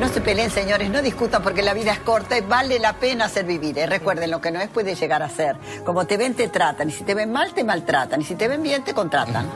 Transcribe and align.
No 0.00 0.08
se 0.08 0.20
peleen, 0.20 0.50
señores, 0.50 0.90
no 0.90 1.02
discutan 1.02 1.42
porque 1.42 1.62
la 1.62 1.72
vida 1.72 1.92
es 1.92 2.00
corta 2.00 2.36
y 2.36 2.40
vale 2.40 2.78
la 2.78 2.94
pena 2.94 3.26
hacer 3.26 3.44
vivir. 3.44 3.78
¿eh? 3.78 3.86
Recuerden, 3.86 4.30
lo 4.30 4.40
que 4.40 4.50
no 4.50 4.60
es 4.60 4.68
puede 4.68 4.94
llegar 4.94 5.22
a 5.22 5.28
ser. 5.28 5.56
Como 5.84 6.06
te 6.06 6.16
ven, 6.16 6.34
te 6.34 6.48
tratan. 6.48 6.88
Y 6.88 6.92
si 6.92 7.04
te 7.04 7.14
ven 7.14 7.32
mal, 7.32 7.54
te 7.54 7.64
maltratan. 7.64 8.20
Y 8.20 8.24
si 8.24 8.34
te 8.34 8.48
ven 8.48 8.62
bien, 8.62 8.82
te 8.84 8.92
contratan. 8.92 9.46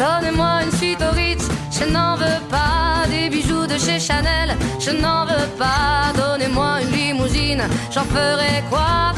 Donnez-moi 0.00 0.62
je 1.70 1.84
n'en 1.84 2.14
veux 2.16 2.40
pas 2.48 3.06
de 3.70 3.78
chez 3.78 4.00
Chanel, 4.00 4.56
je 4.80 4.90
n'en 4.90 5.24
veux 5.24 5.48
pas. 5.56 6.12
Donnez-moi 6.16 6.82
une 6.82 6.90
limousine, 6.90 7.62
j'en 7.94 8.04
ferai 8.04 8.62
quoi. 8.68 9.12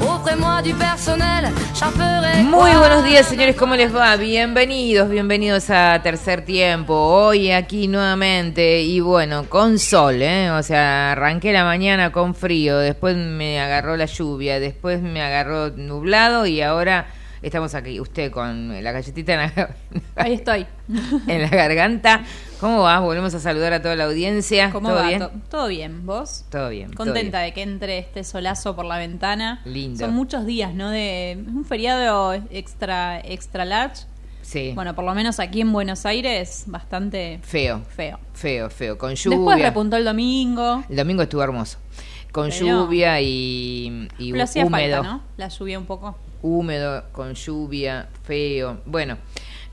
Offrez-moi 0.00 0.62
du 0.62 0.74
personnel, 0.74 1.48
j'en 1.78 1.92
Muy 2.44 2.72
buenos 2.76 3.04
días, 3.04 3.26
señores, 3.26 3.56
¿cómo 3.56 3.76
les 3.76 3.94
va? 3.94 4.16
Bienvenidos, 4.16 5.08
bienvenidos 5.08 5.70
a 5.70 6.00
Tercer 6.02 6.44
Tiempo. 6.44 6.94
Hoy 6.94 7.52
aquí 7.52 7.88
nuevamente 7.88 8.82
y 8.82 9.00
bueno, 9.00 9.44
con 9.48 9.78
sol, 9.78 10.20
¿eh? 10.22 10.50
O 10.50 10.62
sea, 10.62 11.12
arranqué 11.12 11.52
la 11.52 11.64
mañana 11.64 12.10
con 12.10 12.34
frío, 12.34 12.78
después 12.78 13.16
me 13.16 13.60
agarró 13.60 13.96
la 13.96 14.06
lluvia, 14.06 14.60
después 14.60 15.00
me 15.00 15.22
agarró 15.22 15.70
nublado 15.70 16.46
y 16.46 16.62
ahora 16.62 17.06
estamos 17.42 17.74
aquí, 17.74 18.00
usted 18.00 18.30
con 18.30 18.82
la 18.82 18.92
galletita 18.92 19.34
en 19.34 19.40
la, 19.54 19.74
Ahí 20.16 20.34
estoy. 20.34 20.66
en 21.26 21.42
la 21.42 21.48
garganta. 21.48 22.22
¿Cómo 22.60 22.80
va? 22.82 22.98
Volvemos 23.00 23.34
a 23.34 23.40
saludar 23.40 23.72
a 23.72 23.82
toda 23.82 23.94
la 23.96 24.04
audiencia. 24.04 24.70
¿Cómo 24.70 24.88
¿Todo 24.88 24.98
va? 24.98 25.06
bien? 25.08 25.18
To- 25.20 25.30
¿Todo 25.50 25.68
bien? 25.68 26.06
¿Vos? 26.06 26.44
Todo 26.50 26.70
bien. 26.70 26.90
todo 26.90 27.04
Contenta 27.06 27.38
bien. 27.40 27.50
de 27.50 27.54
que 27.54 27.62
entre 27.62 27.98
este 27.98 28.24
solazo 28.24 28.74
por 28.74 28.84
la 28.84 28.98
ventana. 28.98 29.60
Lindo. 29.64 29.98
Son 30.04 30.14
muchos 30.14 30.44
días, 30.46 30.74
¿no? 30.74 30.90
De 30.90 31.38
un 31.46 31.64
feriado 31.64 32.34
extra 32.50 33.20
extra 33.20 33.64
large. 33.64 34.04
Sí. 34.42 34.72
Bueno, 34.74 34.94
por 34.94 35.04
lo 35.04 35.14
menos 35.14 35.40
aquí 35.40 35.60
en 35.60 35.70
Buenos 35.72 36.06
Aires, 36.06 36.64
bastante 36.68 37.38
Feo. 37.42 37.82
feo. 37.94 38.18
Feo, 38.32 38.70
feo. 38.70 38.96
Con 38.96 39.14
lluvia. 39.14 39.36
Después 39.36 39.60
repuntó 39.60 39.96
el 39.98 40.06
domingo. 40.06 40.82
El 40.88 40.96
domingo 40.96 41.22
estuvo 41.22 41.42
hermoso. 41.42 41.78
Con 42.38 42.50
Pero- 42.50 42.66
lluvia 42.84 43.20
y, 43.20 44.08
y 44.18 44.30
Pero 44.32 44.44
hacía 44.44 44.64
húmedo. 44.64 44.96
falta, 44.98 45.10
¿no? 45.12 45.22
La 45.36 45.48
lluvia 45.48 45.78
un 45.78 45.86
poco. 45.86 46.16
Húmedo, 46.40 47.04
con 47.10 47.34
lluvia, 47.34 48.08
feo. 48.22 48.80
Bueno, 48.86 49.18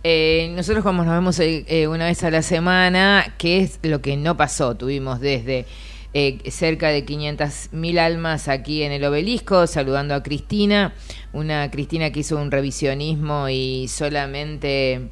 eh, 0.04 0.52
nosotros 0.56 0.84
como 0.84 1.04
nos 1.04 1.14
vemos 1.14 1.40
eh, 1.40 1.64
eh, 1.68 1.88
una 1.88 2.06
vez 2.06 2.24
a 2.24 2.32
la 2.32 2.42
semana, 2.42 3.36
¿qué 3.38 3.60
es 3.60 3.80
lo 3.84 4.02
que 4.02 4.18
no 4.18 4.36
pasó? 4.36 4.76
Tuvimos 4.76 5.20
desde 5.20 5.68
eh, 6.16 6.40
cerca 6.50 6.90
de 6.90 7.06
500.000 7.06 8.00
almas 8.00 8.48
aquí 8.48 8.82
en 8.82 8.92
el 8.94 9.04
obelisco, 9.06 9.68
saludando 9.68 10.16
a 10.16 10.24
Cristina, 10.24 10.96
una 11.34 11.70
Cristina 11.70 12.12
que 12.12 12.22
hizo 12.22 12.38
un 12.38 12.50
revisionismo 12.50 13.48
y 13.50 13.88
solamente 13.90 15.10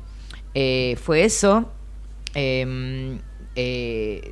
fue 0.98 1.24
eso. 1.24 1.70
Em, 2.36 3.20
eh, 3.56 4.32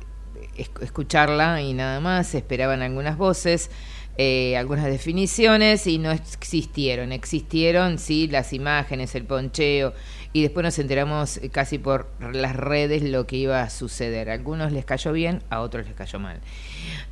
escucharla 0.80 1.60
y 1.62 1.74
nada 1.74 2.00
más, 2.00 2.34
esperaban 2.34 2.82
algunas 2.82 3.16
voces, 3.16 3.70
eh, 4.18 4.56
algunas 4.56 4.84
definiciones 4.84 5.86
y 5.86 5.98
no 5.98 6.10
existieron. 6.10 7.12
Existieron, 7.12 7.98
sí, 7.98 8.28
las 8.28 8.52
imágenes, 8.52 9.14
el 9.14 9.24
poncheo 9.24 9.94
y 10.34 10.42
después 10.42 10.64
nos 10.64 10.78
enteramos 10.78 11.36
eh, 11.36 11.50
casi 11.50 11.78
por 11.78 12.10
las 12.20 12.56
redes 12.56 13.02
lo 13.02 13.26
que 13.26 13.36
iba 13.36 13.62
a 13.62 13.70
suceder. 13.70 14.30
A 14.30 14.34
algunos 14.34 14.72
les 14.72 14.84
cayó 14.84 15.12
bien, 15.12 15.42
a 15.50 15.60
otros 15.60 15.86
les 15.86 15.94
cayó 15.94 16.18
mal. 16.18 16.40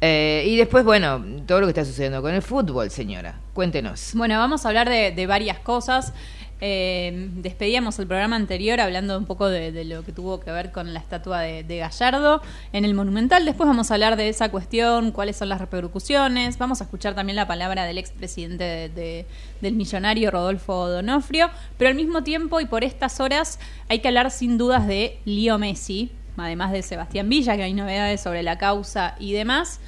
Eh, 0.01 0.45
y 0.47 0.57
después, 0.57 0.85
bueno, 0.85 1.25
todo 1.47 1.61
lo 1.61 1.67
que 1.67 1.71
está 1.71 1.85
sucediendo 1.85 2.23
con 2.23 2.35
el 2.35 2.43
fútbol, 2.43 2.91
señora. 2.91 3.39
Cuéntenos. 3.53 4.13
Bueno, 4.15 4.39
vamos 4.39 4.65
a 4.65 4.69
hablar 4.69 4.89
de, 4.89 5.13
de 5.13 5.27
varias 5.27 5.59
cosas. 5.59 6.15
Eh, 6.63 7.31
despedíamos 7.37 7.99
el 7.99 8.07
programa 8.07 8.37
anterior 8.37 8.81
hablando 8.81 9.17
un 9.17 9.25
poco 9.25 9.49
de, 9.49 9.85
lo 9.85 10.05
que 10.05 10.13
tuvo 10.13 10.41
que 10.41 10.53
ver 10.53 10.73
con 10.73 10.93
la 10.93 11.01
estatua 11.01 11.41
de, 11.41 11.79
Gallardo 11.79 12.43
en 12.73 12.85
el 12.85 12.95
Monumental. 12.95 13.45
Después 13.45 13.67
vamos 13.67 13.91
a 13.91 13.95
hablar 13.95 14.17
de 14.17 14.29
esa 14.29 14.51
cuestión, 14.51 15.13
cuáles 15.13 15.37
son 15.37 15.49
las 15.49 15.61
repercusiones. 15.61 16.59
Vamos 16.59 16.81
a 16.81 16.85
escuchar 16.85 17.15
también 17.15 17.37
la 17.37 17.47
palabra 17.47 17.85
del 17.85 17.99
expresidente 17.99 18.65
de, 18.65 18.89
de- 18.91 19.27
del 19.61 19.75
millonario 19.75 20.31
Rodolfo 20.31 20.89
Donofrio. 20.89 21.51
Pero 21.79 21.89
al 21.89 21.95
mismo 21.95 22.23
tiempo 22.23 22.61
y 22.61 22.67
por 22.67 22.85
estas 22.85 23.21
horas 23.21 23.59
hay 23.89 24.01
que 24.01 24.09
hablar 24.09 24.31
sin 24.31 24.59
dudas 24.59 24.87
de 24.87 25.19
Lío 25.25 25.59
Messi, 25.59 26.13
además 26.37 26.73
de 26.73 26.83
Sebastián 26.83 27.29
Villa, 27.29 27.57
que 27.57 27.63
hay 27.63 27.75
novedades 27.75 28.21
sobre 28.21 28.43
la 28.43 28.59
causa 28.59 29.15
y 29.19 29.33
demás. 29.33 29.81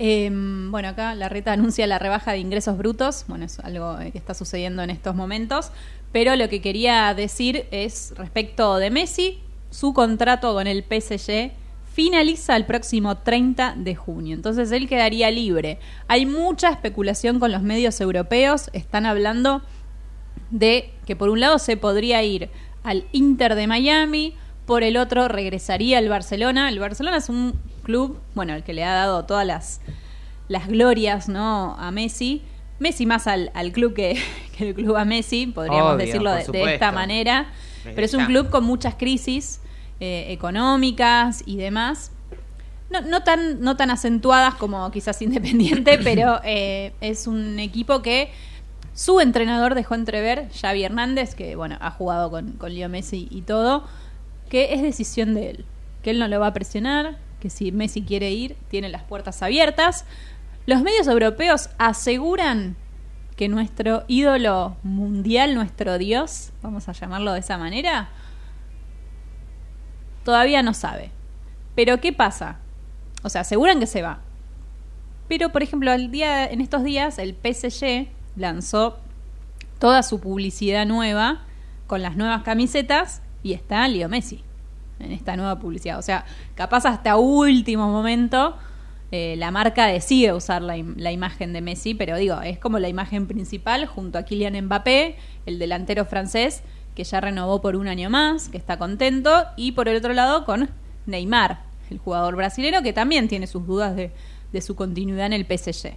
Eh, 0.00 0.30
bueno, 0.32 0.88
acá 0.88 1.14
la 1.16 1.28
reta 1.28 1.52
anuncia 1.52 1.86
la 1.86 1.98
rebaja 1.98 2.32
de 2.32 2.38
ingresos 2.38 2.78
brutos. 2.78 3.24
Bueno, 3.26 3.46
es 3.46 3.58
algo 3.58 3.98
eh, 3.98 4.12
que 4.12 4.18
está 4.18 4.32
sucediendo 4.34 4.82
en 4.82 4.90
estos 4.90 5.14
momentos. 5.16 5.72
Pero 6.12 6.36
lo 6.36 6.48
que 6.48 6.60
quería 6.60 7.12
decir 7.14 7.66
es 7.70 8.14
respecto 8.16 8.76
de 8.76 8.90
Messi, 8.90 9.40
su 9.70 9.92
contrato 9.92 10.54
con 10.54 10.66
el 10.66 10.82
PSG 10.82 11.52
finaliza 11.92 12.56
el 12.56 12.64
próximo 12.64 13.18
30 13.18 13.74
de 13.76 13.96
junio. 13.96 14.36
Entonces 14.36 14.70
él 14.70 14.88
quedaría 14.88 15.30
libre. 15.30 15.78
Hay 16.06 16.26
mucha 16.26 16.70
especulación 16.70 17.40
con 17.40 17.50
los 17.50 17.62
medios 17.62 18.00
europeos. 18.00 18.70
Están 18.72 19.04
hablando 19.04 19.62
de 20.50 20.92
que 21.06 21.16
por 21.16 21.28
un 21.28 21.40
lado 21.40 21.58
se 21.58 21.76
podría 21.76 22.22
ir 22.22 22.50
al 22.84 23.04
Inter 23.12 23.54
de 23.54 23.66
Miami, 23.66 24.34
por 24.64 24.82
el 24.82 24.96
otro 24.96 25.28
regresaría 25.28 25.98
al 25.98 26.08
Barcelona. 26.08 26.68
El 26.68 26.78
Barcelona 26.78 27.16
es 27.16 27.28
un 27.28 27.58
club, 27.82 28.20
bueno, 28.34 28.54
el 28.54 28.62
que 28.62 28.74
le 28.74 28.84
ha 28.84 28.94
dado 28.94 29.24
todas 29.24 29.46
las, 29.46 29.80
las 30.46 30.68
glorias 30.68 31.28
¿no? 31.28 31.74
a 31.78 31.90
Messi. 31.90 32.42
Messi 32.78 33.06
más 33.06 33.26
al, 33.26 33.50
al 33.54 33.72
club 33.72 33.94
que, 33.94 34.20
que 34.56 34.68
el 34.68 34.74
club 34.74 34.96
a 34.96 35.04
Messi, 35.04 35.46
podríamos 35.46 35.94
Obvio, 35.94 36.06
decirlo 36.06 36.32
de, 36.32 36.74
esta 36.74 36.92
manera. 36.92 37.52
Pero 37.84 38.02
es 38.02 38.14
un 38.14 38.26
club 38.26 38.50
con 38.50 38.64
muchas 38.64 38.94
crisis 38.96 39.60
eh, 40.00 40.26
económicas 40.28 41.42
y 41.46 41.56
demás. 41.56 42.12
No, 42.90 43.00
no 43.02 43.22
tan, 43.22 43.60
no 43.60 43.76
tan 43.76 43.90
acentuadas 43.90 44.54
como 44.54 44.90
quizás 44.90 45.20
Independiente, 45.22 45.98
pero 46.04 46.40
eh, 46.44 46.92
es 47.00 47.26
un 47.26 47.58
equipo 47.58 48.02
que 48.02 48.30
su 48.94 49.20
entrenador 49.20 49.74
dejó 49.74 49.94
entrever, 49.94 50.48
Xavi 50.60 50.82
Hernández, 50.82 51.34
que 51.34 51.54
bueno, 51.54 51.76
ha 51.80 51.90
jugado 51.90 52.30
con, 52.30 52.52
con 52.52 52.74
Leo 52.74 52.88
Messi 52.88 53.28
y 53.30 53.42
todo, 53.42 53.84
que 54.48 54.74
es 54.74 54.82
decisión 54.82 55.34
de 55.34 55.50
él, 55.50 55.64
que 56.02 56.10
él 56.10 56.18
no 56.18 56.26
lo 56.26 56.40
va 56.40 56.48
a 56.48 56.52
presionar, 56.52 57.16
que 57.40 57.50
si 57.50 57.70
Messi 57.70 58.02
quiere 58.02 58.30
ir, 58.30 58.56
tiene 58.68 58.88
las 58.88 59.04
puertas 59.04 59.42
abiertas. 59.42 60.04
Los 60.68 60.82
medios 60.82 61.06
europeos 61.06 61.70
aseguran 61.78 62.76
que 63.36 63.48
nuestro 63.48 64.04
ídolo 64.06 64.76
mundial, 64.82 65.54
nuestro 65.54 65.96
dios, 65.96 66.52
vamos 66.60 66.90
a 66.90 66.92
llamarlo 66.92 67.32
de 67.32 67.40
esa 67.40 67.56
manera, 67.56 68.10
todavía 70.24 70.62
no 70.62 70.74
sabe. 70.74 71.10
Pero 71.74 72.02
¿qué 72.02 72.12
pasa? 72.12 72.58
O 73.22 73.30
sea, 73.30 73.40
aseguran 73.40 73.80
que 73.80 73.86
se 73.86 74.02
va. 74.02 74.18
Pero, 75.26 75.52
por 75.52 75.62
ejemplo, 75.62 75.90
el 75.90 76.10
día, 76.10 76.44
en 76.44 76.60
estos 76.60 76.84
días 76.84 77.18
el 77.18 77.34
PSG 77.34 78.08
lanzó 78.36 78.98
toda 79.78 80.02
su 80.02 80.20
publicidad 80.20 80.84
nueva 80.84 81.46
con 81.86 82.02
las 82.02 82.14
nuevas 82.14 82.42
camisetas 82.42 83.22
y 83.42 83.54
está 83.54 83.88
Leo 83.88 84.10
Messi 84.10 84.44
en 84.98 85.12
esta 85.12 85.34
nueva 85.34 85.58
publicidad. 85.60 85.98
O 85.98 86.02
sea, 86.02 86.26
capaz 86.54 86.84
hasta 86.84 87.16
último 87.16 87.88
momento 87.88 88.58
eh, 89.10 89.36
la 89.38 89.50
marca 89.50 89.86
decide 89.86 90.32
usar 90.32 90.62
la, 90.62 90.76
im- 90.76 90.94
la 90.96 91.12
imagen 91.12 91.52
de 91.52 91.60
Messi, 91.60 91.94
pero 91.94 92.16
digo, 92.16 92.40
es 92.42 92.58
como 92.58 92.78
la 92.78 92.88
imagen 92.88 93.26
principal 93.26 93.86
junto 93.86 94.18
a 94.18 94.22
Kylian 94.24 94.64
Mbappé, 94.66 95.16
el 95.46 95.58
delantero 95.58 96.04
francés, 96.04 96.62
que 96.94 97.04
ya 97.04 97.20
renovó 97.20 97.60
por 97.60 97.76
un 97.76 97.88
año 97.88 98.10
más, 98.10 98.48
que 98.48 98.58
está 98.58 98.76
contento, 98.78 99.44
y 99.56 99.72
por 99.72 99.88
el 99.88 99.96
otro 99.96 100.12
lado 100.12 100.44
con 100.44 100.68
Neymar, 101.06 101.62
el 101.90 101.98
jugador 101.98 102.36
brasileño, 102.36 102.82
que 102.82 102.92
también 102.92 103.28
tiene 103.28 103.46
sus 103.46 103.66
dudas 103.66 103.96
de, 103.96 104.10
de 104.52 104.60
su 104.60 104.74
continuidad 104.76 105.26
en 105.26 105.32
el 105.32 105.46
PSG. 105.46 105.94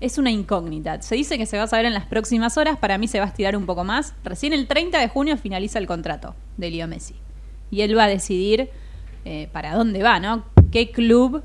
Es 0.00 0.16
una 0.18 0.30
incógnita. 0.30 1.00
Se 1.02 1.14
dice 1.14 1.36
que 1.38 1.44
se 1.46 1.56
va 1.58 1.64
a 1.64 1.66
saber 1.66 1.84
en 1.86 1.92
las 1.94 2.06
próximas 2.06 2.56
horas. 2.56 2.78
Para 2.78 2.96
mí 2.96 3.06
se 3.06 3.18
va 3.20 3.26
a 3.26 3.28
estirar 3.28 3.54
un 3.54 3.66
poco 3.66 3.84
más. 3.84 4.14
Recién 4.24 4.54
el 4.54 4.66
30 4.66 4.98
de 4.98 5.08
junio 5.08 5.36
finaliza 5.36 5.78
el 5.78 5.86
contrato 5.86 6.34
de 6.56 6.70
Leo 6.70 6.88
Messi. 6.88 7.14
Y 7.70 7.82
él 7.82 7.96
va 7.96 8.04
a 8.04 8.08
decidir 8.08 8.70
eh, 9.26 9.48
para 9.52 9.74
dónde 9.74 10.02
va, 10.02 10.18
¿no? 10.18 10.44
¿Qué 10.72 10.90
club, 10.90 11.42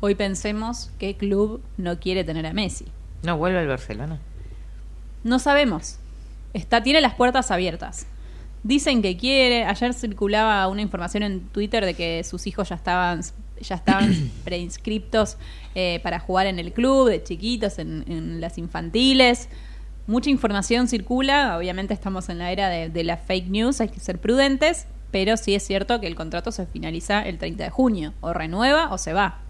hoy 0.00 0.14
pensemos, 0.14 0.90
qué 0.98 1.16
club 1.16 1.62
no 1.76 2.00
quiere 2.00 2.24
tener 2.24 2.46
a 2.46 2.52
Messi? 2.52 2.86
No 3.22 3.36
vuelve 3.36 3.58
al 3.58 3.68
Barcelona. 3.68 4.18
No 5.22 5.38
sabemos. 5.38 5.98
Está, 6.54 6.82
tiene 6.82 7.00
las 7.00 7.14
puertas 7.14 7.50
abiertas. 7.50 8.06
Dicen 8.62 9.02
que 9.02 9.16
quiere. 9.16 9.64
Ayer 9.64 9.94
circulaba 9.94 10.66
una 10.68 10.82
información 10.82 11.22
en 11.22 11.40
Twitter 11.48 11.84
de 11.84 11.94
que 11.94 12.24
sus 12.24 12.46
hijos 12.46 12.70
ya 12.70 12.74
estaban, 12.74 13.20
ya 13.60 13.74
estaban 13.74 14.30
preinscriptos 14.44 15.36
eh, 15.74 16.00
para 16.02 16.18
jugar 16.18 16.46
en 16.46 16.58
el 16.58 16.72
club, 16.72 17.08
de 17.08 17.22
chiquitos, 17.22 17.78
en, 17.78 18.04
en 18.08 18.40
las 18.40 18.58
infantiles. 18.58 19.48
Mucha 20.06 20.30
información 20.30 20.88
circula. 20.88 21.56
Obviamente 21.58 21.94
estamos 21.94 22.28
en 22.30 22.38
la 22.38 22.50
era 22.50 22.68
de, 22.68 22.88
de 22.88 23.04
la 23.04 23.18
fake 23.18 23.48
news, 23.48 23.80
hay 23.80 23.88
que 23.88 24.00
ser 24.00 24.18
prudentes. 24.18 24.86
Pero 25.10 25.36
sí 25.36 25.54
es 25.54 25.66
cierto 25.66 26.00
que 26.00 26.06
el 26.06 26.14
contrato 26.14 26.52
se 26.52 26.66
finaliza 26.66 27.22
el 27.22 27.38
30 27.38 27.64
de 27.64 27.70
junio. 27.70 28.14
O 28.20 28.32
renueva 28.32 28.92
o 28.92 28.98
se 28.98 29.12
va. 29.12 29.40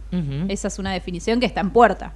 Esa 0.49 0.69
es 0.69 0.79
una 0.79 0.93
definición 0.93 1.41
que 1.41 1.47
está 1.47 1.61
en 1.61 1.71
puerta. 1.71 2.13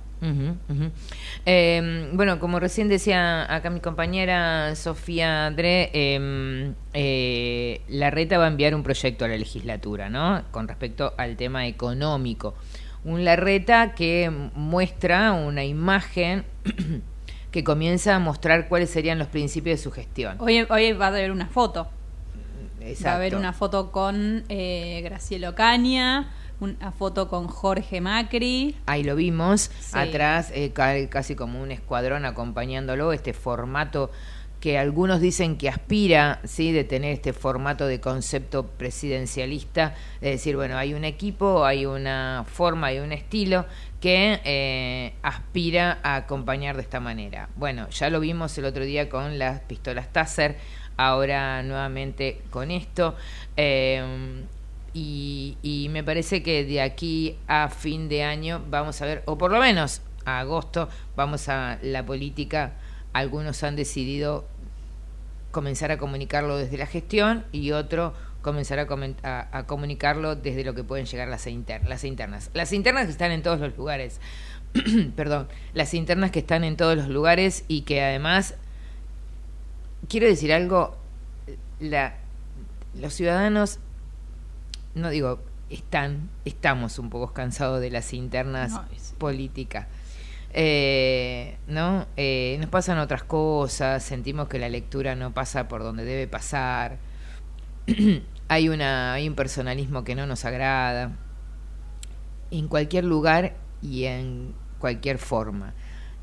Eh, 1.47 2.11
bueno, 2.15 2.39
como 2.39 2.59
recién 2.61 2.89
decía 2.89 3.53
acá 3.55 3.71
mi 3.71 3.81
compañera 3.81 4.75
Sofía 4.75 5.47
André, 5.47 5.91
eh, 5.93 6.73
eh, 6.95 7.81
la 7.89 8.11
reta 8.11 8.39
va 8.39 8.45
a 8.47 8.49
enviar 8.49 8.75
un 8.75 8.83
proyecto 8.83 9.25
a 9.25 9.29
la 9.29 9.37
legislatura, 9.37 10.09
¿no? 10.09 10.43
Con 10.51 10.69
respecto 10.69 11.13
al 11.19 11.37
tema 11.37 11.67
económico. 11.67 12.55
Un 13.05 13.25
Larreta 13.25 13.93
que 13.95 14.31
muestra 14.55 15.33
una 15.33 15.65
imagen 15.65 16.45
que 17.51 17.63
comienza 17.63 18.15
a 18.17 18.19
mostrar 18.19 18.69
cuáles 18.69 18.91
serían 18.91 19.19
los 19.19 19.29
principios 19.29 19.79
de 19.79 19.83
su 19.85 19.91
gestión. 19.91 20.37
Hoy, 20.41 20.67
hoy 20.71 20.93
va 20.93 21.07
a 21.07 21.09
haber 21.09 21.31
una 21.31 21.47
foto. 21.47 21.85
Va 22.81 22.87
a 22.87 22.89
Exacto. 22.89 23.17
haber 23.17 23.37
una 23.37 23.53
foto 23.53 23.93
con 23.93 24.45
eh, 24.49 25.03
Graciela 25.05 25.51
Ocaña, 25.51 26.31
una 26.65 26.93
foto 26.93 27.29
con 27.29 27.47
Jorge 27.47 28.01
Macri. 28.01 28.77
Ahí 28.87 29.05
lo 29.05 29.15
vimos, 29.17 29.71
Sí. 29.81 29.97
atrás 29.99 30.51
eh, 30.55 30.73
ca- 30.73 31.09
casi 31.09 31.35
como 31.37 31.61
un 31.63 31.71
escuadrón 31.71 32.25
acompañándolo, 32.25 33.13
este 33.13 33.33
formato 33.33 34.11
que 34.61 34.79
algunos 34.79 35.21
dicen 35.21 35.59
que 35.59 35.69
aspira, 35.69 36.41
sí, 36.45 36.73
de 36.73 36.85
tener 36.85 37.13
este 37.13 37.35
formato 37.35 37.87
de 37.87 38.01
concepto 38.01 38.67
presidencialista, 38.67 39.95
de 40.23 40.31
decir, 40.31 40.57
bueno, 40.57 40.79
hay 40.79 40.95
un 40.95 41.05
equipo, 41.05 41.67
hay 41.67 41.85
una 41.85 42.47
forma, 42.51 42.87
hay 42.87 42.99
un 43.01 43.13
estilo 43.13 43.67
que 44.01 44.41
eh, 44.45 45.13
aspira 45.23 45.99
a 46.03 46.17
acompañar 46.17 46.77
de 46.77 46.83
esta 46.83 46.99
manera. 46.99 47.51
Bueno, 47.57 47.91
ya 47.91 48.09
lo 48.09 48.21
vimos 48.21 48.57
el 48.57 48.65
otro 48.65 48.85
día 48.85 49.11
con 49.11 49.39
las 49.39 49.61
pistolas 49.61 50.11
Taser, 50.15 50.57
ahora 50.97 51.63
nuevamente 51.63 52.41
con 52.49 52.71
esto. 52.71 53.17
Eh, 53.59 54.45
y, 54.95 55.59
y 55.63 55.89
me 55.91 56.03
parece 56.05 56.43
que 56.43 56.65
de 56.65 56.81
aquí 56.81 57.37
a 57.49 57.69
fin 57.69 58.09
de 58.09 58.23
año 58.23 58.63
vamos 58.71 59.03
a 59.03 59.07
ver, 59.07 59.23
o 59.27 59.37
por 59.37 59.51
lo 59.51 59.59
menos 59.61 60.01
a 60.25 60.39
agosto, 60.41 60.89
vamos 61.17 61.49
a 61.49 61.79
la 61.83 62.07
política. 62.07 62.73
Algunos 63.13 63.63
han 63.63 63.77
decidido 63.77 64.47
comenzar 65.51 65.91
a 65.93 65.99
comunicarlo 65.99 66.57
desde 66.57 66.79
la 66.79 66.87
gestión 66.87 67.45
y 67.53 67.73
otro 67.73 68.15
comenzar 68.43 68.79
a, 68.79 68.87
a- 69.23 69.59
a 69.59 69.67
comunicarlo 69.67 70.37
desde 70.37 70.65
lo 70.65 70.75
que 70.75 70.85
pueden 70.85 71.07
llegar 71.07 71.29
las, 71.29 71.47
inter- 71.47 71.87
las 71.89 72.05
internas. 72.05 72.51
Las 72.55 72.73
internas 72.73 73.07
que 73.07 73.13
están 73.13 73.31
en 73.33 73.43
todos 73.43 73.61
los 73.61 73.77
lugares, 73.77 74.21
perdón, 75.17 75.49
las 75.75 75.95
internas 75.95 76.31
que 76.31 76.41
están 76.41 76.63
en 76.65 76.77
todos 76.77 76.97
los 76.97 77.09
lugares 77.09 77.65
y 77.69 77.83
que 77.83 78.03
además, 78.03 78.55
quiero 80.09 80.27
decir 80.27 80.53
algo, 80.53 80.97
la, 81.81 82.15
los 83.01 83.15
ciudadanos, 83.15 83.79
no 84.95 85.11
digo, 85.11 85.41
están, 85.71 86.29
estamos 86.45 86.99
un 86.99 87.11
poco 87.11 87.33
cansados 87.33 87.81
de 87.81 87.91
las 87.91 88.13
internas 88.13 88.73
No, 88.73 88.85
es- 88.95 89.15
políticas. 89.19 89.87
Eh, 90.57 91.57
¿No? 91.67 92.07
Eh, 92.17 92.57
nos 92.61 92.71
pasan 92.71 92.99
otras 92.99 93.25
cosas, 93.25 94.03
sentimos 94.05 94.47
que 94.49 94.59
la 94.61 94.69
lectura 94.69 95.17
no 95.17 95.33
pasa 95.35 95.67
por 95.69 95.83
donde 95.83 96.05
debe 96.05 96.29
pasar. 96.29 96.99
hay, 98.49 98.69
una, 98.69 99.15
hay 99.15 99.29
un 99.29 99.35
personalismo 99.35 100.05
que 100.05 100.15
no 100.15 100.27
nos 100.27 100.45
agrada. 100.45 101.11
En 102.51 102.69
cualquier 102.69 103.05
lugar 103.05 103.57
y 103.83 104.05
en 104.05 104.55
cualquier 104.79 105.19
forma. 105.19 105.75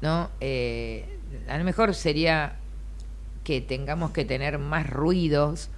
¿No? 0.01 0.29
Eh, 0.39 1.19
a 1.49 1.57
lo 1.57 1.63
mejor 1.63 1.93
sería 1.93 2.55
que 3.43 3.59
tengamos 3.59 4.11
que 4.11 4.23
tener 4.23 4.57
más 4.59 4.89
ruidos 4.89 5.69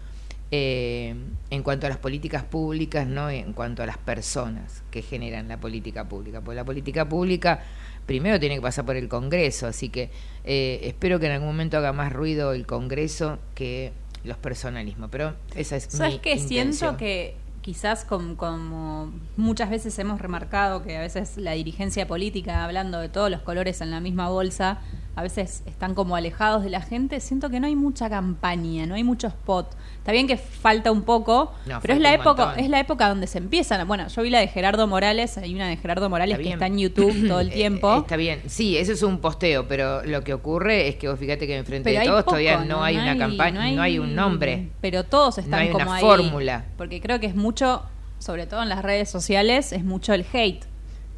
eh, 0.55 1.15
en 1.49 1.63
cuanto 1.63 1.87
a 1.87 1.89
las 1.89 1.97
políticas 1.97 2.43
públicas, 2.43 3.07
no 3.07 3.27
en 3.27 3.53
cuanto 3.53 3.81
a 3.81 3.87
las 3.87 3.97
personas 3.97 4.83
que 4.91 5.01
generan 5.01 5.47
la 5.47 5.57
política 5.59 6.07
pública. 6.07 6.41
Porque 6.41 6.57
la 6.57 6.63
política 6.63 7.09
pública 7.09 7.63
primero 8.05 8.39
tiene 8.39 8.55
que 8.55 8.61
pasar 8.61 8.85
por 8.85 8.95
el 8.95 9.07
Congreso, 9.07 9.65
así 9.65 9.89
que 9.89 10.11
eh, 10.43 10.79
espero 10.83 11.19
que 11.19 11.25
en 11.25 11.31
algún 11.31 11.47
momento 11.47 11.77
haga 11.77 11.91
más 11.91 12.13
ruido 12.13 12.53
el 12.53 12.67
Congreso 12.67 13.39
que 13.55 13.93
los 14.23 14.37
personalismos. 14.37 15.09
Pero 15.11 15.33
esa 15.55 15.75
es 15.75 15.85
¿Sabes 15.89 16.13
mi 16.13 16.19
qué? 16.19 16.37
Siento 16.37 16.53
intención. 16.85 16.97
que 16.97 17.35
quizás 17.63 18.05
com- 18.05 18.35
como 18.35 19.11
muchas 19.37 19.71
veces 19.71 19.97
hemos 19.97 20.21
remarcado 20.21 20.83
que 20.83 20.97
a 20.97 21.01
veces 21.01 21.35
la 21.37 21.53
dirigencia 21.53 22.07
política, 22.07 22.63
hablando 22.63 22.99
de 22.99 23.09
todos 23.09 23.31
los 23.31 23.41
colores 23.41 23.81
en 23.81 23.89
la 23.89 24.01
misma 24.01 24.29
bolsa, 24.29 24.81
a 25.15 25.21
veces 25.21 25.61
están 25.67 25.93
como 25.93 26.15
alejados 26.15 26.63
de 26.63 26.69
la 26.71 26.81
gente, 26.81 27.19
siento 27.19 27.49
que 27.49 27.59
no 27.59 27.67
hay 27.67 27.75
mucha 27.75 28.09
campaña, 28.09 28.85
no 28.87 28.95
hay 28.95 29.03
mucho 29.03 29.27
spot. 29.27 29.75
Está 29.99 30.11
bien 30.11 30.27
que 30.27 30.37
falta 30.37 30.91
un 30.91 31.03
poco, 31.03 31.53
No, 31.67 31.79
pero 31.81 31.93
es 31.93 31.99
la 32.01 32.13
época, 32.13 32.45
montón. 32.47 32.63
es 32.63 32.69
la 32.69 32.79
época 32.79 33.07
donde 33.09 33.27
se 33.27 33.37
empiezan. 33.37 33.87
Bueno, 33.87 34.07
yo 34.07 34.21
vi 34.23 34.29
la 34.31 34.39
de 34.39 34.47
Gerardo 34.47 34.87
Morales, 34.87 35.37
hay 35.37 35.53
una 35.53 35.67
de 35.67 35.77
Gerardo 35.77 36.09
Morales 36.09 36.37
Está 36.37 36.43
que 36.43 36.53
está 36.53 36.65
en 36.67 36.77
YouTube 36.79 37.27
todo 37.27 37.39
el 37.41 37.49
Eh, 37.53 37.53
tiempo. 37.53 37.97
está 37.99 38.15
bien, 38.15 38.41
sí, 38.47 38.75
eso 38.77 38.91
es 38.91 39.03
un 39.03 39.19
posteo, 39.19 39.67
pero 39.67 40.03
lo 40.03 40.23
que 40.23 40.33
ocurre 40.33 40.87
es 40.87 40.95
que 40.95 41.07
vos 41.07 41.19
fíjate 41.19 41.45
que 41.45 41.57
enfrente 41.57 41.89
Pero 41.91 41.99
de 42.01 42.05
todos 42.07 42.21
poco, 42.23 42.31
todavía 42.31 42.65
no, 42.65 42.83
hay 42.83 42.97
una 42.97 43.17
campaña, 43.17 43.71
no 43.71 43.81
hay, 43.81 43.99
un 43.99 44.15
nombre. 44.15 44.69
Pero 44.81 45.03
todos 45.03 45.37
están 45.37 45.51
No 45.51 45.57
hay 45.57 45.69
como 45.69 45.85
una 45.85 45.95
ahí. 45.95 46.01
fórmula. 46.01 46.65
Porque 46.75 46.99
creo 46.99 47.19
que 47.19 47.27
es 47.27 47.35
mucho, 47.35 47.83
sobre 48.19 48.47
todo 48.47 48.63
en 48.63 48.69
las 48.69 48.81
redes 48.81 49.09
sociales, 49.11 49.71
es 49.73 49.83
mucho 49.83 50.13
el 50.13 50.25
hate 50.33 50.65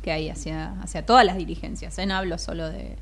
que 0.03 0.11
hay 0.11 0.29
hacia, 0.29 0.73
hacia 0.81 1.05
todas 1.05 1.25
las 1.25 1.37
dirigencias. 1.37 1.97
¿eh? 1.97 2.05
No 2.05 2.15
hablo 2.15 2.37
solo 2.37 2.69
de. 2.69 2.97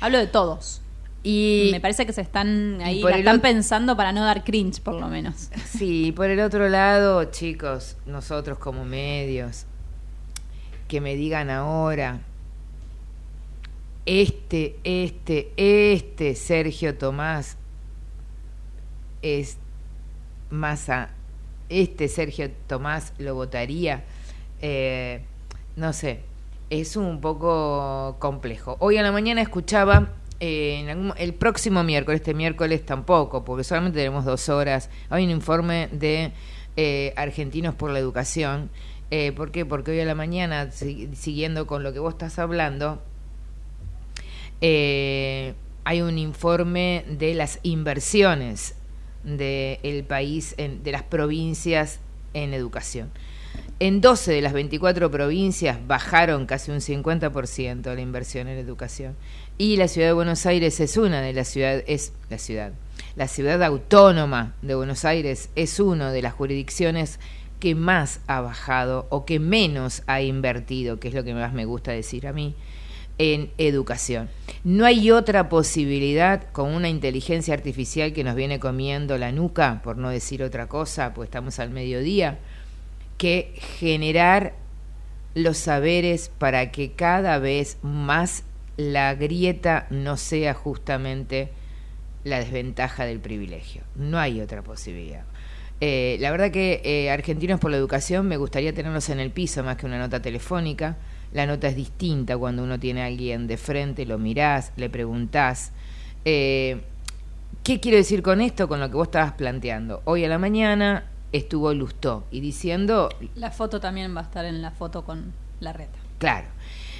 Hablo 0.00 0.18
de 0.18 0.26
todos. 0.26 0.80
Y 1.26 1.70
Me 1.72 1.80
parece 1.80 2.04
que 2.04 2.12
se 2.12 2.20
están 2.20 2.82
ahí, 2.82 3.00
la 3.00 3.16
están 3.16 3.40
pensando 3.40 3.96
para 3.96 4.12
no 4.12 4.22
dar 4.22 4.44
cringe, 4.44 4.80
por 4.80 4.94
lo 4.94 5.08
menos. 5.08 5.48
Sí, 5.64 6.12
por 6.12 6.28
el 6.28 6.40
otro 6.40 6.68
lado, 6.68 7.24
chicos, 7.24 7.96
nosotros 8.04 8.58
como 8.58 8.84
medios, 8.84 9.64
que 10.86 11.00
me 11.00 11.16
digan 11.16 11.48
ahora, 11.48 12.20
este, 14.04 14.76
este, 14.84 15.50
este 15.56 16.34
Sergio 16.34 16.94
Tomás 16.98 17.56
es 19.22 19.56
Massa, 20.50 21.08
este 21.70 22.08
Sergio 22.08 22.50
Tomás 22.66 23.14
lo 23.16 23.34
votaría, 23.34 24.04
eh, 24.60 25.22
no 25.76 25.94
sé, 25.94 26.20
es 26.80 26.96
un 26.96 27.20
poco 27.20 28.16
complejo. 28.18 28.76
Hoy 28.80 28.96
a 28.96 29.02
la 29.02 29.12
mañana 29.12 29.40
escuchaba, 29.40 30.08
eh, 30.40 30.78
en 30.80 30.88
algún- 30.88 31.14
el 31.16 31.32
próximo 31.34 31.84
miércoles, 31.84 32.20
este 32.20 32.34
miércoles 32.34 32.84
tampoco, 32.84 33.44
porque 33.44 33.62
solamente 33.64 33.98
tenemos 33.98 34.24
dos 34.24 34.48
horas, 34.48 34.90
hay 35.10 35.24
un 35.24 35.30
informe 35.30 35.88
de 35.92 36.32
eh, 36.76 37.12
Argentinos 37.16 37.76
por 37.76 37.92
la 37.92 38.00
Educación. 38.00 38.68
Eh, 39.12 39.30
¿Por 39.36 39.52
qué? 39.52 39.64
Porque 39.64 39.92
hoy 39.92 40.00
a 40.00 40.04
la 40.04 40.16
mañana, 40.16 40.72
si- 40.72 41.08
siguiendo 41.14 41.68
con 41.68 41.84
lo 41.84 41.92
que 41.92 42.00
vos 42.00 42.14
estás 42.14 42.40
hablando, 42.40 43.00
hay 44.60 46.02
un 46.02 46.18
informe 46.18 47.04
de 47.08 47.34
las 47.34 47.60
inversiones 47.62 48.74
del 49.22 50.04
país, 50.04 50.54
en- 50.58 50.82
de 50.82 50.90
las 50.90 51.04
provincias 51.04 52.00
en 52.32 52.54
educación. 52.54 53.10
En 53.80 54.00
12 54.00 54.30
de 54.32 54.40
las 54.40 54.52
24 54.52 55.10
provincias 55.10 55.84
bajaron 55.84 56.46
casi 56.46 56.70
un 56.70 56.78
50% 56.78 57.92
la 57.92 58.00
inversión 58.00 58.46
en 58.46 58.56
educación. 58.56 59.16
Y 59.58 59.76
la 59.76 59.88
ciudad 59.88 60.08
de 60.08 60.12
Buenos 60.12 60.46
Aires 60.46 60.78
es 60.78 60.96
una 60.96 61.20
de 61.20 61.32
las 61.32 61.48
ciudades, 61.48 61.84
es 61.88 62.12
la 62.30 62.38
ciudad. 62.38 62.72
La 63.16 63.26
ciudad 63.26 63.60
autónoma 63.64 64.54
de 64.62 64.76
Buenos 64.76 65.04
Aires 65.04 65.50
es 65.56 65.80
una 65.80 66.12
de 66.12 66.22
las 66.22 66.34
jurisdicciones 66.34 67.18
que 67.58 67.74
más 67.74 68.20
ha 68.28 68.40
bajado 68.40 69.08
o 69.10 69.24
que 69.24 69.40
menos 69.40 70.04
ha 70.06 70.22
invertido, 70.22 71.00
que 71.00 71.08
es 71.08 71.14
lo 71.14 71.24
que 71.24 71.34
más 71.34 71.52
me 71.52 71.64
gusta 71.64 71.90
decir 71.90 72.28
a 72.28 72.32
mí, 72.32 72.54
en 73.18 73.50
educación. 73.58 74.28
No 74.62 74.84
hay 74.84 75.10
otra 75.10 75.48
posibilidad 75.48 76.50
con 76.52 76.72
una 76.72 76.88
inteligencia 76.88 77.54
artificial 77.54 78.12
que 78.12 78.24
nos 78.24 78.36
viene 78.36 78.60
comiendo 78.60 79.18
la 79.18 79.32
nuca, 79.32 79.80
por 79.82 79.96
no 79.96 80.10
decir 80.10 80.44
otra 80.44 80.68
cosa, 80.68 81.12
pues 81.12 81.26
estamos 81.26 81.58
al 81.58 81.70
mediodía, 81.70 82.38
que 83.16 83.52
generar 83.78 84.54
los 85.34 85.58
saberes 85.58 86.30
para 86.38 86.70
que 86.70 86.92
cada 86.92 87.38
vez 87.38 87.78
más 87.82 88.44
la 88.76 89.14
grieta 89.14 89.86
no 89.90 90.16
sea 90.16 90.54
justamente 90.54 91.50
la 92.24 92.38
desventaja 92.38 93.04
del 93.04 93.20
privilegio. 93.20 93.82
No 93.96 94.18
hay 94.18 94.40
otra 94.40 94.62
posibilidad. 94.62 95.24
Eh, 95.80 96.16
la 96.20 96.30
verdad 96.30 96.50
que 96.50 96.80
eh, 96.84 97.10
Argentinos 97.10 97.60
por 97.60 97.70
la 97.70 97.76
Educación 97.76 98.26
me 98.26 98.36
gustaría 98.36 98.72
tenerlos 98.72 99.08
en 99.10 99.20
el 99.20 99.30
piso 99.30 99.62
más 99.62 99.76
que 99.76 99.86
una 99.86 99.98
nota 99.98 100.22
telefónica. 100.22 100.96
La 101.32 101.46
nota 101.46 101.68
es 101.68 101.76
distinta 101.76 102.38
cuando 102.38 102.62
uno 102.62 102.78
tiene 102.78 103.02
a 103.02 103.06
alguien 103.06 103.46
de 103.46 103.56
frente, 103.56 104.06
lo 104.06 104.18
mirás, 104.18 104.72
le 104.76 104.88
preguntás. 104.88 105.72
Eh, 106.24 106.80
¿Qué 107.64 107.80
quiero 107.80 107.98
decir 107.98 108.22
con 108.22 108.40
esto? 108.40 108.68
Con 108.68 108.80
lo 108.80 108.88
que 108.88 108.96
vos 108.96 109.08
estabas 109.08 109.32
planteando. 109.32 110.02
Hoy 110.04 110.24
a 110.24 110.28
la 110.28 110.38
mañana 110.38 111.04
estuvo 111.34 111.74
Lustó 111.74 112.24
y 112.30 112.40
diciendo... 112.40 113.08
La 113.34 113.50
foto 113.50 113.80
también 113.80 114.14
va 114.16 114.20
a 114.20 114.24
estar 114.24 114.44
en 114.44 114.62
la 114.62 114.70
foto 114.70 115.04
con 115.04 115.32
la 115.60 115.72
reta. 115.72 115.98
Claro. 116.18 116.46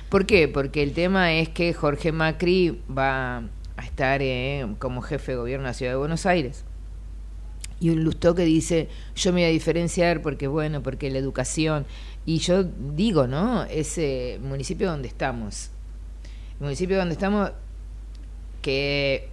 ¿Por 0.09 0.26
qué? 0.26 0.49
Porque 0.49 0.83
el 0.83 0.93
tema 0.93 1.33
es 1.33 1.49
que 1.49 1.73
Jorge 1.73 2.11
Macri 2.11 2.83
va 2.91 3.38
a 3.76 3.85
estar 3.85 4.21
eh, 4.23 4.67
como 4.81 5.03
jefe 5.03 5.33
de 5.33 5.38
gobierno 5.38 5.64
de 5.64 5.71
la 5.71 5.75
Ciudad 5.75 5.93
de 5.93 5.97
Buenos 5.99 6.26
Aires. 6.26 6.64
Y 7.79 7.91
un 7.91 8.03
Lustó 8.03 8.35
que 8.35 8.45
dice, 8.45 8.88
yo 9.14 9.33
me 9.33 9.43
voy 9.43 9.50
a 9.50 9.53
diferenciar 9.53 10.21
porque, 10.21 10.49
bueno, 10.49 10.83
porque 10.83 11.11
la 11.11 11.19
educación... 11.19 11.87
Y 12.26 12.38
yo 12.38 12.64
digo, 12.64 13.26
¿no? 13.26 13.64
Ese 13.64 14.41
municipio 14.43 14.91
donde 14.91 15.09
estamos. 15.09 15.71
El 16.59 16.64
municipio 16.64 16.97
donde 16.97 17.12
estamos, 17.12 17.53
que 18.62 19.29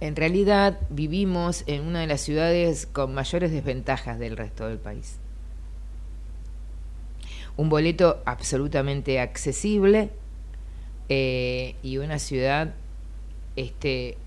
en 0.00 0.14
realidad 0.16 0.78
vivimos 0.90 1.64
en 1.66 1.82
una 1.82 2.00
de 2.00 2.06
las 2.06 2.20
ciudades 2.20 2.86
con 2.86 3.14
mayores 3.14 3.50
desventajas 3.50 4.18
del 4.18 4.36
resto 4.36 4.68
del 4.68 4.78
país. 4.78 5.16
Un 7.56 7.70
boleto 7.70 8.22
absolutamente 8.26 9.20
accesible 9.20 10.10
eh, 11.08 11.76
y 11.82 11.96
una 11.96 12.18
ciudad, 12.18 12.74
este, 13.56 14.18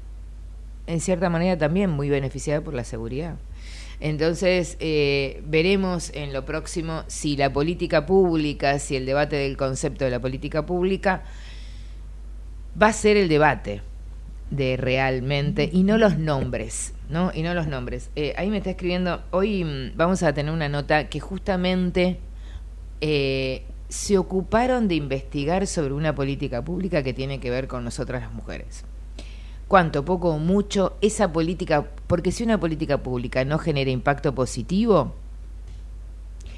en 0.87 0.99
cierta 1.01 1.29
manera 1.29 1.55
también 1.55 1.91
muy 1.91 2.09
beneficiada 2.09 2.61
por 2.61 2.73
la 2.73 2.83
seguridad. 2.83 3.35
Entonces, 3.99 4.75
eh, 4.79 5.43
veremos 5.45 6.09
en 6.15 6.33
lo 6.33 6.45
próximo 6.45 7.03
si 7.07 7.37
la 7.37 7.53
política 7.53 8.07
pública, 8.07 8.79
si 8.79 8.95
el 8.95 9.05
debate 9.05 9.35
del 9.35 9.57
concepto 9.57 10.05
de 10.05 10.11
la 10.11 10.19
política 10.19 10.65
pública 10.65 11.23
va 12.81 12.87
a 12.87 12.93
ser 12.93 13.17
el 13.17 13.27
debate 13.27 13.81
de 14.51 14.77
realmente 14.77 15.69
y 15.71 15.83
no 15.83 15.97
los 15.97 16.17
nombres, 16.17 16.93
¿no? 17.09 17.31
Y 17.33 17.43
no 17.43 17.53
los 17.53 17.67
nombres. 17.67 18.09
Eh, 18.15 18.33
ahí 18.37 18.49
me 18.49 18.57
está 18.57 18.71
escribiendo, 18.71 19.21
hoy 19.31 19.63
mm, 19.63 19.95
vamos 19.95 20.23
a 20.23 20.33
tener 20.33 20.53
una 20.53 20.69
nota 20.69 21.09
que 21.09 21.19
justamente 21.19 22.19
eh, 23.01 23.63
se 23.89 24.17
ocuparon 24.17 24.87
de 24.87 24.95
investigar 24.95 25.67
sobre 25.67 25.93
una 25.93 26.15
política 26.15 26.63
pública 26.63 27.03
que 27.03 27.13
tiene 27.13 27.39
que 27.39 27.49
ver 27.49 27.67
con 27.67 27.83
nosotras 27.83 28.21
las 28.21 28.33
mujeres. 28.33 28.85
Cuánto, 29.67 30.03
poco 30.03 30.29
o 30.29 30.39
mucho, 30.39 30.97
esa 31.01 31.31
política, 31.31 31.85
porque 32.07 32.31
si 32.31 32.43
una 32.43 32.59
política 32.59 33.03
pública 33.03 33.45
no 33.45 33.59
genera 33.59 33.91
impacto 33.91 34.33
positivo, 34.33 35.13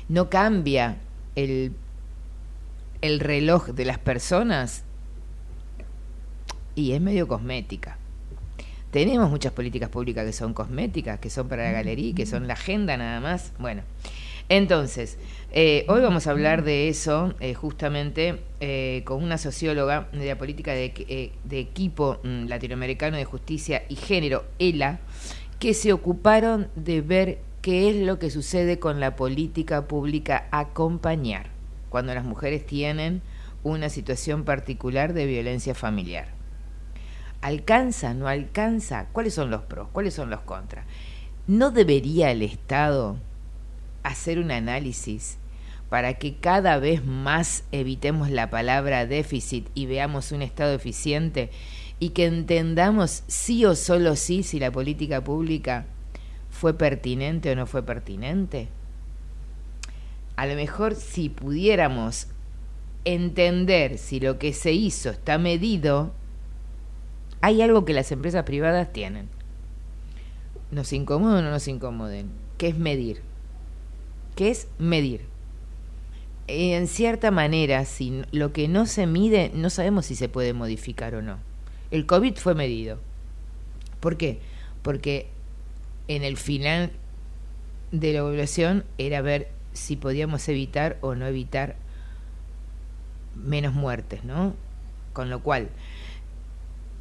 no 0.07 0.29
cambia 0.29 0.97
el, 1.35 1.73
el 3.01 3.19
reloj 3.19 3.67
de 3.67 3.85
las 3.85 3.97
personas, 3.97 4.85
y 6.75 6.93
es 6.93 7.01
medio 7.01 7.27
cosmética. 7.27 7.97
Tenemos 8.91 9.29
muchas 9.29 9.53
políticas 9.53 9.89
públicas 9.89 10.25
que 10.25 10.33
son 10.33 10.53
cosméticas, 10.53 11.19
que 11.19 11.29
son 11.29 11.47
para 11.47 11.63
la 11.63 11.71
galería, 11.71 12.13
que 12.13 12.25
son 12.25 12.47
la 12.47 12.53
agenda 12.53 12.97
nada 12.97 13.21
más. 13.21 13.53
Bueno, 13.57 13.83
entonces, 14.49 15.17
eh, 15.53 15.85
hoy 15.87 16.01
vamos 16.01 16.27
a 16.27 16.31
hablar 16.31 16.65
de 16.65 16.89
eso 16.89 17.33
eh, 17.39 17.53
justamente 17.53 18.41
eh, 18.59 19.01
con 19.05 19.23
una 19.23 19.37
socióloga 19.37 20.09
de 20.11 20.25
la 20.25 20.37
política 20.37 20.73
de, 20.73 21.31
de 21.45 21.59
equipo 21.59 22.19
mm, 22.23 22.47
latinoamericano 22.47 23.15
de 23.15 23.23
justicia 23.23 23.83
y 23.87 23.95
género, 23.95 24.43
ELA, 24.59 24.99
que 25.57 25.73
se 25.73 25.93
ocuparon 25.93 26.67
de 26.75 26.99
ver 26.99 27.39
qué 27.61 27.89
es 27.89 27.95
lo 27.95 28.19
que 28.19 28.29
sucede 28.29 28.77
con 28.77 28.99
la 28.99 29.15
política 29.15 29.87
pública 29.87 30.49
acompañar 30.51 31.47
cuando 31.89 32.13
las 32.13 32.25
mujeres 32.25 32.65
tienen 32.65 33.21
una 33.63 33.87
situación 33.87 34.43
particular 34.43 35.13
de 35.13 35.27
violencia 35.27 35.75
familiar. 35.75 36.40
¿Alcanza? 37.41 38.13
¿No 38.13 38.27
alcanza? 38.27 39.07
¿Cuáles 39.11 39.33
son 39.33 39.49
los 39.49 39.63
pros? 39.63 39.87
¿Cuáles 39.91 40.13
son 40.13 40.29
los 40.29 40.41
contras? 40.41 40.85
¿No 41.47 41.71
debería 41.71 42.31
el 42.31 42.43
Estado 42.43 43.17
hacer 44.03 44.39
un 44.39 44.51
análisis 44.51 45.37
para 45.89 46.13
que 46.13 46.35
cada 46.35 46.77
vez 46.77 47.03
más 47.03 47.63
evitemos 47.71 48.29
la 48.29 48.49
palabra 48.49 49.05
déficit 49.05 49.67
y 49.73 49.87
veamos 49.87 50.31
un 50.31 50.41
Estado 50.41 50.73
eficiente 50.73 51.49
y 51.99 52.09
que 52.09 52.25
entendamos 52.25 53.23
sí 53.27 53.65
o 53.65 53.75
solo 53.75 54.15
sí 54.15 54.43
si 54.43 54.59
la 54.59 54.71
política 54.71 55.23
pública 55.23 55.85
fue 56.49 56.75
pertinente 56.77 57.51
o 57.51 57.55
no 57.55 57.65
fue 57.65 57.83
pertinente? 57.83 58.67
A 60.35 60.45
lo 60.45 60.55
mejor 60.55 60.95
si 60.95 61.29
pudiéramos 61.29 62.27
entender 63.03 63.97
si 63.97 64.19
lo 64.19 64.37
que 64.37 64.53
se 64.53 64.73
hizo 64.73 65.09
está 65.09 65.37
medido, 65.37 66.13
hay 67.41 67.61
algo 67.61 67.85
que 67.85 67.93
las 67.93 68.11
empresas 68.11 68.43
privadas 68.43 68.93
tienen. 68.93 69.27
Nos 70.71 70.93
incomoden 70.93 71.39
o 71.39 71.41
no 71.41 71.51
nos 71.51 71.67
incomoden, 71.67 72.29
que 72.57 72.67
es 72.69 72.77
medir. 72.77 73.21
¿Qué 74.35 74.49
es 74.49 74.67
medir? 74.79 75.25
En 76.47 76.87
cierta 76.87 77.31
manera, 77.31 77.85
si 77.85 78.23
lo 78.31 78.53
que 78.53 78.67
no 78.67 78.85
se 78.85 79.07
mide, 79.07 79.51
no 79.53 79.69
sabemos 79.69 80.05
si 80.05 80.15
se 80.15 80.29
puede 80.29 80.53
modificar 80.53 81.15
o 81.15 81.21
no. 81.21 81.37
El 81.91 82.05
COVID 82.05 82.35
fue 82.35 82.55
medido. 82.55 82.99
¿Por 83.99 84.17
qué? 84.17 84.39
Porque 84.81 85.27
en 86.07 86.23
el 86.23 86.37
final 86.37 86.91
de 87.91 88.13
la 88.13 88.19
evaluación 88.19 88.85
era 88.97 89.21
ver 89.21 89.49
si 89.73 89.95
podíamos 89.95 90.47
evitar 90.49 90.97
o 91.01 91.15
no 91.15 91.25
evitar 91.25 91.75
menos 93.35 93.73
muertes, 93.73 94.23
¿no? 94.23 94.53
Con 95.13 95.29
lo 95.29 95.41
cual, 95.41 95.69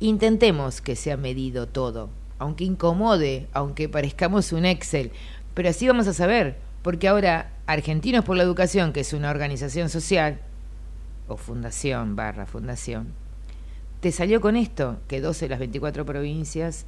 intentemos 0.01 0.81
que 0.81 0.97
sea 0.97 1.17
medido 1.17 1.69
todo, 1.69 2.11
aunque 2.39 2.65
incomode, 2.65 3.47
aunque 3.53 3.89
parezcamos 3.89 4.53
un 4.53 4.65
Excel, 4.65 5.13
pero 5.55 5.69
así 5.69 5.87
vamos 5.87 6.07
a 6.07 6.15
saber, 6.15 6.57
porque 6.83 7.09
ahora 7.09 7.53
Argentinos 7.67 8.25
por 8.25 8.37
la 8.37 8.43
Educación, 8.43 8.93
que 8.93 9.01
es 9.01 9.13
una 9.13 9.31
organización 9.31 9.91
social, 9.91 10.41
o 11.29 11.37
fundación 11.37 12.17
barra 12.17 12.47
fundación, 12.47 13.13
te 14.01 14.11
salió 14.11 14.41
con 14.41 14.57
esto, 14.57 14.99
que 15.07 15.21
12 15.21 15.45
de 15.45 15.49
las 15.51 15.59
24 15.59 16.05
provincias 16.07 16.87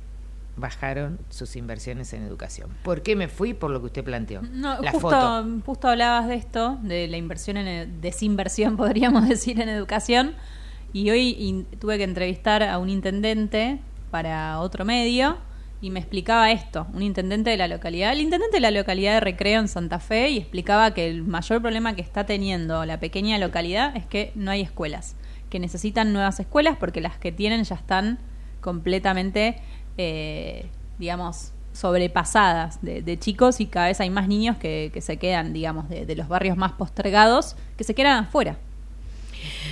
bajaron 0.57 1.19
sus 1.31 1.57
inversiones 1.57 2.12
en 2.12 2.23
educación. 2.23 2.71
¿Por 2.83 3.02
qué 3.02 3.16
me 3.16 3.28
fui? 3.28 3.54
Por 3.54 3.71
lo 3.71 3.81
que 3.81 3.87
usted 3.87 4.04
planteó. 4.04 4.42
No, 4.42 4.81
la 4.81 4.92
justo, 4.92 5.11
foto. 5.11 5.47
justo 5.64 5.88
hablabas 5.88 6.28
de 6.28 6.35
esto, 6.35 6.78
de 6.83 7.09
la 7.09 7.16
inversión 7.16 7.57
en 7.57 8.00
desinversión, 8.00 8.76
podríamos 8.78 9.28
decir, 9.28 9.61
en 9.61 9.69
educación 9.69 10.35
y 10.92 11.11
hoy 11.11 11.66
tuve 11.78 11.99
que 11.99 12.04
entrevistar 12.04 12.62
a 12.62 12.78
un 12.78 12.90
intendente 12.90 13.78
para 14.11 14.61
otro 14.61 14.84
medio 14.84 15.38
y 15.80 15.90
me 15.90 15.99
explicaba 15.99 16.52
esto, 16.52 16.87
un 16.92 17.02
intendente 17.02 17.50
de 17.50 17.56
la 17.56 17.66
localidad, 17.66 18.12
el 18.12 18.20
intendente 18.20 18.58
de 18.58 18.61
la 18.61 18.70
localidad 18.70 19.14
de 19.14 19.20
Recreo 19.20 19.61
en 19.61 19.68
Santa 19.68 19.99
Fe 19.99 20.30
y 20.30 20.38
explicaba 20.38 20.94
que 20.94 21.08
el 21.08 21.25
mayor 21.25 21.61
problema 21.61 21.96
que 21.96 22.02
está 22.02 22.25
teniendo 22.25 22.84
la 22.84 23.00
pequeña 23.00 23.38
localidad 23.38 23.96
es 23.96 24.06
que 24.06 24.32
no 24.37 24.50
hay 24.50 24.61
escuelas, 24.61 25.16
que 25.50 25.58
necesitan 25.58 26.12
nuevas 26.12 26.38
escuelas 26.38 26.76
porque 26.78 27.00
las 27.00 27.16
que 27.18 27.32
tienen 27.32 27.64
ya 27.64 27.75
están 27.75 28.18
completamente, 28.61 29.56
eh, 29.99 30.66
digamos, 30.99 31.52
sobrepasadas 31.72 32.78
de, 32.82 33.18
chicos 33.18 33.61
y 33.61 33.66
cada 33.66 33.87
vez 33.87 33.99
hay 34.00 34.11
más 34.11 34.28
niños 34.28 34.58
que, 34.58 34.92
se 35.00 35.16
quedan, 35.16 35.54
digamos, 35.54 35.88
de, 35.88 36.14
los 36.14 36.28
barrios 36.28 36.56
más 36.56 36.72
postergados, 36.72 37.56
que 37.78 37.82
se 37.82 37.94
quedan 37.94 38.25
afuera. 38.25 38.56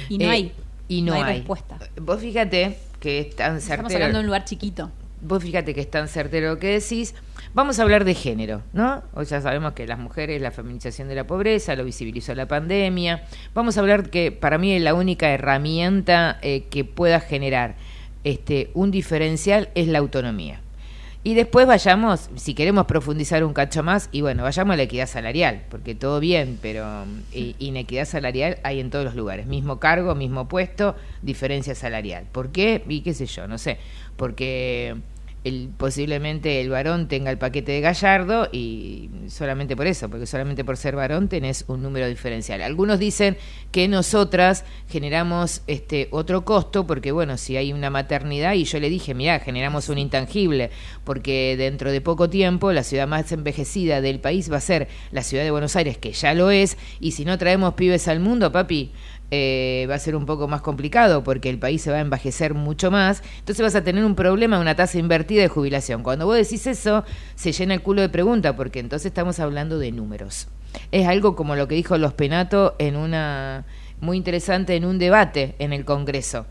Y 0.08 0.18
no 0.18 0.24
eh, 0.24 0.30
hay 0.30 0.52
y 0.90 1.02
no, 1.02 1.14
hay, 1.14 1.36
respuesta. 1.36 1.78
Vos 2.02 2.20
fíjate 2.20 2.76
que 2.98 3.20
es 3.20 3.36
tan 3.36 3.58
Estamos 3.58 3.94
hablando 3.94 4.18
de 4.18 4.20
un 4.22 4.26
lugar 4.26 4.44
chiquito. 4.44 4.90
vos 5.20 5.40
fíjate 5.40 5.72
que 5.72 5.80
es 5.80 5.88
tan 5.88 6.08
certero 6.08 6.48
lo 6.48 6.58
que 6.58 6.80
decís. 6.80 7.14
Vamos 7.54 7.78
a 7.78 7.82
hablar 7.82 8.04
de 8.04 8.14
género, 8.14 8.62
¿no? 8.72 9.04
Hoy 9.14 9.24
ya 9.26 9.40
sabemos 9.40 9.74
que 9.74 9.86
las 9.86 10.00
mujeres, 10.00 10.42
la 10.42 10.50
feminización 10.50 11.06
de 11.06 11.14
la 11.14 11.28
pobreza, 11.28 11.76
lo 11.76 11.84
visibilizó 11.84 12.34
la 12.34 12.48
pandemia. 12.48 13.22
Vamos 13.54 13.76
a 13.76 13.80
hablar 13.82 14.10
que 14.10 14.32
para 14.32 14.58
mí 14.58 14.76
la 14.80 14.94
única 14.94 15.30
herramienta 15.30 16.40
eh, 16.42 16.64
que 16.70 16.84
pueda 16.84 17.20
generar 17.20 17.76
este, 18.24 18.72
un 18.74 18.90
diferencial 18.90 19.68
es 19.76 19.86
la 19.86 20.00
autonomía. 20.00 20.60
Y 21.22 21.34
después 21.34 21.66
vayamos, 21.66 22.30
si 22.36 22.54
queremos 22.54 22.86
profundizar 22.86 23.44
un 23.44 23.52
cacho 23.52 23.82
más, 23.82 24.08
y 24.10 24.22
bueno, 24.22 24.42
vayamos 24.42 24.72
a 24.72 24.76
la 24.78 24.84
equidad 24.84 25.06
salarial, 25.06 25.64
porque 25.68 25.94
todo 25.94 26.18
bien, 26.18 26.58
pero 26.62 27.04
eh, 27.32 27.54
inequidad 27.58 28.06
salarial 28.06 28.58
hay 28.62 28.80
en 28.80 28.88
todos 28.88 29.04
los 29.04 29.14
lugares. 29.14 29.46
Mismo 29.46 29.78
cargo, 29.78 30.14
mismo 30.14 30.48
puesto, 30.48 30.96
diferencia 31.20 31.74
salarial. 31.74 32.24
¿Por 32.32 32.52
qué? 32.52 32.84
Y 32.88 33.02
qué 33.02 33.12
sé 33.12 33.26
yo, 33.26 33.46
no 33.46 33.58
sé. 33.58 33.76
Porque 34.16 34.96
el, 35.44 35.70
posiblemente 35.76 36.60
el 36.60 36.70
varón 36.70 37.08
tenga 37.08 37.30
el 37.30 37.38
paquete 37.38 37.72
de 37.72 37.80
Gallardo 37.80 38.48
y 38.52 39.10
solamente 39.28 39.76
por 39.76 39.86
eso, 39.86 40.08
porque 40.10 40.26
solamente 40.26 40.64
por 40.64 40.76
ser 40.76 40.96
varón 40.96 41.28
tenés 41.28 41.64
un 41.68 41.82
número 41.82 42.06
diferencial. 42.08 42.60
Algunos 42.62 42.98
dicen 42.98 43.36
que 43.72 43.88
nosotras 43.88 44.64
generamos 44.88 45.62
este 45.66 46.08
otro 46.10 46.44
costo 46.44 46.86
porque 46.86 47.12
bueno, 47.12 47.38
si 47.38 47.56
hay 47.56 47.72
una 47.72 47.90
maternidad 47.90 48.54
y 48.54 48.64
yo 48.64 48.80
le 48.80 48.90
dije, 48.90 49.14
mira, 49.14 49.38
generamos 49.40 49.88
un 49.88 49.98
intangible, 49.98 50.70
porque 51.04 51.56
dentro 51.56 51.90
de 51.90 52.00
poco 52.00 52.28
tiempo 52.28 52.72
la 52.72 52.82
ciudad 52.82 53.08
más 53.08 53.32
envejecida 53.32 54.00
del 54.00 54.20
país 54.20 54.50
va 54.52 54.58
a 54.58 54.60
ser 54.60 54.88
la 55.10 55.22
ciudad 55.22 55.44
de 55.44 55.50
Buenos 55.50 55.76
Aires, 55.76 55.98
que 55.98 56.12
ya 56.12 56.34
lo 56.34 56.50
es, 56.50 56.76
y 57.00 57.12
si 57.12 57.24
no 57.24 57.38
traemos 57.38 57.74
pibes 57.74 58.08
al 58.08 58.20
mundo, 58.20 58.52
papi, 58.52 58.92
eh, 59.30 59.86
va 59.88 59.94
a 59.94 59.98
ser 59.98 60.16
un 60.16 60.26
poco 60.26 60.48
más 60.48 60.60
complicado 60.60 61.22
porque 61.22 61.48
el 61.50 61.58
país 61.58 61.82
se 61.82 61.90
va 61.90 61.98
a 61.98 62.00
envejecer 62.00 62.54
mucho 62.54 62.90
más. 62.90 63.22
Entonces 63.38 63.62
vas 63.62 63.74
a 63.74 63.84
tener 63.84 64.04
un 64.04 64.14
problema, 64.14 64.58
una 64.58 64.74
tasa 64.74 64.98
invertida 64.98 65.42
de 65.42 65.48
jubilación. 65.48 66.02
Cuando 66.02 66.26
vos 66.26 66.36
decís 66.36 66.66
eso, 66.66 67.04
se 67.34 67.52
llena 67.52 67.74
el 67.74 67.82
culo 67.82 68.02
de 68.02 68.08
preguntas 68.08 68.54
porque 68.56 68.80
entonces 68.80 69.06
estamos 69.06 69.38
hablando 69.38 69.78
de 69.78 69.92
números. 69.92 70.48
Es 70.92 71.06
algo 71.06 71.36
como 71.36 71.56
lo 71.56 71.68
que 71.68 71.74
dijo 71.74 71.98
Los 71.98 72.12
Penato 72.12 72.74
en 72.78 72.96
una 72.96 73.64
muy 74.00 74.16
interesante 74.16 74.76
en 74.76 74.84
un 74.84 74.98
debate 74.98 75.54
en 75.58 75.72
el 75.72 75.84
Congreso. 75.84 76.46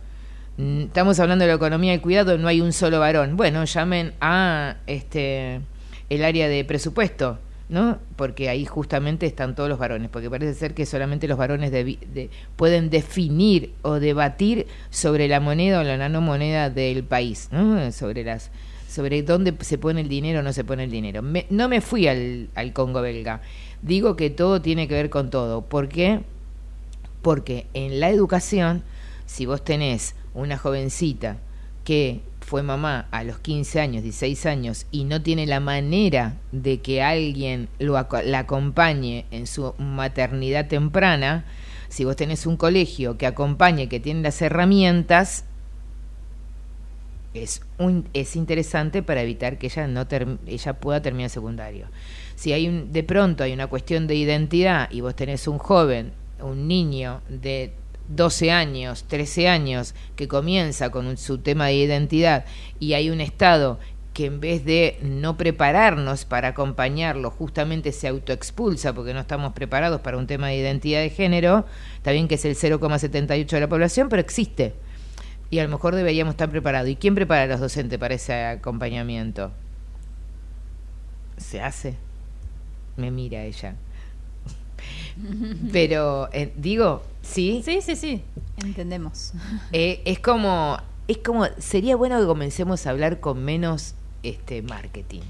Mm, 0.58 0.84
Estamos 0.84 1.20
hablando 1.20 1.44
de 1.44 1.50
la 1.50 1.56
economía 1.56 1.94
y 1.94 2.00
cuidado, 2.00 2.38
no 2.38 2.48
hay 2.48 2.62
un 2.62 2.74
solo 2.74 3.00
varón. 3.00 3.36
Bueno, 3.38 3.64
llamen 3.66 4.14
a 4.22 4.78
este 4.88 5.62
el 6.10 6.24
área 6.24 6.48
de 6.48 6.64
presupuesto 6.66 7.40
¿no? 7.70 8.00
Porque 8.16 8.50
ahí 8.50 8.66
justamente 8.66 9.28
están 9.28 9.56
todos 9.56 9.70
los 9.70 9.78
varones, 9.78 10.10
porque 10.10 10.30
parece 10.30 10.56
ser 10.56 10.74
que 10.74 10.86
solamente 10.86 11.28
los 11.28 11.38
varones 11.38 11.72
de, 11.72 11.84
de, 11.84 12.30
pueden 12.56 12.90
definir 12.90 13.74
o 13.84 14.00
debatir 14.00 14.66
sobre 14.90 15.28
la 15.28 15.40
moneda 15.40 15.80
o 15.80 15.84
la 15.84 15.96
nanomoneda 15.96 16.72
del 16.72 17.04
país, 17.04 17.50
¿no? 17.52 17.92
Sobre 17.92 18.24
las 18.24 18.52
sobre 18.90 19.22
dónde 19.22 19.54
se 19.60 19.78
pone 19.78 20.02
el 20.02 20.10
dinero 20.10 20.40
o 20.40 20.42
no 20.42 20.52
se 20.52 20.64
pone 20.64 20.84
el 20.84 20.90
dinero. 20.90 21.22
Me, 21.22 21.46
no 21.52 21.70
me 21.70 21.80
fui 21.80 22.08
al, 22.08 22.50
al 22.56 22.74
Congo 22.74 23.02
belga. 23.02 23.42
Digo 23.84 24.16
que 24.16 24.32
todo 24.32 24.64
tiene 24.64 24.88
que 24.88 24.96
ver 24.96 25.12
con 25.12 25.30
todo. 25.30 25.62
¿Por 25.62 25.90
qué? 25.90 26.22
Porque 27.22 27.68
en 27.76 28.00
la 28.00 28.10
educación, 28.10 28.82
si 29.28 29.46
vos 29.46 29.64
tenés 29.64 30.16
una 30.34 30.58
jovencita 30.58 31.38
que 31.84 32.22
fue 32.50 32.64
mamá 32.64 33.08
a 33.12 33.24
los 33.24 33.38
15 33.38 33.80
años, 33.80 34.02
16 34.02 34.48
años 34.48 34.88
y 34.90 35.04
no 35.04 35.22
tiene 35.22 35.46
la 35.46 35.60
manera 35.60 36.38
de 36.52 36.82
que 36.82 37.04
alguien 37.04 37.70
lo, 37.78 37.94
la 38.24 38.40
acompañe 38.40 39.26
en 39.30 39.46
su 39.46 39.76
maternidad 39.78 40.68
temprana, 40.68 41.46
si 41.90 42.06
vos 42.06 42.16
tenés 42.16 42.48
un 42.48 42.58
colegio 42.58 43.20
que 43.20 43.28
acompañe, 43.28 43.88
que 43.88 44.00
tiene 44.00 44.24
las 44.24 44.42
herramientas, 44.42 45.46
es, 47.36 47.62
un, 47.78 48.10
es 48.16 48.36
interesante 48.36 49.04
para 49.04 49.22
evitar 49.22 49.60
que 49.60 49.68
ella, 49.68 49.88
no 49.88 50.08
ella 50.48 50.74
pueda 50.74 51.04
terminar 51.04 51.30
secundario. 51.30 51.86
Si 52.34 52.52
hay 52.52 52.68
un, 52.68 52.92
de 52.92 53.04
pronto 53.04 53.44
hay 53.44 53.54
una 53.54 53.68
cuestión 53.68 54.08
de 54.08 54.16
identidad 54.16 54.90
y 54.90 55.02
vos 55.02 55.16
tenés 55.16 55.48
un 55.48 55.60
joven, 55.60 56.14
un 56.42 56.68
niño 56.68 57.22
de 57.30 57.74
12 58.10 58.52
años, 58.52 59.06
13 59.08 59.48
años, 59.48 59.96
que 60.16 60.28
comienza 60.28 60.90
con 60.90 61.18
su 61.18 61.38
tema 61.38 61.68
de 61.68 61.76
identidad 61.76 62.46
y 62.80 62.94
hay 62.94 63.10
un 63.10 63.22
Estado 63.22 63.80
que 64.14 64.26
en 64.26 64.40
vez 64.42 64.66
de 64.66 64.98
no 65.02 65.38
prepararnos 65.38 66.26
para 66.26 66.50
acompañarlo, 66.50 67.32
justamente 67.32 67.92
se 67.92 68.08
autoexpulsa 68.08 68.94
porque 68.94 69.14
no 69.14 69.22
estamos 69.22 69.54
preparados 69.54 70.02
para 70.02 70.18
un 70.18 70.28
tema 70.28 70.48
de 70.48 70.58
identidad 70.58 71.00
de 71.00 71.10
género, 71.10 71.66
está 71.96 72.12
bien 72.12 72.28
que 72.28 72.36
es 72.36 72.46
el 72.46 72.56
0,78 72.56 73.48
de 73.48 73.60
la 73.60 73.70
población, 73.70 74.10
pero 74.10 74.22
existe. 74.22 74.74
Y 75.52 75.60
a 75.60 75.64
lo 75.64 75.70
mejor 75.70 75.96
deberíamos 75.96 76.34
estar 76.34 76.50
preparados. 76.50 76.90
¿Y 76.90 76.96
quién 76.96 77.16
prepara 77.16 77.44
a 77.44 77.48
los 77.48 77.60
docentes 77.60 77.98
para 77.98 78.14
ese 78.14 78.46
acompañamiento? 78.46 79.52
¿Se 81.38 81.62
hace? 81.62 81.96
Me 82.98 83.10
mira 83.10 83.44
ella. 83.44 83.76
Pero, 85.72 86.30
eh, 86.34 86.54
digo, 86.56 87.04
¿sí? 87.22 87.62
Sí, 87.64 87.82
sí, 87.82 87.96
sí, 87.96 88.24
entendemos. 88.64 89.34
Eh, 89.72 90.02
es 90.06 90.20
como, 90.20 90.78
es 91.08 91.18
como, 91.20 91.46
sería 91.58 91.96
bueno 91.96 92.20
que 92.20 92.26
comencemos 92.26 92.86
a 92.86 92.92
hablar 92.92 93.20
con 93.20 93.44
menos 93.44 93.96
este 94.24 94.62
marketing, 94.62 95.22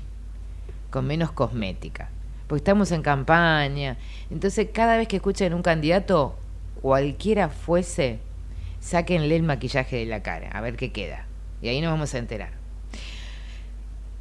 con 0.89 1.05
menos 1.07 1.31
cosmética, 1.31 2.09
porque 2.47 2.59
estamos 2.59 2.91
en 2.91 3.01
campaña. 3.01 3.97
Entonces, 4.29 4.69
cada 4.73 4.97
vez 4.97 5.07
que 5.07 5.17
escuchen 5.17 5.53
un 5.53 5.61
candidato, 5.61 6.35
cualquiera 6.81 7.49
fuese, 7.49 8.19
sáquenle 8.79 9.35
el 9.35 9.43
maquillaje 9.43 9.97
de 9.97 10.05
la 10.05 10.23
cara, 10.23 10.49
a 10.51 10.61
ver 10.61 10.75
qué 10.75 10.91
queda. 10.91 11.25
Y 11.61 11.67
ahí 11.67 11.81
nos 11.81 11.91
vamos 11.91 12.13
a 12.13 12.17
enterar. 12.19 12.51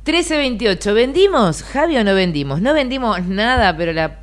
1328, 0.05 0.95
¿vendimos, 0.95 1.63
Javi, 1.63 1.99
o 1.99 2.05
no 2.05 2.15
vendimos? 2.15 2.63
No 2.63 2.73
vendimos 2.73 3.23
nada, 3.27 3.77
pero 3.77 3.93
la 3.93 4.19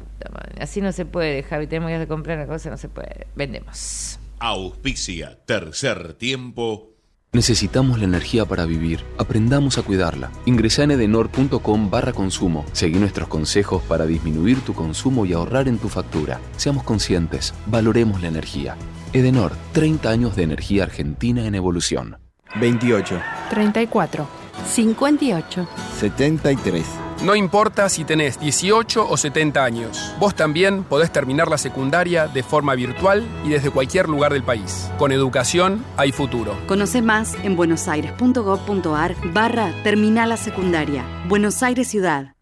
Así 0.60 0.82
no 0.82 0.92
se 0.92 1.06
puede, 1.06 1.44
Javi. 1.44 1.68
Tenemos 1.68 1.92
que 1.92 2.08
comprar 2.08 2.38
una 2.38 2.48
cosa, 2.48 2.70
no 2.70 2.78
se 2.78 2.90
puede. 2.90 3.28
Vendemos. 3.36 4.20
Auspicia, 4.40 5.38
tercer 5.46 6.14
tiempo. 6.14 6.96
Necesitamos 7.36 8.00
la 8.00 8.06
energía 8.06 8.46
para 8.46 8.66
vivir. 8.66 9.02
Aprendamos 9.18 9.78
a 9.78 9.82
cuidarla. 9.82 10.32
Ingresa 10.46 10.84
en 10.84 10.92
edenor.com 10.92 11.90
barra 11.90 12.14
consumo. 12.14 12.66
Seguí 12.72 12.98
nuestros 12.98 13.28
consejos 13.28 13.84
para 13.84 14.06
disminuir 14.06 14.62
tu 14.62 14.74
consumo 14.74 15.26
y 15.26 15.34
ahorrar 15.34 15.68
en 15.68 15.78
tu 15.78 15.90
factura. 15.90 16.40
Seamos 16.56 16.84
conscientes. 16.84 17.54
Valoremos 17.66 18.22
la 18.22 18.30
energía. 18.30 18.78
Edenor, 19.12 19.52
30 19.74 20.10
años 20.10 20.36
de 20.38 20.44
energía 20.44 20.84
argentina 20.84 21.46
en 21.46 21.56
evolución. 21.56 22.18
28. 22.56 23.20
34. 23.50 24.28
58. 24.66 25.68
73. 26.00 27.05
No 27.24 27.36
importa 27.36 27.88
si 27.90 28.04
tenés 28.04 28.40
18 28.40 29.08
o 29.10 29.18
70 29.18 29.64
años, 29.64 30.14
vos 30.20 30.36
también 30.36 30.84
podés 30.84 31.12
terminar 31.12 31.48
la 31.48 31.58
secundaria 31.58 32.28
de 32.28 32.44
forma 32.44 32.76
virtual 32.76 33.26
y 33.44 33.50
desde 33.50 33.72
cualquier 33.72 34.10
lugar 34.10 34.34
del 34.34 34.44
país. 34.44 34.90
Con 34.98 35.12
educación 35.12 35.84
hay 35.98 36.12
futuro. 36.12 36.58
Conoce 36.68 37.02
más 37.02 37.36
en 37.44 37.56
buenosaires.gov.ar 37.56 39.16
barra 39.34 39.74
Terminal 39.84 40.30
la 40.30 40.38
Secundaria. 40.38 41.06
Buenos 41.28 41.64
Aires 41.64 41.88
Ciudad. 41.88 42.36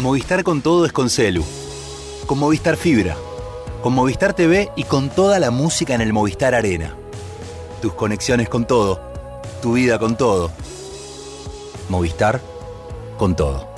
Movistar 0.00 0.42
con 0.42 0.60
todo 0.60 0.84
es 0.84 0.92
con 0.92 1.08
Celu. 1.08 1.44
Con 2.26 2.38
Movistar 2.38 2.76
Fibra. 2.76 3.16
Con 3.82 3.94
Movistar 3.94 4.34
TV 4.34 4.70
y 4.76 4.82
con 4.82 5.08
toda 5.08 5.38
la 5.38 5.50
música 5.50 5.94
en 5.94 6.00
el 6.00 6.12
Movistar 6.12 6.54
Arena. 6.54 6.94
Tus 7.80 7.94
conexiones 7.94 8.48
con 8.48 8.66
todo. 8.66 9.00
Tu 9.62 9.74
vida 9.74 9.98
con 9.98 10.16
todo. 10.16 10.50
Movistar 11.88 12.40
con 13.16 13.36
todo. 13.36 13.75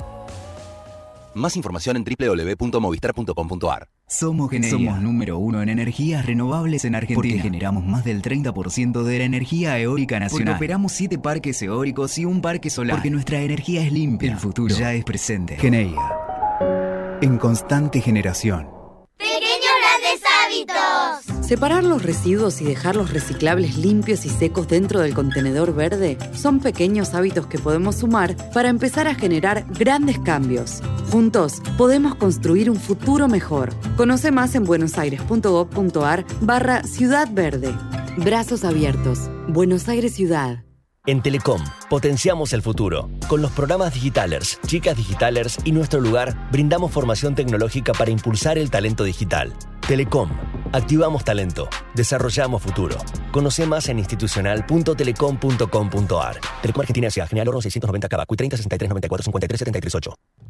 Más 1.33 1.55
información 1.55 1.97
en 1.97 2.03
www.movistar.com.ar. 2.03 3.89
Somos 4.07 4.49
Generia. 4.49 4.77
Somos 4.77 5.01
número 5.01 5.37
uno 5.37 5.61
en 5.61 5.69
energías 5.69 6.25
renovables 6.25 6.83
en 6.85 6.95
Argentina. 6.95 7.15
Porque 7.15 7.39
generamos 7.39 7.85
más 7.85 8.03
del 8.03 8.21
30% 8.21 9.03
de 9.03 9.19
la 9.19 9.23
energía 9.23 9.77
eólica 9.79 10.19
nacional. 10.19 10.55
Porque 10.55 10.65
operamos 10.65 10.91
siete 10.93 11.19
parques 11.19 11.61
eólicos 11.61 12.17
y 12.17 12.25
un 12.25 12.41
parque 12.41 12.69
solar. 12.69 12.97
Porque 12.97 13.11
nuestra 13.11 13.39
energía 13.41 13.83
es 13.83 13.91
limpia. 13.91 14.31
El 14.31 14.39
futuro 14.39 14.73
ya 14.75 14.93
es 14.93 15.03
presente. 15.03 15.57
Geneia. 15.57 16.01
En 17.21 17.37
constante 17.37 18.01
generación. 18.01 18.67
Pequeños 19.17 19.68
Separar 21.41 21.83
los 21.83 22.03
residuos 22.03 22.61
y 22.61 22.65
dejar 22.65 22.95
los 22.95 23.11
reciclables 23.11 23.77
limpios 23.77 24.25
y 24.25 24.29
secos 24.29 24.67
dentro 24.67 24.99
del 24.99 25.13
contenedor 25.13 25.73
verde 25.73 26.17
son 26.33 26.59
pequeños 26.59 27.13
hábitos 27.13 27.47
que 27.47 27.57
podemos 27.57 27.97
sumar 27.97 28.35
para 28.53 28.69
empezar 28.69 29.07
a 29.07 29.15
generar 29.15 29.65
grandes 29.69 30.19
cambios. 30.19 30.81
Juntos 31.11 31.61
podemos 31.77 32.15
construir 32.15 32.69
un 32.69 32.77
futuro 32.77 33.27
mejor. 33.27 33.73
Conoce 33.97 34.31
más 34.31 34.53
en 34.55 34.63
buenosaires.gov.ar 34.63 36.25
barra 36.41 36.83
Ciudad 36.83 37.27
Verde. 37.31 37.73
Brazos 38.17 38.63
abiertos. 38.63 39.29
Buenos 39.47 39.87
Aires 39.89 40.13
Ciudad. 40.13 40.63
En 41.05 41.23
Telecom, 41.23 41.63
potenciamos 41.89 42.53
el 42.53 42.61
futuro. 42.61 43.09
Con 43.27 43.41
los 43.41 43.51
programas 43.51 43.93
Digitalers, 43.93 44.59
Chicas 44.67 44.95
Digitalers 44.95 45.57
y 45.63 45.71
Nuestro 45.71 46.01
Lugar, 46.01 46.49
brindamos 46.51 46.91
formación 46.91 47.33
tecnológica 47.33 47.93
para 47.93 48.11
impulsar 48.11 48.59
el 48.59 48.69
talento 48.69 49.03
digital. 49.03 49.55
Telecom, 49.89 50.29
Activamos 50.71 51.23
talento. 51.23 51.67
Desarrollamos 51.95 52.61
futuro. 52.61 52.95
Conoce 53.31 53.65
más 53.65 53.89
en 53.89 53.97
institucional.telecom.com.ar. 53.97 56.39
Telecom 56.61 56.81
Argentina 56.81 57.07
S.A. 57.07 57.25
General 57.25 57.47
Oro 57.47 57.59
690 57.59 58.07
Cava. 58.07 58.27
30 58.27 58.57
63 58.57 58.87
94 58.87 59.23
53 59.23 59.57
73 59.57 59.95
8. 59.95 60.13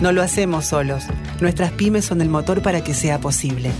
No 0.00 0.12
lo 0.12 0.22
hacemos 0.22 0.64
solos. 0.64 1.04
Nuestras 1.42 1.72
pymes 1.72 2.06
son 2.06 2.22
el 2.22 2.30
motor 2.30 2.62
para 2.62 2.82
que 2.82 2.94
sea 2.94 3.20
posible. 3.20 3.70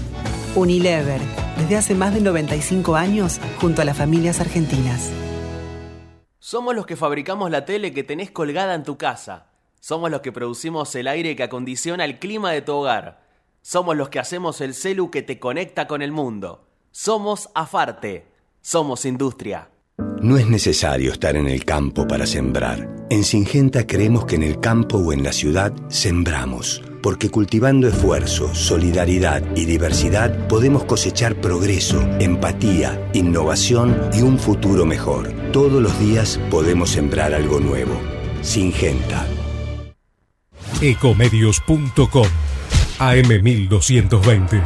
Unilever, 0.55 1.21
desde 1.57 1.77
hace 1.79 1.95
más 1.95 2.13
de 2.13 2.21
95 2.21 2.95
años, 2.95 3.41
junto 3.59 3.81
a 3.81 3.87
las 3.87 3.97
familias 3.97 4.39
argentinas. 4.39 5.11
Somos 6.39 6.75
los 6.75 6.85
que 6.85 6.97
fabricamos 6.97 7.51
la 7.51 7.65
tele 7.65 7.95
que 7.95 8.05
tenés 8.05 8.31
colgada 8.31 8.75
en 8.75 8.83
tu 8.83 8.99
casa. 8.99 9.47
Somos 9.81 10.11
los 10.11 10.21
que 10.21 10.31
producimos 10.31 10.95
el 10.95 11.09
aire 11.09 11.35
que 11.37 11.43
acondiciona 11.43 12.05
el 12.05 12.19
clima 12.19 12.53
de 12.53 12.61
tu 12.61 12.75
hogar. 12.75 13.23
Somos 13.63 13.97
los 13.97 14.11
que 14.11 14.19
hacemos 14.19 14.61
el 14.61 14.75
celu 14.75 15.11
que 15.11 15.23
te 15.23 15.39
conecta 15.39 15.87
con 15.87 16.03
el 16.03 16.13
mundo. 16.13 16.67
Somos 16.91 17.49
Afarte. 17.55 18.27
Somos 18.61 19.07
industria. 19.07 19.71
No 20.23 20.37
es 20.37 20.47
necesario 20.47 21.13
estar 21.13 21.35
en 21.37 21.49
el 21.49 21.65
campo 21.65 22.07
para 22.07 22.27
sembrar. 22.27 23.07
En 23.09 23.25
Singenta 23.25 23.87
creemos 23.87 24.27
que 24.27 24.37
en 24.37 24.43
el 24.43 24.61
campo 24.61 24.99
o 24.99 25.15
en 25.15 25.23
la 25.23 25.33
ciudad 25.33 25.73
sembramos, 25.89 26.83
porque 27.03 27.31
cultivando 27.31 27.89
esfuerzo, 27.89 28.55
solidaridad 28.55 29.43
y 29.57 29.65
diversidad 29.65 30.47
podemos 30.47 30.85
cosechar 30.85 31.41
progreso, 31.41 32.03
empatía, 32.21 33.03
innovación 33.15 33.99
y 34.13 34.21
un 34.21 34.39
futuro 34.39 34.85
mejor. 34.85 35.33
Todos 35.53 35.83
los 35.83 35.99
días 35.99 36.39
podemos 36.51 36.91
sembrar 36.91 37.33
algo 37.33 37.59
nuevo. 37.59 37.99
Singenta. 38.43 39.27
Ecomedios.com 40.83 42.29
AM1220. 42.99 44.63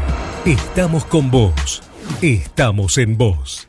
Estamos 0.46 1.04
con 1.04 1.30
vos. 1.30 1.82
Estamos 2.20 2.98
en 2.98 3.16
vos. 3.16 3.68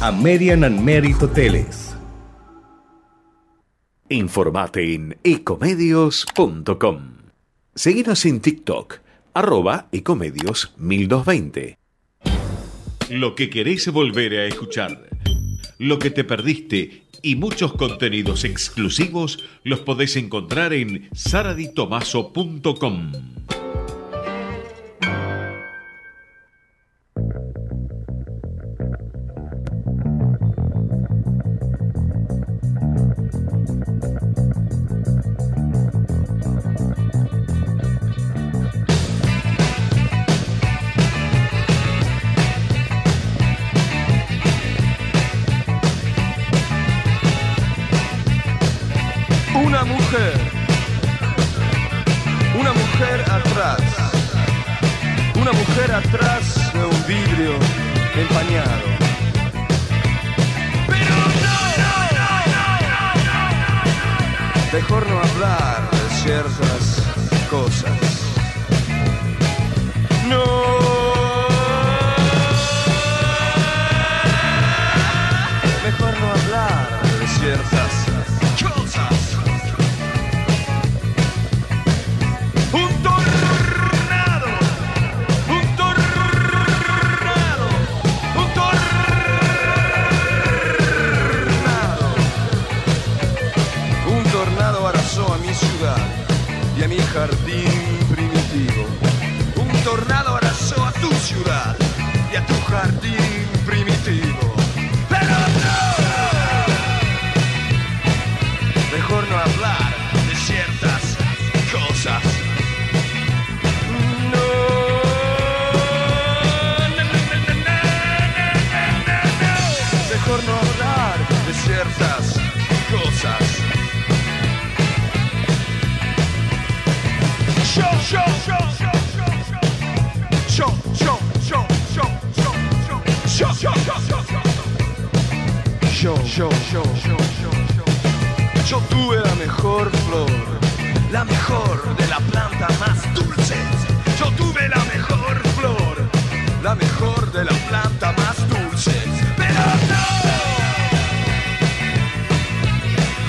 American 0.00 0.64
and 0.64 0.80
Merit 0.80 1.22
Hoteles. 1.22 1.94
Informate 4.08 4.94
en 4.94 5.16
ecomedios.com. 5.22 7.02
Seguinos 7.74 8.24
en 8.26 8.40
TikTok, 8.40 8.98
arroba 9.34 9.88
ecomedios 9.92 10.74
1220. 10.76 11.78
Lo 13.10 13.34
que 13.34 13.50
querés 13.50 13.90
volver 13.92 14.32
a 14.34 14.46
escuchar, 14.46 15.10
lo 15.78 15.98
que 15.98 16.10
te 16.10 16.24
perdiste 16.24 17.02
y 17.22 17.36
muchos 17.36 17.74
contenidos 17.74 18.44
exclusivos 18.44 19.44
los 19.64 19.80
podés 19.80 20.16
encontrar 20.16 20.72
en 20.72 21.08
saraditomaso.com. 21.12 23.12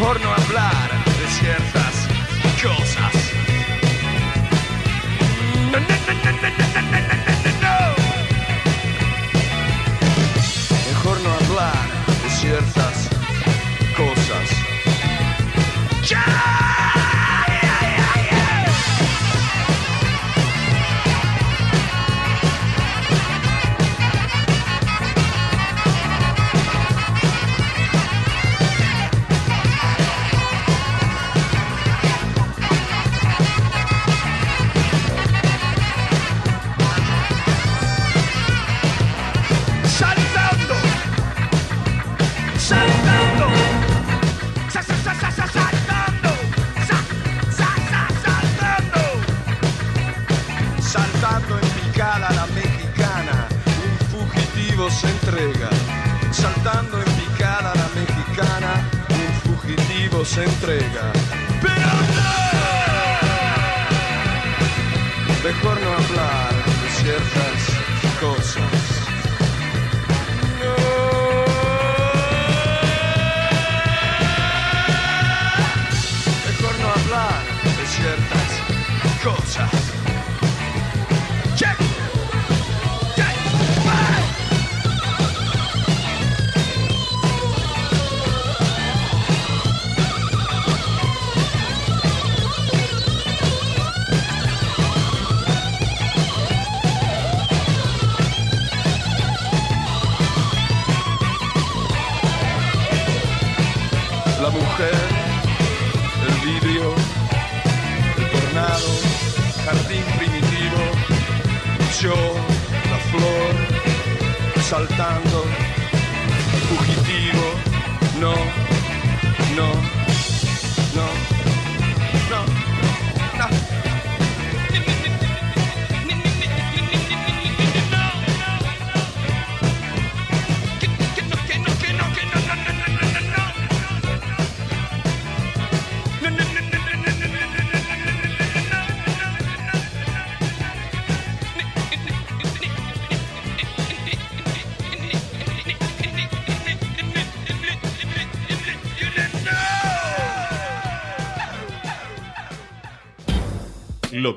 porno 0.04 0.43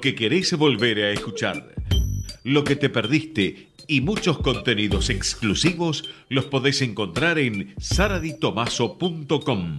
que 0.06 0.14
querés 0.14 0.56
volver 0.56 1.02
a 1.02 1.10
escuchar. 1.10 1.74
Lo 2.44 2.62
que 2.62 2.76
te 2.76 2.88
perdiste 2.88 3.70
y 3.88 4.02
muchos 4.02 4.38
contenidos 4.38 5.10
exclusivos 5.10 6.08
los 6.28 6.44
podés 6.44 6.80
encontrar 6.80 7.40
en 7.40 7.74
saraditomaso.com. 7.78 9.78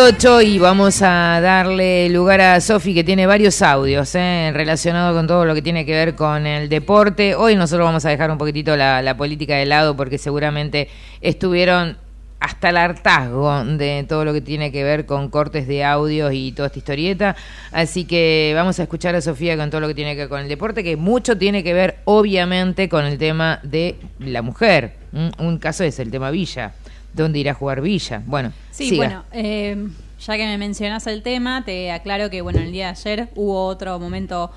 ocho 0.00 0.40
y 0.40 0.58
vamos 0.58 1.00
a 1.00 1.40
darle 1.40 2.08
lugar 2.08 2.40
a 2.40 2.60
Sofi 2.60 2.92
que 2.92 3.04
tiene 3.04 3.24
varios 3.24 3.62
audios 3.62 4.12
eh, 4.16 4.50
relacionados 4.52 5.16
con 5.16 5.28
todo 5.28 5.44
lo 5.44 5.54
que 5.54 5.62
tiene 5.62 5.86
que 5.86 5.92
ver 5.92 6.16
con 6.16 6.44
el 6.44 6.68
deporte. 6.68 7.36
Hoy 7.36 7.54
nosotros 7.54 7.86
vamos 7.86 8.04
a 8.04 8.08
dejar 8.10 8.32
un 8.32 8.38
poquitito 8.38 8.76
la, 8.76 9.00
la 9.00 9.16
política 9.16 9.54
de 9.54 9.66
lado 9.66 9.96
porque 9.96 10.18
seguramente 10.18 10.88
estuvieron 11.20 11.96
hasta 12.40 12.70
el 12.70 12.76
hartazgo 12.76 13.64
de 13.64 14.04
todo 14.08 14.24
lo 14.24 14.32
que 14.32 14.40
tiene 14.40 14.72
que 14.72 14.82
ver 14.82 15.06
con 15.06 15.28
cortes 15.28 15.68
de 15.68 15.84
audios 15.84 16.32
y 16.34 16.50
toda 16.50 16.66
esta 16.66 16.80
historieta. 16.80 17.36
Así 17.70 18.04
que 18.04 18.52
vamos 18.56 18.80
a 18.80 18.82
escuchar 18.82 19.14
a 19.14 19.20
Sofía 19.20 19.56
con 19.56 19.70
todo 19.70 19.80
lo 19.80 19.86
que 19.86 19.94
tiene 19.94 20.14
que 20.14 20.22
ver 20.22 20.28
con 20.28 20.40
el 20.40 20.48
deporte, 20.48 20.82
que 20.82 20.96
mucho 20.96 21.38
tiene 21.38 21.62
que 21.62 21.74
ver 21.74 21.98
obviamente 22.06 22.88
con 22.88 23.04
el 23.04 23.18
tema 23.18 23.60
de 23.62 23.94
la 24.18 24.42
mujer. 24.42 24.94
¿m? 25.12 25.30
Un 25.38 25.58
caso 25.58 25.84
es 25.84 26.00
el 26.00 26.10
tema 26.10 26.32
Villa. 26.32 26.72
¿Dónde 27.14 27.38
irá 27.38 27.52
a 27.52 27.54
jugar 27.54 27.80
Villa? 27.80 28.22
Bueno, 28.26 28.52
Sí, 28.70 28.88
siga. 28.90 28.96
bueno, 28.96 29.24
eh, 29.32 29.88
ya 30.20 30.36
que 30.36 30.44
me 30.46 30.56
mencionas 30.58 31.06
el 31.06 31.22
tema, 31.22 31.64
te 31.64 31.90
aclaro 31.92 32.30
que 32.30 32.40
bueno, 32.42 32.60
el 32.60 32.72
día 32.72 32.86
de 32.86 32.90
ayer 32.92 33.28
hubo 33.34 33.66
otro 33.66 33.98
momento 33.98 34.50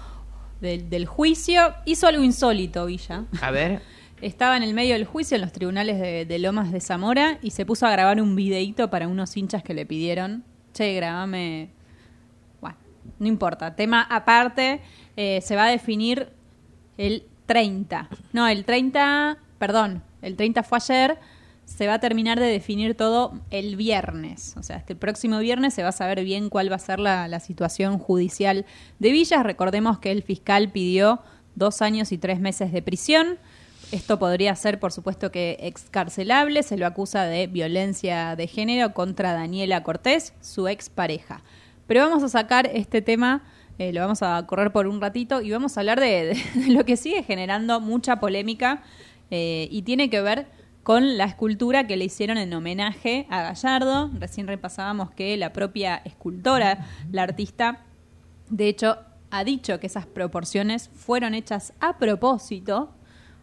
del, 0.62 0.90
del 0.90 1.06
juicio. 1.06 1.74
Hizo 1.86 2.08
algo 2.08 2.24
insólito, 2.24 2.86
Villa. 2.86 3.26
A 3.42 3.52
ver. 3.52 3.82
Estaba 4.22 4.56
en 4.56 4.64
el 4.64 4.74
medio 4.74 4.94
del 4.94 5.06
juicio 5.06 5.36
en 5.36 5.42
los 5.42 5.52
tribunales 5.52 6.00
de, 6.00 6.26
de 6.26 6.40
Lomas 6.40 6.72
de 6.72 6.80
Zamora 6.80 7.38
y 7.42 7.52
se 7.52 7.66
puso 7.66 7.86
a 7.86 7.92
grabar 7.92 8.22
un 8.22 8.36
videíto 8.36 8.90
para 8.90 9.08
unos 9.10 9.36
hinchas 9.36 9.62
que 9.62 9.74
le 9.74 9.86
pidieron. 9.86 10.44
Che, 10.74 10.94
grabame. 10.94 11.70
Bueno, 12.62 12.78
no 13.20 13.28
importa. 13.28 13.76
Tema 13.76 14.02
aparte, 14.10 14.80
eh, 15.18 15.42
se 15.42 15.56
va 15.58 15.66
a 15.66 15.70
definir 15.70 16.30
el 16.98 17.24
30. 17.46 18.08
No, 18.32 18.48
el 18.48 18.64
30, 18.64 19.38
perdón, 19.60 20.02
el 20.22 20.38
30 20.38 20.64
fue 20.64 20.78
ayer. 20.82 21.18
Se 21.66 21.88
va 21.88 21.96
a 21.96 22.00
terminar 22.00 22.40
de 22.40 22.46
definir 22.46 22.96
todo 22.96 23.34
el 23.50 23.76
viernes. 23.76 24.56
O 24.58 24.64
sea, 24.64 24.78
este 24.78 24.96
próximo 24.96 25.40
viernes 25.40 25.74
se 25.74 25.84
va 25.84 25.90
a 25.90 25.94
saber 25.94 26.24
bien 26.24 26.50
cuál 26.50 26.72
va 26.72 26.76
a 26.76 26.80
ser 26.80 27.00
la, 27.00 27.28
la 27.28 27.40
situación 27.40 27.98
judicial 27.98 28.66
de 29.00 29.12
Villas. 29.12 29.44
Recordemos 29.44 30.00
que 30.00 30.12
el 30.12 30.24
fiscal 30.24 30.72
pidió 30.72 31.22
dos 31.56 31.82
años 31.82 32.12
y 32.12 32.18
tres 32.18 32.40
meses 32.40 32.72
de 32.72 32.82
prisión. 32.82 33.40
Esto 33.92 34.18
podría 34.18 34.56
ser, 34.56 34.80
por 34.80 34.92
supuesto, 34.92 35.32
que 35.32 35.58
excarcelable. 35.62 36.64
Se 36.64 36.78
lo 36.78 36.86
acusa 36.86 37.24
de 37.24 37.48
violencia 37.48 38.36
de 38.36 38.48
género 38.48 38.94
contra 38.94 39.34
Daniela 39.34 39.84
Cortés, 39.84 40.34
su 40.42 40.68
expareja. 40.68 41.44
Pero 41.88 42.02
vamos 42.02 42.24
a 42.24 42.30
sacar 42.30 42.70
este 42.74 43.02
tema, 43.02 43.44
eh, 43.78 43.94
lo 43.94 44.02
vamos 44.02 44.24
a 44.24 44.44
correr 44.48 44.72
por 44.72 44.88
un 44.88 45.00
ratito 45.02 45.42
y 45.42 45.52
vamos 45.52 45.78
a 45.78 45.82
hablar 45.82 46.00
de, 46.00 46.36
lo 46.70 46.84
que 46.84 46.98
sigue 46.98 47.24
generando 47.24 47.80
mucha 47.80 48.20
polémica 48.20 48.82
eh, 49.30 49.68
y 49.72 49.84
tiene 49.84 50.10
que 50.10 50.22
ver 50.22 50.48
con 50.86 51.18
la 51.18 51.24
escultura 51.26 51.88
que 51.88 51.98
le 51.98 52.06
hicieron 52.06 52.38
en 52.38 52.54
homenaje 52.54 53.26
a 53.32 53.42
Gallardo. 53.42 54.12
Recién 54.20 54.46
repasábamos 54.46 55.10
que 55.10 55.36
la 55.36 55.52
propia 55.52 56.00
escultora, 56.06 56.86
la 57.12 57.24
artista, 57.24 57.80
de 58.52 58.68
hecho, 58.68 59.00
ha 59.32 59.44
dicho 59.44 59.80
que 59.80 59.88
esas 59.88 60.06
proporciones 60.06 60.92
fueron 60.94 61.34
hechas 61.34 61.74
a 61.80 61.98
propósito, 61.98 62.92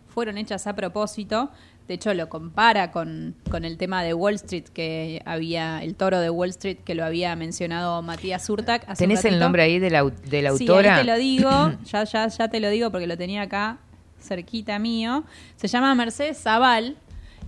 fueron 0.07 0.39
hechas 0.39 0.69
a 0.69 0.77
propósito. 0.77 1.51
De 1.89 1.95
hecho, 1.95 2.15
lo 2.15 2.29
compara 2.29 2.93
con, 2.93 3.35
con 3.51 3.65
el 3.65 3.77
tema 3.77 4.05
de 4.05 4.15
Wall 4.15 4.35
Street, 4.35 4.67
que 4.73 5.21
había, 5.27 5.83
el 5.83 5.97
toro 5.97 6.21
de 6.21 6.31
Wall 6.31 6.51
Street, 6.51 6.79
que 6.85 6.95
lo 6.95 7.05
había 7.05 7.35
mencionado 7.35 8.03
Matías 8.03 8.49
Urtac. 8.49 8.85
hace 8.89 9.03
un 9.03 9.09
¿Tenés 9.11 9.25
el 9.25 9.41
nombre 9.41 9.65
ahí 9.65 9.81
de 9.81 9.91
la, 9.91 10.05
de 10.05 10.43
la 10.43 10.53
Sí, 10.57 10.63
autora? 10.69 10.95
ahí 10.95 11.01
te 11.05 11.11
lo 11.11 11.19
digo, 11.19 11.51
ya, 11.87 12.05
ya, 12.05 12.29
ya 12.29 12.49
te 12.49 12.61
lo 12.61 12.71
digo 12.71 12.93
porque 12.93 13.09
lo 13.09 13.19
tenía 13.19 13.43
acá 13.43 13.79
cerquita 14.21 14.79
mío. 14.79 15.25
Se 15.57 15.67
llama 15.67 15.93
Mercedes 15.97 16.39
Zaval, 16.41 16.97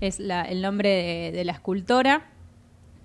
es 0.07 0.19
la- 0.21 0.43
el 0.43 0.63
nombre 0.63 0.89
de, 0.89 1.33
de 1.37 1.45
la 1.45 1.53
escultora. 1.53 2.31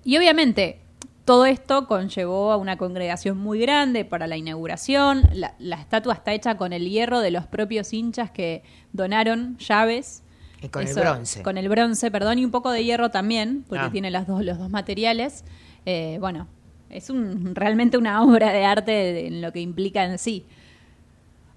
Y 0.04 0.18
obviamente 0.18 0.80
todo 1.26 1.46
esto 1.46 1.88
conllevó 1.88 2.52
a 2.52 2.58
una 2.58 2.78
congregación 2.78 3.38
muy 3.38 3.60
grande 3.60 4.04
para 4.06 4.26
la 4.28 4.38
inauguración. 4.38 5.22
La, 5.34 5.54
la 5.60 5.76
estatua 5.76 6.14
está 6.16 6.34
hecha 6.34 6.58
con 6.58 6.74
el 6.74 6.90
hierro 6.90 7.20
de 7.20 7.32
los 7.32 7.46
propios 7.46 7.94
hinchas 7.94 8.32
que 8.32 8.64
donaron 8.94 9.58
llaves. 9.58 10.24
Y 10.62 10.70
con 10.70 10.88
el 10.88 10.94
bronce. 10.94 11.44
Con 11.44 11.58
el 11.58 11.70
bronce, 11.70 12.10
perdón, 12.12 12.40
y 12.40 12.46
un 12.46 12.52
poco 12.52 12.72
de 12.72 12.84
hierro 12.84 13.10
también, 13.12 13.64
porque 13.70 13.86
Ah. 13.86 13.92
tiene 13.92 14.10
las 14.12 14.26
dos, 14.28 14.44
los 14.44 14.58
dos 14.58 14.70
materiales. 14.70 15.46
Eh, 15.86 16.18
bueno, 16.20 16.48
es 16.90 17.10
un, 17.10 17.54
realmente 17.56 17.98
una 17.98 18.24
obra 18.24 18.52
de 18.52 18.66
arte 18.66 19.28
en 19.28 19.42
lo 19.42 19.52
que 19.54 19.62
implica 19.62 20.04
en 20.04 20.18
sí. 20.18 20.46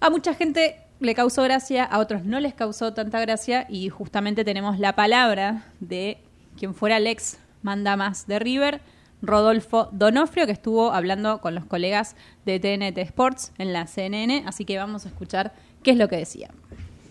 A 0.00 0.10
mucha 0.10 0.34
gente 0.34 0.76
le 1.02 1.14
causó 1.14 1.42
gracia, 1.42 1.84
a 1.84 1.98
otros 1.98 2.24
no 2.24 2.40
les 2.40 2.54
causó 2.54 2.94
tanta 2.94 3.20
gracia 3.20 3.66
y 3.68 3.88
justamente 3.88 4.44
tenemos 4.44 4.78
la 4.78 4.94
palabra 4.94 5.64
de 5.80 6.18
quien 6.56 6.74
fuera 6.74 6.98
el 6.98 7.06
ex 7.06 7.38
manda 7.62 7.96
más 7.96 8.26
de 8.26 8.38
River, 8.38 8.80
Rodolfo 9.22 9.88
Donofrio, 9.92 10.46
que 10.46 10.52
estuvo 10.52 10.92
hablando 10.92 11.40
con 11.40 11.54
los 11.54 11.64
colegas 11.64 12.16
de 12.44 12.58
TNT 12.58 12.98
Sports 12.98 13.52
en 13.58 13.72
la 13.72 13.86
CNN, 13.86 14.44
así 14.46 14.64
que 14.64 14.76
vamos 14.78 15.06
a 15.06 15.08
escuchar 15.08 15.52
qué 15.82 15.92
es 15.92 15.96
lo 15.96 16.08
que 16.08 16.16
decía. 16.16 16.50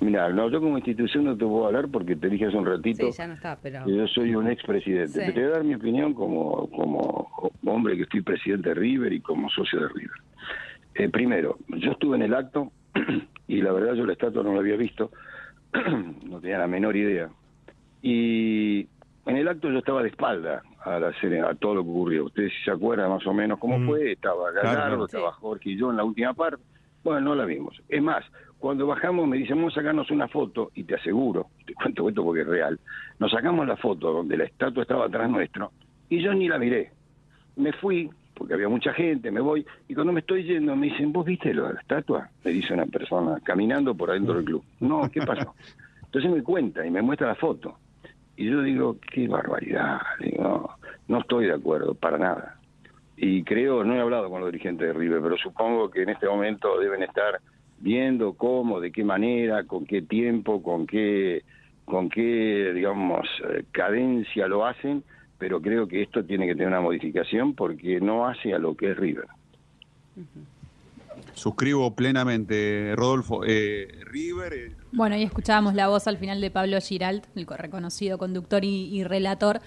Mira, 0.02 0.30
no, 0.30 0.50
yo 0.50 0.60
como 0.60 0.78
institución 0.78 1.26
no 1.26 1.38
te 1.38 1.46
puedo 1.46 1.68
hablar 1.68 1.88
porque 1.88 2.16
te 2.16 2.28
dije 2.28 2.48
hace 2.48 2.58
un 2.58 2.66
ratito 2.66 3.06
Sí, 3.12 3.18
ya 3.18 3.28
no 3.28 3.36
está, 3.36 3.58
pero... 3.62 3.86
que 3.86 3.96
yo 3.96 4.08
soy 4.08 4.34
un 4.36 4.48
expresidente. 4.48 5.26
Sí. 5.26 5.32
Te 5.32 5.40
voy 5.40 5.44
a 5.44 5.50
dar 5.50 5.64
mi 5.64 5.76
opinión 5.76 6.14
como, 6.14 6.68
como 6.72 7.30
hombre 7.66 7.96
que 7.96 8.04
estoy 8.04 8.22
presidente 8.22 8.70
de 8.70 8.76
River 8.76 9.14
y 9.14 9.22
como 9.22 9.50
socio 9.50 9.80
de 9.80 9.88
River. 9.90 10.18
Eh, 10.96 11.10
primero, 11.10 11.58
yo 11.70 11.92
estuve 11.92 12.18
en 12.18 12.24
el 12.24 12.34
acto 12.34 12.72
y 13.56 13.62
la 13.62 13.72
verdad 13.74 13.94
yo 13.96 14.06
la 14.06 14.14
estatua 14.14 14.44
no 14.44 14.54
la 14.54 14.60
había 14.60 14.76
visto, 14.78 15.12
no 16.26 16.40
tenía 16.40 16.58
la 16.60 16.68
menor 16.68 16.96
idea. 16.96 17.30
Y 18.02 18.88
en 19.26 19.38
el 19.38 19.48
acto 19.48 19.70
yo 19.70 19.80
estaba 19.80 20.02
de 20.02 20.10
espalda 20.10 20.64
a, 20.84 21.00
la, 21.00 21.12
cere- 21.22 21.44
a 21.48 21.54
todo 21.56 21.76
lo 21.76 21.84
que 21.84 21.90
ocurrió. 21.90 22.26
Ustedes 22.26 22.52
si 22.58 22.64
se 22.64 22.72
acuerdan 22.72 23.10
más 23.10 23.26
o 23.28 23.34
menos 23.34 23.60
cómo 23.60 23.80
fue, 23.86 24.14
estaba 24.14 24.52
Gallardo, 24.52 24.86
claro. 24.88 25.06
estaba 25.06 25.32
Jorge 25.34 25.70
y 25.72 25.78
yo 25.78 25.92
en 25.92 25.98
la 25.98 26.04
última 26.04 26.34
parte. 26.34 26.62
Bueno, 27.04 27.22
no 27.22 27.36
la 27.36 27.46
vimos. 27.46 27.82
Es 27.90 28.02
más, 28.02 28.24
cuando 28.60 28.86
bajamos 28.88 29.28
me 29.28 29.38
dicen, 29.38 29.58
vamos 29.58 29.74
a 29.74 29.82
sacarnos 29.82 30.12
una 30.12 30.28
foto, 30.28 30.72
y 30.76 30.84
te 30.84 30.96
aseguro, 30.96 31.48
te 31.66 31.74
cuento 31.74 32.08
esto 32.10 32.24
porque 32.24 32.42
es 32.42 32.48
real, 32.48 32.80
nos 33.20 33.32
sacamos 33.32 33.68
la 33.68 33.76
foto 33.78 34.12
donde 34.12 34.38
la 34.38 34.46
estatua 34.46 34.84
estaba 34.84 35.06
atrás 35.06 35.30
nuestro, 35.30 35.72
y 36.10 36.22
yo 36.22 36.34
ni 36.34 36.48
la 36.48 36.58
miré. 36.58 36.92
Me 37.56 37.74
fui, 37.74 38.10
porque 38.42 38.56
había 38.56 38.70
mucha 38.70 38.92
gente, 38.92 39.30
me 39.30 39.40
voy, 39.40 39.64
y 39.88 39.94
cuando 39.94 40.12
me 40.12 40.22
estoy 40.22 40.44
yendo 40.44 40.76
me 40.76 40.88
dicen, 40.88 41.14
¿vos 41.14 41.24
viste 41.24 41.54
lo 41.54 41.68
de 41.68 41.76
la 41.76 41.80
estatua? 41.80 42.28
Me 42.44 42.50
dice 42.50 42.74
una 42.74 42.88
persona, 42.88 43.40
caminando 43.44 43.94
por 43.94 44.10
adentro 44.10 44.34
del 44.34 44.46
club. 44.46 44.64
No, 44.80 45.08
¿qué 45.12 45.22
pasó? 45.22 45.54
Entonces 46.06 46.32
me 46.32 46.42
cuenta 46.42 46.84
y 46.84 46.90
me 46.90 47.04
muestra 47.04 47.28
la 47.28 47.36
foto. 47.36 47.78
Y 48.36 48.50
yo 48.50 48.64
digo, 48.64 48.98
qué 49.14 49.28
barbaridad, 49.28 50.00
digo, 50.20 50.42
no, 50.42 50.70
no 51.08 51.20
estoy 51.20 51.46
de 51.46 51.54
acuerdo, 51.54 51.94
para 51.94 52.18
nada. 52.18 52.58
Y 53.16 53.44
creo, 53.44 53.84
no 53.84 53.94
he 53.94 54.00
hablado 54.00 54.28
con 54.32 54.42
los 54.42 54.52
dirigentes 54.52 54.88
de 54.88 54.94
River, 54.94 55.22
pero 55.22 55.38
supongo 55.38 55.92
que 55.92 56.02
en 56.02 56.10
este 56.10 56.28
momento 56.28 56.80
deben 56.80 57.04
estar 57.04 57.40
viendo 57.78 58.34
cómo, 58.34 58.80
de 58.80 58.92
qué 58.92 59.04
manera, 59.04 59.66
con 59.66 59.86
qué 59.86 60.02
tiempo, 60.02 60.64
con 60.64 60.88
qué, 60.88 61.44
con 61.86 62.10
qué, 62.10 62.72
digamos, 62.74 63.28
eh, 63.52 63.66
cadencia 63.72 64.48
lo 64.48 64.66
hacen, 64.66 65.04
pero 65.42 65.60
creo 65.60 65.88
que 65.88 66.04
esto 66.04 66.24
tiene 66.24 66.46
que 66.46 66.54
tener 66.54 66.68
una 66.68 66.82
modificación 66.82 67.56
porque 67.56 68.00
no 68.00 68.28
hace 68.28 68.54
a 68.54 68.60
lo 68.60 68.76
que 68.78 68.92
es 68.92 68.96
River. 68.98 69.26
Suscribo 71.34 71.96
plenamente, 71.96 72.94
Rodolfo. 72.96 73.42
Eh, 73.46 73.88
River, 74.06 74.54
eh, 74.54 74.76
Bueno, 74.92 75.16
y 75.18 75.24
escuchábamos 75.24 75.74
la 75.74 75.88
voz 75.88 76.06
al 76.08 76.18
final 76.18 76.40
de 76.42 76.52
Pablo 76.52 76.80
Giralt, 76.80 77.26
el 77.36 77.48
co- 77.48 77.58
reconocido 77.58 78.20
conductor 78.20 78.64
y, 78.64 78.86
y 78.96 79.04
relator. 79.04 79.62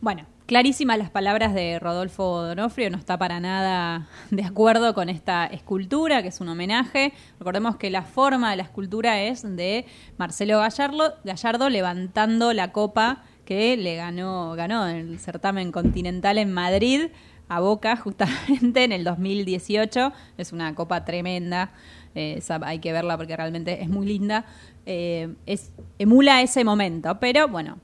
Bueno, 0.00 0.26
clarísimas 0.46 0.98
las 0.98 1.10
palabras 1.10 1.54
de 1.54 1.78
Rodolfo 1.78 2.42
Donofrio, 2.42 2.90
no 2.90 2.96
está 2.98 3.18
para 3.18 3.38
nada 3.38 4.08
de 4.32 4.42
acuerdo 4.44 4.94
con 4.94 5.08
esta 5.08 5.46
escultura, 5.46 6.22
que 6.22 6.28
es 6.28 6.40
un 6.40 6.48
homenaje. 6.48 7.12
Recordemos 7.38 7.76
que 7.76 7.90
la 7.90 8.02
forma 8.02 8.50
de 8.50 8.56
la 8.56 8.62
escultura 8.64 9.22
es 9.22 9.42
de 9.56 9.86
Marcelo 10.16 10.58
Gallardo, 10.58 11.14
Gallardo 11.24 11.68
levantando 11.68 12.52
la 12.52 12.72
copa 12.72 13.22
que 13.48 13.78
le 13.78 13.96
ganó, 13.96 14.52
ganó 14.56 14.86
en 14.86 14.96
el 14.96 15.18
certamen 15.18 15.72
continental 15.72 16.36
en 16.36 16.52
Madrid 16.52 17.06
a 17.48 17.60
Boca 17.60 17.96
justamente 18.04 18.84
en 18.84 18.92
el 18.92 19.04
2018. 19.04 20.12
Es 20.36 20.52
una 20.52 20.74
copa 20.74 21.06
tremenda, 21.06 21.72
eh, 22.14 22.34
esa 22.36 22.60
hay 22.62 22.78
que 22.78 22.92
verla 22.92 23.16
porque 23.16 23.34
realmente 23.34 23.82
es 23.82 23.88
muy 23.88 24.06
linda. 24.06 24.44
Eh, 24.84 25.32
es, 25.46 25.72
emula 25.98 26.42
ese 26.42 26.62
momento, 26.62 27.18
pero 27.20 27.48
bueno. 27.48 27.78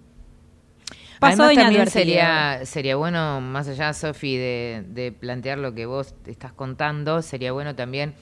Pasó 1.19 1.45
Además, 1.45 1.65
también 1.65 1.87
sería, 1.87 2.61
sería 2.67 2.97
bueno, 2.97 3.41
más 3.41 3.67
allá, 3.67 3.95
Sofi, 3.95 4.37
de, 4.37 4.85
de 4.87 5.13
plantear 5.13 5.57
lo 5.57 5.73
que 5.73 5.87
vos 5.87 6.15
estás 6.27 6.53
contando, 6.53 7.23
sería 7.23 7.53
bueno 7.53 7.75
también, 7.75 8.13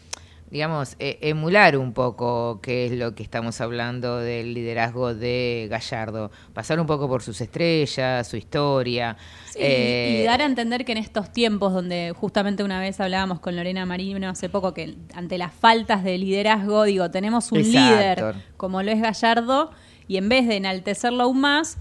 digamos, 0.53 0.97
e- 0.99 1.19
emular 1.23 1.79
un 1.79 1.95
poco 1.95 2.61
qué 2.63 2.85
es 2.85 2.93
lo 2.93 3.15
que 3.15 3.23
estamos 3.23 3.63
hablando 3.63 4.19
del 4.19 4.53
liderazgo 4.53 5.15
de 5.15 5.67
Gallardo. 5.71 6.31
Pasar 6.53 6.79
un 6.79 6.87
poco 6.87 7.09
por 7.09 7.23
sus 7.23 7.41
estrellas, 7.41 8.29
su 8.29 8.37
historia. 8.37 9.17
Sí, 9.47 9.59
eh, 9.63 10.19
y 10.21 10.27
dar 10.27 10.43
a 10.43 10.45
entender 10.45 10.85
que 10.85 10.93
en 10.93 10.99
estos 10.99 11.33
tiempos 11.33 11.73
donde 11.73 12.13
justamente 12.15 12.63
una 12.63 12.81
vez 12.81 13.01
hablábamos 13.01 13.41
con 13.41 13.57
Lorena 13.57 13.87
Marino 13.87 14.29
hace 14.29 14.51
poco 14.51 14.75
que 14.75 14.95
ante 15.15 15.39
las 15.39 15.55
faltas 15.55 16.05
de 16.05 16.19
liderazgo, 16.19 16.85
digo, 16.85 17.11
tenemos 17.11 17.51
un 17.51 17.61
Exacto. 17.61 17.81
líder 17.97 18.35
como 18.59 18.83
lo 18.83 18.93
es 18.93 19.01
Gallardo 19.01 19.71
y 20.07 20.19
en 20.19 20.29
vez 20.29 20.47
de 20.47 20.57
enaltecerlo 20.57 21.23
aún 21.23 21.41
más, 21.41 21.79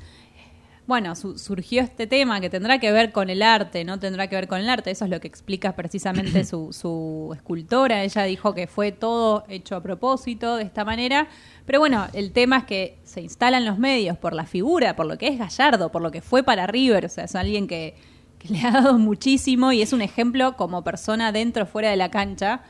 bueno, 0.92 1.16
su- 1.16 1.38
surgió 1.40 1.82
este 1.82 2.06
tema 2.06 2.42
que 2.42 2.50
tendrá 2.50 2.78
que 2.78 2.92
ver 2.92 3.14
con 3.14 3.30
el 3.30 3.42
arte, 3.44 3.86
no 3.86 3.98
tendrá 3.98 4.28
que 4.28 4.36
ver 4.36 4.50
con 4.50 4.60
el 4.60 4.68
arte, 4.70 4.92
eso 4.92 5.06
es 5.06 5.10
lo 5.12 5.22
que 5.22 5.28
explica 5.30 5.74
precisamente 5.74 6.44
su, 6.52 6.74
su 6.74 7.32
escultora, 7.34 8.04
ella 8.04 8.24
dijo 8.24 8.54
que 8.54 8.68
fue 8.68 8.92
todo 8.92 9.46
hecho 9.48 9.78
a 9.78 9.82
propósito 9.82 10.58
de 10.58 10.64
esta 10.64 10.84
manera, 10.84 11.30
pero 11.66 11.80
bueno, 11.80 12.08
el 12.12 12.34
tema 12.34 12.58
es 12.58 12.64
que 12.66 12.98
se 13.06 13.22
instalan 13.22 13.64
los 13.64 13.78
medios 13.78 14.18
por 14.18 14.34
la 14.34 14.46
figura, 14.46 14.98
por 14.98 15.06
lo 15.06 15.18
que 15.18 15.30
es 15.30 15.40
Gallardo, 15.40 15.94
por 15.94 16.02
lo 16.02 16.12
que 16.12 16.22
fue 16.22 16.44
para 16.44 16.68
River, 16.68 17.06
o 17.06 17.10
sea, 17.10 17.24
es 17.24 17.36
alguien 17.36 17.68
que, 17.68 17.96
que 18.38 18.50
le 18.50 18.60
ha 18.60 18.72
dado 18.72 18.98
muchísimo 19.00 19.72
y 19.72 19.82
es 19.82 19.94
un 19.94 20.02
ejemplo 20.02 20.58
como 20.58 20.84
persona 20.84 21.32
dentro 21.32 21.64
o 21.64 21.68
fuera 21.68 21.90
de 21.90 21.96
la 21.96 22.12
cancha 22.12 22.64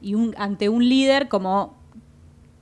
y 0.00 0.14
un, 0.14 0.36
ante 0.38 0.68
un 0.68 0.88
líder 0.88 1.26
como 1.28 1.79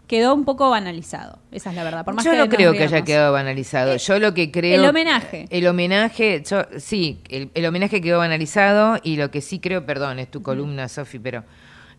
quedó 0.09 0.35
un 0.35 0.45
poco 0.45 0.69
banalizado, 0.71 1.39
esa 1.53 1.71
es 1.71 1.77
la 1.77 1.85
verdad. 1.85 2.05
Por 2.05 2.15
más 2.15 2.25
yo 2.25 2.33
que 2.33 2.39
no 2.39 2.49
creo 2.49 2.73
que 2.73 2.83
haya 2.83 3.03
quedado 3.03 3.33
banalizado. 3.33 3.97
Yo 3.97 4.19
lo 4.19 4.35
que 4.35 4.51
creo. 4.51 4.81
el 4.81 4.89
homenaje. 4.89 5.47
El 5.51 5.67
homenaje, 5.69 6.43
yo, 6.45 6.63
sí, 6.79 7.21
el, 7.29 7.51
el 7.55 7.67
homenaje 7.67 8.01
quedó 8.01 8.19
banalizado 8.19 8.99
y 9.05 9.17
lo 9.17 9.31
que 9.31 9.41
sí 9.41 9.61
creo, 9.61 9.87
perdón, 9.87 10.19
es 10.19 10.29
tu 10.31 10.43
columna, 10.43 10.89
Sofi, 10.89 11.21
pero 11.21 11.45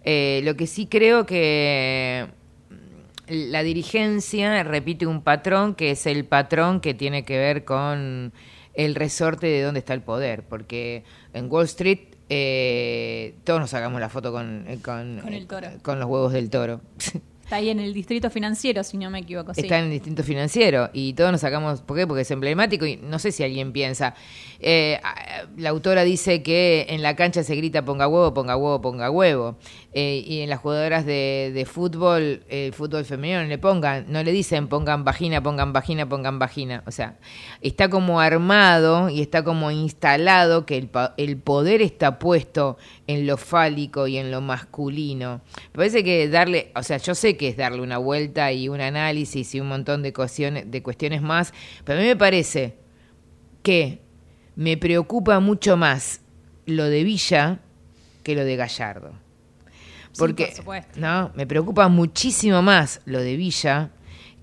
eh, 0.03 0.41
lo 0.43 0.55
que 0.55 0.67
sí 0.67 0.87
creo 0.87 1.25
que 1.25 2.27
la 3.27 3.63
dirigencia 3.63 4.63
repite 4.63 5.05
un 5.05 5.21
patrón 5.21 5.75
que 5.75 5.91
es 5.91 6.05
el 6.07 6.25
patrón 6.25 6.81
que 6.81 6.93
tiene 6.93 7.23
que 7.23 7.37
ver 7.37 7.63
con 7.63 8.33
el 8.73 8.95
resorte 8.95 9.47
de 9.47 9.61
dónde 9.61 9.79
está 9.79 9.93
el 9.93 10.01
poder, 10.01 10.43
porque 10.43 11.03
en 11.33 11.51
Wall 11.51 11.65
Street 11.65 11.99
eh, 12.29 13.35
todos 13.43 13.59
nos 13.59 13.69
sacamos 13.71 13.99
la 13.99 14.09
foto 14.09 14.31
con, 14.31 14.65
eh, 14.67 14.79
con, 14.81 15.19
Con 15.21 15.33
el 15.33 15.47
toro. 15.47 15.67
con 15.81 15.99
los 15.99 16.07
huevos 16.07 16.31
del 16.31 16.49
toro. 16.49 16.81
Está 17.49 17.55
ahí 17.55 17.71
en 17.71 17.79
el 17.79 17.95
distrito 17.95 18.29
financiero, 18.29 18.83
si 18.83 18.95
no 18.95 19.09
me 19.09 19.17
equivoco. 19.17 19.53
Está 19.55 19.79
en 19.79 19.85
el 19.85 19.89
distinto 19.89 20.21
financiero 20.21 20.91
y 20.93 21.13
todos 21.13 21.31
nos 21.31 21.41
sacamos, 21.41 21.81
¿por 21.81 21.97
qué? 21.97 22.05
Porque 22.05 22.21
es 22.21 22.29
emblemático 22.29 22.85
y 22.85 22.97
no 22.97 23.17
sé 23.17 23.31
si 23.31 23.41
alguien 23.43 23.71
piensa. 23.71 24.13
Eh, 24.59 24.99
la 25.57 25.69
autora 25.69 26.03
dice 26.03 26.43
que 26.43 26.85
en 26.89 27.01
la 27.01 27.15
cancha 27.15 27.41
se 27.41 27.55
grita 27.55 27.83
ponga 27.83 28.07
huevo, 28.07 28.35
ponga 28.35 28.55
huevo, 28.55 28.81
ponga 28.81 29.09
huevo. 29.09 29.57
Eh, 29.91 30.23
y 30.23 30.41
en 30.41 30.51
las 30.51 30.59
jugadoras 30.59 31.03
de, 31.03 31.67
fútbol, 31.67 32.43
el 32.47 32.73
fútbol 32.73 33.05
femenino 33.05 33.41
no 33.41 33.47
le 33.47 33.57
pongan, 33.57 34.05
no 34.07 34.21
le 34.21 34.31
dicen 34.31 34.67
pongan 34.67 35.03
vagina, 35.03 35.41
pongan 35.41 35.73
vagina, 35.73 36.07
pongan 36.07 36.37
vagina. 36.37 36.83
O 36.85 36.91
sea, 36.91 37.17
está 37.61 37.89
como 37.89 38.19
armado 38.19 39.09
y 39.09 39.21
está 39.21 39.43
como 39.43 39.71
instalado 39.71 40.67
que 40.67 40.77
el, 40.77 40.89
el 41.17 41.37
poder 41.37 41.81
está 41.81 42.19
puesto 42.19 42.77
en 43.07 43.25
lo 43.25 43.37
fálico 43.37 44.05
y 44.05 44.17
en 44.17 44.29
lo 44.29 44.41
masculino. 44.41 45.41
Me 45.71 45.77
parece 45.77 46.03
que 46.03 46.29
darle, 46.29 46.71
o 46.75 46.83
sea, 46.83 46.97
yo 46.97 47.15
sé 47.15 47.35
que 47.35 47.47
es 47.47 47.57
darle 47.57 47.81
una 47.81 47.97
vuelta 47.97 48.51
y 48.51 48.69
un 48.69 48.81
análisis 48.81 49.55
y 49.55 49.59
un 49.59 49.69
montón 49.69 50.03
de 50.03 50.13
cuestiones, 50.13 50.69
de 50.69 50.83
cuestiones 50.83 51.23
más, 51.23 51.51
pero 51.83 51.97
a 51.97 52.01
mí 52.03 52.07
me 52.07 52.15
parece 52.15 52.75
que 53.63 54.01
me 54.55 54.77
preocupa 54.77 55.39
mucho 55.39 55.77
más 55.77 56.21
lo 56.67 56.85
de 56.85 57.03
Villa 57.03 57.59
que 58.23 58.35
lo 58.35 58.45
de 58.45 58.55
Gallardo. 58.55 59.28
Sí, 60.11 60.19
Porque, 60.19 60.45
por 60.47 60.55
supuesto. 60.55 60.99
¿no? 60.99 61.31
Me 61.35 61.45
preocupa 61.47 61.87
muchísimo 61.87 62.61
más 62.61 63.01
lo 63.05 63.19
de 63.19 63.35
Villa 63.37 63.89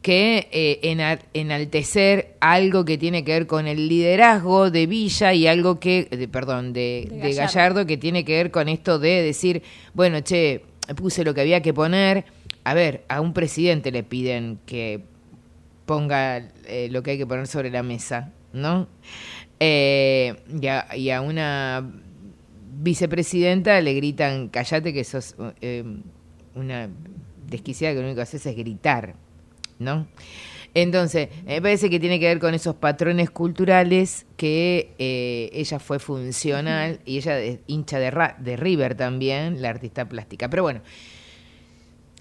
que 0.03 0.49
eh, 0.53 0.79
ena- 0.83 1.19
enaltecer 1.35 2.37
algo 2.41 2.85
que 2.85 2.97
tiene 2.97 3.25
que 3.25 3.33
ver 3.33 3.47
con 3.49 3.67
el 3.67 3.89
liderazgo 3.89 4.71
de 4.71 4.87
Villa 4.87 5.33
y 5.35 5.49
algo 5.49 5.81
que, 5.81 6.05
de- 6.11 6.29
perdón, 6.29 6.73
de, 6.73 7.07
De 7.11 7.17
de 7.17 7.19
Gallardo. 7.35 7.41
Gallardo 7.55 7.87
que 7.87 7.97
tiene 7.97 8.25
que 8.25 8.35
ver 8.35 8.51
con 8.53 8.69
esto 8.69 8.99
de 9.01 9.23
decir, 9.23 9.63
bueno, 9.95 10.21
che, 10.21 10.63
puse 10.95 11.25
lo 11.25 11.35
que 11.35 11.41
había 11.41 11.61
que 11.63 11.75
poner. 11.75 12.25
A 12.63 12.75
ver, 12.75 13.05
a 13.09 13.21
un 13.21 13.33
presidente 13.33 13.91
le 13.91 14.05
piden 14.05 14.59
que 14.67 15.01
ponga 15.87 16.39
eh, 16.67 16.89
lo 16.91 17.03
que 17.03 17.13
hay 17.13 17.19
que 17.19 17.27
poner 17.27 17.47
sobre 17.49 17.71
la 17.71 17.83
mesa, 17.83 18.33
¿no? 18.53 18.87
Eh, 19.61 20.35
y, 20.61 20.67
a, 20.67 20.87
y 20.97 21.11
a 21.11 21.21
una 21.21 21.91
vicepresidenta 22.79 23.81
le 23.81 23.95
gritan, 23.95 24.49
callate 24.49 24.93
que 24.93 25.05
sos 25.05 25.35
eh, 25.61 25.85
una 26.55 26.89
desquiciada 27.49 27.95
que 27.95 28.01
lo 28.01 28.07
único 28.07 28.17
que 28.17 28.23
haces 28.23 28.45
es 28.47 28.57
gritar, 28.57 29.15
¿no? 29.79 30.07
Entonces, 30.75 31.31
me 31.47 31.63
parece 31.63 31.89
que 31.89 31.99
tiene 31.99 32.21
que 32.21 32.27
ver 32.27 32.39
con 32.39 32.53
esos 32.53 32.75
patrones 32.75 33.31
culturales 33.31 34.27
que 34.37 34.93
eh, 34.99 35.49
ella 35.55 35.79
fue 35.79 35.99
funcional 35.99 37.01
y 37.07 37.17
ella 37.17 37.39
es 37.39 37.61
hincha 37.67 37.99
de, 37.99 38.11
Ra- 38.11 38.37
de 38.39 38.57
River 38.57 38.95
también, 38.95 39.63
la 39.63 39.71
artista 39.71 40.07
plástica. 40.07 40.51
Pero 40.51 40.65
bueno, 40.65 40.83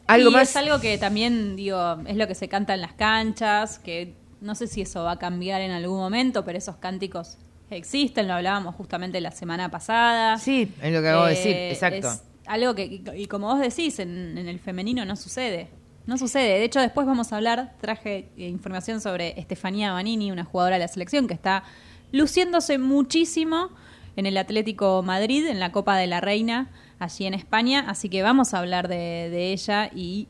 algo 0.08 0.30
y 0.30 0.34
más. 0.34 0.50
es 0.52 0.56
algo 0.56 0.80
que 0.80 0.98
también, 0.98 1.56
digo, 1.58 1.98
es 2.08 2.16
lo 2.16 2.28
que 2.28 2.36
se 2.36 2.48
canta 2.48 2.76
en 2.76 2.82
las 2.82 2.94
canchas, 2.94 3.80
que 3.80 4.14
no 4.40 4.56
sé 4.56 4.68
si 4.68 4.82
eso 4.82 5.04
va 5.04 5.14
a 5.14 5.20
cambiar 5.20 5.60
en 5.62 5.72
algún 5.72 5.98
momento, 5.98 6.46
pero 6.46 6.58
esos 6.58 6.78
cánticos 6.78 7.38
existen, 7.70 8.28
lo 8.28 8.34
hablábamos 8.36 8.76
justamente 8.76 9.20
la 9.22 9.32
semana 9.32 9.70
pasada. 9.70 10.38
Sí, 10.38 10.72
es 10.82 10.94
lo 10.94 11.02
que 11.02 11.08
acabo 11.10 11.26
de 11.26 11.32
decir, 11.32 11.52
exacto. 11.56 12.08
Es 12.10 12.22
algo 12.48 12.76
que, 12.76 13.02
y- 13.16 13.26
como 13.28 13.48
vos 13.48 13.60
decís, 13.60 14.00
en, 14.00 14.38
en 14.38 14.48
el 14.48 14.60
femenino 14.60 15.04
no 15.06 15.16
sucede. 15.16 15.70
No 16.06 16.18
sucede. 16.20 16.60
De 16.60 16.64
hecho, 16.64 16.80
después 16.80 17.08
vamos 17.08 17.34
a 17.34 17.38
hablar, 17.38 17.74
traje 17.82 18.30
eh, 18.38 18.48
información 18.48 19.02
sobre 19.02 19.40
Estefanía 19.40 19.92
Banini, 19.94 20.32
una 20.32 20.44
jugadora 20.46 20.76
de 20.76 20.82
la 20.82 20.88
selección 20.88 21.28
que 21.28 21.34
está 21.34 21.64
luciéndose 22.12 22.78
muchísimo 22.78 23.70
en 24.16 24.26
el 24.28 24.38
Atlético 24.38 25.02
Madrid, 25.04 25.48
en 25.48 25.60
la 25.60 25.72
Copa 25.72 25.98
de 25.98 26.08
la 26.08 26.22
Reina. 26.22 26.70
allí 27.00 27.26
en 27.26 27.34
España, 27.34 27.84
así 27.90 28.08
que 28.08 28.22
vamos 28.22 28.54
a 28.54 28.60
hablar 28.60 28.88
de, 28.88 28.96
de 29.30 29.52
ella 29.52 29.90
y 29.94 30.28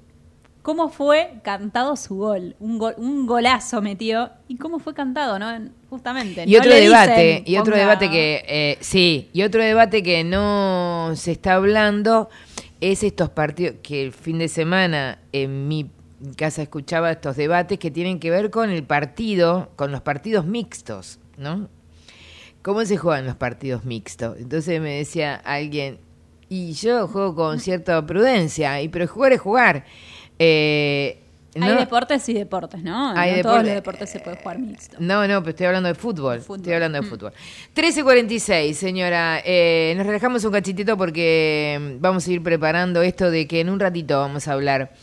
cómo 0.66 0.90
fue 0.90 1.36
cantado 1.44 1.96
su 1.96 2.16
gol. 2.16 2.56
Un, 2.60 2.80
gol, 2.80 2.96
un 2.98 3.28
golazo 3.28 3.84
metió 3.84 4.32
y 4.48 4.58
cómo 4.58 4.80
fue 4.80 4.96
cantado, 4.96 5.38
¿no? 5.38 5.70
Justamente. 5.92 6.44
Y 6.48 6.54
no 6.54 6.58
otro 6.58 6.74
debate, 6.74 7.24
dicen, 7.24 7.44
y 7.46 7.58
otro 7.58 7.74
ponga- 7.76 7.80
debate 7.82 8.10
que, 8.10 8.44
eh, 8.48 8.78
sí, 8.82 9.30
y 9.32 9.44
otro 9.44 9.62
debate 9.62 10.02
que 10.02 10.24
no 10.24 11.12
se 11.16 11.34
está 11.34 11.54
hablando 11.54 12.30
es 12.82 13.04
estos 13.04 13.30
partidos, 13.30 13.76
que 13.84 14.02
el 14.04 14.12
fin 14.12 14.40
de 14.40 14.48
semana 14.48 15.20
en 15.34 15.68
mi 15.68 15.92
casa 16.36 16.64
escuchaba 16.64 17.12
estos 17.12 17.36
debates 17.36 17.78
que 17.78 17.92
tienen 17.92 18.20
que 18.20 18.32
ver 18.32 18.50
con 18.50 18.72
el 18.72 18.84
partido, 18.84 19.70
con 19.76 19.92
los 19.92 20.02
partidos 20.02 20.48
mixtos, 20.48 21.20
¿no? 21.38 21.70
¿Cómo 22.64 22.84
se 22.86 22.98
juegan 22.98 23.28
los 23.28 23.36
partidos 23.36 23.86
mixtos? 23.86 24.36
Entonces 24.40 24.82
me 24.82 24.98
decía 24.98 25.36
alguien, 25.36 26.00
y 26.50 26.74
yo 26.74 27.08
juego 27.08 27.36
con 27.36 27.60
cierta 27.60 28.04
prudencia, 28.04 28.82
y 28.82 28.88
pero 28.90 29.08
jugar 29.08 29.34
es 29.34 29.42
jugar. 29.42 29.86
Eh, 30.40 31.22
Hay 31.60 31.76
deportes 31.78 32.28
y 32.28 32.34
deportes, 32.34 32.84
¿no? 32.84 33.12
Hay 33.16 33.38
no 33.38 33.42
todos 33.44 33.64
los 33.64 33.74
deportes 33.74 34.10
se 34.10 34.20
puede 34.20 34.38
jugar 34.38 34.60
mixto. 34.60 34.98
no, 35.00 35.26
no, 35.28 35.40
pero 35.42 35.52
estoy 35.52 35.66
hablando 35.68 35.88
de 35.88 35.96
fútbol. 35.96 36.38
Estoy 36.38 36.74
hablando 36.74 37.02
de 37.02 37.08
fútbol. 37.08 37.32
13.46, 37.76 38.74
señora. 38.74 39.42
Eh, 39.46 39.94
nos 39.96 40.06
relajamos 40.06 40.44
un 40.44 40.52
cachitito 40.52 40.98
porque 40.98 41.80
mm, 41.98 42.02
vamos 42.02 42.28
a 42.28 42.32
ir 42.32 42.44
preparando 42.44 43.02
esto 43.02 43.32
de 43.32 43.48
que 43.48 43.62
en 43.62 43.70
un 43.70 43.80
ratito 43.80 44.20
vamos 44.20 44.48
a 44.48 44.54
hablar. 44.54 44.94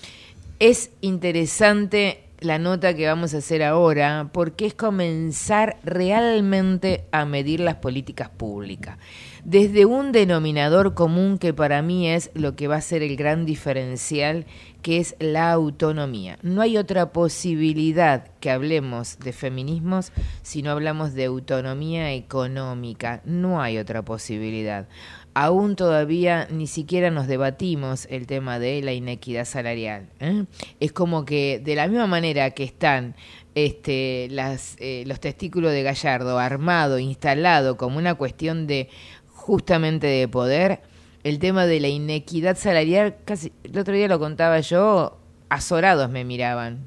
Es 0.58 0.90
interesante 1.00 2.24
la 2.40 2.58
nota 2.58 2.94
que 2.94 3.06
vamos 3.06 3.34
a 3.34 3.38
hacer 3.38 3.62
ahora 3.62 4.28
porque 4.32 4.66
es 4.66 4.74
comenzar 4.74 5.76
realmente 5.84 7.04
a 7.12 7.24
medir 7.24 7.60
las 7.60 7.76
políticas 7.76 8.28
públicas. 8.28 8.98
Desde 9.44 9.86
un 9.86 10.12
denominador 10.12 10.94
común 10.94 11.38
que 11.38 11.52
para 11.52 11.82
mí 11.82 12.08
es 12.08 12.30
lo 12.34 12.54
que 12.54 12.68
va 12.68 12.76
a 12.76 12.80
ser 12.80 13.02
el 13.02 13.16
gran 13.16 13.44
diferencial, 13.44 14.46
que 14.82 14.98
es 14.98 15.16
la 15.20 15.52
autonomía. 15.52 16.38
No 16.42 16.60
hay 16.60 16.76
otra 16.76 17.12
posibilidad 17.12 18.28
que 18.40 18.50
hablemos 18.50 19.18
de 19.20 19.32
feminismos 19.32 20.12
si 20.42 20.62
no 20.62 20.72
hablamos 20.72 21.14
de 21.14 21.26
autonomía 21.26 22.12
económica. 22.12 23.22
No 23.24 23.62
hay 23.62 23.78
otra 23.78 24.04
posibilidad. 24.04 24.88
Aún 25.34 25.76
todavía 25.76 26.46
ni 26.50 26.66
siquiera 26.66 27.10
nos 27.10 27.26
debatimos 27.26 28.06
el 28.10 28.26
tema 28.26 28.58
de 28.58 28.82
la 28.82 28.92
inequidad 28.92 29.46
salarial. 29.46 30.08
¿eh? 30.20 30.44
Es 30.78 30.92
como 30.92 31.24
que 31.24 31.60
de 31.64 31.74
la 31.74 31.86
misma 31.86 32.06
manera 32.06 32.50
que 32.50 32.64
están 32.64 33.14
este, 33.54 34.28
las, 34.30 34.76
eh, 34.78 35.04
los 35.06 35.20
testículos 35.20 35.72
de 35.72 35.82
Gallardo 35.82 36.38
armado, 36.38 36.98
instalado 36.98 37.76
como 37.76 37.98
una 37.98 38.14
cuestión 38.14 38.66
de 38.66 38.90
justamente 39.28 40.06
de 40.06 40.28
poder, 40.28 40.80
el 41.24 41.38
tema 41.38 41.66
de 41.66 41.80
la 41.80 41.88
inequidad 41.88 42.56
salarial, 42.56 43.16
casi 43.24 43.52
el 43.64 43.78
otro 43.78 43.94
día 43.94 44.08
lo 44.08 44.18
contaba 44.18 44.60
yo, 44.60 45.18
azorados 45.48 46.10
me 46.10 46.24
miraban. 46.24 46.86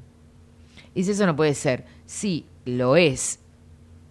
Dice, 0.94 1.12
eso 1.12 1.26
no 1.26 1.36
puede 1.36 1.54
ser. 1.54 1.84
Sí, 2.06 2.46
lo 2.64 2.96
es. 2.96 3.38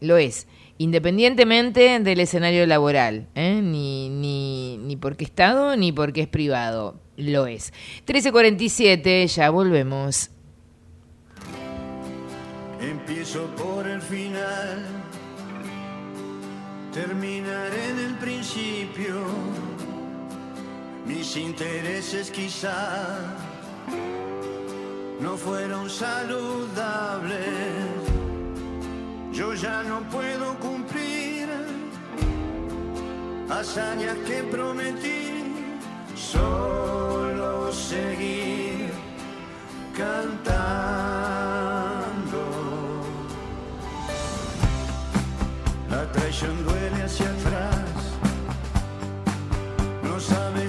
Lo 0.01 0.17
es. 0.17 0.47
Independientemente 0.77 1.99
del 1.99 2.19
escenario 2.19 2.65
laboral, 2.67 3.27
¿eh? 3.33 3.61
ni, 3.63 4.09
ni, 4.09 4.77
ni 4.77 4.95
porque 4.97 5.23
es 5.23 5.29
Estado 5.29 5.75
ni 5.77 5.91
porque 5.91 6.21
es 6.21 6.27
privado. 6.27 6.99
Lo 7.17 7.47
es. 7.47 7.71
13.47, 8.05 9.27
ya 9.27 9.49
volvemos. 9.49 10.31
Empiezo 12.81 13.47
por 13.55 13.87
el 13.87 14.01
final, 14.01 14.85
terminaré 16.93 17.89
en 17.89 17.99
el 17.99 18.15
principio. 18.15 19.25
Mis 21.05 21.35
intereses 21.37 22.31
quizá 22.31 23.19
no 25.19 25.37
fueron 25.37 25.89
saludables. 25.89 27.35
Yo 29.31 29.53
ya 29.53 29.83
no 29.83 30.01
puedo 30.09 30.57
cumplir 30.59 31.47
hazañas 33.49 34.17
que 34.25 34.43
prometí, 34.43 35.53
solo 36.15 37.71
seguir 37.71 38.91
cantando. 39.95 40.55
La 45.89 46.11
traición 46.11 46.63
duele 46.65 47.03
hacia 47.03 47.29
atrás, 47.29 47.81
no 50.03 50.19
sabes 50.19 50.64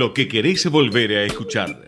lo 0.00 0.14
que 0.14 0.28
querés 0.28 0.64
volver 0.70 1.12
a 1.12 1.24
escuchar, 1.24 1.86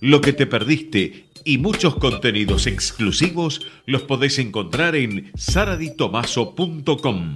lo 0.00 0.22
que 0.22 0.32
te 0.32 0.46
perdiste 0.46 1.26
y 1.44 1.58
muchos 1.58 1.96
contenidos 1.96 2.66
exclusivos 2.66 3.66
los 3.84 4.00
podés 4.00 4.38
encontrar 4.38 4.96
en 4.96 5.30
saraditomaso.com. 5.34 7.34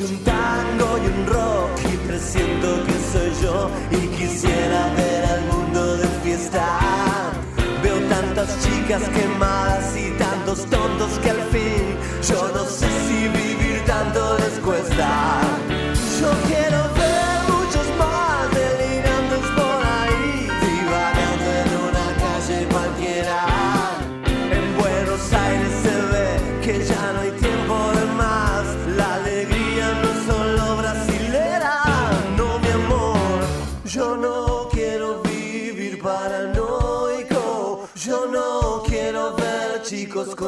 escucho 0.00 0.12
un 0.12 0.24
tango 0.24 0.98
y 0.98 1.06
un 1.06 1.26
rock 1.26 1.92
y 1.92 1.96
presiento 2.08 2.84
que 2.84 2.92
soy 3.12 3.32
yo 3.42 3.70
y 3.90 4.06
quisiera 4.16 4.92
ver 4.96 5.24
al 5.24 5.44
mundo 5.46 5.96
de 5.96 6.08
fiesta. 6.22 6.78
Veo 7.82 7.98
tantas 8.08 8.48
chicas 8.62 9.02
quemadas 9.10 9.96
y 9.96 10.10
tantos 10.18 10.64
tontos 10.66 11.18
que 11.22 11.30
al 11.30 11.42
fin 11.50 11.96
yo 12.28 12.50
no 12.54 12.64
sé 12.64 12.86
si 13.06 13.28
vivir 13.28 13.82
tanto 13.86 14.38
les 14.38 14.58
cuesta. 14.60 15.40
Yo 16.20 16.30
quiero 16.48 16.69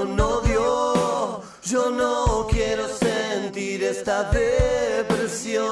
corazón 0.03 0.20
odio. 0.20 1.42
Yo 1.64 1.90
no 1.90 2.46
quiero 2.50 2.88
sentir 2.88 3.82
esta 3.84 4.24
depresión. 4.30 5.62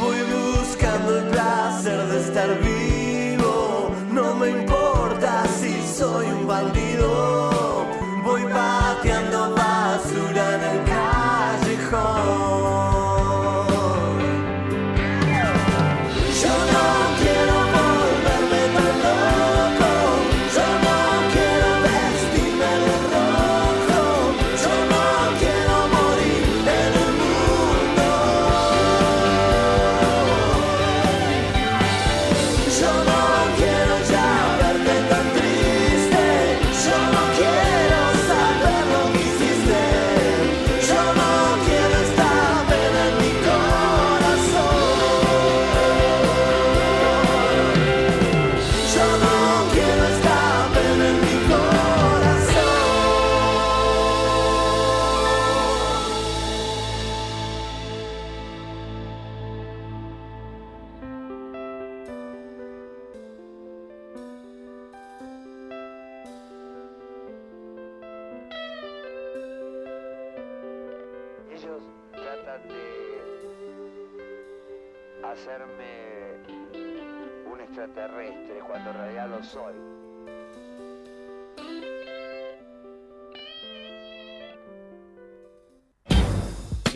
Voy 0.00 0.16
buscando 0.32 1.18
el 1.18 1.24
placer 1.28 2.06
de 2.08 2.20
estar 2.20 2.58
vivo. 2.60 3.90
No 4.10 4.34
me 4.34 4.50
importa 4.50 5.44
si 5.60 5.82
soy 5.96 6.26
un 6.26 6.46
bandido. 6.46 7.86
Voy 8.24 8.42
pateando. 8.44 9.81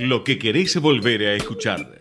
lo 0.08 0.24
que 0.24 0.38
querés 0.38 0.80
volver 0.80 1.22
a 1.26 1.34
escuchar, 1.34 1.98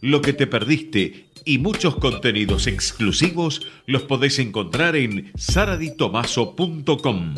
lo 0.00 0.20
que 0.20 0.32
te 0.32 0.46
perdiste 0.46 1.26
y 1.44 1.58
muchos 1.58 1.96
contenidos 1.96 2.66
exclusivos 2.66 3.66
los 3.86 4.02
podés 4.02 4.38
encontrar 4.38 4.94
en 4.96 5.32
saraditomasa.com 5.36 7.34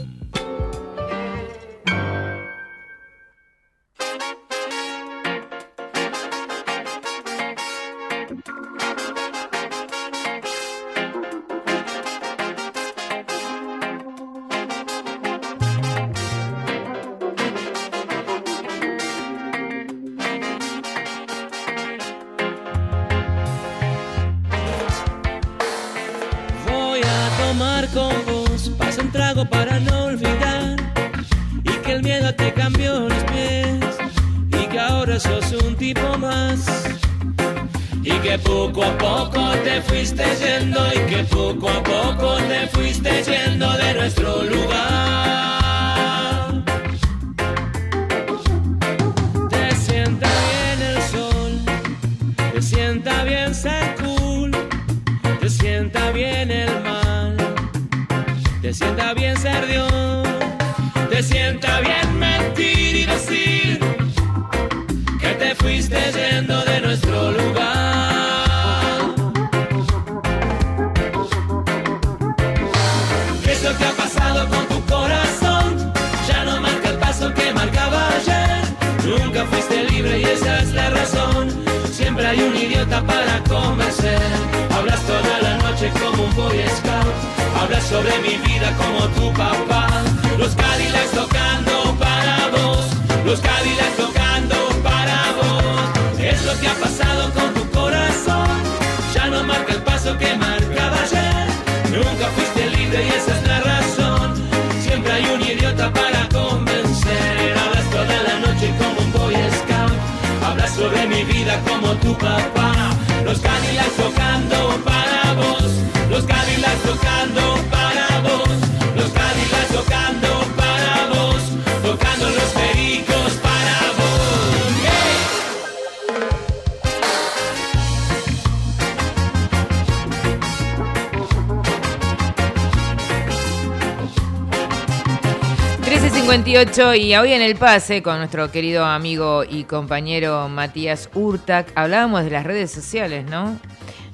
13.58 136.72 136.98
y 136.98 137.16
hoy 137.16 137.32
en 137.34 137.42
el 137.42 137.56
pase 137.56 138.02
con 138.02 138.16
nuestro 138.16 138.50
querido 138.50 138.86
amigo 138.86 139.44
y 139.44 139.64
compañero 139.64 140.48
Matías 140.48 141.10
Urtac 141.12 141.70
hablábamos 141.74 142.24
de 142.24 142.30
las 142.30 142.44
redes 142.44 142.70
sociales, 142.70 143.26
¿no? 143.26 143.58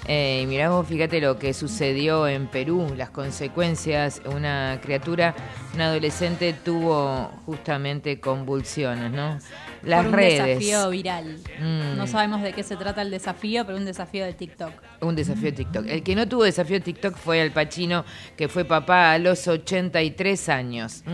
Eh, 0.08 0.40
y 0.42 0.46
mirá 0.46 0.70
vos, 0.70 0.88
fíjate 0.88 1.20
lo 1.20 1.38
que 1.38 1.52
sucedió 1.52 2.26
en 2.26 2.46
Perú, 2.46 2.94
las 2.96 3.10
consecuencias, 3.10 4.22
una 4.24 4.80
criatura, 4.82 5.34
un 5.74 5.82
adolescente 5.82 6.54
tuvo 6.54 7.30
justamente 7.44 8.18
convulsiones, 8.18 9.12
¿no? 9.12 9.38
Las 9.82 10.04
por 10.04 10.06
un 10.06 10.12
redes. 10.14 10.46
desafío 10.46 10.90
viral. 10.90 11.36
Mm. 11.60 11.98
No 11.98 12.06
sabemos 12.06 12.40
de 12.42 12.54
qué 12.54 12.62
se 12.62 12.76
trata 12.76 13.02
el 13.02 13.10
desafío, 13.10 13.66
pero 13.66 13.76
un 13.76 13.84
desafío 13.84 14.24
de 14.24 14.32
TikTok. 14.32 14.72
Un 15.02 15.14
desafío 15.14 15.44
de 15.44 15.52
TikTok. 15.52 15.86
El 15.86 16.02
que 16.02 16.14
no 16.16 16.26
tuvo 16.26 16.44
desafío 16.44 16.76
de 16.76 16.84
TikTok 16.84 17.14
fue 17.14 17.42
Al 17.42 17.52
Pacino, 17.52 18.04
que 18.34 18.48
fue 18.48 18.64
papá 18.64 19.12
a 19.12 19.18
los 19.18 19.46
83 19.46 20.48
años. 20.48 21.04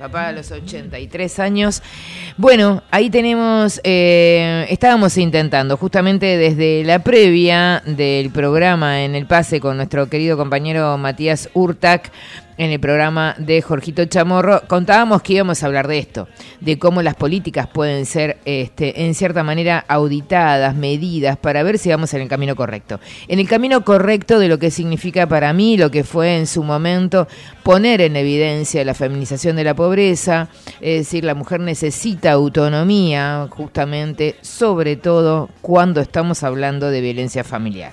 Papá 0.00 0.28
a 0.28 0.32
los 0.32 0.50
83 0.50 1.38
años. 1.40 1.82
Bueno, 2.38 2.82
ahí 2.90 3.10
tenemos, 3.10 3.82
eh, 3.84 4.66
estábamos 4.70 5.18
intentando, 5.18 5.76
justamente 5.76 6.38
desde 6.38 6.84
la 6.84 7.00
previa 7.00 7.82
del 7.84 8.30
programa 8.30 9.04
en 9.04 9.14
el 9.14 9.26
pase 9.26 9.60
con 9.60 9.76
nuestro 9.76 10.08
querido 10.08 10.38
compañero 10.38 10.96
Matías 10.96 11.50
Urtac, 11.52 12.10
en 12.60 12.72
el 12.72 12.78
programa 12.78 13.34
de 13.38 13.62
Jorgito 13.62 14.04
Chamorro, 14.04 14.60
contábamos 14.68 15.22
que 15.22 15.32
íbamos 15.32 15.62
a 15.62 15.66
hablar 15.66 15.88
de 15.88 15.98
esto, 15.98 16.28
de 16.60 16.78
cómo 16.78 17.00
las 17.00 17.14
políticas 17.14 17.66
pueden 17.66 18.04
ser, 18.04 18.36
este, 18.44 19.06
en 19.06 19.14
cierta 19.14 19.42
manera, 19.42 19.82
auditadas, 19.88 20.74
medidas, 20.74 21.38
para 21.38 21.62
ver 21.62 21.78
si 21.78 21.88
vamos 21.88 22.12
en 22.12 22.20
el 22.20 22.28
camino 22.28 22.54
correcto. 22.54 23.00
En 23.28 23.38
el 23.38 23.48
camino 23.48 23.82
correcto 23.82 24.38
de 24.38 24.48
lo 24.48 24.58
que 24.58 24.70
significa 24.70 25.26
para 25.26 25.54
mí, 25.54 25.78
lo 25.78 25.90
que 25.90 26.04
fue 26.04 26.36
en 26.36 26.46
su 26.46 26.62
momento 26.62 27.28
poner 27.62 28.02
en 28.02 28.14
evidencia 28.14 28.84
la 28.84 28.92
feminización 28.92 29.56
de 29.56 29.64
la 29.64 29.72
pobreza, 29.72 30.50
es 30.82 31.06
decir, 31.06 31.24
la 31.24 31.34
mujer 31.34 31.60
necesita 31.60 32.32
autonomía, 32.32 33.46
justamente, 33.48 34.36
sobre 34.42 34.96
todo 34.96 35.48
cuando 35.62 36.02
estamos 36.02 36.42
hablando 36.42 36.90
de 36.90 37.00
violencia 37.00 37.42
familiar. 37.42 37.92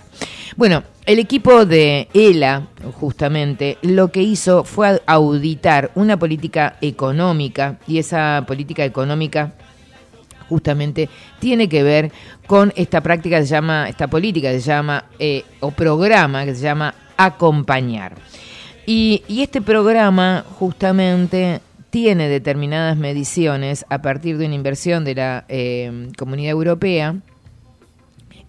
Bueno, 0.57 0.83
el 1.07 1.19
equipo 1.19 1.65
de 1.65 2.09
ELA, 2.13 2.67
justamente, 2.99 3.77
lo 3.81 4.11
que 4.11 4.21
hizo 4.21 4.65
fue 4.65 5.01
auditar 5.05 5.89
una 5.95 6.19
política 6.19 6.75
económica 6.81 7.79
y 7.87 7.97
esa 7.97 8.43
política 8.45 8.83
económica 8.83 9.53
justamente 10.49 11.09
tiene 11.39 11.69
que 11.69 11.81
ver 11.81 12.11
con 12.45 12.73
esta 12.75 13.01
práctica 13.01 13.39
que 13.39 13.45
se 13.45 13.55
llama, 13.55 13.87
esta 13.87 14.09
política 14.09 14.51
se 14.51 14.59
llama, 14.59 15.05
eh, 15.17 15.45
o 15.61 15.71
programa 15.71 16.43
que 16.43 16.53
se 16.53 16.63
llama 16.63 16.93
acompañar. 17.15 18.15
Y, 18.85 19.23
y 19.29 19.43
este 19.43 19.61
programa 19.61 20.43
justamente 20.59 21.61
tiene 21.89 22.27
determinadas 22.27 22.97
mediciones 22.97 23.85
a 23.87 24.01
partir 24.01 24.37
de 24.37 24.45
una 24.45 24.55
inversión 24.55 25.05
de 25.05 25.15
la 25.15 25.45
eh, 25.47 26.09
Comunidad 26.17 26.51
Europea. 26.51 27.15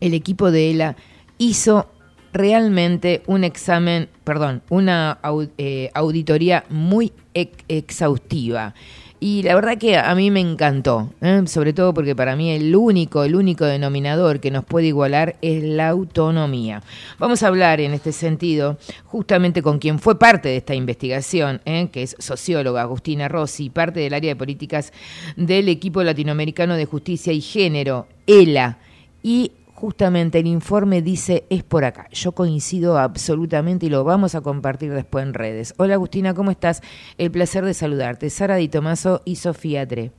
El 0.00 0.12
equipo 0.12 0.50
de 0.50 0.72
ELA 0.72 0.96
hizo 1.38 1.86
realmente 2.32 3.22
un 3.26 3.44
examen, 3.44 4.08
perdón, 4.24 4.62
una 4.68 5.18
eh, 5.58 5.90
auditoría 5.94 6.64
muy 6.68 7.12
ex- 7.34 7.64
exhaustiva. 7.68 8.74
Y 9.20 9.42
la 9.42 9.56
verdad 9.56 9.78
que 9.78 9.96
a 9.96 10.14
mí 10.14 10.30
me 10.30 10.38
encantó, 10.38 11.12
¿eh? 11.20 11.42
sobre 11.46 11.72
todo 11.72 11.92
porque 11.92 12.14
para 12.14 12.36
mí 12.36 12.52
el 12.52 12.76
único, 12.76 13.24
el 13.24 13.34
único 13.34 13.64
denominador 13.64 14.38
que 14.38 14.52
nos 14.52 14.64
puede 14.64 14.86
igualar 14.86 15.34
es 15.42 15.64
la 15.64 15.88
autonomía. 15.88 16.84
Vamos 17.18 17.42
a 17.42 17.48
hablar 17.48 17.80
en 17.80 17.94
este 17.94 18.12
sentido 18.12 18.78
justamente 19.06 19.60
con 19.60 19.80
quien 19.80 19.98
fue 19.98 20.20
parte 20.20 20.50
de 20.50 20.58
esta 20.58 20.76
investigación, 20.76 21.60
¿eh? 21.64 21.88
que 21.90 22.04
es 22.04 22.14
socióloga 22.20 22.82
Agustina 22.82 23.26
Rossi, 23.26 23.70
parte 23.70 23.98
del 23.98 24.14
área 24.14 24.30
de 24.30 24.36
políticas 24.36 24.92
del 25.36 25.68
equipo 25.68 26.04
latinoamericano 26.04 26.76
de 26.76 26.84
justicia 26.86 27.32
y 27.32 27.40
género, 27.40 28.06
ELA. 28.28 28.78
Y 29.20 29.50
justamente 29.78 30.40
el 30.40 30.48
informe 30.48 31.02
dice 31.02 31.46
es 31.50 31.62
por 31.62 31.84
acá. 31.84 32.08
Yo 32.10 32.32
coincido 32.32 32.98
absolutamente 32.98 33.86
y 33.86 33.90
lo 33.90 34.02
vamos 34.02 34.34
a 34.34 34.40
compartir 34.40 34.92
después 34.92 35.24
en 35.24 35.34
redes. 35.34 35.72
Hola 35.76 35.94
Agustina, 35.94 36.34
¿cómo 36.34 36.50
estás? 36.50 36.82
El 37.16 37.30
placer 37.30 37.64
de 37.64 37.74
saludarte. 37.74 38.28
Sara 38.28 38.56
Di 38.56 38.68
Tomaso 38.68 39.22
y 39.24 39.36
Sofía 39.36 39.86
Tre. 39.86 40.17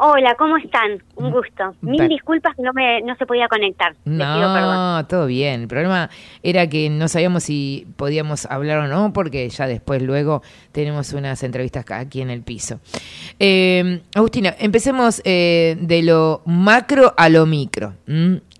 Hola, 0.00 0.36
¿cómo 0.38 0.56
están? 0.58 1.02
Un 1.16 1.32
gusto. 1.32 1.74
Mil 1.80 1.96
Pa- 1.98 2.06
disculpas 2.06 2.54
que 2.54 2.62
no 2.62 2.72
me 2.72 3.02
no 3.02 3.16
se 3.16 3.26
podía 3.26 3.48
conectar. 3.48 3.96
No, 4.04 5.04
todo 5.08 5.26
bien. 5.26 5.62
El 5.62 5.68
problema 5.68 6.08
era 6.42 6.68
que 6.68 6.88
no 6.88 7.08
sabíamos 7.08 7.42
si 7.42 7.84
podíamos 7.96 8.46
hablar 8.46 8.78
o 8.78 8.86
no, 8.86 9.12
porque 9.12 9.48
ya 9.48 9.66
después 9.66 10.00
luego 10.02 10.42
tenemos 10.70 11.12
unas 11.12 11.42
entrevistas 11.42 11.84
aquí 11.88 12.20
en 12.20 12.30
el 12.30 12.42
piso. 12.42 12.78
Eh, 13.40 14.00
Agustina, 14.14 14.54
empecemos 14.60 15.20
eh, 15.24 15.76
de 15.80 16.02
lo 16.04 16.42
macro 16.46 17.12
a 17.16 17.28
lo 17.28 17.44
micro. 17.46 17.94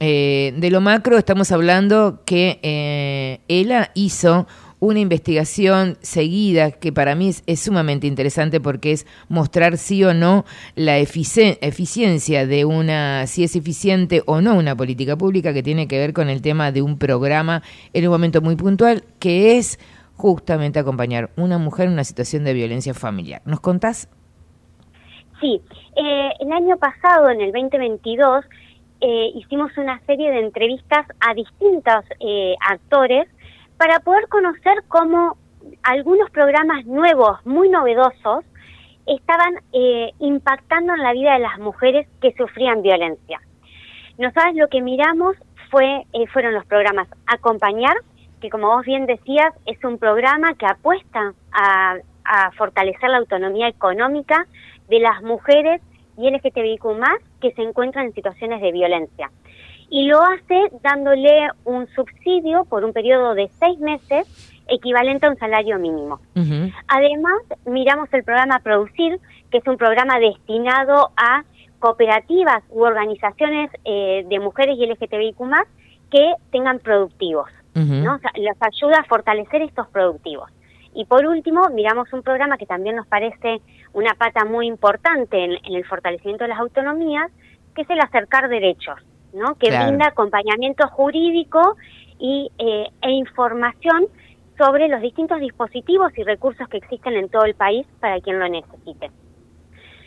Eh, 0.00 0.52
de 0.56 0.70
lo 0.70 0.80
macro 0.80 1.18
estamos 1.18 1.52
hablando 1.52 2.22
que 2.26 2.58
eh, 2.62 3.40
ELA 3.46 3.90
hizo 3.94 4.48
una 4.80 5.00
investigación 5.00 5.96
seguida 6.00 6.70
que 6.70 6.92
para 6.92 7.14
mí 7.14 7.30
es, 7.46 7.60
sumamente 7.60 8.06
interesante 8.06 8.60
porque 8.60 8.92
es 8.92 9.06
mostrar 9.28 9.76
sí 9.76 10.04
o 10.04 10.14
no 10.14 10.44
la 10.74 10.98
efici- 10.98 11.58
eficiencia 11.60 12.46
de 12.46 12.64
una, 12.64 13.26
si 13.26 13.44
es 13.44 13.56
eficiente 13.56 14.22
o 14.26 14.40
no 14.40 14.54
una 14.54 14.76
política 14.76 15.16
pública 15.16 15.52
que 15.52 15.62
tiene 15.62 15.88
que 15.88 15.98
ver 15.98 16.12
con 16.12 16.28
el 16.28 16.42
tema 16.42 16.72
de 16.72 16.82
un 16.82 16.98
programa 16.98 17.62
en 17.92 18.04
un 18.06 18.12
momento 18.12 18.40
muy 18.40 18.56
puntual 18.56 19.04
que 19.18 19.58
es 19.58 19.78
justamente 20.14 20.78
acompañar 20.78 21.30
una 21.36 21.58
mujer 21.58 21.86
en 21.86 21.92
una 21.92 22.04
situación 22.04 22.44
de 22.44 22.52
violencia 22.52 22.94
familiar. 22.94 23.42
¿Nos 23.44 23.60
contás? 23.60 24.08
Sí, 25.40 25.60
eh, 25.96 26.30
el 26.40 26.52
año 26.52 26.76
pasado, 26.76 27.30
en 27.30 27.40
el 27.40 27.52
2022, 27.52 28.44
eh, 29.00 29.30
hicimos 29.36 29.70
una 29.76 30.00
serie 30.06 30.30
de 30.32 30.40
entrevistas 30.40 31.06
a 31.20 31.34
distintos 31.34 32.04
eh, 32.18 32.54
actores 32.68 33.28
para 33.78 34.00
poder 34.00 34.28
conocer 34.28 34.82
cómo 34.88 35.38
algunos 35.82 36.30
programas 36.30 36.84
nuevos, 36.84 37.38
muy 37.46 37.68
novedosos, 37.68 38.44
estaban 39.06 39.54
eh, 39.72 40.12
impactando 40.18 40.94
en 40.94 41.02
la 41.02 41.12
vida 41.12 41.32
de 41.34 41.38
las 41.38 41.58
mujeres 41.58 42.06
que 42.20 42.34
sufrían 42.34 42.82
violencia. 42.82 43.40
Nosotros 44.18 44.54
lo 44.54 44.68
que 44.68 44.82
miramos 44.82 45.36
fue, 45.70 46.04
eh, 46.12 46.26
fueron 46.32 46.54
los 46.54 46.66
programas 46.66 47.08
Acompañar, 47.26 47.96
que 48.40 48.50
como 48.50 48.68
vos 48.68 48.84
bien 48.84 49.06
decías, 49.06 49.54
es 49.64 49.82
un 49.84 49.98
programa 49.98 50.54
que 50.54 50.66
apuesta 50.66 51.32
a, 51.52 51.96
a 52.24 52.50
fortalecer 52.52 53.08
la 53.08 53.18
autonomía 53.18 53.68
económica 53.68 54.46
de 54.88 55.00
las 55.00 55.22
mujeres 55.22 55.80
y 56.16 56.30
LGTBIQ 56.30 56.84
más 56.98 57.18
que 57.40 57.52
se 57.52 57.62
encuentran 57.62 58.06
en 58.06 58.14
situaciones 58.14 58.60
de 58.60 58.72
violencia. 58.72 59.30
Y 59.90 60.06
lo 60.06 60.20
hace 60.22 60.70
dándole 60.82 61.48
un 61.64 61.86
subsidio 61.88 62.64
por 62.64 62.84
un 62.84 62.92
periodo 62.92 63.34
de 63.34 63.48
seis 63.58 63.78
meses 63.78 64.26
equivalente 64.68 65.26
a 65.26 65.30
un 65.30 65.38
salario 65.38 65.78
mínimo. 65.78 66.20
Además, 66.88 67.42
miramos 67.64 68.12
el 68.12 68.22
programa 68.22 68.60
Producir, 68.60 69.18
que 69.50 69.58
es 69.58 69.66
un 69.66 69.78
programa 69.78 70.18
destinado 70.18 71.10
a 71.16 71.44
cooperativas 71.78 72.62
u 72.70 72.82
organizaciones 72.82 73.70
eh, 73.84 74.26
de 74.28 74.40
mujeres 74.40 74.76
y 74.78 74.86
LGTBIQ 74.86 75.38
que 76.10 76.34
tengan 76.50 76.78
productivos. 76.78 77.50
¿no? 77.74 78.16
O 78.16 78.18
sea, 78.18 78.32
los 78.36 78.56
ayuda 78.60 78.98
a 78.98 79.04
fortalecer 79.04 79.62
estos 79.62 79.86
productivos. 79.88 80.50
Y 80.94 81.04
por 81.04 81.24
último, 81.26 81.68
miramos 81.70 82.12
un 82.12 82.22
programa 82.22 82.58
que 82.58 82.66
también 82.66 82.96
nos 82.96 83.06
parece 83.06 83.60
una 83.92 84.14
pata 84.14 84.44
muy 84.44 84.66
importante 84.66 85.44
en, 85.44 85.52
en 85.64 85.74
el 85.74 85.84
fortalecimiento 85.84 86.42
de 86.44 86.48
las 86.48 86.58
autonomías, 86.58 87.30
que 87.76 87.82
es 87.82 87.90
el 87.90 88.00
acercar 88.00 88.48
derechos, 88.48 88.98
¿no? 89.32 89.54
que 89.56 89.68
Claro. 89.68 89.88
brinda 89.88 90.08
acompañamiento 90.08 90.86
jurídico 90.88 91.76
y, 92.18 92.50
eh, 92.58 92.86
e 93.02 93.10
información 93.10 94.06
sobre 94.56 94.88
los 94.88 95.00
distintos 95.00 95.40
dispositivos 95.40 96.16
y 96.18 96.24
recursos 96.24 96.68
que 96.68 96.78
existen 96.78 97.14
en 97.14 97.28
todo 97.28 97.44
el 97.44 97.54
país 97.54 97.86
para 98.00 98.20
quien 98.20 98.38
lo 98.38 98.48
necesite. 98.48 99.10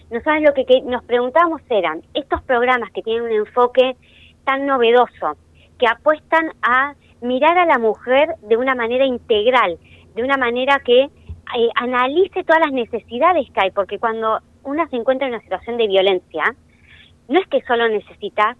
Nosotros 0.09 0.41
lo 0.41 0.53
que, 0.53 0.65
que 0.65 0.81
nos 0.81 1.03
preguntábamos 1.05 1.61
eran, 1.69 2.01
estos 2.13 2.41
programas 2.43 2.91
que 2.91 3.01
tienen 3.01 3.23
un 3.23 3.31
enfoque 3.31 3.95
tan 4.43 4.65
novedoso, 4.65 5.37
que 5.79 5.87
apuestan 5.87 6.51
a 6.61 6.95
mirar 7.21 7.57
a 7.57 7.65
la 7.65 7.77
mujer 7.77 8.35
de 8.41 8.57
una 8.57 8.75
manera 8.75 9.05
integral, 9.05 9.77
de 10.15 10.23
una 10.23 10.35
manera 10.35 10.79
que 10.83 11.03
eh, 11.03 11.69
analice 11.75 12.43
todas 12.43 12.61
las 12.61 12.73
necesidades 12.73 13.47
que 13.51 13.61
hay, 13.61 13.71
porque 13.71 13.99
cuando 13.99 14.39
una 14.63 14.87
se 14.89 14.97
encuentra 14.97 15.27
en 15.27 15.33
una 15.33 15.43
situación 15.43 15.77
de 15.77 15.87
violencia, 15.87 16.43
no 17.29 17.39
es 17.39 17.47
que 17.47 17.61
solo 17.61 17.87
necesita 17.87 18.57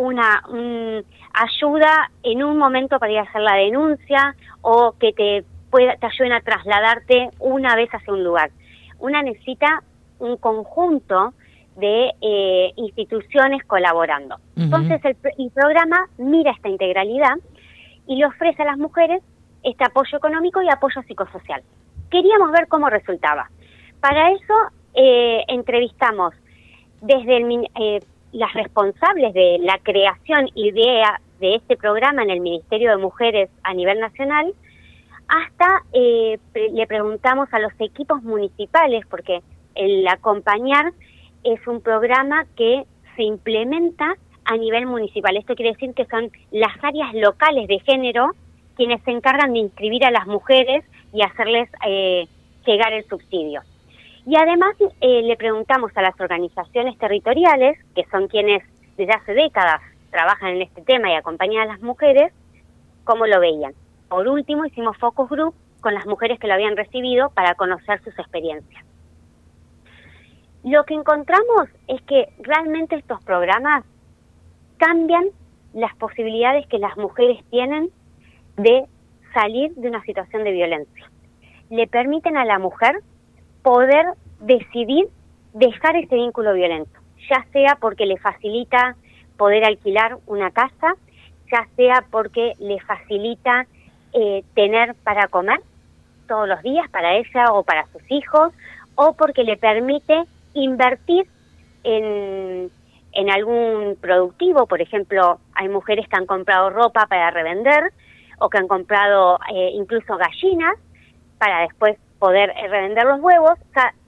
una 0.00 0.42
un- 0.48 1.04
ayuda 1.32 2.10
en 2.22 2.42
un 2.42 2.56
momento 2.58 2.98
para 2.98 3.12
ir 3.12 3.18
a 3.18 3.22
hacer 3.22 3.40
la 3.42 3.54
denuncia 3.54 4.34
o 4.62 4.94
que 4.98 5.12
te 5.12 5.44
pueda, 5.70 5.96
te 5.96 6.06
ayuden 6.06 6.32
a 6.32 6.40
trasladarte 6.40 7.30
una 7.38 7.76
vez 7.76 7.88
hacia 7.90 8.12
un 8.12 8.24
lugar. 8.24 8.50
Una 8.98 9.22
necesita 9.22 9.82
un 10.18 10.36
conjunto 10.36 11.32
de 11.76 12.10
eh, 12.20 12.72
instituciones 12.76 13.64
colaborando. 13.64 14.36
Entonces 14.56 15.00
el, 15.04 15.16
pr- 15.16 15.34
el 15.38 15.50
programa 15.50 16.06
mira 16.18 16.50
esta 16.52 16.68
integralidad 16.68 17.36
y 18.06 18.16
le 18.16 18.26
ofrece 18.26 18.62
a 18.62 18.66
las 18.66 18.76
mujeres 18.78 19.22
este 19.62 19.84
apoyo 19.84 20.18
económico 20.18 20.60
y 20.62 20.68
apoyo 20.68 21.00
psicosocial. 21.02 21.62
Queríamos 22.10 22.50
ver 22.50 22.66
cómo 22.68 22.90
resultaba. 22.90 23.48
Para 24.00 24.30
eso 24.32 24.54
eh, 24.94 25.44
entrevistamos 25.48 26.34
desde 27.00 27.36
el 27.36 27.68
eh, 27.80 28.00
las 28.32 28.52
responsables 28.54 29.34
de 29.34 29.58
la 29.60 29.78
creación 29.78 30.48
y 30.54 30.68
idea 30.68 31.20
de 31.40 31.56
este 31.56 31.76
programa 31.76 32.22
en 32.22 32.30
el 32.30 32.40
Ministerio 32.40 32.90
de 32.90 32.96
Mujeres 32.98 33.50
a 33.62 33.74
nivel 33.74 33.98
nacional, 33.98 34.52
hasta 35.28 35.82
eh, 35.92 36.38
le 36.72 36.86
preguntamos 36.86 37.48
a 37.52 37.58
los 37.58 37.72
equipos 37.78 38.22
municipales, 38.22 39.04
porque 39.08 39.42
el 39.74 40.06
acompañar 40.08 40.92
es 41.44 41.66
un 41.66 41.80
programa 41.80 42.44
que 42.56 42.84
se 43.16 43.22
implementa 43.22 44.16
a 44.44 44.56
nivel 44.56 44.86
municipal. 44.86 45.36
Esto 45.36 45.54
quiere 45.54 45.72
decir 45.72 45.94
que 45.94 46.06
son 46.06 46.30
las 46.50 46.72
áreas 46.82 47.14
locales 47.14 47.68
de 47.68 47.78
género 47.80 48.32
quienes 48.76 49.02
se 49.02 49.10
encargan 49.10 49.52
de 49.52 49.60
inscribir 49.60 50.04
a 50.04 50.10
las 50.10 50.26
mujeres 50.26 50.84
y 51.12 51.22
hacerles 51.22 51.68
eh, 51.86 52.26
llegar 52.66 52.92
el 52.92 53.04
subsidio. 53.04 53.60
Y 54.26 54.36
además 54.36 54.76
eh, 55.00 55.22
le 55.22 55.36
preguntamos 55.36 55.92
a 55.96 56.02
las 56.02 56.18
organizaciones 56.20 56.98
territoriales, 56.98 57.78
que 57.94 58.04
son 58.10 58.28
quienes 58.28 58.62
desde 58.96 59.12
hace 59.12 59.32
décadas 59.32 59.80
trabajan 60.10 60.50
en 60.50 60.62
este 60.62 60.82
tema 60.82 61.10
y 61.10 61.14
acompañan 61.14 61.62
a 61.62 61.72
las 61.72 61.80
mujeres, 61.80 62.32
cómo 63.04 63.26
lo 63.26 63.40
veían. 63.40 63.72
Por 64.08 64.28
último, 64.28 64.66
hicimos 64.66 64.96
focus 64.98 65.30
group 65.30 65.54
con 65.80 65.94
las 65.94 66.06
mujeres 66.06 66.38
que 66.38 66.46
lo 66.46 66.54
habían 66.54 66.76
recibido 66.76 67.30
para 67.30 67.54
conocer 67.54 68.02
sus 68.02 68.18
experiencias. 68.18 68.84
Lo 70.64 70.84
que 70.84 70.94
encontramos 70.94 71.68
es 71.88 72.02
que 72.02 72.28
realmente 72.40 72.96
estos 72.96 73.22
programas 73.24 73.84
cambian 74.76 75.26
las 75.72 75.94
posibilidades 75.96 76.66
que 76.66 76.78
las 76.78 76.96
mujeres 76.98 77.42
tienen 77.50 77.90
de 78.56 78.84
salir 79.32 79.74
de 79.76 79.88
una 79.88 80.02
situación 80.02 80.44
de 80.44 80.52
violencia. 80.52 81.10
Le 81.70 81.86
permiten 81.86 82.36
a 82.36 82.44
la 82.44 82.58
mujer 82.58 83.00
poder 83.62 84.06
decidir 84.40 85.08
dejar 85.52 85.96
ese 85.96 86.14
vínculo 86.14 86.54
violento, 86.54 86.98
ya 87.28 87.44
sea 87.52 87.76
porque 87.80 88.06
le 88.06 88.18
facilita 88.18 88.96
poder 89.36 89.64
alquilar 89.64 90.18
una 90.26 90.50
casa, 90.50 90.94
ya 91.50 91.66
sea 91.76 92.04
porque 92.10 92.52
le 92.58 92.80
facilita 92.80 93.66
eh, 94.12 94.44
tener 94.54 94.94
para 94.96 95.28
comer 95.28 95.60
todos 96.28 96.48
los 96.48 96.62
días 96.62 96.88
para 96.90 97.16
ella 97.16 97.52
o 97.52 97.62
para 97.64 97.86
sus 97.86 98.02
hijos, 98.10 98.52
o 98.94 99.14
porque 99.14 99.44
le 99.44 99.56
permite 99.56 100.24
invertir 100.54 101.26
en, 101.82 102.70
en 103.12 103.30
algún 103.30 103.96
productivo, 104.00 104.66
por 104.66 104.80
ejemplo, 104.80 105.40
hay 105.54 105.68
mujeres 105.68 106.06
que 106.08 106.16
han 106.16 106.26
comprado 106.26 106.70
ropa 106.70 107.06
para 107.06 107.30
revender 107.30 107.92
o 108.38 108.48
que 108.48 108.58
han 108.58 108.68
comprado 108.68 109.38
eh, 109.52 109.70
incluso 109.74 110.16
gallinas 110.16 110.76
para 111.38 111.62
después 111.62 111.98
poder 112.20 112.50
eh, 112.50 112.68
revender 112.68 113.04
los 113.04 113.20
huevos, 113.20 113.58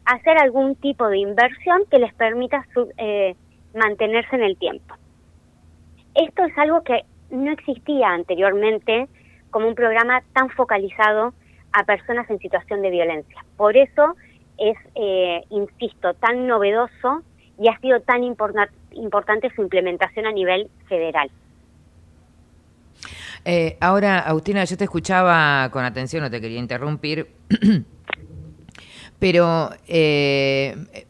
hacer 0.05 0.39
algún 0.39 0.77
tipo 0.77 1.09
de 1.09 1.19
inversión 1.19 1.83
que 1.91 1.99
les 1.99 2.15
permita 2.15 2.65
eh, 2.99 3.35
mantenerse 3.75 4.37
en 4.37 4.45
el 4.45 4.57
tiempo. 4.57 4.95
Esto 6.15 6.45
es 6.45 6.57
algo 6.59 6.83
que 6.83 7.05
no 7.31 7.51
existía 7.51 8.11
anteriormente 8.11 9.09
como 9.51 9.67
un 9.67 9.75
programa 9.75 10.23
tan 10.35 10.51
focalizado 10.51 11.33
a 11.73 11.85
personas 11.85 12.29
en 12.31 12.39
situación 12.39 12.83
de 12.83 12.91
violencia. 12.91 13.45
Por 13.57 13.77
eso 13.77 14.15
es, 14.59 14.77
eh, 14.95 15.43
insisto, 15.49 16.15
tan 16.15 16.47
novedoso 16.47 17.23
y 17.59 17.69
ha 17.69 17.79
sido 17.81 18.01
tan 18.01 18.23
importa- 18.23 18.69
importante 18.93 19.51
su 19.55 19.63
implementación 19.63 20.27
a 20.27 20.33
nivel 20.33 20.69
federal. 20.87 21.31
Eh, 23.45 23.77
ahora, 23.81 24.21
Agustina, 24.21 24.65
yo 24.65 24.77
te 24.77 24.85
escuchaba 24.85 25.69
con 25.71 25.85
atención, 25.85 26.23
no 26.23 26.31
te 26.31 26.41
quería 26.41 26.59
interrumpir, 26.59 27.29
pero 29.23 29.71
eh, 29.87 31.07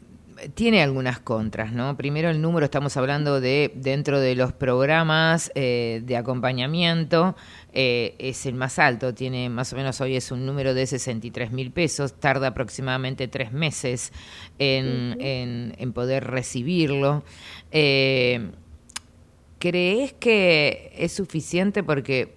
tiene 0.52 0.82
algunas 0.82 1.18
contras, 1.18 1.72
¿no? 1.72 1.96
Primero 1.96 2.28
el 2.28 2.42
número, 2.42 2.66
estamos 2.66 2.94
hablando 2.98 3.40
de 3.40 3.72
dentro 3.74 4.20
de 4.20 4.34
los 4.34 4.52
programas 4.52 5.50
eh, 5.54 6.02
de 6.04 6.16
acompañamiento, 6.18 7.34
eh, 7.72 8.14
es 8.18 8.44
el 8.44 8.52
más 8.54 8.78
alto, 8.78 9.14
tiene 9.14 9.48
más 9.48 9.72
o 9.72 9.76
menos 9.76 9.98
hoy 10.02 10.14
es 10.16 10.30
un 10.30 10.44
número 10.44 10.74
de 10.74 10.86
63 10.86 11.52
mil 11.52 11.70
pesos, 11.70 12.12
tarda 12.20 12.48
aproximadamente 12.48 13.28
tres 13.28 13.50
meses 13.52 14.12
en, 14.58 15.16
en- 15.18 15.74
en 15.78 15.92
poder 15.94 16.24
recibirlo. 16.24 17.24
¿Crees 19.58 20.12
que 20.14 20.92
es 20.98 21.12
suficiente? 21.12 21.82
Porque 21.84 22.34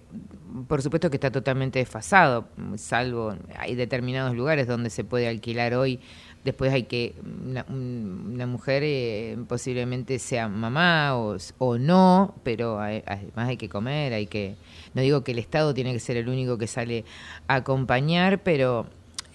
por 0.68 0.82
supuesto 0.82 1.10
que 1.10 1.16
está 1.16 1.30
totalmente 1.30 1.78
desfasado, 1.78 2.46
salvo 2.76 3.34
hay 3.58 3.74
determinados 3.74 4.34
lugares 4.36 4.66
donde 4.66 4.90
se 4.90 5.04
puede 5.04 5.28
alquilar 5.28 5.74
hoy. 5.74 6.00
Después 6.44 6.72
hay 6.72 6.84
que, 6.84 7.14
una, 7.44 7.66
un- 7.68 8.30
una 8.34 8.46
mujer 8.46 8.82
eh, 8.84 9.36
posiblemente 9.48 10.18
sea 10.20 10.48
mamá 10.48 11.16
o, 11.16 11.36
o 11.58 11.76
no, 11.78 12.34
pero 12.44 12.78
hay- 12.80 13.02
además 13.06 13.48
hay 13.48 13.56
que 13.56 13.68
comer, 13.68 14.12
hay 14.12 14.26
que, 14.26 14.54
no 14.94 15.02
digo 15.02 15.24
que 15.24 15.32
el 15.32 15.40
Estado 15.40 15.74
tiene 15.74 15.92
que 15.92 15.98
ser 15.98 16.16
el 16.16 16.28
único 16.28 16.56
que 16.56 16.68
sale 16.68 17.04
a 17.48 17.56
acompañar, 17.56 18.42
pero 18.44 18.86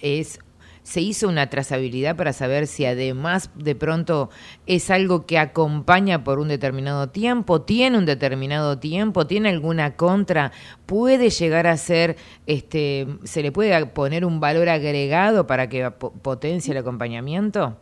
es 0.02 0.40
se 0.84 1.02
hizo 1.02 1.28
una 1.28 1.50
trazabilidad 1.50 2.16
para 2.16 2.34
saber 2.34 2.68
si 2.68 2.86
además 2.86 3.52
de 3.56 3.76
pronto 3.76 4.30
es 4.66 4.90
algo 4.90 5.26
que 5.26 5.38
acompaña 5.38 6.24
por 6.24 6.40
un 6.40 6.48
determinado 6.48 7.10
tiempo, 7.10 7.62
tiene 7.62 7.98
un 7.98 8.06
determinado 8.06 8.80
tiempo, 8.80 9.28
tiene 9.28 9.50
alguna 9.50 9.96
contra, 9.96 10.52
puede 10.86 11.30
llegar 11.30 11.68
a 11.68 11.78
ser, 11.78 12.16
este, 12.48 13.08
se 13.24 13.44
le 13.44 13.52
puede 13.52 13.86
poner 13.88 14.26
un 14.26 14.40
valor 14.40 14.70
agregado 14.70 15.46
para 15.48 15.70
que 15.70 15.92
po- 15.92 16.12
potencie 16.14 16.72
el 16.72 16.80
acompañamiento. 16.80 17.78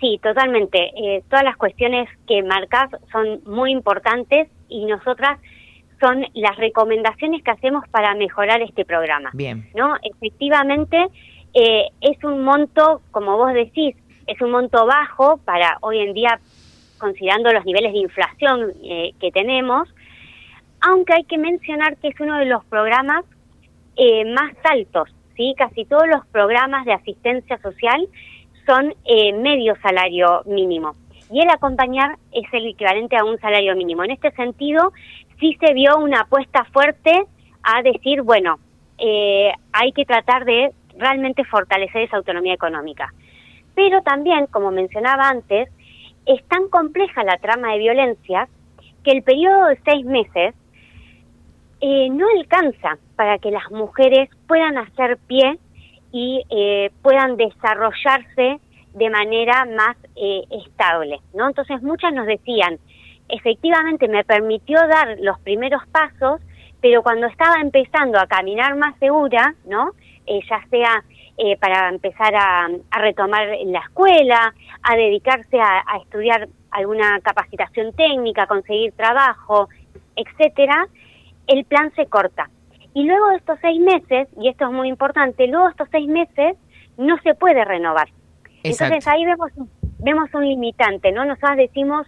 Sí, 0.00 0.18
totalmente. 0.22 0.78
Eh, 0.96 1.22
todas 1.28 1.44
las 1.44 1.56
cuestiones 1.56 2.08
que 2.26 2.42
marcas 2.42 2.88
son 3.12 3.40
muy 3.44 3.70
importantes 3.70 4.48
y 4.68 4.86
nosotras 4.86 5.38
son 6.00 6.24
las 6.32 6.56
recomendaciones 6.56 7.42
que 7.42 7.50
hacemos 7.50 7.86
para 7.90 8.14
mejorar 8.14 8.62
este 8.62 8.86
programa. 8.86 9.28
Bien. 9.34 9.68
¿no? 9.74 9.96
Efectivamente, 10.02 10.96
eh, 11.54 11.88
es 12.00 12.22
un 12.24 12.42
monto, 12.44 13.02
como 13.10 13.36
vos 13.36 13.52
decís, 13.52 13.96
es 14.26 14.40
un 14.40 14.50
monto 14.50 14.86
bajo 14.86 15.38
para 15.38 15.78
hoy 15.80 15.98
en 15.98 16.14
día, 16.14 16.40
considerando 16.98 17.52
los 17.52 17.64
niveles 17.64 17.92
de 17.92 17.98
inflación 17.98 18.72
eh, 18.84 19.12
que 19.20 19.32
tenemos, 19.32 19.88
aunque 20.80 21.14
hay 21.14 21.24
que 21.24 21.38
mencionar 21.38 21.96
que 21.96 22.08
es 22.08 22.20
uno 22.20 22.38
de 22.38 22.46
los 22.46 22.64
programas 22.66 23.24
eh, 23.96 24.24
más 24.32 24.52
altos, 24.64 25.10
¿sí? 25.36 25.54
Casi 25.56 25.84
todos 25.84 26.06
los 26.08 26.24
programas 26.26 26.86
de 26.86 26.92
asistencia 26.92 27.58
social 27.58 28.08
son 28.66 28.94
eh, 29.04 29.32
medio 29.32 29.74
salario 29.82 30.42
mínimo. 30.46 30.94
Y 31.30 31.40
el 31.40 31.50
acompañar 31.50 32.16
es 32.32 32.46
el 32.52 32.66
equivalente 32.66 33.16
a 33.16 33.24
un 33.24 33.38
salario 33.38 33.76
mínimo. 33.76 34.02
En 34.04 34.10
este 34.10 34.30
sentido, 34.32 34.92
sí 35.38 35.56
se 35.60 35.74
vio 35.74 35.98
una 35.98 36.22
apuesta 36.22 36.64
fuerte 36.72 37.24
a 37.62 37.82
decir, 37.82 38.22
bueno, 38.22 38.58
eh, 38.98 39.52
hay 39.72 39.92
que 39.92 40.04
tratar 40.04 40.44
de 40.44 40.72
realmente 40.96 41.44
fortalecer 41.44 42.02
esa 42.02 42.16
autonomía 42.16 42.54
económica. 42.54 43.12
Pero 43.74 44.02
también, 44.02 44.46
como 44.46 44.70
mencionaba 44.70 45.28
antes, 45.28 45.68
es 46.26 46.44
tan 46.48 46.68
compleja 46.68 47.24
la 47.24 47.38
trama 47.38 47.72
de 47.72 47.78
violencias 47.78 48.48
que 49.04 49.12
el 49.12 49.22
periodo 49.22 49.66
de 49.66 49.80
seis 49.84 50.04
meses 50.04 50.54
eh, 51.80 52.10
no 52.10 52.26
alcanza 52.36 52.98
para 53.16 53.38
que 53.38 53.50
las 53.50 53.70
mujeres 53.70 54.28
puedan 54.46 54.76
hacer 54.76 55.18
pie 55.26 55.58
y 56.12 56.42
eh, 56.50 56.90
puedan 57.02 57.36
desarrollarse 57.36 58.60
de 58.94 59.10
manera 59.10 59.64
más 59.64 59.96
eh, 60.16 60.42
estable, 60.50 61.20
¿no? 61.32 61.48
Entonces 61.48 61.82
muchas 61.82 62.12
nos 62.12 62.26
decían, 62.26 62.78
efectivamente 63.28 64.08
me 64.08 64.24
permitió 64.24 64.78
dar 64.88 65.16
los 65.20 65.38
primeros 65.40 65.82
pasos, 65.88 66.40
pero 66.80 67.02
cuando 67.02 67.26
estaba 67.26 67.60
empezando 67.60 68.18
a 68.18 68.26
caminar 68.26 68.76
más 68.76 68.98
segura, 68.98 69.54
¿no? 69.64 69.92
Eh, 70.30 70.40
ya 70.48 70.64
sea 70.70 71.02
eh, 71.38 71.56
para 71.56 71.88
empezar 71.88 72.32
a, 72.36 72.68
a 72.92 72.98
retomar 73.00 73.48
la 73.64 73.80
escuela, 73.80 74.54
a 74.80 74.94
dedicarse 74.94 75.58
a, 75.60 75.82
a 75.84 75.98
estudiar 75.98 76.48
alguna 76.70 77.18
capacitación 77.20 77.92
técnica, 77.94 78.46
conseguir 78.46 78.92
trabajo, 78.92 79.68
etcétera, 80.14 80.86
el 81.48 81.64
plan 81.64 81.92
se 81.96 82.06
corta. 82.06 82.48
Y 82.94 83.06
luego 83.06 83.26
de 83.30 83.38
estos 83.38 83.58
seis 83.60 83.80
meses, 83.80 84.28
y 84.40 84.48
esto 84.48 84.66
es 84.66 84.70
muy 84.70 84.88
importante, 84.88 85.48
luego 85.48 85.64
de 85.64 85.70
estos 85.72 85.88
seis 85.90 86.06
meses 86.06 86.56
no 86.96 87.18
se 87.24 87.34
puede 87.34 87.64
renovar. 87.64 88.08
Entonces 88.62 89.04
ahí 89.08 89.24
vemos, 89.24 89.50
vemos 89.98 90.32
un 90.32 90.46
limitante, 90.46 91.10
¿no? 91.10 91.24
Nosotros 91.24 91.56
decimos, 91.56 92.06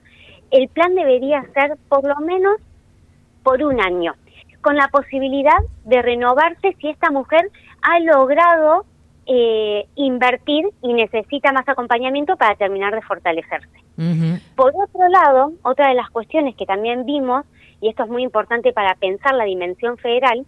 el 0.53 0.69
plan 0.69 0.95
debería 0.95 1.43
ser 1.55 1.77
por 1.89 2.05
lo 2.05 2.17
menos 2.21 2.57
por 3.43 3.65
un 3.65 3.81
año, 3.81 4.15
con 4.61 4.77
la 4.77 4.87
posibilidad 4.89 5.59
de 5.87 6.03
renovarse 6.03 6.77
si 6.81 6.89
esta 6.89 7.11
mujer 7.11 7.51
ha 7.83 7.99
logrado 8.01 8.87
eh, 9.27 9.87
invertir 9.95 10.67
y 10.83 10.95
necesita 10.95 11.53
más 11.53 11.69
acompañamiento 11.69 12.37
para 12.37 12.55
terminar 12.57 12.95
de 12.95 13.03
fortalecerse. 13.03 13.69
Por 14.57 14.73
otro 14.75 15.09
lado, 15.09 15.53
otra 15.63 15.89
de 15.89 15.95
las 15.95 16.11
cuestiones 16.11 16.57
que 16.57 16.67
también 16.67 17.05
vimos, 17.05 17.45
y 17.81 17.89
esto 17.89 18.05
es 18.05 18.09
muy 18.09 18.23
importante 18.23 18.73
para 18.73 18.95
pensar 18.95 19.35
la 19.35 19.45
dimensión 19.45 19.97
federal, 19.99 20.45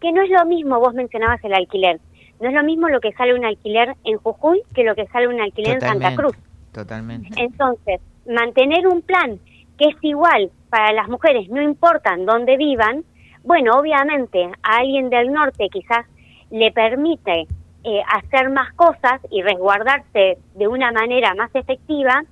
que 0.00 0.12
no 0.12 0.22
es 0.22 0.30
lo 0.30 0.46
mismo, 0.46 0.78
vos 0.78 0.94
mencionabas 0.94 1.42
el 1.44 1.52
alquiler, 1.52 2.00
no 2.40 2.48
es 2.48 2.54
lo 2.54 2.62
mismo 2.62 2.88
lo 2.88 3.00
que 3.00 3.12
sale 3.12 3.34
un 3.34 3.44
alquiler 3.44 3.94
en 4.04 4.18
Jujuy 4.18 4.62
que 4.74 4.84
lo 4.84 4.94
que 4.94 5.06
sale 5.08 5.28
un 5.28 5.40
alquiler 5.40 5.74
en 5.74 5.80
Santa. 5.80 6.14
Cruz. 6.14 6.36
Totalmente. 6.72 7.28
Entonces, 7.36 8.00
mantener 8.26 8.86
un 8.86 9.02
plan 9.02 9.38
que 9.78 9.88
es 9.88 9.96
igual 10.02 10.50
para 10.70 10.92
las 10.92 11.08
mujeres, 11.08 11.48
no 11.48 11.60
importan 11.62 12.26
dónde 12.26 12.56
vivan, 12.56 13.04
bueno, 13.44 13.78
obviamente 13.78 14.50
a 14.62 14.78
alguien 14.78 15.08
del 15.08 15.32
norte 15.32 15.68
quizás 15.70 16.06
le 16.50 16.72
permite 16.72 17.46
eh, 17.84 18.02
hacer 18.14 18.50
más 18.50 18.72
cosas 18.74 19.20
y 19.30 19.42
resguardarse 19.42 20.38
de 20.54 20.68
una 20.68 20.92
manera 20.92 21.34
más 21.34 21.50
efectiva 21.54 22.24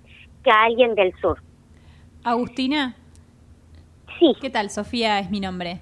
que 0.43 0.51
a 0.51 0.65
alguien 0.65 0.95
del 0.95 1.13
sur. 1.21 1.39
Agustina. 2.23 2.97
Sí. 4.19 4.33
¿Qué 4.41 4.51
tal? 4.51 4.71
Sofía 4.71 5.19
es 5.19 5.31
mi 5.31 5.41
nombre. 5.41 5.81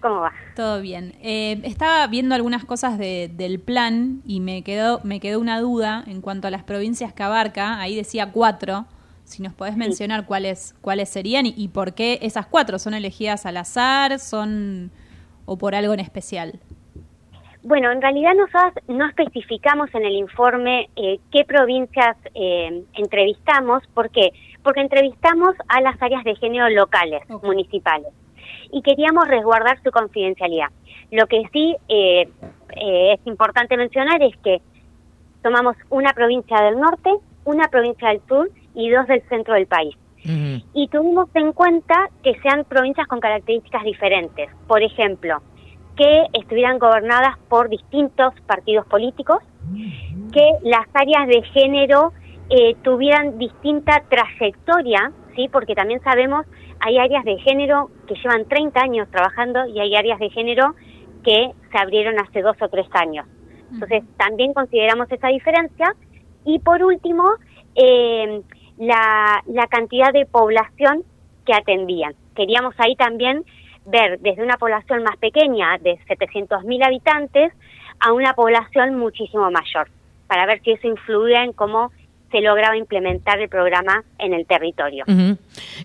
¿Cómo 0.00 0.20
va? 0.20 0.32
Todo 0.54 0.80
bien. 0.80 1.14
Eh, 1.22 1.60
estaba 1.64 2.06
viendo 2.06 2.34
algunas 2.34 2.64
cosas 2.64 2.98
de- 2.98 3.30
del 3.34 3.58
plan 3.60 4.20
y 4.26 4.40
me 4.40 4.62
quedó, 4.62 5.00
me 5.04 5.20
quedó 5.20 5.40
una 5.40 5.60
duda 5.60 6.04
en 6.06 6.20
cuanto 6.20 6.46
a 6.48 6.50
las 6.50 6.62
provincias 6.64 7.12
que 7.12 7.22
abarca. 7.22 7.80
Ahí 7.80 7.96
decía 7.96 8.30
cuatro. 8.32 8.86
Si 9.24 9.42
nos 9.42 9.52
podés 9.54 9.76
mencionar 9.76 10.26
cuáles, 10.26 10.74
cuáles 10.82 11.08
serían 11.08 11.46
y, 11.46 11.54
y 11.56 11.68
por 11.68 11.94
qué 11.94 12.20
esas 12.22 12.46
cuatro 12.46 12.78
son 12.78 12.94
elegidas 12.94 13.44
al 13.46 13.56
azar, 13.56 14.20
son 14.20 14.92
o 15.46 15.56
por 15.58 15.74
algo 15.74 15.92
en 15.94 16.00
especial. 16.00 16.60
Bueno, 17.66 17.90
en 17.90 18.00
realidad 18.00 18.32
nosotros 18.36 18.74
no 18.86 19.08
especificamos 19.08 19.92
en 19.92 20.04
el 20.04 20.12
informe 20.12 20.88
eh, 20.94 21.18
qué 21.32 21.44
provincias 21.44 22.16
eh, 22.32 22.84
entrevistamos. 22.94 23.82
¿Por 23.92 24.08
qué? 24.10 24.30
Porque 24.62 24.82
entrevistamos 24.82 25.56
a 25.66 25.80
las 25.80 26.00
áreas 26.00 26.22
de 26.22 26.36
género 26.36 26.68
locales, 26.68 27.22
municipales, 27.42 28.12
y 28.70 28.82
queríamos 28.82 29.26
resguardar 29.26 29.82
su 29.82 29.90
confidencialidad. 29.90 30.68
Lo 31.10 31.26
que 31.26 31.42
sí 31.52 31.74
eh, 31.88 32.28
eh, 32.76 33.14
es 33.14 33.26
importante 33.26 33.76
mencionar 33.76 34.22
es 34.22 34.36
que 34.44 34.62
tomamos 35.42 35.74
una 35.90 36.12
provincia 36.12 36.60
del 36.62 36.78
norte, 36.78 37.10
una 37.44 37.66
provincia 37.66 38.10
del 38.10 38.20
sur 38.28 38.48
y 38.76 38.90
dos 38.90 39.08
del 39.08 39.22
centro 39.28 39.54
del 39.54 39.66
país. 39.66 39.96
Y 40.72 40.86
tuvimos 40.88 41.28
en 41.34 41.52
cuenta 41.52 42.10
que 42.22 42.34
sean 42.42 42.64
provincias 42.64 43.08
con 43.08 43.18
características 43.18 43.84
diferentes. 43.84 44.50
Por 44.66 44.82
ejemplo, 44.82 45.40
que 45.96 46.26
estuvieran 46.34 46.78
gobernadas 46.78 47.38
por 47.48 47.68
distintos 47.68 48.34
partidos 48.46 48.86
políticos, 48.86 49.38
que 50.32 50.50
las 50.62 50.86
áreas 50.94 51.26
de 51.26 51.42
género 51.42 52.12
eh, 52.50 52.76
tuvieran 52.82 53.38
distinta 53.38 54.04
trayectoria, 54.08 55.12
¿sí? 55.34 55.48
porque 55.50 55.74
también 55.74 56.00
sabemos 56.02 56.46
hay 56.80 56.98
áreas 56.98 57.24
de 57.24 57.38
género 57.38 57.90
que 58.06 58.14
llevan 58.14 58.46
30 58.46 58.80
años 58.80 59.08
trabajando 59.10 59.66
y 59.66 59.80
hay 59.80 59.94
áreas 59.96 60.18
de 60.18 60.30
género 60.30 60.74
que 61.24 61.52
se 61.72 61.78
abrieron 61.78 62.18
hace 62.20 62.42
dos 62.42 62.56
o 62.60 62.68
tres 62.68 62.86
años. 62.92 63.26
Entonces, 63.72 64.04
también 64.16 64.54
consideramos 64.54 65.10
esa 65.10 65.28
diferencia. 65.28 65.94
Y 66.44 66.60
por 66.60 66.82
último, 66.84 67.24
eh, 67.74 68.42
la, 68.78 69.42
la 69.46 69.66
cantidad 69.66 70.12
de 70.12 70.26
población 70.26 71.02
que 71.44 71.54
atendían. 71.54 72.14
Queríamos 72.34 72.74
ahí 72.78 72.94
también 72.96 73.44
ver 73.86 74.18
desde 74.20 74.42
una 74.42 74.56
población 74.56 75.02
más 75.02 75.16
pequeña, 75.16 75.78
de 75.78 75.98
700.000 76.08 76.84
habitantes, 76.84 77.52
a 78.00 78.12
una 78.12 78.34
población 78.34 78.96
muchísimo 78.96 79.50
mayor, 79.50 79.88
para 80.26 80.46
ver 80.46 80.60
si 80.62 80.72
eso 80.72 80.86
influía 80.86 81.44
en 81.44 81.52
cómo 81.52 81.90
se 82.30 82.40
lograba 82.40 82.76
implementar 82.76 83.40
el 83.40 83.48
programa 83.48 84.04
en 84.18 84.34
el 84.34 84.46
territorio. 84.46 85.04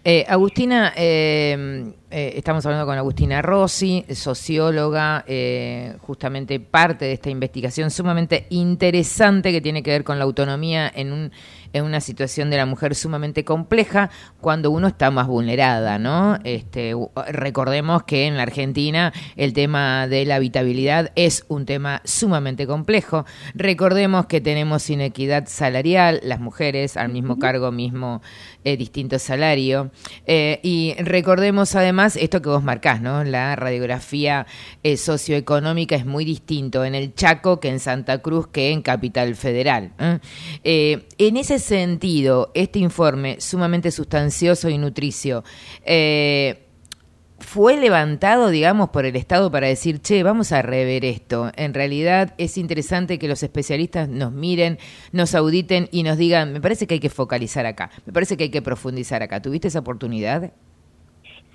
Eh, 0.04 0.26
Agustina, 0.28 0.92
eh, 0.98 1.94
eh, 2.14 2.34
estamos 2.36 2.66
hablando 2.66 2.86
con 2.86 2.98
Agustina 2.98 3.42
Rossi, 3.42 4.04
socióloga, 4.14 5.24
eh, 5.26 5.96
justamente 6.02 6.60
parte 6.60 7.06
de 7.06 7.14
esta 7.14 7.30
investigación 7.30 7.90
sumamente 7.90 8.48
interesante 8.50 9.54
que 9.54 9.62
tiene 9.62 9.82
que 9.82 9.92
ver 9.92 10.04
con 10.04 10.20
la 10.20 10.26
autonomía 10.26 10.92
en 10.94 11.14
un 11.14 11.32
en 11.74 11.86
una 11.86 12.02
situación 12.02 12.50
de 12.50 12.58
la 12.58 12.66
mujer 12.66 12.96
sumamente 12.96 13.44
compleja 13.46 14.10
cuando 14.40 14.72
uno 14.72 14.88
está 14.88 15.12
más 15.12 15.28
vulnerada, 15.28 16.00
¿no? 16.00 16.38
Este, 16.44 16.94
recordemos 17.28 18.04
que 18.04 18.28
en 18.28 18.38
la 18.38 18.44
Argentina 18.44 19.14
el 19.36 19.54
tema 19.54 20.08
de 20.08 20.26
la 20.26 20.36
habitabilidad 20.36 21.12
es 21.16 21.46
un 21.48 21.66
tema 21.66 22.02
sumamente 22.06 22.68
complejo. 22.68 23.26
Recordemos 23.54 24.26
que 24.26 24.42
tenemos 24.42 24.90
inequidad 24.90 25.48
salarial, 25.48 26.20
las 26.24 26.40
mujeres 26.40 26.98
al 26.98 27.10
mismo 27.10 27.40
cargo, 27.40 27.72
mismo 27.72 28.22
eh, 28.64 28.78
distinto 28.78 29.20
salario. 29.20 29.92
Eh, 30.26 30.60
y 30.64 30.96
recordemos 31.00 31.76
además 31.76 32.16
esto 32.16 32.42
que 32.42 32.50
vos 32.50 32.64
marcás, 32.64 33.02
¿no? 33.02 33.24
La 33.24 33.56
radiografía 33.56 34.46
eh, 34.84 34.98
socioeconómica 34.98 35.96
es 35.96 36.06
muy 36.06 36.26
distinto 36.26 36.86
en 36.86 36.96
el 36.96 37.14
Chaco 37.16 37.60
que 37.60 37.70
en 37.70 37.80
Santa 37.80 38.20
Cruz 38.20 38.48
que 38.48 38.72
en 38.72 38.82
Capital 38.82 39.36
Federal. 39.36 39.94
en 40.64 41.38
ese 41.38 41.60
sentido, 41.62 42.52
este 42.54 42.80
informe 42.80 43.40
sumamente 43.40 43.92
sustancioso 43.92 44.70
y 44.70 44.78
nutricio, 44.78 45.44
eh, 45.86 46.68
fue 47.42 47.78
levantado, 47.78 48.50
digamos, 48.50 48.90
por 48.90 49.06
el 49.06 49.16
Estado 49.16 49.52
para 49.52 49.68
decir, 49.68 50.00
che, 50.00 50.24
vamos 50.24 50.52
a 50.52 50.62
rever 50.62 51.04
esto. 51.06 51.52
En 51.56 51.74
realidad 51.74 52.34
es 52.38 52.58
interesante 52.58 53.20
que 53.20 53.28
los 53.28 53.44
especialistas 53.44 54.08
nos 54.08 54.32
miren, 54.32 54.78
nos 55.12 55.36
auditen 55.36 55.88
y 55.92 56.04
nos 56.04 56.18
digan, 56.18 56.54
me 56.54 56.62
parece 56.62 56.88
que 56.88 56.96
hay 56.96 57.00
que 57.00 57.10
focalizar 57.10 57.66
acá, 57.66 57.90
me 58.06 58.14
parece 58.14 58.38
que 58.38 58.44
hay 58.44 58.52
que 58.52 58.62
profundizar 58.62 59.24
acá. 59.24 59.42
¿Tuviste 59.42 59.68
esa 59.68 59.80
oportunidad? 59.80 60.52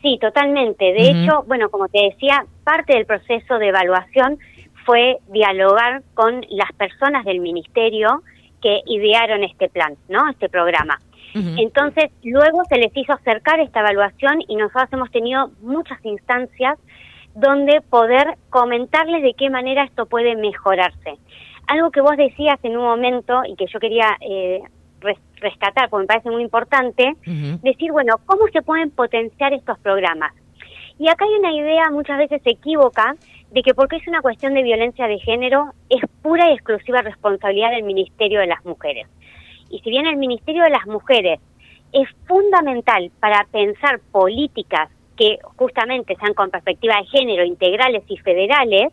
Sí, 0.03 0.19
totalmente. 0.21 0.85
De 0.85 1.11
hecho, 1.11 1.45
bueno, 1.47 1.71
como 1.71 1.89
te 1.89 2.03
decía, 2.11 2.45
parte 2.65 2.95
del 2.95 3.07
proceso 3.07 3.59
de 3.59 3.69
evaluación 3.69 4.39
fue 4.85 5.19
dialogar 5.33 6.03
con 6.15 6.45
las 6.51 6.73
personas 6.73 7.25
del 7.25 7.41
ministerio 7.41 8.23
que 8.63 8.81
idearon 8.87 9.45
este 9.45 9.69
plan, 9.69 9.95
¿no? 10.09 10.29
Este 10.31 10.49
programa. 10.49 11.01
Entonces, 11.59 12.11
luego 12.25 12.63
se 12.65 12.79
les 12.79 12.97
hizo 12.97 13.13
acercar 13.13 13.61
esta 13.61 13.81
evaluación 13.81 14.43
y 14.49 14.57
nosotros 14.57 14.89
hemos 14.93 15.11
tenido 15.11 15.51
muchas 15.61 16.03
instancias 16.05 16.79
donde 17.35 17.83
poder 17.83 18.37
comentarles 18.49 19.23
de 19.23 19.35
qué 19.35 19.51
manera 19.51 19.85
esto 19.85 20.07
puede 20.07 20.35
mejorarse. 20.37 21.19
Algo 21.69 21.91
que 21.91 22.01
vos 22.01 22.17
decías 22.17 22.59
en 22.63 22.79
un 22.79 22.85
momento 22.85 23.43
y 23.47 23.55
que 23.57 23.67
yo 23.67 23.79
quería 23.79 24.17
eh, 24.21 24.63
res- 25.01 25.19
rescatar, 25.41 25.91
porque 25.91 26.05
me 26.05 26.07
parece 26.07 26.31
muy 26.31 26.43
importante, 26.43 27.13
decir, 27.63 27.93
bueno, 27.93 28.15
¿cómo 28.25 28.47
se 28.51 28.63
pueden 28.63 28.91
potenciar 28.91 29.53
estos 29.53 29.79
programas? 29.81 30.33
Y 30.99 31.09
acá 31.09 31.27
hay 31.27 31.35
una 31.39 31.53
idea 31.53 31.91
muchas 31.91 32.17
veces 32.17 32.41
equívoca 32.47 33.15
de 33.51 33.62
que 33.62 33.74
porque 33.74 33.97
es 33.97 34.07
una 34.09 34.22
cuestión 34.22 34.55
de 34.55 34.62
violencia 34.62 35.07
de 35.07 35.18
género 35.18 35.72
es 35.88 36.03
pura 36.22 36.51
y 36.51 36.55
exclusiva 36.55 37.03
responsabilidad 37.03 37.70
del 37.70 37.84
Ministerio 37.84 38.40
de 38.40 38.47
las 38.47 38.64
Mujeres. 38.64 39.07
Y 39.70 39.80
si 39.80 39.90
bien 39.90 40.07
el 40.07 40.16
Ministerio 40.16 40.64
de 40.64 40.70
las 40.70 40.86
Mujeres 40.86 41.40
es 41.92 42.09
fundamental 42.26 43.11
para 43.20 43.44
pensar 43.51 44.01
políticas 44.12 44.90
que 45.16 45.38
justamente 45.57 46.16
sean 46.16 46.34
con 46.34 46.51
perspectiva 46.51 46.97
de 46.97 47.07
género, 47.07 47.44
integrales 47.44 48.05
y 48.09 48.16
federales, 48.18 48.92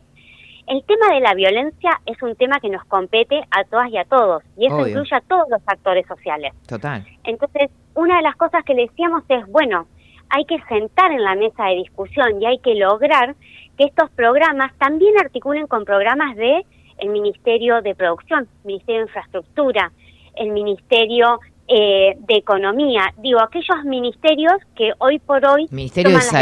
el 0.67 0.83
tema 0.85 1.13
de 1.13 1.19
la 1.19 1.33
violencia 1.33 1.99
es 2.05 2.21
un 2.21 2.35
tema 2.35 2.59
que 2.61 2.69
nos 2.69 2.85
compete 2.85 3.41
a 3.51 3.65
todas 3.65 3.89
y 3.89 3.97
a 3.97 4.05
todos, 4.05 4.43
y 4.57 4.67
eso 4.67 4.75
Obvio. 4.75 4.87
incluye 4.87 5.15
a 5.15 5.21
todos 5.21 5.49
los 5.49 5.61
actores 5.65 6.07
sociales. 6.07 6.53
Total. 6.67 7.05
Entonces, 7.25 7.69
una 7.95 8.17
de 8.17 8.23
las 8.23 8.35
cosas 8.37 8.63
que 8.63 8.73
le 8.73 8.83
decíamos 8.83 9.23
es, 9.27 9.45
bueno, 9.47 9.87
hay 10.29 10.45
que 10.45 10.57
sentar 10.69 11.11
en 11.11 11.23
la 11.23 11.35
mesa 11.35 11.65
de 11.65 11.75
discusión 11.75 12.41
y 12.41 12.45
hay 12.45 12.59
que 12.59 12.75
lograr 12.75 13.35
que 13.77 13.85
estos 13.85 14.09
programas 14.11 14.71
también 14.77 15.13
articulen 15.19 15.67
con 15.67 15.85
programas 15.85 16.35
de 16.35 16.65
el 16.99 17.09
Ministerio 17.09 17.81
de 17.81 17.95
Producción, 17.95 18.47
Ministerio 18.63 19.01
de 19.01 19.07
Infraestructura, 19.07 19.91
el 20.35 20.49
Ministerio 20.51 21.39
eh, 21.67 22.15
de 22.19 22.35
Economía, 22.35 23.13
digo, 23.17 23.41
aquellos 23.41 23.83
ministerios 23.85 24.53
que 24.75 24.91
hoy 24.99 25.19
por 25.19 25.45
hoy 25.45 25.67
Ministerio 25.71 26.11
de 26.11 26.17
las 26.17 26.33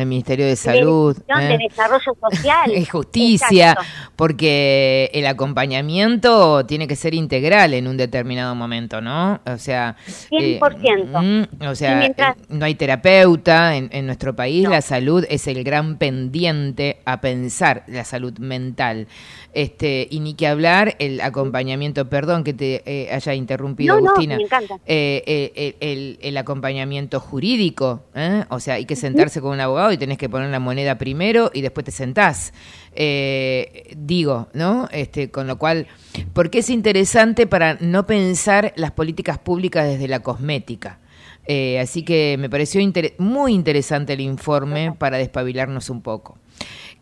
decisiones 0.00 0.02
el 0.02 0.06
Ministerio 0.06 0.46
de 0.46 0.56
Salud, 0.56 1.16
¿eh? 1.28 1.44
de 1.58 1.58
desarrollo 1.68 2.16
social, 2.30 2.72
y 2.76 2.84
justicia, 2.84 3.70
Exacto. 3.70 3.90
porque 4.16 5.10
el 5.14 5.26
acompañamiento 5.26 6.64
tiene 6.66 6.86
que 6.86 6.96
ser 6.96 7.14
integral 7.14 7.74
en 7.74 7.86
un 7.86 7.96
determinado 7.96 8.54
momento, 8.54 9.00
¿no? 9.00 9.40
O 9.46 9.58
sea, 9.58 9.96
eh, 10.30 10.58
100%. 10.60 11.22
mm, 11.22 11.66
o 11.66 11.74
sea, 11.74 11.96
mientras- 11.96 12.36
eh, 12.36 12.40
no 12.48 12.64
hay 12.64 12.74
terapeuta 12.74 13.76
en, 13.76 13.88
en 13.92 14.06
nuestro 14.06 14.34
país, 14.34 14.68
la 14.68 14.80
salud 14.82 15.24
es 15.28 15.46
el 15.46 15.62
gran 15.64 15.96
pendiente 15.98 17.00
a 17.04 17.20
pensar, 17.20 17.84
la 17.86 18.04
salud 18.04 18.38
mental. 18.38 19.06
Este, 19.52 20.06
y 20.10 20.20
ni 20.20 20.34
que 20.34 20.46
hablar 20.46 20.94
el 21.00 21.20
acompañamiento, 21.20 22.08
perdón 22.08 22.44
que 22.44 22.52
te 22.54 22.82
eh, 22.86 23.12
haya 23.12 23.34
interrumpido, 23.34 23.96
No, 23.96 24.00
no, 24.02 24.10
Agustina. 24.10 24.36
me 24.36 24.42
encanta. 24.44 24.74
Eh, 24.86 25.22
eh, 25.26 25.52
eh, 25.56 25.76
el, 25.80 26.18
el 26.22 26.36
acompañamiento 26.36 27.18
jurídico, 27.18 28.04
¿eh? 28.14 28.44
o 28.48 28.60
sea, 28.60 28.74
hay 28.74 28.84
que 28.84 28.94
sentarse 28.94 29.40
con 29.40 29.50
un 29.52 29.60
abogado 29.60 29.89
y 29.92 29.98
tenés 29.98 30.18
que 30.18 30.28
poner 30.28 30.50
la 30.50 30.60
moneda 30.60 30.96
primero 30.98 31.50
y 31.52 31.60
después 31.62 31.84
te 31.84 31.90
sentás. 31.92 32.52
Eh, 32.94 33.92
digo, 33.96 34.48
¿no? 34.54 34.88
Este, 34.92 35.30
con 35.30 35.46
lo 35.46 35.58
cual, 35.58 35.86
porque 36.32 36.58
es 36.58 36.70
interesante 36.70 37.46
para 37.46 37.74
no 37.80 38.06
pensar 38.06 38.72
las 38.76 38.90
políticas 38.92 39.38
públicas 39.38 39.86
desde 39.86 40.08
la 40.08 40.20
cosmética. 40.20 40.98
Eh, 41.46 41.80
así 41.80 42.04
que 42.04 42.36
me 42.38 42.48
pareció 42.50 42.80
inter- 42.80 43.14
muy 43.18 43.52
interesante 43.54 44.12
el 44.12 44.20
informe 44.20 44.92
para 44.98 45.16
despabilarnos 45.18 45.90
un 45.90 46.02
poco. 46.02 46.38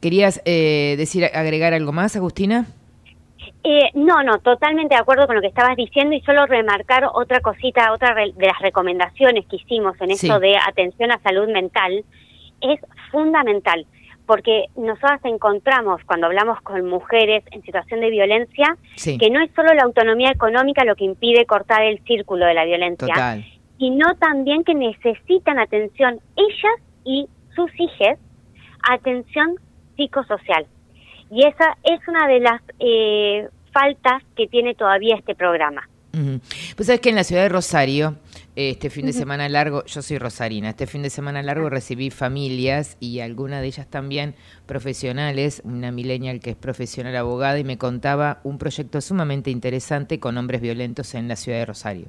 ¿Querías 0.00 0.40
eh, 0.44 0.94
decir, 0.96 1.24
agregar 1.24 1.74
algo 1.74 1.92
más, 1.92 2.14
Agustina? 2.16 2.66
Eh, 3.64 3.90
no, 3.94 4.22
no, 4.22 4.38
totalmente 4.38 4.94
de 4.94 5.00
acuerdo 5.00 5.26
con 5.26 5.34
lo 5.36 5.42
que 5.42 5.48
estabas 5.48 5.76
diciendo 5.76 6.14
y 6.14 6.20
solo 6.20 6.46
remarcar 6.46 7.04
otra 7.12 7.40
cosita, 7.40 7.92
otra 7.92 8.14
re- 8.14 8.32
de 8.36 8.46
las 8.46 8.58
recomendaciones 8.60 9.44
que 9.46 9.56
hicimos 9.56 10.00
en 10.00 10.12
esto 10.12 10.36
Sí. 10.36 10.40
de 10.40 10.54
atención 10.56 11.10
a 11.10 11.18
salud 11.20 11.48
mental 11.48 12.04
es 12.60 12.80
fundamental 13.10 13.86
porque 14.26 14.66
nosotras 14.76 15.20
encontramos 15.24 16.02
cuando 16.04 16.26
hablamos 16.26 16.60
con 16.60 16.84
mujeres 16.84 17.42
en 17.50 17.62
situación 17.62 18.00
de 18.00 18.10
violencia 18.10 18.76
Sí. 18.94 19.16
que 19.16 19.30
no 19.30 19.40
es 19.42 19.50
solo 19.56 19.72
la 19.72 19.84
autonomía 19.84 20.30
económica 20.30 20.84
lo 20.84 20.96
que 20.96 21.04
impide 21.04 21.46
cortar 21.46 21.82
el 21.82 21.98
círculo 22.04 22.44
de 22.44 22.52
la 22.52 22.66
violencia, 22.66 23.08
Total. 23.08 23.44
sino 23.78 24.14
también 24.16 24.64
que 24.64 24.74
necesitan 24.74 25.58
atención 25.58 26.20
ellas 26.36 26.74
y 27.06 27.26
sus 27.56 27.70
hijas, 27.80 28.18
atención 28.82 29.54
psicosocial. 29.96 30.66
Y 31.30 31.46
esa 31.46 31.76
es 31.84 32.00
una 32.06 32.26
de 32.28 32.40
las 32.40 32.60
eh, 32.80 33.48
faltas 33.72 34.22
que 34.36 34.46
tiene 34.46 34.74
todavía 34.74 35.16
este 35.16 35.34
programa. 35.34 35.88
Pues 36.76 36.86
sabes 36.86 37.00
que 37.00 37.10
en 37.10 37.14
la 37.16 37.24
ciudad 37.24 37.42
de 37.42 37.48
Rosario, 37.48 38.16
este 38.60 38.90
fin 38.90 39.06
de 39.06 39.12
semana 39.12 39.48
largo, 39.48 39.84
yo 39.84 40.02
soy 40.02 40.18
rosarina, 40.18 40.70
este 40.70 40.88
fin 40.88 41.02
de 41.02 41.10
semana 41.10 41.44
largo 41.44 41.70
recibí 41.70 42.10
familias 42.10 42.96
y 42.98 43.20
algunas 43.20 43.60
de 43.60 43.68
ellas 43.68 43.86
también 43.86 44.34
profesionales, 44.68 45.62
una 45.64 45.90
millennial 45.90 46.38
que 46.38 46.50
es 46.50 46.56
profesional 46.56 47.16
abogada 47.16 47.58
y 47.58 47.64
me 47.64 47.78
contaba 47.78 48.38
un 48.44 48.58
proyecto 48.58 49.00
sumamente 49.00 49.50
interesante 49.50 50.20
con 50.20 50.38
hombres 50.38 50.60
violentos 50.60 51.14
en 51.14 51.26
la 51.26 51.34
ciudad 51.34 51.58
de 51.58 51.66
Rosario 51.66 52.06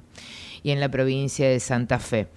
y 0.63 0.71
en 0.71 0.79
la 0.79 0.89
provincia 0.89 1.49
de 1.49 1.59
Santa 1.59 1.99
Fe, 1.99 2.27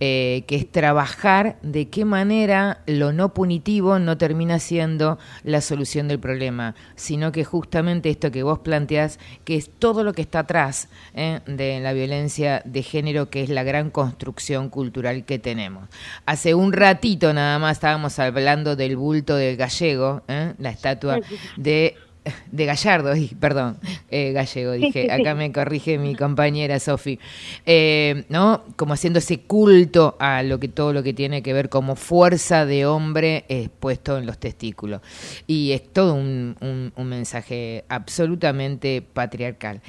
eh, 0.00 0.44
que 0.46 0.56
es 0.56 0.70
trabajar 0.70 1.58
de 1.62 1.88
qué 1.88 2.04
manera 2.04 2.82
lo 2.86 3.12
no 3.12 3.34
punitivo 3.34 3.98
no 3.98 4.18
termina 4.18 4.58
siendo 4.58 5.18
la 5.44 5.60
solución 5.60 6.08
del 6.08 6.20
problema, 6.20 6.74
sino 6.96 7.32
que 7.32 7.44
justamente 7.44 8.10
esto 8.10 8.30
que 8.30 8.42
vos 8.42 8.60
planteás, 8.60 9.18
que 9.44 9.56
es 9.56 9.70
todo 9.70 10.04
lo 10.04 10.12
que 10.12 10.22
está 10.22 10.40
atrás 10.40 10.88
eh, 11.14 11.40
de 11.46 11.80
la 11.80 11.92
violencia 11.92 12.62
de 12.64 12.82
género, 12.82 13.30
que 13.30 13.42
es 13.42 13.48
la 13.48 13.62
gran 13.62 13.90
construcción 13.90 14.68
cultural 14.68 15.24
que 15.24 15.38
tenemos. 15.38 15.88
Hace 16.26 16.54
un 16.54 16.72
ratito 16.72 17.32
nada 17.32 17.58
más 17.58 17.78
estábamos 17.78 18.18
hablando 18.18 18.76
del 18.76 18.96
bulto 18.96 19.36
del 19.36 19.56
gallego, 19.70 20.22
eh, 20.28 20.54
la 20.58 20.70
estatua 20.70 21.20
de 21.56 21.94
de 22.52 22.66
Gallardo, 22.66 23.12
perdón, 23.40 23.78
eh, 24.10 24.32
gallego, 24.32 24.72
dije, 24.72 25.02
sí, 25.04 25.08
sí. 25.08 25.10
acá 25.10 25.34
me 25.34 25.50
corrige 25.52 25.96
mi 25.96 26.14
compañera 26.14 26.78
Sofi, 26.78 27.18
eh, 27.64 28.24
¿no? 28.28 28.62
Como 28.76 28.92
haciendo 28.92 29.20
ese 29.20 29.40
culto 29.40 30.16
a 30.20 30.42
lo 30.42 30.60
que 30.60 30.68
todo 30.68 30.92
lo 30.92 31.02
que 31.02 31.14
tiene 31.14 31.42
que 31.42 31.54
ver 31.54 31.70
como 31.70 31.96
fuerza 31.96 32.66
de 32.66 32.84
hombre 32.84 33.46
expuesto 33.48 34.18
en 34.18 34.26
los 34.26 34.36
testículos. 34.36 35.00
Y 35.46 35.72
es 35.72 35.90
todo 35.94 36.12
un, 36.12 36.56
un- 36.60 36.92
un 36.94 37.06
mensaje 37.08 37.84
absolutamente 37.88 39.00
patriarcal. 39.02 39.80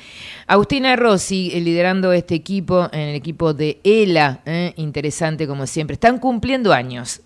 Agustina 0.48 0.96
Rossi, 0.96 1.52
eh, 1.54 1.60
liderando 1.60 2.14
este 2.14 2.36
equipo, 2.36 2.88
en 2.94 3.00
el 3.10 3.16
equipo 3.16 3.54
de 3.54 3.82
ELA, 3.84 4.40
¿eh? 4.46 4.74
interesante 4.78 5.46
como 5.48 5.68
siempre. 5.68 5.96
Están 5.96 6.18
cumpliendo 6.18 6.72
años, 6.72 7.22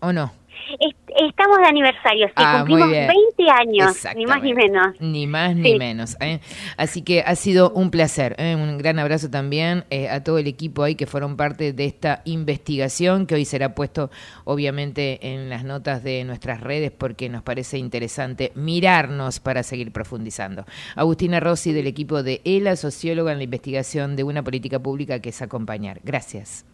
¿o 0.00 0.12
no? 0.12 0.32
Es- 0.78 0.94
Estamos 1.16 1.58
de 1.58 1.66
aniversario, 1.66 2.26
sí, 2.28 2.32
Ah, 2.36 2.58
cumplimos 2.58 2.90
bien. 2.90 3.08
20 3.08 3.50
años, 3.50 3.96
ni 4.16 4.26
más 4.26 4.42
ni 4.42 4.54
menos. 4.54 4.86
Ni 5.00 5.26
más 5.26 5.56
ni 5.56 5.72
Sí. 5.72 5.78
menos. 5.78 6.16
¿eh? 6.20 6.40
Así 6.76 7.02
que 7.02 7.20
ha 7.22 7.34
sido 7.36 7.70
un 7.72 7.90
placer. 7.90 8.34
¿eh? 8.38 8.54
Un 8.56 8.78
gran 8.78 8.98
abrazo 8.98 9.30
también 9.30 9.84
eh, 9.90 10.08
a 10.08 10.22
todo 10.22 10.38
el 10.38 10.46
equipo 10.46 10.82
ahí 10.82 10.94
que 10.94 11.06
fueron 11.06 11.36
parte 11.36 11.72
de 11.72 11.84
esta 11.84 12.22
investigación 12.24 13.26
que 13.26 13.34
hoy 13.34 13.44
será 13.44 13.74
puesto 13.74 14.10
obviamente 14.44 15.32
en 15.32 15.48
las 15.48 15.64
notas 15.64 16.02
de 16.04 16.24
nuestras 16.24 16.60
redes 16.60 16.90
porque 16.90 17.28
nos 17.28 17.42
parece 17.42 17.78
interesante 17.78 18.52
mirarnos 18.54 19.40
para 19.40 19.62
seguir 19.62 19.92
profundizando. 19.92 20.64
Agustina 20.96 21.40
Rossi 21.40 21.72
del 21.72 21.86
equipo 21.86 22.22
de 22.22 22.40
ELA, 22.44 22.76
socióloga 22.76 23.32
en 23.32 23.38
la 23.38 23.44
investigación 23.44 24.16
de 24.16 24.24
una 24.24 24.42
política 24.42 24.78
pública 24.78 25.20
que 25.20 25.30
es 25.30 25.42
acompañar. 25.42 26.00
Gracias. 26.04 26.64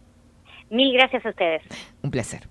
Mil 0.70 0.92
gracias 0.94 1.24
a 1.24 1.30
ustedes. 1.30 1.62
Un 2.02 2.10
placer. 2.10 2.48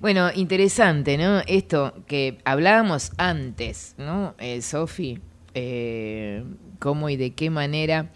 Bueno, 0.00 0.30
interesante, 0.34 1.18
¿no? 1.18 1.42
Esto 1.46 1.92
que 2.06 2.38
hablábamos 2.46 3.12
antes, 3.18 3.94
¿no? 3.98 4.34
Eh, 4.38 4.62
Sofi, 4.62 5.18
eh, 5.52 6.42
cómo 6.78 7.10
y 7.10 7.16
de 7.16 7.32
qué 7.32 7.50
manera. 7.50 8.08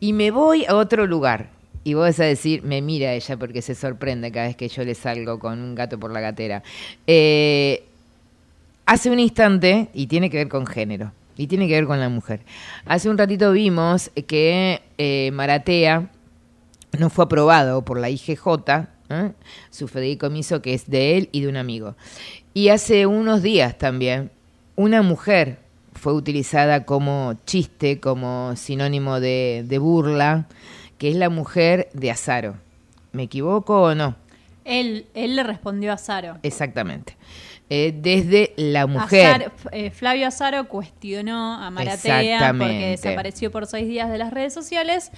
Y 0.00 0.12
me 0.12 0.30
voy 0.30 0.66
a 0.66 0.74
otro 0.76 1.06
lugar. 1.06 1.48
Y 1.82 1.94
vos 1.94 2.02
vas 2.02 2.20
a 2.20 2.24
decir, 2.24 2.62
me 2.62 2.82
mira 2.82 3.14
ella 3.14 3.38
porque 3.38 3.62
se 3.62 3.74
sorprende 3.74 4.30
cada 4.30 4.48
vez 4.48 4.56
que 4.56 4.68
yo 4.68 4.84
le 4.84 4.94
salgo 4.94 5.38
con 5.38 5.60
un 5.60 5.74
gato 5.74 5.98
por 5.98 6.12
la 6.12 6.20
gatera. 6.20 6.62
Eh, 7.06 7.84
hace 8.84 9.10
un 9.10 9.18
instante, 9.18 9.88
y 9.94 10.08
tiene 10.08 10.28
que 10.28 10.36
ver 10.36 10.48
con 10.48 10.66
género, 10.66 11.12
y 11.38 11.46
tiene 11.46 11.68
que 11.68 11.74
ver 11.74 11.86
con 11.86 12.00
la 12.00 12.10
mujer. 12.10 12.40
Hace 12.84 13.08
un 13.08 13.16
ratito 13.16 13.52
vimos 13.52 14.10
que 14.26 14.82
eh, 14.98 15.30
Maratea 15.32 16.10
no 16.98 17.08
fue 17.08 17.24
aprobado 17.24 17.82
por 17.82 17.98
la 17.98 18.10
IGJ, 18.10 18.97
¿eh? 19.10 19.32
su 19.70 19.88
fideicomiso 19.88 20.62
que 20.62 20.74
es 20.74 20.88
de 20.90 21.16
él 21.18 21.28
y 21.32 21.42
de 21.42 21.48
un 21.48 21.56
amigo. 21.56 21.94
Y 22.54 22.68
hace 22.68 23.06
unos 23.06 23.42
días 23.42 23.76
también, 23.78 24.30
una 24.76 25.02
mujer 25.02 25.58
fue 25.94 26.12
utilizada 26.12 26.84
como 26.84 27.34
chiste, 27.46 28.00
como 28.00 28.54
sinónimo 28.56 29.20
de, 29.20 29.64
de 29.66 29.78
burla, 29.78 30.46
que 30.98 31.08
es 31.10 31.16
la 31.16 31.28
mujer 31.28 31.88
de 31.92 32.10
Azaro. 32.10 32.56
¿Me 33.12 33.24
equivoco 33.24 33.82
o 33.82 33.94
no? 33.94 34.16
Él, 34.64 35.06
él 35.14 35.34
le 35.36 35.42
respondió 35.44 35.90
a 35.92 35.94
Azaro. 35.94 36.38
Exactamente. 36.42 37.16
Eh, 37.70 37.94
desde 37.96 38.52
la 38.56 38.86
mujer. 38.86 39.26
Azar- 39.42 39.52
eh, 39.72 39.90
Flavio 39.90 40.26
Azaro 40.26 40.68
cuestionó 40.68 41.54
a 41.54 41.70
Maratea 41.70 42.54
porque 42.56 42.88
desapareció 42.90 43.50
por 43.50 43.66
seis 43.66 43.86
días 43.88 44.10
de 44.10 44.18
las 44.18 44.32
redes 44.32 44.54
sociales. 44.54 45.10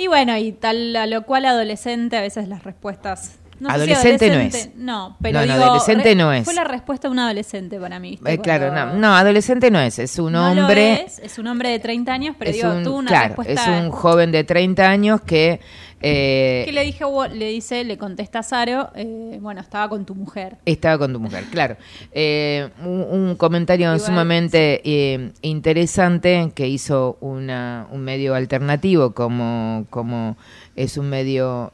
Y 0.00 0.06
bueno, 0.06 0.34
y 0.38 0.52
tal 0.52 0.96
a 0.96 1.06
lo 1.06 1.22
cual 1.26 1.44
adolescente 1.44 2.16
a 2.16 2.22
veces 2.22 2.48
las 2.48 2.64
respuestas... 2.64 3.36
No 3.58 3.68
sé 3.68 3.74
si 3.74 3.92
Adolescente 3.92 4.28
no 4.28 4.34
adolescente- 4.36 4.70
es. 4.70 4.76
No, 4.76 5.16
pero 5.20 5.40
No, 5.40 5.46
no, 5.46 5.52
digo, 5.52 5.64
adolescente 5.66 6.14
no 6.14 6.32
es. 6.32 6.44
Fue 6.46 6.54
la 6.54 6.64
respuesta 6.64 7.08
de 7.08 7.12
un 7.12 7.18
adolescente 7.18 7.78
para 7.78 7.98
mí. 7.98 8.18
Eh, 8.24 8.38
claro, 8.38 8.72
no, 8.74 8.94
no, 8.94 9.14
adolescente 9.14 9.70
no 9.70 9.78
es, 9.78 9.98
es 9.98 10.18
un 10.18 10.32
No 10.32 10.54
lo 10.54 10.62
hombre. 10.62 11.02
es, 11.02 11.18
es 11.18 11.38
un 11.38 11.46
hombre 11.46 11.68
de 11.68 11.78
30 11.78 12.10
años, 12.10 12.36
pero 12.38 12.50
digo, 12.52 12.70
un, 12.70 12.82
tuvo 12.84 12.96
una 12.96 13.08
claro, 13.10 13.26
respuesta... 13.36 13.52
es 13.76 13.82
un 13.84 13.90
joven 13.90 14.32
de 14.32 14.44
30 14.44 14.88
años 14.88 15.20
que. 15.20 15.60
Eh, 16.02 16.62
que 16.64 16.72
le 16.72 16.84
dije, 16.84 17.04
le 17.34 17.48
dice, 17.48 17.84
le 17.84 17.98
contesta 17.98 18.38
a 18.38 18.40
Azaro, 18.40 18.90
eh, 18.94 19.38
bueno, 19.40 19.60
estaba 19.60 19.88
con 19.88 20.06
tu 20.06 20.14
mujer. 20.14 20.56
Estaba 20.64 20.98
con 20.98 21.12
tu 21.12 21.20
mujer, 21.20 21.44
claro. 21.50 21.76
Eh, 22.12 22.70
un, 22.84 23.06
un 23.10 23.36
comentario 23.36 23.86
Igual, 23.86 24.00
sumamente 24.00 24.80
eh, 24.84 25.32
interesante 25.42 26.52
que 26.54 26.68
hizo 26.68 27.18
una, 27.20 27.86
un 27.90 28.00
medio 28.00 28.34
alternativo 28.34 29.12
como, 29.12 29.86
como 29.90 30.36
es 30.76 30.96
un 30.96 31.10
medio 31.10 31.72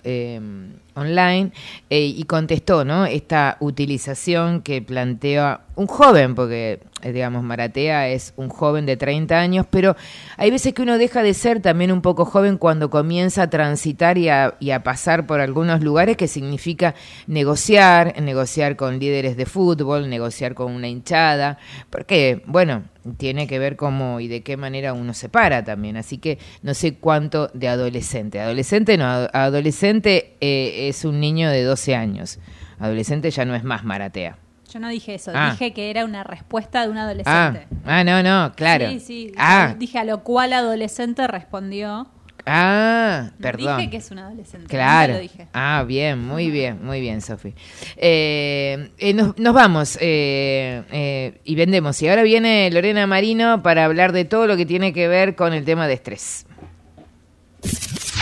online 0.95 1.53
y 1.89 2.23
contestó 2.25 2.85
¿no? 2.85 3.07
esta 3.07 3.57
utilización 3.61 4.63
que 4.63 4.83
plantea 4.83 5.61
un 5.77 5.87
joven, 5.87 6.35
porque 6.35 6.81
eh, 7.03 7.13
digamos 7.13 7.43
Maratea 7.45 8.09
es 8.09 8.33
un 8.37 8.49
joven 8.49 8.87
de 8.87 8.97
30 8.97 9.39
años, 9.39 9.67
pero 9.71 9.95
hay 10.39 10.51
veces 10.51 10.73
que 10.75 10.83
uno 10.83 10.97
deja 10.99 11.23
de 11.23 11.35
ser 11.35 11.61
también 11.61 11.93
un 11.93 12.01
poco 12.03 12.25
joven 12.25 12.57
cuando 12.57 12.91
comienza 12.91 13.43
a 13.43 13.51
transitar 13.51 14.19
y 14.19 14.29
a, 14.31 14.55
y 14.59 14.71
a 14.71 14.83
pasar 14.83 15.27
por 15.27 15.41
algunos 15.41 15.83
lugares 15.83 16.17
que 16.17 16.29
significa 16.29 16.95
negociar, 17.27 18.21
negociar 18.23 18.77
con 18.77 18.99
líderes 18.99 19.37
de 19.37 19.47
fútbol, 19.47 20.09
negociar 20.09 20.55
con 20.55 20.73
una 20.73 20.89
hinchada, 20.89 21.59
porque, 21.91 22.43
bueno, 22.47 22.85
tiene 23.19 23.47
que 23.47 23.59
ver 23.59 23.77
cómo 23.77 24.19
y 24.21 24.29
de 24.29 24.43
qué 24.43 24.57
manera 24.57 24.95
uno 24.95 25.13
se 25.15 25.29
para 25.29 25.63
también. 25.63 25.97
Así 25.97 26.19
que 26.19 26.39
no 26.63 26.73
sé 26.75 26.95
cuánto 26.95 27.49
de 27.53 27.69
adolescente. 27.69 28.41
Adolescente 28.41 28.97
no, 28.97 29.05
ado- 29.05 29.31
adolescente 29.33 30.37
eh, 30.41 30.89
es 30.89 31.05
un 31.05 31.21
niño 31.21 31.51
de 31.51 31.63
12 31.63 31.95
años. 31.95 32.39
Adolescente 32.79 33.31
ya 33.31 33.45
no 33.45 33.55
es 33.55 33.63
más 33.63 33.85
Maratea. 33.85 34.39
Yo 34.77 34.81
no 34.81 34.91
dije 34.91 35.15
eso, 35.15 35.33
Ah. 35.35 35.53
dije 35.53 35.73
que 35.73 35.89
era 35.89 36.05
una 36.05 36.23
respuesta 36.23 36.83
de 36.83 36.91
un 36.91 36.99
Ah, 36.99 37.05
adolescente. 37.05 37.67
ah, 37.87 38.05
no, 38.05 38.23
no, 38.23 38.53
claro. 38.55 38.91
Sí, 38.91 39.01
sí. 39.01 39.33
Ah, 39.39 39.75
Dije 39.79 39.99
a 39.99 40.05
lo 40.05 40.23
cual 40.23 40.53
adolescente 40.53 41.27
respondió. 41.27 42.09
ah, 42.45 43.31
perdón. 43.41 43.79
Dije 43.79 43.91
que 43.91 43.97
es 43.97 44.11
un 44.11 44.19
adolescente. 44.19 44.67
Claro. 44.69 45.15
lo 45.15 45.21
dije. 45.21 45.47
Ah, 45.55 45.83
bien, 45.89 46.19
muy 46.23 46.51
bien, 46.51 46.85
muy 46.85 47.01
bien, 47.01 47.23
Sofi. 47.23 47.55
Eh, 47.97 48.91
eh, 48.99 49.15
nos, 49.15 49.39
nos 49.39 49.55
vamos 49.55 49.97
eh, 49.99 50.83
eh, 50.93 51.41
y 51.43 51.55
vendemos. 51.55 52.03
Y 52.03 52.09
ahora 52.09 52.23
viene 52.23 52.71
Lorena 52.71 53.07
Marino 53.07 53.63
para 53.63 53.87
hablar 53.87 54.13
de 54.13 54.27
todo 54.27 54.47
lo 54.47 54.59
que 54.59 54.67
tiene 54.67 54.93
que 54.93 55.09
ver 55.09 55.37
con 55.37 55.55
el 55.55 55.65
tema 55.65 55.89
de 55.89 55.95
estrés. 55.95 56.45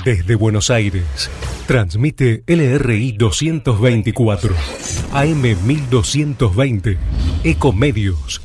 Desde 0.05 0.35
Buenos 0.35 0.69
Aires, 0.69 1.31
transmite 1.67 2.45
LRI 2.47 3.13
224, 3.13 4.55
AM 5.15 5.41
1220, 5.41 6.99
Ecomedios. 7.43 8.43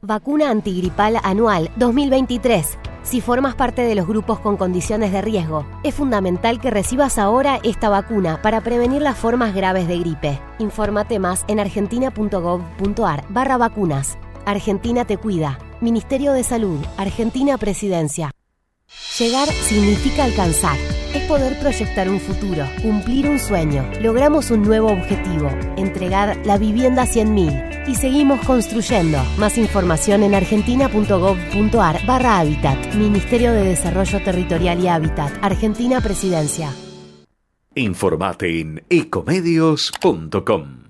Vacuna 0.00 0.48
antigripal 0.48 1.20
anual 1.22 1.70
2023. 1.76 2.78
Si 3.02 3.20
formas 3.20 3.54
parte 3.54 3.82
de 3.82 3.94
los 3.94 4.06
grupos 4.06 4.40
con 4.40 4.56
condiciones 4.56 5.12
de 5.12 5.20
riesgo, 5.20 5.66
es 5.84 5.94
fundamental 5.94 6.62
que 6.62 6.70
recibas 6.70 7.18
ahora 7.18 7.60
esta 7.62 7.90
vacuna 7.90 8.40
para 8.40 8.62
prevenir 8.62 9.02
las 9.02 9.18
formas 9.18 9.54
graves 9.54 9.86
de 9.86 9.98
gripe. 9.98 10.40
Infórmate 10.58 11.18
más 11.18 11.44
en 11.46 11.60
argentina.gov.ar 11.60 13.24
barra 13.28 13.58
vacunas. 13.58 14.16
Argentina 14.46 15.04
te 15.04 15.18
cuida. 15.18 15.58
Ministerio 15.82 16.32
de 16.32 16.42
Salud. 16.42 16.78
Argentina 16.96 17.58
Presidencia. 17.58 18.30
Llegar 19.18 19.48
significa 19.48 20.24
alcanzar. 20.24 20.78
Es 21.14 21.22
poder 21.24 21.58
proyectar 21.58 22.08
un 22.08 22.20
futuro, 22.20 22.64
cumplir 22.80 23.28
un 23.28 23.38
sueño. 23.38 23.84
Logramos 24.00 24.50
un 24.50 24.62
nuevo 24.62 24.90
objetivo, 24.90 25.50
entregar 25.76 26.40
la 26.46 26.56
vivienda 26.56 27.02
a 27.02 27.06
100.000. 27.06 27.88
Y 27.88 27.96
seguimos 27.96 28.40
construyendo. 28.46 29.18
Más 29.36 29.58
información 29.58 30.22
en 30.22 30.34
argentina.gov.ar 30.34 32.06
barra 32.06 32.38
Hábitat. 32.38 32.94
Ministerio 32.94 33.52
de 33.52 33.64
Desarrollo 33.64 34.22
Territorial 34.22 34.82
y 34.82 34.88
Hábitat. 34.88 35.32
Argentina 35.42 36.00
Presidencia. 36.00 36.72
Informate 37.74 38.60
en 38.60 38.84
ecomedios.com. 38.88 40.84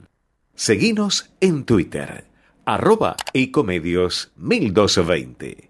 Seguinos 0.54 1.30
en 1.40 1.64
Twitter, 1.64 2.26
arroba 2.64 3.16
ecomedios 3.32 4.30
1220. 4.36 5.69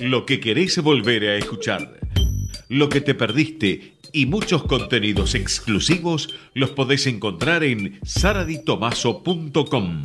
Lo 0.00 0.26
que 0.26 0.40
querés 0.40 0.82
volver 0.82 1.22
a 1.24 1.36
escuchar, 1.36 2.00
lo 2.68 2.88
que 2.88 3.00
te 3.00 3.14
perdiste 3.14 3.94
y 4.12 4.26
muchos 4.26 4.64
contenidos 4.64 5.34
exclusivos 5.34 6.34
los 6.54 6.70
podés 6.70 7.06
encontrar 7.06 7.62
en 7.64 7.98
saraditomaso.com. 8.02 10.02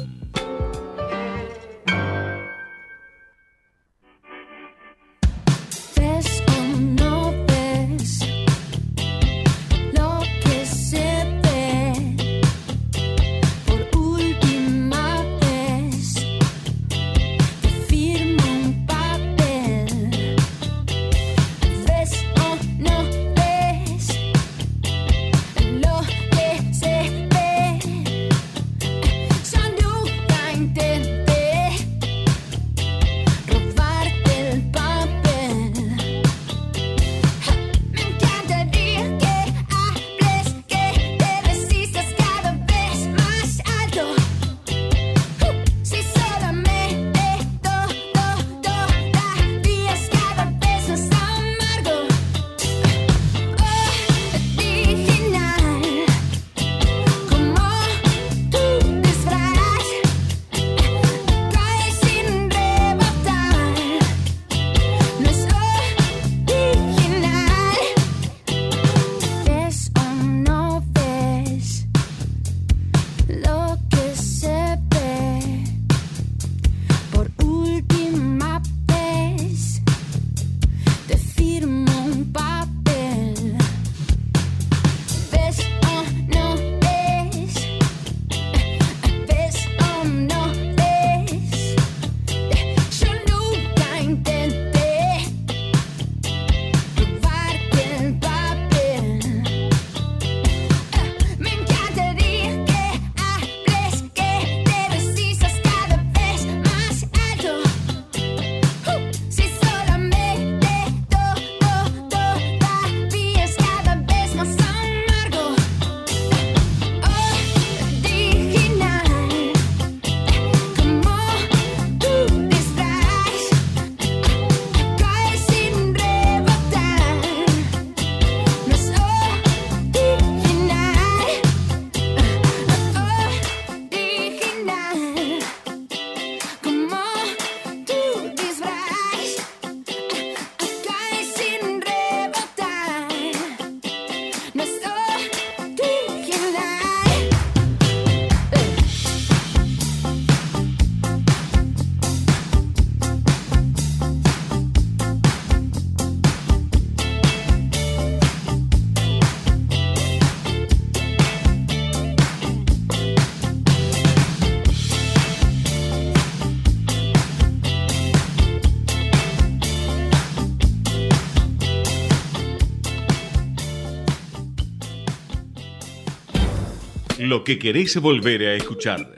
Lo 177.40 177.46
que 177.46 177.58
querés 177.58 177.96
volver 178.02 178.42
a 178.42 178.56
escuchar. 178.56 179.18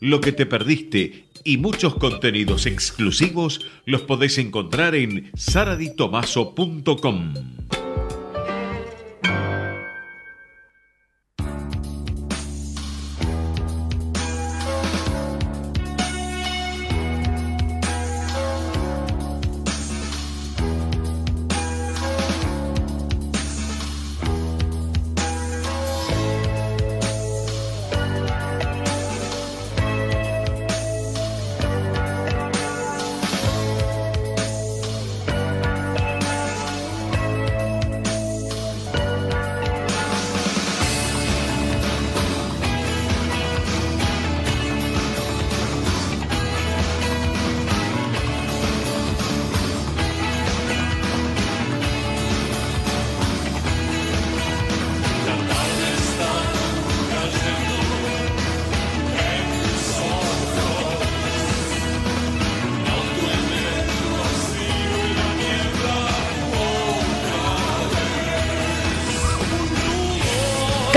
Lo 0.00 0.22
que 0.22 0.32
te 0.32 0.46
perdiste 0.46 1.26
y 1.44 1.58
muchos 1.58 1.96
contenidos 1.96 2.64
exclusivos 2.64 3.60
los 3.84 4.00
podés 4.00 4.38
encontrar 4.38 4.94
en 4.94 5.30
saraditomaso.com. 5.34 7.34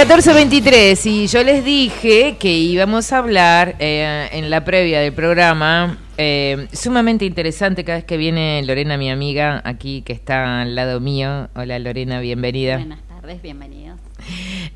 14.23 0.08 1.04
y 1.08 1.26
yo 1.26 1.44
les 1.44 1.66
dije 1.66 2.36
que 2.38 2.52
íbamos 2.52 3.12
a 3.12 3.18
hablar 3.18 3.76
eh, 3.80 4.30
en 4.34 4.52
la 4.52 4.64
previa 4.64 5.00
del 5.00 5.14
programa, 5.14 5.98
eh, 6.18 6.68
sumamente 6.74 7.26
interesante 7.26 7.84
cada 7.84 7.98
vez 7.98 8.06
que 8.06 8.16
viene 8.16 8.62
Lorena, 8.64 8.98
mi 9.00 9.10
amiga, 9.10 9.64
aquí 9.66 10.04
que 10.04 10.14
está 10.14 10.62
al 10.62 10.76
lado 10.76 11.00
mío. 11.00 11.50
Hola 11.56 11.80
Lorena, 11.80 12.20
bienvenida. 12.20 12.78
Buenas 12.78 13.02
tardes, 13.08 13.42
bienvenidos. 13.42 13.75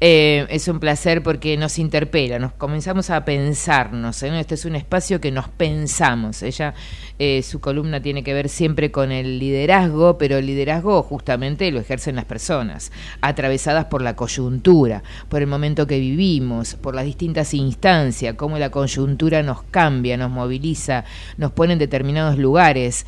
Eh, 0.01 0.47
es 0.49 0.69
un 0.69 0.79
placer 0.79 1.21
porque 1.21 1.57
nos 1.57 1.77
interpela, 1.77 2.39
nos 2.39 2.53
comenzamos 2.53 3.09
a 3.09 3.25
pensarnos. 3.25 4.23
¿eh? 4.23 4.39
Este 4.39 4.55
es 4.55 4.63
un 4.63 4.77
espacio 4.77 5.19
que 5.19 5.31
nos 5.31 5.49
pensamos. 5.49 6.41
Ella, 6.41 6.73
eh, 7.17 7.43
su 7.43 7.59
columna 7.59 8.01
tiene 8.01 8.23
que 8.23 8.33
ver 8.33 8.47
siempre 8.47 8.91
con 8.91 9.11
el 9.11 9.39
liderazgo, 9.39 10.17
pero 10.17 10.37
el 10.37 10.45
liderazgo 10.45 11.03
justamente 11.03 11.69
lo 11.71 11.81
ejercen 11.81 12.15
las 12.15 12.25
personas, 12.25 12.93
atravesadas 13.19 13.85
por 13.85 14.01
la 14.01 14.15
coyuntura, 14.15 15.03
por 15.27 15.41
el 15.41 15.47
momento 15.47 15.85
que 15.85 15.99
vivimos, 15.99 16.75
por 16.75 16.95
las 16.95 17.03
distintas 17.03 17.53
instancias, 17.53 18.35
cómo 18.35 18.57
la 18.57 18.71
coyuntura 18.71 19.43
nos 19.43 19.63
cambia, 19.63 20.15
nos 20.15 20.31
moviliza, 20.31 21.03
nos 21.37 21.51
pone 21.51 21.73
en 21.73 21.79
determinados 21.79 22.37
lugares. 22.37 23.05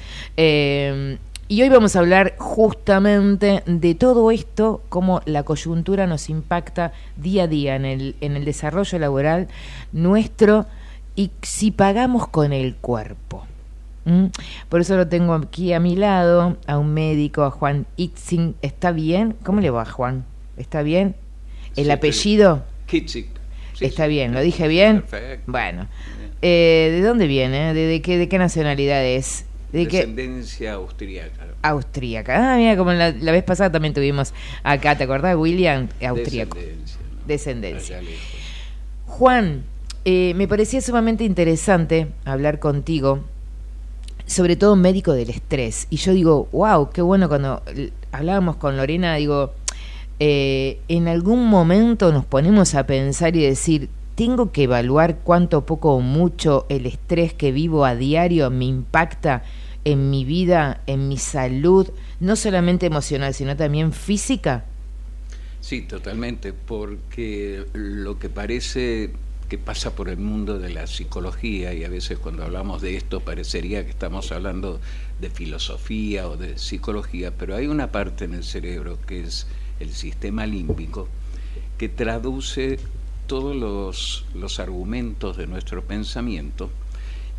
Y 1.52 1.62
hoy 1.64 1.68
vamos 1.68 1.98
a 1.98 2.00
hablar 2.00 2.36
justamente 2.38 3.62
de 3.66 3.94
todo 3.94 4.32
esto, 4.32 4.82
cómo 4.88 5.22
la 5.26 5.44
coyuntura 5.44 6.08
nos 6.08 6.30
impacta 6.30 6.94
día 7.18 7.44
a 7.44 7.48
día 7.48 7.76
en 7.76 7.84
el, 7.84 8.16
en 8.22 8.38
el 8.38 8.46
desarrollo 8.46 8.98
laboral 9.00 9.50
nuestro 9.92 10.66
y 11.14 11.32
si 11.42 11.72
pagamos 11.72 12.30
con 12.30 12.54
el 12.54 12.76
cuerpo. 12.76 13.46
¿Mm? 14.06 14.28
Por 14.70 14.80
eso 14.80 14.96
lo 14.96 15.10
tengo 15.10 15.34
aquí 15.34 15.74
a 15.74 15.82
mi 15.82 15.98
lado, 15.98 16.56
a 16.68 16.78
un 16.78 16.94
médico, 16.94 17.44
a 17.44 17.52
Juan 17.52 17.86
Itzing. 17.98 18.56
¿Está 18.62 18.94
bien? 18.94 19.36
¿Cómo 19.44 19.60
le 19.60 19.72
va, 19.72 19.84
Juan? 19.84 20.24
¿Está 20.56 20.84
bien? 20.84 21.18
¿El 21.76 21.88
Sí, 21.88 21.92
apellido? 21.92 22.64
Kitzik. 22.86 23.28
Sí, 23.74 23.84
Está 23.84 24.04
sí. 24.06 24.10
bien, 24.10 24.34
¿lo 24.34 24.40
dije 24.40 24.70
bien? 24.70 25.02
Perfecto. 25.02 25.52
Bueno. 25.52 25.88
Eh, 26.42 26.92
¿De 26.94 27.02
dónde 27.02 27.28
viene? 27.28 27.74
¿De, 27.74 27.88
de 27.88 28.02
qué, 28.02 28.18
¿De 28.18 28.30
qué 28.30 28.38
nacionalidad 28.38 29.04
es? 29.04 29.44
¿De? 29.72 29.86
Descendencia 29.86 30.74
austríaca. 30.74 31.48
Austríaca. 31.62 32.54
Ah, 32.54 32.58
mira, 32.58 32.76
como 32.76 32.92
la, 32.92 33.12
la 33.12 33.32
vez 33.32 33.44
pasada 33.44 33.72
también 33.72 33.94
tuvimos 33.94 34.34
acá, 34.64 34.98
¿te 34.98 35.06
acordás? 35.06 35.36
William, 35.38 35.88
austríaco. 36.06 36.58
Descendencia. 36.58 36.98
Descendencia. 37.26 37.98
Allá 37.98 38.10
lejos. 38.10 38.42
Juan, 39.08 39.64
eh, 40.04 40.34
me 40.36 40.48
parecía 40.48 40.82
sumamente 40.82 41.24
interesante 41.24 42.08
hablar 42.26 42.60
contigo, 42.60 43.20
sobre 44.26 44.56
todo 44.56 44.76
médico 44.76 45.14
del 45.14 45.30
estrés. 45.30 45.86
Y 45.90 45.98
yo 45.98 46.14
digo, 46.14 46.50
wow, 46.52 46.90
qué 46.90 47.02
bueno 47.02 47.28
cuando 47.28 47.62
hablábamos 48.12 48.56
con 48.56 48.78
Lorena, 48.78 49.16
digo, 49.16 49.54
eh, 50.20 50.80
en 50.88 51.08
algún 51.08 51.48
momento 51.48 52.12
nos 52.12 52.26
ponemos 52.26 52.74
a 52.74 52.88
pensar 52.88 53.36
y 53.36 53.42
decir, 53.42 53.90
tengo 54.16 54.52
que 54.52 54.64
evaluar 54.64 55.18
cuánto 55.24 55.66
poco 55.66 55.94
o 55.96 56.00
mucho 56.00 56.66
el 56.70 56.86
estrés 56.86 57.34
que 57.34 57.52
vivo 57.52 57.86
a 57.86 57.96
diario 57.96 58.50
me 58.50 58.66
impacta 58.66 59.44
en 59.86 60.10
mi 60.10 60.26
vida, 60.26 60.82
en 60.88 61.08
mi 61.08 61.18
salud, 61.18 61.90
no 62.20 62.36
solamente 62.36 62.86
emocional, 62.86 63.34
sino 63.34 63.56
también 63.56 63.94
física. 63.94 64.66
Sí, 65.60 65.82
totalmente, 65.82 66.54
porque 66.54 67.66
lo 67.74 68.18
que 68.18 68.30
parece 68.30 69.12
que 69.48 69.58
pasa 69.58 69.94
por 69.96 70.08
el 70.08 70.18
mundo 70.18 70.60
de 70.60 70.70
la 70.70 70.88
psicología, 70.88 71.74
y 71.74 71.84
a 71.84 71.90
veces 71.90 72.18
cuando 72.18 72.44
hablamos 72.44 72.82
de 72.82 72.96
esto 72.96 73.20
parecería 73.20 73.84
que 73.84 73.92
estamos 73.92 74.32
hablando 74.32 74.80
de 75.20 75.30
filosofía 75.30 76.28
o 76.30 76.38
de 76.38 76.58
psicología, 76.58 77.32
pero 77.38 77.56
hay 77.56 77.68
una 77.68 77.92
parte 77.92 78.26
en 78.26 78.34
el 78.34 78.44
cerebro 78.44 78.98
que 79.06 79.22
es 79.22 79.48
el 79.80 79.92
sistema 79.92 80.46
límbico 80.46 81.10
que 81.78 81.90
traduce 81.90 82.80
todos 83.28 83.56
los, 83.56 84.26
los 84.36 84.60
argumentos 84.60 85.38
de 85.38 85.48
nuestro 85.48 85.84
pensamiento 85.84 86.70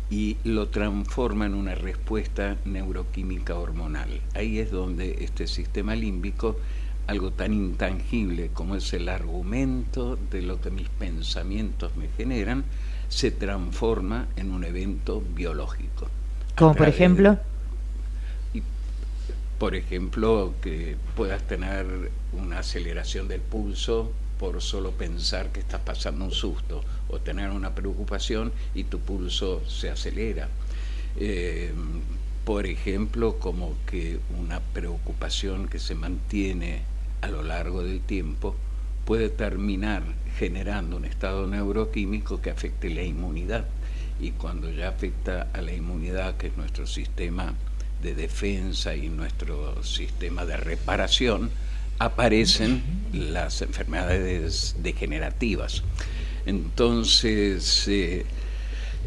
y 0.09 0.37
lo 0.43 0.69
transforma 0.69 1.45
en 1.45 1.55
una 1.55 1.75
respuesta 1.75 2.57
neuroquímica 2.65 3.55
hormonal. 3.57 4.21
Ahí 4.35 4.59
es 4.59 4.71
donde 4.71 5.17
este 5.23 5.47
sistema 5.47 5.95
límbico, 5.95 6.59
algo 7.07 7.31
tan 7.33 7.53
intangible 7.53 8.49
como 8.53 8.75
es 8.75 8.93
el 8.93 9.09
argumento 9.09 10.17
de 10.31 10.41
lo 10.41 10.61
que 10.61 10.71
mis 10.71 10.89
pensamientos 10.89 11.95
me 11.95 12.09
generan, 12.09 12.65
se 13.09 13.31
transforma 13.31 14.27
en 14.35 14.51
un 14.51 14.63
evento 14.63 15.21
biológico. 15.21 16.11
Como 16.55 16.75
por 16.75 16.87
de- 16.87 16.91
ejemplo, 16.91 17.39
por 19.57 19.75
ejemplo, 19.75 20.55
que 20.61 20.97
puedas 21.15 21.43
tener 21.47 22.11
una 22.33 22.59
aceleración 22.59 23.27
del 23.27 23.41
pulso 23.41 24.11
por 24.43 24.61
solo 24.61 24.91
pensar 24.91 25.53
que 25.53 25.61
estás 25.61 25.79
pasando 25.79 26.25
un 26.25 26.31
susto 26.31 26.83
o 27.07 27.19
tener 27.19 27.49
una 27.51 27.73
preocupación 27.73 28.51
y 28.75 28.83
tu 28.83 28.99
pulso 28.99 29.63
se 29.69 29.89
acelera. 29.89 30.49
Eh, 31.15 31.71
por 32.43 32.65
ejemplo, 32.65 33.39
como 33.39 33.77
que 33.85 34.19
una 34.37 34.59
preocupación 34.59 35.69
que 35.69 35.79
se 35.79 35.95
mantiene 35.95 36.81
a 37.21 37.29
lo 37.29 37.41
largo 37.41 37.83
del 37.83 38.01
tiempo 38.01 38.53
puede 39.05 39.29
terminar 39.29 40.03
generando 40.37 40.97
un 40.97 41.05
estado 41.05 41.47
neuroquímico 41.47 42.41
que 42.41 42.49
afecte 42.49 42.89
la 42.89 43.03
inmunidad. 43.03 43.63
Y 44.19 44.31
cuando 44.31 44.69
ya 44.69 44.89
afecta 44.89 45.47
a 45.53 45.61
la 45.61 45.71
inmunidad, 45.71 46.35
que 46.35 46.47
es 46.47 46.57
nuestro 46.57 46.85
sistema 46.85 47.53
de 48.01 48.13
defensa 48.13 48.93
y 48.93 49.07
nuestro 49.07 49.81
sistema 49.83 50.45
de 50.45 50.57
reparación, 50.57 51.49
aparecen 51.99 52.83
las 53.13 53.61
enfermedades 53.61 54.75
degenerativas. 54.79 55.83
Entonces, 56.45 57.87
eh, 57.87 58.25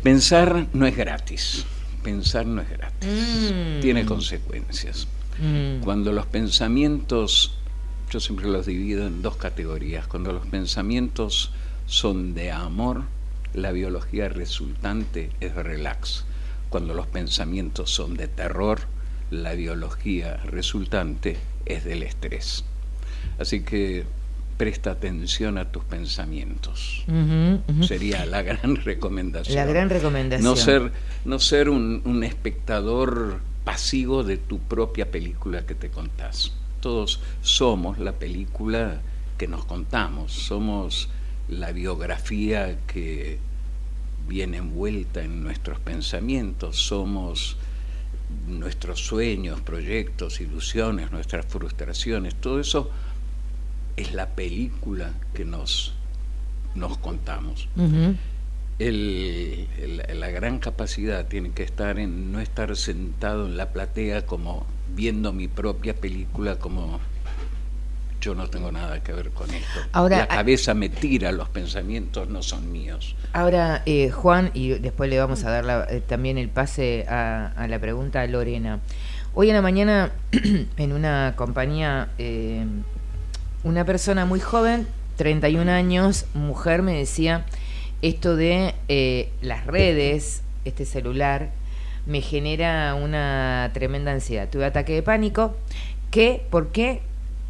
pensar 0.02 0.66
no 0.72 0.86
es 0.86 0.96
gratis, 0.96 1.64
pensar 2.02 2.46
no 2.46 2.62
es 2.62 2.70
gratis, 2.70 3.08
Mm. 3.08 3.80
tiene 3.80 4.06
consecuencias. 4.06 5.06
Mm. 5.38 5.80
Cuando 5.82 6.12
los 6.12 6.26
pensamientos, 6.26 7.58
yo 8.10 8.20
siempre 8.20 8.46
los 8.46 8.66
divido 8.66 9.06
en 9.06 9.20
dos 9.22 9.36
categorías, 9.36 10.06
cuando 10.06 10.32
los 10.32 10.46
pensamientos 10.46 11.52
son 11.86 12.34
de 12.34 12.52
amor, 12.52 13.02
la 13.52 13.72
biología 13.72 14.28
resultante 14.28 15.30
es 15.40 15.54
relax. 15.54 16.24
Cuando 16.68 16.94
los 16.94 17.06
pensamientos 17.06 17.90
son 17.90 18.16
de 18.16 18.28
terror, 18.28 18.80
la 19.30 19.52
biología 19.54 20.36
resultante 20.44 21.36
es 21.64 21.84
del 21.84 22.02
estrés. 22.02 22.64
Así 23.38 23.60
que 23.60 24.04
presta 24.56 24.92
atención 24.92 25.58
a 25.58 25.70
tus 25.70 25.84
pensamientos. 25.84 27.04
Sería 27.86 28.24
la 28.26 28.42
gran 28.42 28.76
recomendación. 28.84 29.56
La 29.56 29.66
gran 29.66 29.90
recomendación. 29.90 30.44
No 30.44 30.56
ser, 30.56 30.92
no 31.24 31.38
ser 31.38 31.68
un, 31.68 32.02
un 32.04 32.24
espectador 32.24 33.40
pasivo 33.64 34.22
de 34.22 34.38
tu 34.38 34.58
propia 34.58 35.10
película 35.10 35.66
que 35.66 35.74
te 35.74 35.90
contás. 35.90 36.52
Todos 36.80 37.20
somos 37.42 37.98
la 37.98 38.12
película 38.12 39.00
que 39.36 39.48
nos 39.48 39.64
contamos, 39.64 40.32
somos 40.32 41.08
la 41.48 41.72
biografía 41.72 42.78
que 42.86 43.38
viene 44.28 44.58
envuelta 44.58 45.22
en 45.22 45.42
nuestros 45.42 45.78
pensamientos, 45.80 46.76
somos 46.76 47.56
nuestros 48.46 49.00
sueños, 49.00 49.60
proyectos, 49.60 50.40
ilusiones, 50.40 51.12
nuestras 51.12 51.46
frustraciones, 51.46 52.34
todo 52.36 52.60
eso 52.60 52.90
es 53.96 54.12
la 54.12 54.26
película 54.30 55.12
que 55.34 55.44
nos, 55.44 55.94
nos 56.74 56.98
contamos. 56.98 57.68
El- 58.78 59.68
el- 59.78 60.20
la 60.20 60.28
gran 60.30 60.58
capacidad 60.58 61.26
tiene 61.26 61.50
que 61.52 61.62
estar 61.62 61.98
en 61.98 62.30
no 62.30 62.40
estar 62.40 62.76
sentado 62.76 63.46
en 63.46 63.56
la 63.56 63.70
platea 63.72 64.26
como 64.26 64.66
viendo 64.94 65.32
mi 65.32 65.48
propia 65.48 65.94
película 65.94 66.56
como 66.56 67.00
yo 68.20 68.34
no 68.34 68.48
tengo 68.48 68.72
nada 68.72 69.02
que 69.02 69.12
ver 69.12 69.30
con 69.30 69.48
esto. 69.50 69.80
Ahora, 69.92 70.18
la 70.18 70.26
cabeza 70.28 70.74
me 70.74 70.88
tira, 70.88 71.32
los 71.32 71.48
pensamientos 71.48 72.28
no 72.28 72.42
son 72.42 72.70
míos. 72.72 73.14
Ahora, 73.32 73.82
eh, 73.86 74.10
Juan, 74.10 74.50
y 74.52 74.70
después 74.70 75.08
le 75.08 75.18
vamos 75.18 75.44
a 75.44 75.50
dar 75.50 75.64
la- 75.64 75.86
eh, 75.88 76.00
también 76.06 76.36
el 76.36 76.48
pase 76.48 77.06
a, 77.08 77.52
a 77.56 77.68
la 77.68 77.78
pregunta 77.78 78.22
a 78.22 78.26
Lorena. 78.26 78.80
Hoy 79.34 79.48
en 79.50 79.54
la 79.54 79.62
mañana, 79.62 80.10
en 80.76 80.92
una 80.92 81.34
compañía, 81.36 82.08
eh, 82.18 82.64
una 83.66 83.84
persona 83.84 84.24
muy 84.26 84.38
joven, 84.38 84.86
31 85.16 85.68
años, 85.68 86.26
mujer, 86.34 86.82
me 86.82 86.92
decía 86.96 87.44
esto 88.00 88.36
de 88.36 88.74
eh, 88.88 89.28
las 89.42 89.66
redes, 89.66 90.42
este 90.64 90.84
celular, 90.84 91.50
me 92.06 92.20
genera 92.20 92.94
una 92.94 93.70
tremenda 93.74 94.12
ansiedad. 94.12 94.48
Tuve 94.48 94.66
ataque 94.66 94.92
de 94.94 95.02
pánico. 95.02 95.56
¿Qué? 96.12 96.46
¿Por 96.50 96.68
qué? 96.70 97.00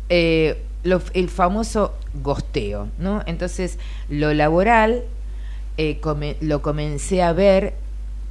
Eh, 0.08 0.62
lo- 0.84 1.02
el 1.12 1.28
famoso 1.28 1.94
gosteo, 2.22 2.88
¿no? 2.98 3.22
Entonces, 3.26 3.78
lo 4.08 4.32
laboral 4.32 5.02
eh, 5.76 6.00
lo 6.40 6.62
comencé 6.62 7.22
a 7.22 7.34
ver 7.34 7.74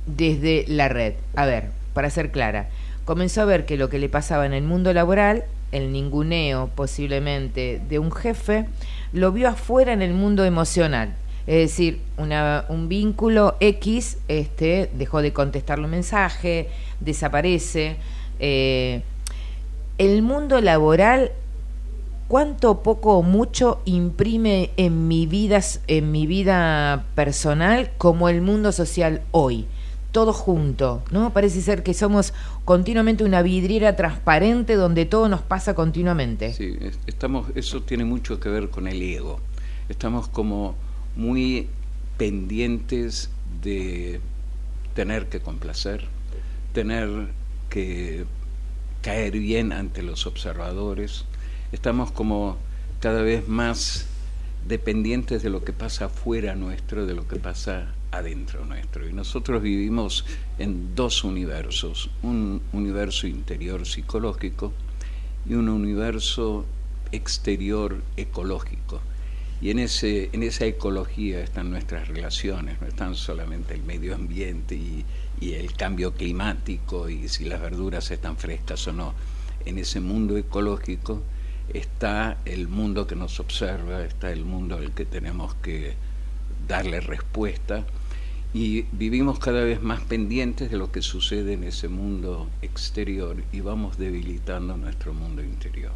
desde 0.08 0.66
la 0.68 0.90
red. 0.90 1.14
A 1.36 1.46
ver, 1.46 1.66
para 1.94 2.10
ser 2.10 2.32
clara, 2.32 2.70
comenzó 3.06 3.42
a 3.44 3.46
ver 3.46 3.66
que 3.68 3.78
lo 3.78 3.90
que 3.90 4.00
le 4.00 4.10
pasaba 4.10 4.48
en 4.48 4.54
el 4.54 4.64
mundo 4.64 4.92
laboral, 4.94 5.44
el 5.76 5.92
ninguneo 5.92 6.70
posiblemente 6.76 7.82
de 7.88 8.00
un 8.00 8.12
jefe, 8.12 8.66
lo 9.14 9.32
vio 9.32 9.50
afuera 9.50 9.94
en 9.94 10.02
el 10.02 10.14
mundo 10.14 10.46
emocional. 10.46 11.14
Es 11.48 11.70
decir, 11.70 12.02
un 12.18 12.90
vínculo 12.90 13.56
X 13.60 14.18
este, 14.28 14.90
dejó 14.94 15.22
de 15.22 15.32
contestarle 15.32 15.86
un 15.86 15.92
mensaje, 15.92 16.70
desaparece. 17.00 17.98
eh, 18.40 19.02
el 19.98 20.22
mundo 20.24 20.60
laboral 20.60 21.32
cuánto 22.28 22.82
poco 22.82 23.18
o 23.18 23.22
mucho 23.22 23.82
imprime 23.86 24.72
en 24.76 25.08
mi 25.08 25.26
vida 25.26 25.62
en 25.88 26.12
mi 26.12 26.28
vida 26.28 27.06
personal 27.16 27.92
como 27.98 28.28
el 28.28 28.42
mundo 28.42 28.72
social 28.72 29.22
hoy 29.32 29.68
todo 30.16 30.32
junto 30.32 31.04
no 31.12 31.34
parece 31.34 31.62
ser 31.62 31.84
que 31.84 31.94
somos 31.94 32.34
continuamente 32.64 33.26
una 33.26 33.42
vidriera 33.42 33.98
transparente 33.98 34.76
donde 34.76 35.06
todo 35.06 35.28
nos 35.28 35.42
pasa 35.42 35.74
continuamente 35.76 36.54
Sí, 36.54 36.78
es- 36.80 36.98
estamos, 37.06 37.48
eso 37.56 37.82
tiene 37.82 38.06
mucho 38.06 38.40
que 38.40 38.48
ver 38.48 38.70
con 38.70 38.88
el 38.88 39.02
ego. 39.02 39.42
Estamos 39.90 40.30
como 40.30 40.76
muy 41.18 41.68
pendientes 42.18 43.30
de 43.62 44.22
tener 44.94 45.28
que 45.28 45.42
complacer, 45.42 46.06
tener 46.72 47.10
que 47.70 48.24
caer 49.02 49.34
bien 49.34 49.74
ante 49.74 50.02
los 50.02 50.26
observadores. 50.28 51.26
Estamos 51.74 52.10
como 52.12 52.56
cada 53.02 53.22
vez 53.22 53.50
más 53.50 54.06
dependientes 54.66 55.44
de 55.44 55.50
lo 55.50 55.66
que 55.66 55.74
pasa 55.74 56.06
afuera 56.06 56.56
nuestro, 56.56 57.06
de 57.06 57.16
lo 57.16 57.28
que 57.28 57.36
pasa 57.36 57.88
adentro 58.18 58.66
nuestro. 58.66 59.08
Y 59.08 59.14
nosotros 59.14 59.62
vivimos 59.62 60.26
en 60.58 60.96
dos 60.96 61.24
universos, 61.24 62.10
un 62.22 62.62
universo 62.74 63.28
interior 63.28 63.86
psicológico 63.86 64.74
y 65.48 65.54
un 65.54 65.70
universo 65.70 66.66
exterior 67.12 68.02
ecológico. 68.18 69.02
Y 69.62 69.70
en, 69.70 69.80
ese, 69.80 70.30
en 70.34 70.44
esa 70.44 70.66
ecología 70.66 71.42
están 71.42 71.72
nuestras 71.72 72.08
relaciones, 72.08 72.82
no 72.82 72.88
están 72.88 73.16
solamente 73.16 73.74
el 73.74 73.84
medio 73.84 74.14
ambiente 74.14 74.76
y, 74.76 75.06
y 75.40 75.54
el 75.54 75.74
cambio 75.74 76.14
climático 76.14 77.10
y 77.10 77.28
si 77.30 77.46
las 77.46 77.62
verduras 77.62 78.12
están 78.12 78.38
frescas 78.38 78.88
o 78.88 78.94
no. 78.94 79.14
En 79.66 79.78
ese 79.78 80.00
mundo 80.02 80.38
ecológico 80.38 81.24
está 81.74 82.38
el 82.46 82.68
mundo 82.68 83.08
que 83.08 83.16
nos 83.16 83.40
observa, 83.40 84.04
está 84.04 84.32
el 84.32 84.46
mundo 84.46 84.76
al 84.76 84.94
que 84.94 85.06
tenemos 85.06 85.56
que 85.56 85.94
darle 86.68 87.00
respuesta 87.00 87.86
y 88.56 88.86
vivimos 88.94 89.38
cada 89.38 89.66
vez 89.66 89.82
más 89.82 90.00
pendientes 90.00 90.72
de 90.72 90.78
lo 90.78 90.90
que 90.90 91.02
sucede 91.02 91.52
en 91.54 91.66
ese 91.66 91.90
mundo 91.90 92.48
exterior 92.62 93.36
y 93.52 93.60
vamos 93.60 93.98
debilitando 93.98 94.78
nuestro 94.78 95.14
mundo 95.14 95.44
interior. 95.44 95.92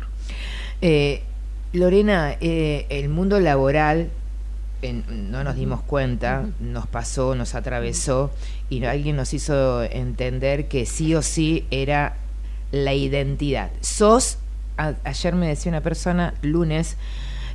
Eh, 0.81 1.23
Lorena 1.71 2.35
eh, 2.41 2.85
el 2.89 3.07
mundo 3.07 3.39
laboral 3.39 4.09
no 5.09 5.43
nos 5.43 5.55
dimos 5.55 5.81
cuenta 5.81 6.45
nos 6.59 6.85
pasó 6.87 7.33
nos 7.35 7.55
atravesó 7.55 8.31
y 8.69 8.83
alguien 8.83 9.15
nos 9.15 9.33
hizo 9.33 9.83
entender 9.83 10.67
que 10.67 10.85
sí 10.85 11.15
o 11.15 11.21
sí 11.21 11.65
era 11.71 12.15
la 12.71 12.93
identidad 12.93 13.71
sos 13.81 14.37
a- 14.77 14.95
ayer 15.03 15.35
me 15.35 15.47
decía 15.47 15.69
una 15.71 15.81
persona 15.81 16.33
lunes 16.41 16.95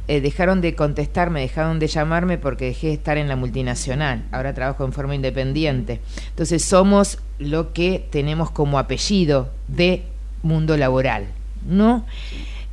eh, 0.06 0.20
dejaron 0.20 0.60
de 0.60 0.74
contestarme, 0.74 1.40
dejaron 1.40 1.78
de 1.78 1.86
llamarme 1.86 2.38
porque 2.38 2.66
dejé 2.66 2.88
de 2.88 2.92
estar 2.94 3.16
en 3.16 3.28
la 3.28 3.36
multinacional. 3.36 4.24
Ahora 4.32 4.52
trabajo 4.52 4.84
en 4.84 4.92
forma 4.92 5.14
independiente. 5.14 6.00
Entonces 6.28 6.64
somos 6.64 7.18
lo 7.38 7.72
que 7.72 8.06
tenemos 8.10 8.50
como 8.50 8.78
apellido 8.78 9.50
de 9.68 10.04
mundo 10.42 10.76
laboral, 10.76 11.26
¿no? 11.66 12.04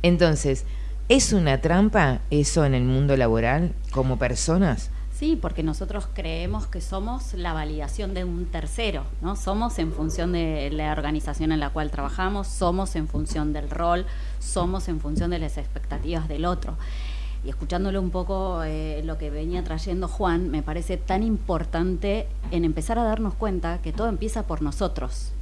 Entonces, 0.02 0.64
¿es 1.08 1.32
una 1.32 1.60
trampa 1.60 2.20
eso 2.30 2.64
en 2.64 2.74
el 2.74 2.84
mundo 2.84 3.16
laboral 3.16 3.72
como 3.92 4.18
personas? 4.18 4.90
Sí, 5.22 5.38
porque 5.40 5.62
nosotros 5.62 6.08
creemos 6.12 6.66
que 6.66 6.80
somos 6.80 7.34
la 7.34 7.52
validación 7.52 8.12
de 8.12 8.24
un 8.24 8.46
tercero, 8.46 9.04
¿no? 9.20 9.36
Somos 9.36 9.78
en 9.78 9.92
función 9.92 10.32
de 10.32 10.68
la 10.72 10.90
organización 10.90 11.52
en 11.52 11.60
la 11.60 11.70
cual 11.70 11.92
trabajamos, 11.92 12.48
somos 12.48 12.96
en 12.96 13.06
función 13.06 13.52
del 13.52 13.70
rol, 13.70 14.04
somos 14.40 14.88
en 14.88 15.00
función 15.00 15.30
de 15.30 15.38
las 15.38 15.58
expectativas 15.58 16.26
del 16.28 16.44
otro. 16.44 16.76
Y 17.44 17.48
escuchándole 17.48 17.98
un 17.98 18.10
poco 18.10 18.62
eh, 18.62 19.02
lo 19.04 19.18
que 19.18 19.30
venía 19.30 19.64
trayendo 19.64 20.06
Juan, 20.06 20.50
me 20.50 20.62
parece 20.62 20.96
tan 20.96 21.22
importante 21.22 22.26
en 22.52 22.64
empezar 22.64 22.98
a 22.98 23.04
darnos 23.04 23.34
cuenta 23.34 23.78
que 23.82 23.92
todo 23.92 24.08
empieza 24.08 24.44
por 24.44 24.62
nosotros. 24.62 25.32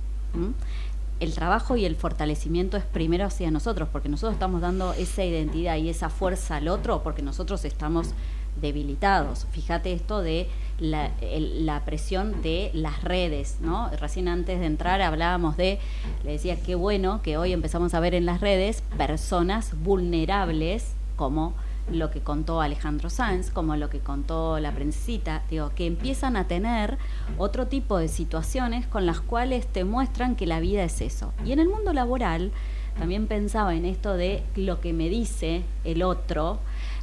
El 1.19 1.35
trabajo 1.35 1.77
y 1.77 1.85
el 1.85 1.97
fortalecimiento 1.97 2.79
es 2.79 2.85
primero 2.85 3.27
hacia 3.27 3.51
nosotros, 3.51 3.89
porque 3.93 4.09
nosotros 4.09 4.33
estamos 4.33 4.63
dando 4.63 4.95
esa 4.95 5.25
identidad 5.25 5.77
y 5.77 5.91
esa 5.91 6.09
fuerza 6.09 6.57
al 6.57 6.69
otro, 6.69 7.03
porque 7.03 7.21
nosotros 7.21 7.67
estamos 7.67 8.15
debilitados. 8.61 9.47
Fíjate 9.53 9.93
esto 9.93 10.23
de 10.23 10.49
la, 10.79 11.11
la 11.21 11.85
presión 11.85 12.41
de 12.43 12.71
las 12.73 13.05
redes, 13.05 13.59
¿no? 13.61 13.91
Recién 14.01 14.29
antes 14.29 14.61
de 14.61 14.67
entrar 14.67 15.03
hablábamos 15.03 15.59
de, 15.59 15.79
le 16.25 16.33
decía, 16.33 16.57
qué 16.57 16.75
bueno 16.75 17.21
que 17.23 17.37
hoy 17.37 17.53
empezamos 17.53 17.93
a 17.93 18.01
ver 18.01 18.15
en 18.15 18.25
las 18.25 18.41
redes 18.41 18.83
personas 18.97 19.75
vulnerables 19.83 20.93
como 21.17 21.55
lo 21.91 22.11
que 22.11 22.21
contó 22.21 22.61
Alejandro 22.61 23.11
Sanz, 23.11 23.51
como 23.51 23.77
lo 23.77 23.91
que 23.91 24.01
contó 24.01 24.59
la 24.61 24.73
princesita, 24.73 25.43
digo, 25.51 25.73
que 25.75 25.87
empiezan 25.87 26.37
a 26.37 26.47
tener 26.47 26.99
otro 27.39 27.67
tipo 27.67 27.99
de 27.99 28.09
situaciones 28.09 28.87
con 28.87 29.07
las 29.07 29.21
cuales 29.21 29.67
te 29.67 29.85
muestran 29.85 30.37
que 30.37 30.47
la 30.47 30.61
vida 30.61 30.85
es 30.85 31.01
eso. 31.01 31.33
Y 31.45 31.53
en 31.53 31.59
el 31.59 31.69
mundo 31.69 31.93
laboral 31.93 32.53
también 32.99 33.27
pensaba 33.27 33.75
en 33.75 33.85
esto 33.85 34.15
de 34.15 34.43
lo 34.57 34.81
que 34.81 34.93
me 34.93 35.09
dice 35.09 35.63
el 35.85 36.03
otro, 36.03 36.61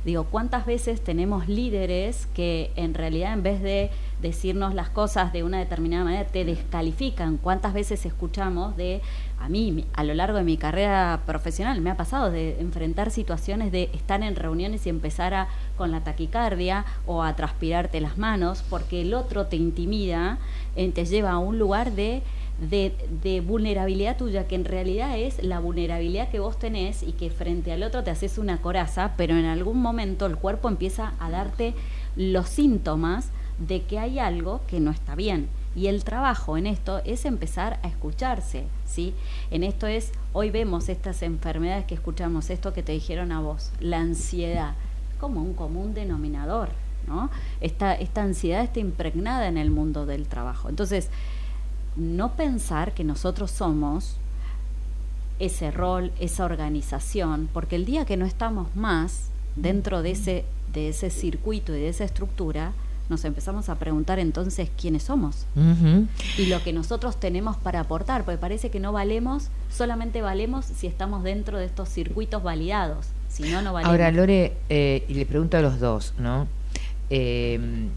Digo, 0.08 0.24
¿cuántas 0.24 0.66
veces 0.66 1.04
tenemos 1.04 1.50
líderes 1.50 2.28
que 2.34 2.72
en 2.78 2.94
realidad 2.94 3.34
en 3.34 3.44
vez 3.44 3.62
de 3.62 3.90
decirnos 4.22 4.74
las 4.74 4.90
cosas 4.90 5.34
de 5.34 5.44
una 5.44 5.60
determinada 5.60 6.06
manera 6.06 6.26
te 6.26 6.46
descalifican? 6.46 7.36
¿Cuántas 7.36 7.74
veces 7.74 8.06
escuchamos 8.06 8.78
de, 8.78 9.02
a 9.40 9.50
mí 9.50 9.86
a 9.94 10.04
lo 10.04 10.14
largo 10.14 10.38
de 10.38 10.44
mi 10.44 10.58
carrera 10.58 11.22
profesional 11.26 11.80
me 11.82 11.90
ha 11.90 11.98
pasado 11.98 12.32
de 12.32 12.60
enfrentar 12.60 13.12
situaciones 13.12 13.72
de 13.72 13.90
estar 13.94 14.22
en 14.24 14.36
reuniones 14.36 14.86
y 14.86 14.90
empezar 14.90 15.34
a, 15.34 15.48
con 15.78 15.92
la 15.92 16.04
taquicardia 16.04 16.86
o 17.06 17.24
a 17.24 17.36
transpirarte 17.36 18.02
las 18.02 18.18
manos 18.18 18.64
porque 18.70 19.02
el 19.02 19.14
otro 19.14 19.46
te 19.46 19.56
intimida, 19.56 20.40
eh, 20.76 20.92
te 20.92 21.06
lleva 21.06 21.32
a 21.32 21.38
un 21.40 21.60
lugar 21.60 21.92
de 21.92 22.24
de, 22.58 22.96
de 23.22 23.42
vulnerabilidad 23.42 24.18
tuya, 24.18 24.48
que 24.48 24.56
en 24.56 24.66
realidad 24.66 25.18
es 25.18 25.44
la 25.44 25.60
vulnerabilidad 25.60 26.30
que 26.30 26.40
vos 26.40 26.58
tenés 26.58 27.04
y 27.04 27.12
que 27.12 27.30
frente 27.30 27.72
al 27.72 27.84
otro 27.84 28.04
te 28.04 28.12
haces 28.12 28.38
una 28.38 28.62
coraza, 28.62 29.14
pero 29.16 29.36
en 29.36 29.46
algún 29.46 29.80
momento 29.80 30.26
el 30.26 30.38
cuerpo 30.38 30.68
empieza 30.68 31.14
a 31.20 31.30
darte 31.30 31.74
los 32.16 32.50
síntomas 32.50 33.30
de 33.60 33.84
que 33.84 34.00
hay 34.00 34.20
algo 34.20 34.62
que 34.68 34.80
no 34.80 34.92
está 34.92 35.16
bien. 35.16 35.50
Y 35.76 35.88
el 35.88 36.04
trabajo 36.04 36.58
en 36.58 36.66
esto 36.66 37.02
es 37.06 37.26
empezar 37.26 37.80
a 37.84 37.88
escucharse, 37.88 38.64
¿sí? 38.88 39.14
En 39.52 39.64
esto 39.64 39.88
es, 39.88 40.12
hoy 40.34 40.50
vemos 40.50 40.90
estas 40.90 41.22
enfermedades 41.22 41.86
que 41.86 41.96
escuchamos, 41.96 42.50
esto 42.50 42.74
que 42.74 42.84
te 42.84 42.94
dijeron 42.94 43.32
a 43.32 43.42
vos, 43.42 43.72
la 43.80 44.00
ansiedad, 44.00 44.74
como 45.20 45.42
un 45.42 45.54
común 45.54 45.94
denominador. 45.94 46.70
¿no? 47.08 47.30
Esta, 47.62 47.94
esta 47.94 48.24
ansiedad 48.24 48.64
está 48.64 48.80
impregnada 48.80 49.48
en 49.48 49.58
el 49.58 49.72
mundo 49.72 50.06
del 50.06 50.28
trabajo. 50.28 50.70
Entonces, 50.70 51.10
no 51.96 52.34
pensar 52.34 52.94
que 52.94 53.04
nosotros 53.04 53.52
somos 53.52 54.18
ese 55.40 55.72
rol, 55.72 56.12
esa 56.20 56.46
organización, 56.46 57.50
porque 57.54 57.76
el 57.76 57.86
día 57.86 58.06
que 58.06 58.18
no 58.18 58.26
estamos 58.26 58.76
más 58.76 59.30
dentro 59.56 60.02
de 60.02 60.12
ese, 60.12 60.46
de 60.74 60.90
ese 60.90 61.10
circuito 61.10 61.76
y 61.76 61.80
de 61.80 61.90
esa 61.90 62.04
estructura, 62.04 62.74
nos 63.10 63.24
empezamos 63.26 63.70
a 63.70 63.76
preguntar 63.76 64.20
entonces 64.20 64.70
quiénes 64.80 65.04
somos 65.04 65.46
y 66.38 66.46
lo 66.48 66.62
que 66.64 66.74
nosotros 66.74 67.20
tenemos 67.20 67.58
para 67.58 67.80
aportar, 67.80 68.24
porque 68.26 68.38
parece 68.38 68.70
que 68.70 68.80
no 68.80 68.92
valemos, 68.92 69.50
solamente 69.72 70.22
valemos 70.22 70.66
si 70.66 70.88
estamos 70.88 71.24
dentro 71.24 71.58
de 71.58 71.66
estos 71.66 71.90
circuitos 71.90 72.44
validados, 72.44 73.08
si 73.30 73.44
no, 73.44 73.62
no 73.62 73.74
valemos. 73.74 73.92
Ahora, 73.92 74.12
Lore, 74.12 74.54
eh, 74.70 75.04
y 75.08 75.14
le 75.14 75.26
pregunto 75.26 75.58
a 75.58 75.62
los 75.62 75.80
dos, 75.80 76.14
¿no? 76.18 76.48
Eh, 77.10 77.88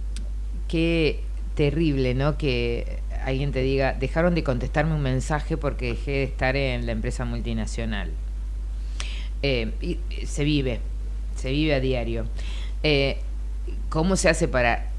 qué 0.68 1.22
terrible, 1.54 2.14
¿no? 2.14 2.38
Que 2.38 3.00
alguien 3.24 3.52
te 3.52 3.62
diga, 3.62 3.92
dejaron 3.92 4.34
de 4.34 4.44
contestarme 4.44 4.94
un 4.94 5.02
mensaje 5.02 5.56
porque 5.56 5.88
dejé 5.88 6.10
de 6.12 6.22
estar 6.24 6.56
en 6.56 6.86
la 6.86 6.92
empresa 6.92 7.24
multinacional. 7.24 8.10
Eh, 9.42 9.72
y, 9.80 9.98
y 10.10 10.26
se 10.26 10.44
vive, 10.44 10.80
se 11.36 11.50
vive 11.50 11.74
a 11.74 11.80
diario. 11.80 12.26
Eh, 12.82 13.18
¿Cómo 13.88 14.16
se 14.16 14.28
hace 14.28 14.48
para 14.48 14.89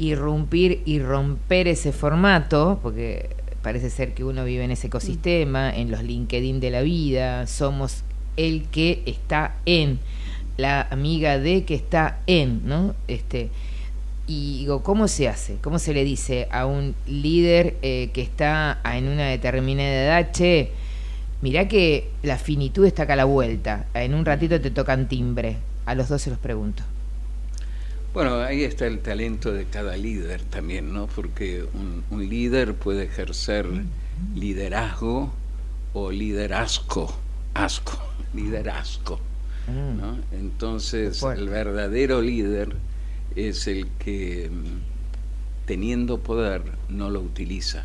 irrumpir 0.00 0.82
y 0.86 0.98
romper 0.98 1.68
ese 1.68 1.92
formato? 1.92 2.80
Porque 2.82 3.36
parece 3.62 3.90
ser 3.90 4.14
que 4.14 4.24
uno 4.24 4.44
vive 4.44 4.64
en 4.64 4.70
ese 4.70 4.86
ecosistema, 4.86 5.70
en 5.74 5.90
los 5.90 6.02
LinkedIn 6.02 6.58
de 6.58 6.70
la 6.70 6.80
vida, 6.80 7.46
somos 7.46 8.02
el 8.36 8.64
que 8.64 9.02
está 9.04 9.56
en, 9.66 9.98
la 10.56 10.88
amiga 10.90 11.38
de 11.38 11.64
que 11.64 11.74
está 11.74 12.20
en, 12.26 12.66
¿no? 12.66 12.94
Este, 13.08 13.50
y 14.26 14.60
digo, 14.60 14.82
¿cómo 14.82 15.08
se 15.08 15.28
hace? 15.28 15.56
¿Cómo 15.60 15.78
se 15.78 15.92
le 15.92 16.04
dice 16.04 16.48
a 16.50 16.66
un 16.66 16.94
líder 17.06 17.76
eh, 17.82 18.10
que 18.14 18.22
está 18.22 18.80
en 18.84 19.08
una 19.08 19.26
determinada 19.26 19.90
edad, 19.90 20.32
che, 20.32 20.70
mirá 21.42 21.68
que 21.68 22.08
la 22.22 22.38
finitud 22.38 22.86
está 22.86 23.02
acá 23.02 23.14
a 23.14 23.16
la 23.16 23.24
vuelta, 23.24 23.86
en 23.94 24.14
un 24.14 24.24
ratito 24.24 24.60
te 24.60 24.70
tocan 24.70 25.08
timbre? 25.08 25.56
A 25.84 25.94
los 25.94 26.08
dos 26.08 26.22
se 26.22 26.30
los 26.30 26.38
pregunto. 26.38 26.84
Bueno, 28.12 28.40
ahí 28.40 28.64
está 28.64 28.86
el 28.86 28.98
talento 29.00 29.52
de 29.52 29.66
cada 29.66 29.96
líder 29.96 30.42
también, 30.42 30.92
¿no? 30.92 31.06
Porque 31.06 31.64
un, 31.74 32.02
un 32.10 32.28
líder 32.28 32.74
puede 32.74 33.04
ejercer 33.04 33.66
liderazgo 34.34 35.32
o 35.92 36.10
liderazgo, 36.10 37.12
asco, 37.54 37.98
liderazgo, 38.34 39.20
¿no? 40.00 40.18
Entonces, 40.32 41.22
el 41.38 41.48
verdadero 41.48 42.20
líder 42.20 42.74
es 43.36 43.66
el 43.68 43.86
que 43.98 44.50
mm, 44.50 45.66
teniendo 45.66 46.18
poder 46.18 46.62
no 46.88 47.10
lo 47.10 47.20
utiliza. 47.20 47.84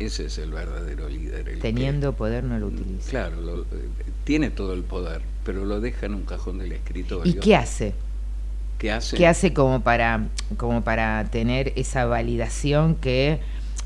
Ese 0.00 0.26
es 0.26 0.38
el 0.38 0.50
verdadero 0.50 1.08
líder. 1.08 1.48
el 1.48 1.54
que- 1.56 1.60
Teniendo 1.62 2.12
poder 2.14 2.42
no 2.42 2.58
lo 2.58 2.66
utiliza. 2.66 3.08
Claro, 3.10 3.40
lo- 3.40 3.62
eh, 3.62 3.66
tiene 4.24 4.50
todo 4.50 4.74
el 4.74 4.82
poder, 4.82 5.22
pero 5.44 5.64
lo 5.64 5.80
deja 5.80 6.06
en 6.06 6.14
un 6.14 6.24
cajón 6.24 6.58
del 6.58 6.72
escritorio. 6.72 7.32
¿Y 7.32 7.38
qué 7.38 7.54
hace? 7.54 7.94
¿Qué 8.84 8.92
hace? 8.92 9.16
¿Qué 9.16 9.26
hace 9.26 9.54
como 9.54 9.80
para, 9.80 10.28
como 10.58 10.84
para 10.84 11.24
tener 11.30 11.72
esa 11.74 12.04
validación 12.04 12.96
que 12.96 13.40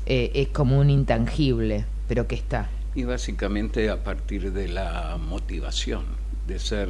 eh, 0.05 0.31
es 0.33 0.49
como 0.49 0.77
un 0.77 0.89
intangible, 0.89 1.85
pero 2.09 2.27
que 2.27 2.35
está? 2.35 2.69
Y 2.95 3.05
básicamente 3.05 3.89
a 3.89 4.03
partir 4.03 4.51
de 4.51 4.67
la 4.67 5.17
motivación, 5.17 6.03
de 6.47 6.59
ser 6.59 6.89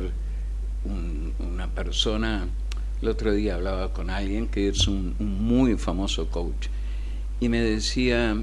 un- 0.86 1.34
una 1.38 1.68
persona. 1.68 2.48
El 2.99 3.10
otro 3.10 3.31
día 3.31 3.53
hablaba 3.53 3.94
con 3.94 4.10
alguien 4.10 4.48
que 4.48 4.69
es 4.69 4.88
un, 4.88 5.14
un 5.19 5.44
muy 5.44 5.77
famoso 5.77 6.30
coach 6.30 6.65
y 7.40 7.48
me 7.48 7.60
decía, 7.61 8.36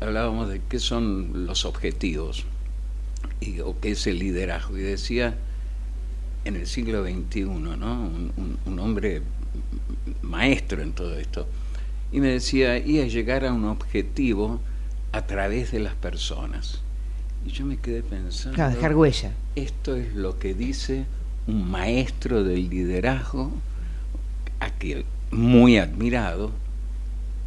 hablábamos 0.00 0.48
de 0.48 0.60
qué 0.68 0.80
son 0.80 1.46
los 1.46 1.64
objetivos 1.64 2.44
y, 3.40 3.60
o 3.60 3.78
qué 3.80 3.92
es 3.92 4.04
el 4.08 4.18
liderazgo. 4.18 4.76
Y 4.76 4.82
decía, 4.82 5.36
en 6.44 6.56
el 6.56 6.66
siglo 6.66 7.04
XXI, 7.04 7.42
¿no? 7.44 7.70
un, 8.02 8.32
un- 8.36 8.58
un 8.66 8.78
hombre 8.78 9.22
maestro 10.22 10.82
en 10.82 10.92
todo 10.92 11.16
esto, 11.18 11.46
y 12.10 12.20
me 12.20 12.28
decía, 12.28 12.78
y 12.78 13.00
a 13.00 13.06
llegar 13.06 13.44
a 13.44 13.52
un 13.52 13.64
objetivo 13.64 14.60
a 15.12 15.22
través 15.26 15.72
de 15.72 15.78
las 15.80 15.94
personas. 15.94 16.80
Y 17.46 17.50
yo 17.50 17.64
me 17.66 17.76
quedé 17.78 18.02
pensando... 18.02 18.54
Claro, 18.54 18.74
dejar 18.74 18.94
huella. 18.94 19.32
Esto 19.56 19.96
es 19.96 20.14
lo 20.14 20.38
que 20.38 20.54
dice 20.54 21.06
un 21.46 21.70
maestro 21.70 22.44
del 22.44 22.68
liderazgo, 22.70 23.52
muy 25.30 25.76
admirado, 25.78 26.52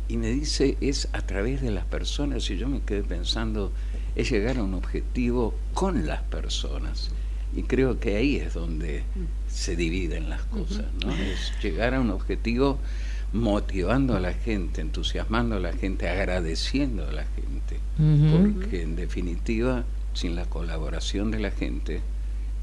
y 0.08 0.18
me 0.18 0.28
dice 0.30 0.78
es 0.82 1.08
a 1.14 1.22
través 1.22 1.62
de 1.62 1.72
las 1.72 1.86
personas, 1.86 2.50
y 2.50 2.58
yo 2.58 2.68
me 2.68 2.82
quedé 2.82 3.04
pensando, 3.04 3.72
es 4.16 4.30
llegar 4.30 4.58
a 4.58 4.64
un 4.64 4.74
objetivo 4.74 5.54
con 5.74 6.06
las 6.08 6.22
personas. 6.24 7.10
Y 7.56 7.64
creo 7.64 8.00
que 8.00 8.18
ahí 8.18 8.36
es 8.36 8.54
donde 8.54 9.04
se 9.48 9.76
dividen 9.76 10.30
las 10.30 10.44
cosas, 10.44 10.86
¿no? 11.04 11.14
Es 11.14 11.54
llegar 11.62 11.94
a 11.94 12.02
un 12.02 12.12
objetivo 12.12 12.80
motivando 13.32 14.16
a 14.16 14.20
la 14.20 14.34
gente, 14.34 14.82
entusiasmando 14.82 15.56
a 15.56 15.60
la 15.60 15.74
gente, 15.74 16.10
agradeciendo 16.10 17.08
a 17.08 17.12
la 17.12 17.24
gente. 17.24 17.80
Porque 18.32 18.82
en 18.82 18.96
definitiva, 18.96 19.86
sin 20.14 20.36
la 20.36 20.46
colaboración 20.46 21.32
de 21.32 21.40
la 21.40 21.52
gente, 21.52 22.02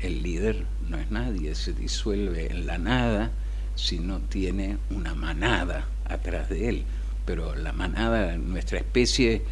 el 0.01 0.23
líder 0.23 0.65
no 0.89 0.99
es 0.99 1.11
nadie, 1.11 1.55
se 1.55 1.73
disuelve 1.73 2.51
en 2.51 2.67
la 2.67 2.79
nada 2.79 3.31
si 3.75 3.99
no 3.99 4.21
tiene 4.21 4.77
una 4.91 5.15
manada 5.15 5.87
atrás 6.05 6.49
de 6.51 6.69
él. 6.69 6.85
Pero 7.25 7.55
la 7.55 7.73
manada, 7.73 8.37
nuestra 8.37 8.79
especie, 8.79 9.43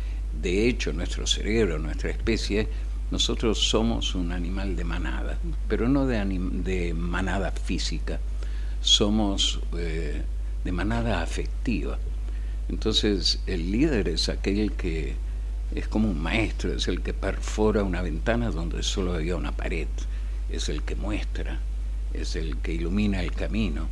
de 0.42 0.68
hecho, 0.68 0.92
nuestro 0.92 1.26
cerebro, 1.26 1.78
nuestra 1.78 2.10
especie, 2.10 2.68
nosotros 3.10 3.58
somos 3.58 4.14
un 4.14 4.32
animal 4.32 4.76
de 4.76 4.84
manada, 4.84 5.38
pero 5.68 5.88
no 5.88 6.06
de, 6.06 6.94
manada 6.94 7.50
física, 7.50 8.20
somos 8.80 9.60
eh, 9.76 10.22
de 10.64 10.72
manada 10.72 11.22
afectiva. 11.22 11.98
Entonces, 12.68 13.40
el 13.46 13.72
líder 13.72 14.08
es 14.08 14.28
aquel 14.28 14.72
que 14.72 15.14
es 15.74 15.88
como 15.88 16.08
un 16.10 16.20
maestro, 16.20 16.72
es 16.72 16.88
el 16.88 17.00
que 17.02 17.12
perfora 17.14 17.82
una 17.82 18.02
ventana 18.02 18.50
donde 18.50 18.82
solo 18.82 19.14
había 19.14 19.36
una 19.36 19.52
pared, 19.52 19.88
es 20.50 20.68
el 20.68 20.82
que 20.82 20.94
muestra, 20.94 21.58
es 22.14 22.36
el 22.36 22.56
que 22.58 22.74
ilumina 22.74 23.22
el 23.22 23.32
camino. 23.32 23.88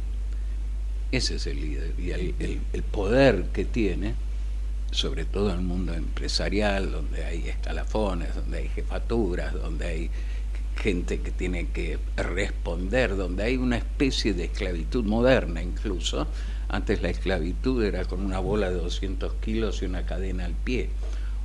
Ese 1.10 1.36
es 1.36 1.46
el 1.46 1.60
líder 1.60 1.94
y 1.98 2.10
el- 2.10 2.60
el 2.72 2.82
poder 2.82 3.46
que 3.52 3.64
tiene, 3.64 4.14
sobre 4.90 5.24
todo 5.24 5.50
en 5.50 5.58
el 5.58 5.64
mundo 5.64 5.94
empresarial, 5.94 6.90
donde 6.90 7.24
hay 7.24 7.48
escalafones, 7.48 8.34
donde 8.34 8.58
hay 8.58 8.68
jefaturas, 8.68 9.52
donde 9.54 9.86
hay 9.86 10.10
gente 10.76 11.20
que 11.20 11.30
tiene 11.30 11.68
que 11.68 11.98
responder, 12.16 13.16
donde 13.16 13.42
hay 13.42 13.56
una 13.56 13.76
especie 13.76 14.32
de 14.32 14.44
esclavitud 14.44 15.04
moderna 15.04 15.62
incluso. 15.62 16.26
Antes 16.68 17.02
la 17.02 17.10
esclavitud 17.10 17.82
era 17.82 18.04
con 18.04 18.24
una 18.24 18.38
bola 18.38 18.70
de 18.70 18.76
200 18.76 19.34
kilos 19.34 19.82
y 19.82 19.86
una 19.86 20.06
cadena 20.06 20.44
al 20.44 20.54
pie. 20.54 20.90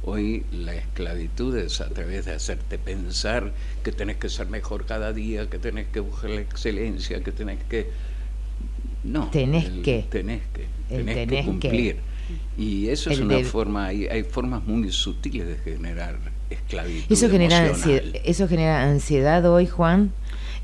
Hoy 0.06 0.44
la 0.52 0.76
esclavitud 0.76 1.56
es 1.58 1.80
a 1.80 1.90
través 1.90 2.26
de 2.26 2.34
hacerte 2.34 2.78
pensar 2.78 3.54
que 3.84 3.94
tenés 3.94 4.18
que 4.18 4.30
ser 4.30 4.48
mejor 4.48 4.86
cada 4.86 5.14
día, 5.14 5.50
que 5.50 5.60
tenés 5.60 5.88
que 5.88 6.02
buscar 6.02 6.30
la 6.30 6.42
excelencia, 6.42 7.24
que 7.24 7.32
tenés 7.32 7.64
que... 7.64 7.90
No. 9.06 9.30
Tenés 9.32 9.66
el 9.66 9.82
que. 9.82 10.06
Tenés 10.10 10.42
que. 10.54 10.66
Tenés, 10.90 11.16
tenés 11.16 11.46
que 11.60 11.70
que. 11.70 11.98
Y 12.58 12.88
eso 12.90 13.10
es 13.10 13.20
una 13.20 13.36
del- 13.36 13.46
forma, 13.46 13.88
hay, 13.88 14.06
hay 14.08 14.24
formas 14.24 14.64
muy 14.66 14.92
sutiles 14.92 15.48
de 15.48 15.56
generar 15.58 16.18
esclavitud. 16.50 17.12
Eso 17.12 17.30
genera, 17.30 17.60
ansiedad, 17.60 18.04
eso 18.24 18.48
genera 18.48 18.84
ansiedad 18.84 19.46
hoy, 19.52 19.68
Juan. 19.68 20.12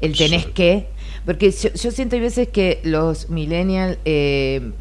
El 0.01 0.15
tenés 0.17 0.45
que. 0.45 0.87
Porque 1.25 1.51
yo, 1.51 1.69
yo 1.73 1.91
siento 1.91 2.15
hay 2.15 2.21
veces 2.21 2.47
que 2.47 2.79
los 2.83 3.29
millennials 3.29 3.97
eh, 4.05 4.71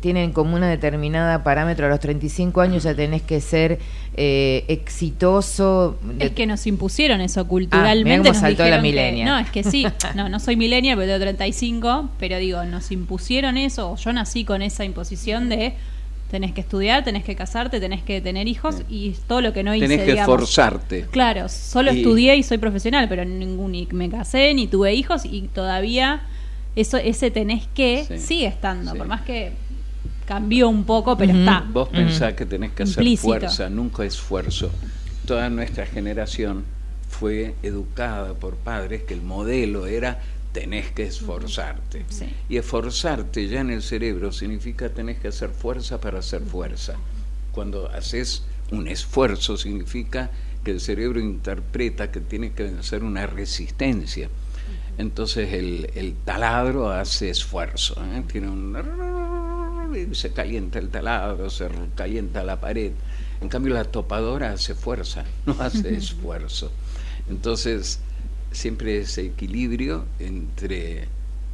tienen 0.00 0.32
como 0.32 0.56
una 0.56 0.68
determinada 0.68 1.44
parámetro. 1.44 1.86
A 1.86 1.88
los 1.90 2.00
35 2.00 2.60
años 2.60 2.82
ya 2.82 2.94
tenés 2.94 3.22
que 3.22 3.40
ser 3.40 3.78
eh, 4.16 4.64
exitoso. 4.68 5.98
Es 6.18 6.30
que 6.32 6.46
nos 6.46 6.66
impusieron 6.66 7.20
eso 7.20 7.40
Ah, 7.42 7.48
culturalmente. 7.48 8.18
cómo 8.18 8.30
nos 8.32 8.38
saltó 8.40 8.64
la 8.64 8.76
que- 8.76 8.82
millennial. 8.82 9.28
no, 9.28 9.38
es 9.38 9.50
que 9.50 9.62
sí. 9.62 9.86
No, 10.14 10.28
no 10.28 10.40
soy 10.40 10.56
millennial, 10.56 10.96
pero 10.98 11.12
tengo 11.12 11.20
35. 11.24 12.10
Pero 12.18 12.38
digo, 12.38 12.64
nos 12.64 12.90
impusieron 12.90 13.56
eso. 13.56 13.92
o 13.92 13.96
Yo 13.96 14.12
nací 14.12 14.44
con 14.44 14.60
esa 14.62 14.84
imposición 14.84 15.48
de 15.48 15.74
tenés 16.34 16.50
que 16.52 16.62
estudiar, 16.62 17.04
tenés 17.04 17.22
que 17.22 17.36
casarte, 17.36 17.78
tenés 17.78 18.02
que 18.02 18.20
tener 18.20 18.48
hijos 18.48 18.82
y 18.88 19.10
todo 19.28 19.40
lo 19.40 19.52
que 19.52 19.62
no 19.62 19.72
hice. 19.72 19.86
Tenés 19.86 20.04
que 20.04 20.10
digamos. 20.14 20.34
esforzarte. 20.34 21.02
Claro, 21.12 21.48
solo 21.48 21.92
Y- 21.92 21.98
estudié 21.98 22.34
y 22.36 22.42
soy 22.42 22.58
profesional, 22.58 23.08
pero 23.08 23.24
ningún, 23.24 23.70
ni 23.70 23.86
me 23.92 24.10
casé, 24.10 24.52
ni 24.52 24.66
tuve 24.66 24.92
hijos 24.94 25.24
y 25.24 25.42
todavía 25.42 26.22
eso 26.74 26.96
ese 26.96 27.30
tenés 27.30 27.68
que 27.72 28.04
Sí, 28.08 28.18
sigue 28.18 28.46
estando. 28.48 28.92
Por 28.96 29.06
más 29.06 29.20
que 29.22 29.52
cambió 30.26 30.68
un 30.68 30.82
poco, 30.82 31.16
pero 31.16 31.32
está. 31.38 31.64
Vos 31.72 31.88
pensás 31.88 32.32
que 32.34 32.46
tenés 32.46 32.72
que 32.72 32.82
hacer 32.82 32.98
Implícito. 32.98 33.28
fuerza, 33.28 33.70
nunca 33.70 34.04
esfuerzo. 34.04 34.72
Toda 35.26 35.48
nuestra 35.50 35.86
generación 35.86 36.64
fue 37.08 37.54
educada 37.62 38.34
por 38.34 38.56
padres 38.56 39.04
que 39.04 39.14
el 39.14 39.22
modelo 39.22 39.86
era 39.86 40.18
tenés 40.54 40.92
que 40.92 41.02
esforzarte. 41.02 42.06
Y 42.48 42.56
esforzarte 42.56 43.48
ya 43.48 43.60
en 43.60 43.70
el 43.70 43.82
cerebro 43.82 44.32
significa 44.32 44.88
tenés 44.88 45.18
que 45.18 45.28
hacer 45.28 45.50
fuerza 45.50 46.00
para 46.00 46.20
hacer 46.20 46.42
fuerza. 46.42 46.94
Cuando 47.52 47.90
haces 47.90 48.44
un 48.70 48.86
esfuerzo 48.86 49.56
significa 49.56 50.30
que 50.62 50.70
el 50.70 50.80
cerebro 50.80 51.20
interpreta 51.20 52.10
que 52.10 52.20
tiene 52.20 52.52
que 52.52 52.68
hacer 52.78 53.02
una 53.02 53.26
resistencia. 53.26 54.30
Entonces 54.96 55.52
el, 55.52 55.90
el 55.96 56.14
taladro 56.24 56.88
hace 56.90 57.30
esfuerzo, 57.30 57.96
¿eh? 58.14 58.22
tiene 58.30 58.48
un 58.48 58.72
se 60.12 60.32
calienta 60.32 60.78
el 60.78 60.88
taladro, 60.88 61.50
se 61.50 61.68
calienta 61.96 62.44
la 62.44 62.60
pared. 62.60 62.92
En 63.40 63.48
cambio 63.48 63.74
la 63.74 63.84
topadora 63.84 64.52
hace 64.52 64.76
fuerza, 64.76 65.24
no 65.46 65.56
hace 65.58 65.94
esfuerzo. 65.96 66.70
Entonces 67.28 67.98
siempre 68.54 68.98
ese 68.98 69.26
equilibrio 69.26 70.04
entre 70.18 71.08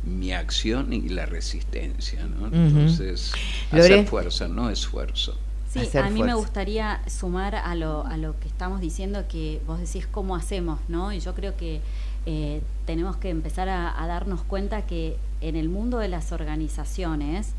mi 0.05 0.33
acción 0.33 0.93
y 0.93 1.09
la 1.09 1.27
resistencia, 1.27 2.25
¿no? 2.25 2.47
Entonces 2.47 3.33
Lore. 3.71 3.85
hacer 3.85 4.07
fuerza, 4.07 4.49
no 4.49 4.71
esfuerzo. 4.71 5.37
Sí, 5.71 5.81
Hacer 5.81 6.03
a 6.03 6.11
mí 6.11 6.23
me 6.23 6.35
gustaría 6.35 7.01
sumar 7.07 7.55
a 7.55 7.75
lo, 7.75 8.05
a 8.05 8.17
lo 8.17 8.39
que 8.41 8.49
estamos 8.49 8.81
diciendo, 8.81 9.25
que 9.29 9.61
vos 9.67 9.79
decís 9.79 10.07
cómo 10.11 10.35
hacemos, 10.35 10.81
¿no? 10.89 11.13
Y 11.13 11.21
yo 11.21 11.35
creo 11.35 11.57
que 11.57 11.81
eh, 12.27 12.61
tenemos 12.87 13.17
que 13.17 13.31
empezar 13.31 13.69
a, 13.69 14.03
a 14.03 14.07
darnos 14.07 14.43
cuenta 14.43 14.83
que 14.83 15.17
en 15.41 15.55
el 15.55 15.69
mundo 15.69 15.99
de 15.99 16.09
las 16.09 16.33
organizaciones 16.33 17.53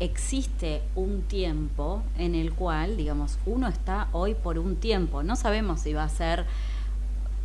existe 0.00 0.82
un 0.94 1.22
tiempo 1.22 2.02
en 2.18 2.34
el 2.34 2.52
cual, 2.52 2.96
digamos, 2.96 3.38
uno 3.46 3.68
está 3.68 4.08
hoy 4.12 4.34
por 4.34 4.58
un 4.58 4.76
tiempo. 4.76 5.22
No 5.22 5.36
sabemos 5.36 5.80
si 5.80 5.94
va 5.94 6.04
a 6.04 6.08
ser 6.08 6.46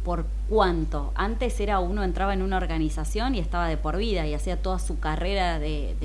por 0.03 0.25
cuánto. 0.49 1.11
Antes 1.15 1.59
era 1.59 1.79
uno 1.79 2.03
entraba 2.03 2.33
en 2.33 2.41
una 2.41 2.57
organización 2.57 3.35
y 3.35 3.39
estaba 3.39 3.67
de 3.67 3.77
por 3.77 3.97
vida 3.97 4.25
y 4.27 4.33
hacía 4.33 4.61
toda 4.61 4.79
su 4.79 4.99
carrera 4.99 5.59
de, 5.59 5.95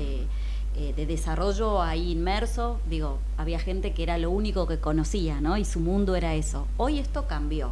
eh, 0.77 0.93
de 0.93 1.05
desarrollo 1.05 1.81
ahí 1.81 2.11
inmerso. 2.11 2.79
Digo, 2.89 3.19
había 3.37 3.59
gente 3.59 3.93
que 3.93 4.03
era 4.03 4.17
lo 4.17 4.29
único 4.29 4.67
que 4.67 4.77
conocía, 4.77 5.39
¿no? 5.39 5.57
Y 5.57 5.65
su 5.65 5.79
mundo 5.79 6.15
era 6.15 6.35
eso. 6.35 6.67
Hoy 6.77 6.99
esto 6.99 7.27
cambió. 7.27 7.71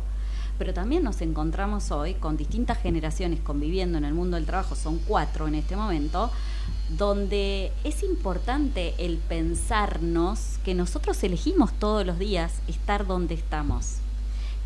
Pero 0.57 0.73
también 0.73 1.03
nos 1.03 1.21
encontramos 1.21 1.91
hoy 1.91 2.13
con 2.13 2.37
distintas 2.37 2.77
generaciones 2.77 3.39
conviviendo 3.41 3.97
en 3.97 4.05
el 4.05 4.13
mundo 4.13 4.35
del 4.37 4.45
trabajo, 4.45 4.75
son 4.75 4.99
cuatro 4.99 5.47
en 5.47 5.55
este 5.55 5.75
momento, 5.75 6.31
donde 6.89 7.71
es 7.83 8.03
importante 8.03 8.93
el 8.99 9.17
pensarnos 9.17 10.59
que 10.63 10.75
nosotros 10.75 11.23
elegimos 11.23 11.73
todos 11.73 12.05
los 12.05 12.19
días 12.19 12.53
estar 12.67 13.07
donde 13.07 13.33
estamos 13.33 13.97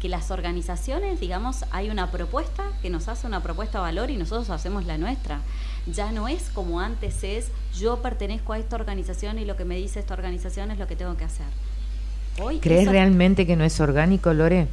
que 0.01 0.09
las 0.09 0.31
organizaciones, 0.31 1.19
digamos, 1.19 1.65
hay 1.71 1.89
una 1.89 2.11
propuesta 2.11 2.63
que 2.81 2.89
nos 2.89 3.07
hace 3.07 3.27
una 3.27 3.41
propuesta 3.41 3.79
de 3.79 3.83
valor 3.83 4.11
y 4.11 4.17
nosotros 4.17 4.49
hacemos 4.49 4.85
la 4.85 4.97
nuestra. 4.97 5.41
Ya 5.87 6.11
no 6.11 6.27
es 6.27 6.49
como 6.49 6.79
antes 6.79 7.23
es, 7.23 7.49
yo 7.75 8.01
pertenezco 8.01 8.53
a 8.53 8.59
esta 8.59 8.75
organización 8.75 9.39
y 9.39 9.45
lo 9.45 9.55
que 9.55 9.65
me 9.65 9.75
dice 9.75 9.99
esta 9.99 10.13
organización 10.13 10.71
es 10.71 10.77
lo 10.77 10.87
que 10.87 10.95
tengo 10.95 11.17
que 11.17 11.23
hacer. 11.23 11.47
Hoy 12.39 12.59
¿Crees 12.59 12.87
realmente 12.87 13.47
que 13.47 13.55
no 13.55 13.63
es 13.63 13.79
orgánico, 13.79 14.31
Lore? 14.33 14.67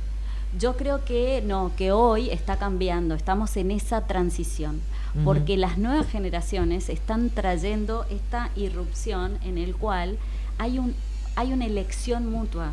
yo 0.59 0.77
creo 0.77 1.05
que 1.05 1.43
no, 1.45 1.73
que 1.77 1.93
hoy 1.93 2.31
está 2.31 2.57
cambiando, 2.57 3.15
estamos 3.15 3.57
en 3.57 3.71
esa 3.71 4.07
transición, 4.07 4.81
porque 5.25 5.57
las 5.57 5.79
nuevas 5.79 6.09
generaciones 6.09 6.89
están 6.89 7.31
trayendo 7.31 8.05
esta 8.11 8.51
irrupción 8.57 9.39
en 9.45 9.59
el 9.59 9.77
cual 9.77 10.19
hay 10.59 10.79
un 10.81 10.95
hay 11.37 11.53
una 11.53 11.67
elección 11.67 12.31
mutua, 12.31 12.73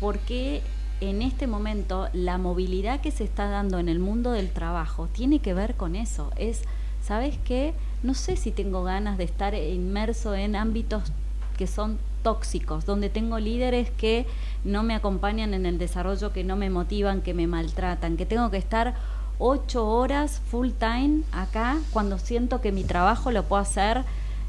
porque 0.00 0.62
en 1.10 1.22
este 1.22 1.46
momento 1.46 2.08
la 2.12 2.38
movilidad 2.38 3.00
que 3.00 3.10
se 3.10 3.24
está 3.24 3.48
dando 3.48 3.78
en 3.78 3.88
el 3.88 3.98
mundo 3.98 4.32
del 4.32 4.50
trabajo 4.50 5.08
tiene 5.12 5.40
que 5.40 5.54
ver 5.54 5.74
con 5.74 5.96
eso, 5.96 6.30
es 6.36 6.62
¿sabes 7.02 7.36
qué? 7.44 7.74
No 8.02 8.14
sé 8.14 8.36
si 8.36 8.52
tengo 8.52 8.84
ganas 8.84 9.18
de 9.18 9.24
estar 9.24 9.54
inmerso 9.54 10.34
en 10.34 10.54
ámbitos 10.54 11.12
que 11.56 11.66
son 11.66 11.98
tóxicos, 12.22 12.86
donde 12.86 13.10
tengo 13.10 13.38
líderes 13.38 13.90
que 13.90 14.26
no 14.64 14.82
me 14.84 14.94
acompañan 14.94 15.54
en 15.54 15.66
el 15.66 15.78
desarrollo, 15.78 16.32
que 16.32 16.44
no 16.44 16.56
me 16.56 16.70
motivan, 16.70 17.20
que 17.20 17.34
me 17.34 17.48
maltratan, 17.48 18.16
que 18.16 18.26
tengo 18.26 18.50
que 18.50 18.58
estar 18.58 18.94
ocho 19.38 19.88
horas 19.88 20.40
full 20.50 20.70
time 20.70 21.22
acá 21.32 21.78
cuando 21.92 22.18
siento 22.18 22.60
que 22.60 22.70
mi 22.70 22.84
trabajo 22.84 23.32
lo 23.32 23.42
puedo 23.42 23.60
hacer 23.60 24.04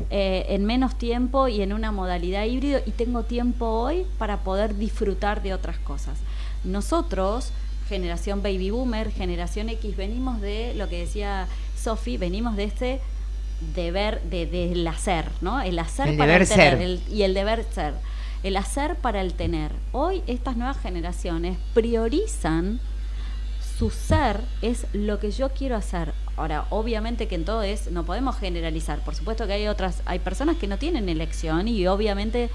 eh, 0.10 0.46
en 0.50 0.66
menos 0.66 0.96
tiempo 0.96 1.48
y 1.48 1.62
en 1.62 1.74
una 1.74 1.92
modalidad 1.92 2.46
híbrido 2.46 2.80
y 2.86 2.92
tengo 2.92 3.24
tiempo 3.24 3.66
hoy 3.66 4.06
para 4.20 4.38
poder 4.38 4.76
disfrutar 4.76 5.42
de 5.42 5.54
otras 5.54 5.78
cosas. 5.80 6.20
Nosotros, 6.64 7.50
generación 7.90 8.42
baby 8.42 8.70
boomer, 8.72 9.12
generación 9.12 9.70
X, 9.70 9.96
venimos 9.98 10.42
de 10.42 10.74
lo 10.76 10.88
que 10.90 11.00
decía 11.00 11.48
Sofi, 11.82 12.18
venimos 12.18 12.56
de 12.56 12.64
este 12.66 13.02
deber 13.76 14.22
de, 14.24 14.46
del 14.46 14.86
hacer, 14.88 15.26
¿no? 15.42 15.62
El 15.62 15.80
hacer 15.80 16.08
El 16.10 16.18
para 16.18 16.34
deber 16.34 16.42
el 16.44 16.48
tener 16.50 16.72
ser. 16.74 16.82
el- 16.82 17.02
y 17.12 17.24
el 17.24 17.34
deber 17.34 17.66
ser. 17.74 17.94
El 18.44 18.58
hacer 18.58 18.96
para 18.98 19.22
el 19.22 19.34
tener. 19.34 19.72
Hoy 19.94 20.22
estas 20.28 20.58
nuevas 20.58 20.78
generaciones 20.80 21.58
priorizan 21.74 22.80
su 23.78 23.90
ser 23.90 24.42
es 24.62 24.86
lo 24.94 25.20
que 25.20 25.32
yo 25.32 25.50
quiero 25.50 25.76
hacer. 25.78 26.14
Ahora, 26.36 26.66
obviamente 26.70 27.28
que 27.28 27.36
en 27.36 27.46
todo 27.46 27.64
es, 27.64 27.90
no 27.92 28.04
podemos 28.06 28.38
generalizar. 28.38 29.00
Por 29.00 29.16
supuesto 29.16 29.48
que 29.48 29.54
hay 29.54 29.68
otras, 29.68 30.02
hay 30.06 30.20
personas 30.20 30.58
que 30.58 30.68
no 30.68 30.78
tienen 30.78 31.08
elección 31.10 31.68
y 31.68 31.86
obviamente 31.88 32.50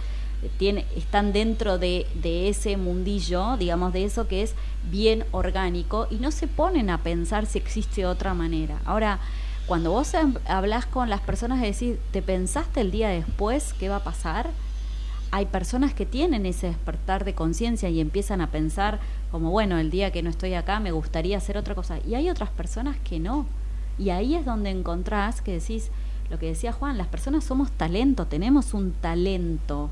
están 0.97 1.33
dentro 1.33 1.79
de, 1.79 2.07
de 2.23 2.49
ese 2.49 2.77
mundillo, 2.77 3.57
digamos, 3.57 3.93
de 3.93 4.05
eso 4.05 4.29
que 4.29 4.43
es 4.43 4.55
bien 4.91 5.25
orgánico 5.33 6.07
y 6.11 6.17
no 6.17 6.31
se 6.31 6.47
ponen 6.47 6.91
a 6.91 6.99
pensar 7.03 7.47
si 7.47 7.59
existe 7.59 8.07
otra 8.07 8.35
manera. 8.35 8.79
Ahora, 8.85 9.19
cuando 9.67 9.91
vos 9.91 10.15
hab- 10.15 10.41
hablas 10.47 10.87
con 10.87 11.11
las 11.11 11.21
personas 11.21 11.59
y 11.59 11.67
decís, 11.67 11.97
¿te 12.13 12.23
pensaste 12.23 12.81
el 12.81 12.91
día 12.91 13.09
después 13.09 13.75
qué 13.79 13.89
va 13.89 13.97
a 13.97 14.05
pasar? 14.05 14.51
hay 15.31 15.45
personas 15.45 15.93
que 15.93 16.07
tienen 16.07 16.47
ese 16.47 16.69
despertar 16.69 17.25
de 17.27 17.35
conciencia 17.35 17.91
y 17.91 18.01
empiezan 18.01 18.41
a 18.41 18.51
pensar 18.51 18.99
como, 19.31 19.51
bueno, 19.51 19.77
el 19.79 19.91
día 19.91 20.11
que 20.11 20.23
no 20.23 20.31
estoy 20.31 20.55
acá 20.55 20.81
me 20.81 20.91
gustaría 20.91 21.37
hacer 21.37 21.59
otra 21.59 21.75
cosa. 21.75 21.99
Y 22.09 22.15
hay 22.15 22.31
otras 22.31 22.49
personas 22.49 22.97
que 23.05 23.21
no. 23.21 23.45
Y 23.99 24.09
ahí 24.09 24.35
es 24.37 24.47
donde 24.47 24.71
encontrás 24.71 25.43
que 25.43 25.53
decís, 25.53 25.91
lo 26.31 26.39
que 26.39 26.47
decía 26.47 26.73
Juan, 26.73 26.97
las 26.97 27.09
personas 27.09 27.45
somos 27.45 27.71
talento, 27.73 28.27
tenemos 28.27 28.73
un 28.73 28.93
talento 28.93 29.91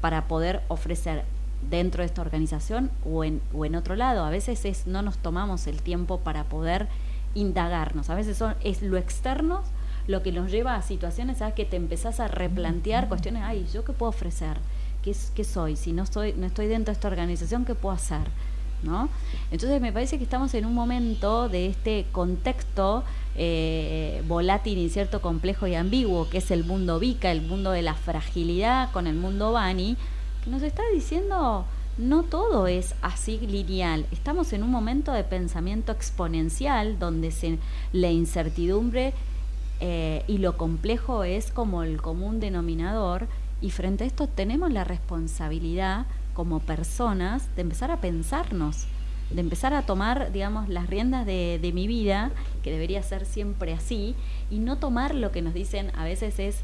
para 0.00 0.28
poder 0.28 0.62
ofrecer 0.68 1.24
dentro 1.70 2.02
de 2.02 2.06
esta 2.06 2.22
organización 2.22 2.90
o 3.04 3.24
en, 3.24 3.40
o 3.52 3.64
en 3.64 3.74
otro 3.74 3.96
lado. 3.96 4.24
A 4.24 4.30
veces 4.30 4.64
es, 4.64 4.86
no 4.86 5.02
nos 5.02 5.18
tomamos 5.18 5.66
el 5.66 5.82
tiempo 5.82 6.20
para 6.20 6.44
poder 6.44 6.88
indagarnos. 7.34 8.10
A 8.10 8.14
veces 8.14 8.36
son, 8.36 8.54
es 8.62 8.82
lo 8.82 8.96
externo 8.96 9.62
lo 10.08 10.22
que 10.22 10.32
nos 10.32 10.50
lleva 10.50 10.74
a 10.74 10.82
situaciones 10.82 11.38
¿sabes? 11.38 11.54
que 11.54 11.66
te 11.66 11.76
empezás 11.76 12.18
a 12.18 12.28
replantear 12.28 13.08
cuestiones, 13.08 13.42
ay, 13.44 13.68
¿yo 13.72 13.84
qué 13.84 13.92
puedo 13.92 14.08
ofrecer? 14.08 14.56
¿Qué, 15.02 15.14
qué 15.34 15.44
soy? 15.44 15.76
Si 15.76 15.92
no, 15.92 16.02
estoy 16.02 16.32
no 16.32 16.46
estoy 16.46 16.66
dentro 16.66 16.92
de 16.92 16.96
esta 16.96 17.08
organización, 17.08 17.64
¿qué 17.66 17.74
puedo 17.74 17.94
hacer? 17.94 18.26
¿No? 18.82 19.08
Entonces 19.50 19.80
me 19.80 19.92
parece 19.92 20.18
que 20.18 20.24
estamos 20.24 20.54
en 20.54 20.64
un 20.64 20.72
momento 20.72 21.48
de 21.48 21.66
este 21.66 22.06
contexto 22.12 23.02
eh, 23.34 24.22
volátil, 24.28 24.78
incierto, 24.78 25.20
complejo 25.20 25.66
y 25.66 25.74
ambiguo, 25.74 26.28
que 26.28 26.38
es 26.38 26.50
el 26.52 26.64
mundo 26.64 27.00
Vika, 27.00 27.32
el 27.32 27.42
mundo 27.42 27.72
de 27.72 27.82
la 27.82 27.94
fragilidad 27.94 28.92
con 28.92 29.08
el 29.08 29.16
mundo 29.16 29.52
Bani, 29.52 29.96
que 30.44 30.50
nos 30.50 30.62
está 30.62 30.82
diciendo 30.94 31.64
no 31.98 32.22
todo 32.22 32.68
es 32.68 32.94
así 33.02 33.38
lineal. 33.38 34.06
Estamos 34.12 34.52
en 34.52 34.62
un 34.62 34.70
momento 34.70 35.12
de 35.12 35.24
pensamiento 35.24 35.90
exponencial 35.90 36.98
donde 36.98 37.32
se, 37.32 37.58
la 37.92 38.10
incertidumbre 38.10 39.12
eh, 39.80 40.22
y 40.28 40.38
lo 40.38 40.56
complejo 40.56 41.24
es 41.24 41.50
como 41.50 41.82
el 41.82 42.00
común 42.00 42.38
denominador 42.38 43.26
y 43.60 43.70
frente 43.70 44.04
a 44.04 44.06
esto 44.06 44.28
tenemos 44.28 44.72
la 44.72 44.84
responsabilidad 44.84 46.06
como 46.38 46.60
personas 46.60 47.48
de 47.56 47.62
empezar 47.62 47.90
a 47.90 48.00
pensarnos, 48.00 48.86
de 49.30 49.40
empezar 49.40 49.74
a 49.74 49.82
tomar, 49.82 50.30
digamos, 50.30 50.68
las 50.68 50.86
riendas 50.86 51.26
de, 51.26 51.58
de 51.60 51.72
mi 51.72 51.88
vida, 51.88 52.30
que 52.62 52.70
debería 52.70 53.02
ser 53.02 53.26
siempre 53.26 53.72
así, 53.72 54.14
y 54.48 54.60
no 54.60 54.78
tomar 54.78 55.16
lo 55.16 55.32
que 55.32 55.42
nos 55.42 55.52
dicen 55.52 55.90
a 55.96 56.04
veces 56.04 56.38
es 56.38 56.58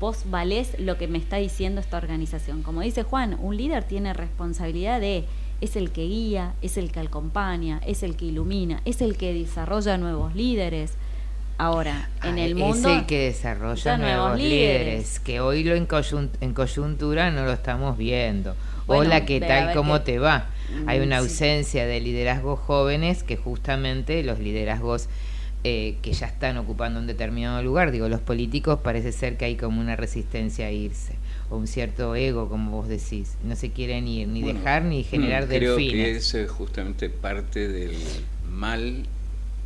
vos 0.00 0.24
valés 0.28 0.74
lo 0.80 0.98
que 0.98 1.06
me 1.06 1.18
está 1.18 1.36
diciendo 1.36 1.80
esta 1.80 1.96
organización. 1.96 2.64
Como 2.64 2.80
dice 2.80 3.04
Juan, 3.04 3.38
un 3.40 3.56
líder 3.56 3.84
tiene 3.84 4.14
responsabilidad 4.14 5.00
de 5.00 5.26
es 5.60 5.76
el 5.76 5.92
que 5.92 6.06
guía, 6.06 6.54
es 6.60 6.76
el 6.76 6.90
que 6.90 6.98
acompaña, 6.98 7.80
es 7.86 8.02
el 8.02 8.16
que 8.16 8.24
ilumina, 8.24 8.82
es 8.84 9.00
el 9.00 9.16
que 9.16 9.32
desarrolla 9.32 9.96
nuevos 9.96 10.34
líderes. 10.34 10.94
Ahora, 11.56 12.10
en 12.24 12.38
el 12.38 12.56
mundo 12.56 12.88
Es 12.88 12.98
el 12.98 13.06
que 13.06 13.26
desarrolla 13.26 13.96
nuevos 13.96 14.40
líderes, 14.40 15.20
que 15.20 15.40
hoy 15.40 15.62
lo 15.62 15.76
en 15.76 15.86
coyuntura 15.86 17.30
no 17.30 17.44
lo 17.44 17.52
estamos 17.52 17.96
viendo. 17.96 18.56
Bueno, 18.90 19.04
Hola, 19.06 19.24
¿qué 19.24 19.40
tal? 19.40 19.72
¿Cómo 19.72 19.98
que- 20.00 20.04
te 20.12 20.18
va? 20.18 20.46
Hay 20.86 20.98
Mm, 20.98 21.02
una 21.04 21.20
sí. 21.20 21.28
ausencia 21.28 21.86
de 21.86 22.00
liderazgos 22.00 22.58
jóvenes 22.58 23.22
que 23.22 23.36
justamente 23.36 24.24
los 24.24 24.40
liderazgos 24.40 25.08
eh, 25.62 25.96
que 26.02 26.12
ya 26.12 26.26
están 26.26 26.56
ocupando 26.56 26.98
un 26.98 27.06
determinado 27.06 27.62
lugar, 27.62 27.92
digo, 27.92 28.08
los 28.08 28.20
políticos 28.20 28.80
parece 28.82 29.12
ser 29.12 29.36
que 29.36 29.44
hay 29.44 29.54
como 29.56 29.80
una 29.80 29.94
resistencia 29.94 30.66
a 30.66 30.70
irse, 30.72 31.12
o 31.50 31.56
un 31.58 31.66
cierto 31.68 32.16
ego, 32.16 32.48
como 32.48 32.70
vos 32.72 32.88
decís, 32.88 33.36
no 33.44 33.54
se 33.54 33.70
quieren 33.70 34.08
ir, 34.08 34.26
ni 34.26 34.40
Bueno, 34.42 34.58
dejar 34.58 34.82
ni 34.84 35.04
generar 35.04 35.44
mm, 35.44 35.48
Creo 35.50 35.76
que 35.76 36.16
es 36.16 36.36
justamente 36.48 37.10
parte 37.10 37.68
del 37.68 37.92
mal 38.50 39.04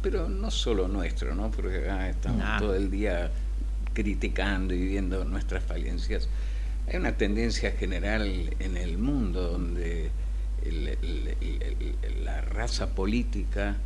pero 0.03 0.29
no 0.29 0.51
solo 0.51 0.87
nuestro, 0.87 1.35
¿no? 1.35 1.51
Porque 1.51 1.87
estamos 2.11 2.41
No. 2.45 2.59
todo 2.59 2.75
el 2.75 2.91
día 2.91 3.31
criticando 3.95 4.75
y 4.75 4.85
viendo 4.87 5.25
nuestras 5.25 5.65
falencias. 5.65 6.29
Hay 6.89 6.97
una 6.97 7.17
tendencia 7.17 7.73
general 7.73 8.55
en 8.59 8.77
el 8.77 8.99
mundo 8.99 9.51
donde 9.53 10.11
el- 10.65 10.89
el- 10.89 11.37
el- 11.41 11.95
el- 12.03 12.25
la 12.25 12.41
raza 12.43 12.95
política 12.95 13.77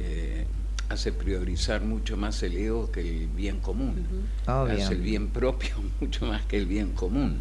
eh, 0.00 0.46
hace 0.88 1.12
priorizar 1.12 1.82
mucho 1.82 2.16
más 2.16 2.42
el 2.44 2.56
ego 2.56 2.90
que 2.92 3.00
el 3.00 3.26
bien 3.26 3.58
común. 3.60 4.06
Obvio. 4.46 4.74
Hace 4.84 4.94
el 4.94 5.00
bien 5.02 5.28
propio 5.28 5.74
mucho 6.00 6.26
más 6.26 6.42
que 6.46 6.56
el 6.56 6.66
bien 6.66 6.92
común. 6.92 7.40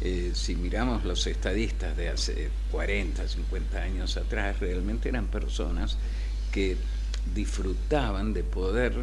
Eh, 0.00 0.30
si 0.34 0.54
miramos 0.56 1.04
los 1.04 1.26
estadistas 1.26 1.96
de 1.96 2.08
hace 2.08 2.48
40, 2.70 3.26
50 3.28 3.82
años 3.82 4.16
atrás, 4.16 4.58
realmente 4.60 5.08
eran 5.08 5.26
personas 5.26 5.98
que 6.52 6.76
disfrutaban 7.34 8.32
de 8.32 8.42
poder 8.44 8.94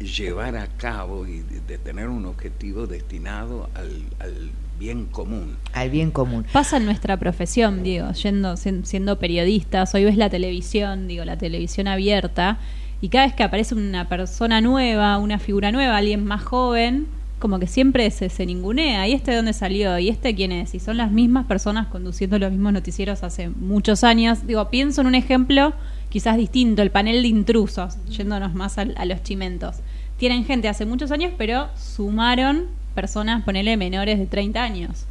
llevar 0.00 0.56
a 0.56 0.66
cabo 0.66 1.26
y 1.26 1.40
de, 1.40 1.60
de 1.66 1.78
tener 1.78 2.08
un 2.08 2.26
objetivo 2.26 2.86
destinado 2.86 3.68
al, 3.74 4.02
al 4.20 4.50
bien 4.78 5.06
común. 5.06 5.56
Al 5.72 5.90
bien 5.90 6.10
común. 6.12 6.44
Pasa 6.52 6.76
en 6.76 6.84
nuestra 6.84 7.16
profesión, 7.16 7.82
digo, 7.82 8.12
yendo, 8.12 8.56
sien- 8.56 8.84
siendo 8.84 9.18
periodistas, 9.18 9.94
hoy 9.94 10.04
ves 10.04 10.16
la 10.16 10.30
televisión, 10.30 11.08
digo, 11.08 11.24
la 11.24 11.36
televisión 11.36 11.88
abierta, 11.88 12.58
y 13.00 13.08
cada 13.08 13.26
vez 13.26 13.34
que 13.34 13.42
aparece 13.42 13.74
una 13.74 14.08
persona 14.08 14.60
nueva, 14.60 15.18
una 15.18 15.38
figura 15.38 15.72
nueva, 15.72 15.96
alguien 15.96 16.24
más 16.24 16.42
joven, 16.44 17.06
como 17.38 17.60
que 17.60 17.68
siempre 17.68 18.10
se, 18.10 18.28
se 18.28 18.46
ningunea, 18.46 19.06
¿y 19.06 19.12
este 19.12 19.30
de 19.30 19.36
dónde 19.36 19.52
salió? 19.52 19.96
¿Y 19.98 20.08
este 20.08 20.34
quién 20.34 20.50
es? 20.50 20.74
Y 20.74 20.80
son 20.80 20.96
las 20.96 21.12
mismas 21.12 21.46
personas 21.46 21.86
conduciendo 21.86 22.38
los 22.38 22.50
mismos 22.50 22.72
noticieros 22.72 23.22
hace 23.22 23.48
muchos 23.48 24.02
años. 24.02 24.44
Digo, 24.46 24.68
pienso 24.70 25.00
en 25.02 25.06
un 25.06 25.14
ejemplo 25.14 25.72
quizás 26.10 26.36
distinto, 26.36 26.82
el 26.82 26.90
panel 26.90 27.22
de 27.22 27.28
intrusos, 27.28 27.96
yéndonos 28.08 28.54
más 28.54 28.78
al- 28.78 28.94
a, 28.96 29.04
los 29.04 29.22
chimentos. 29.22 29.76
Tienen 30.16 30.44
gente 30.44 30.68
hace 30.68 30.84
muchos 30.86 31.10
años, 31.10 31.32
pero 31.38 31.68
sumaron 31.76 32.66
personas, 32.94 33.44
ponele, 33.44 33.76
menores 33.76 34.18
de 34.18 34.26
30 34.26 34.62
años. 34.62 35.04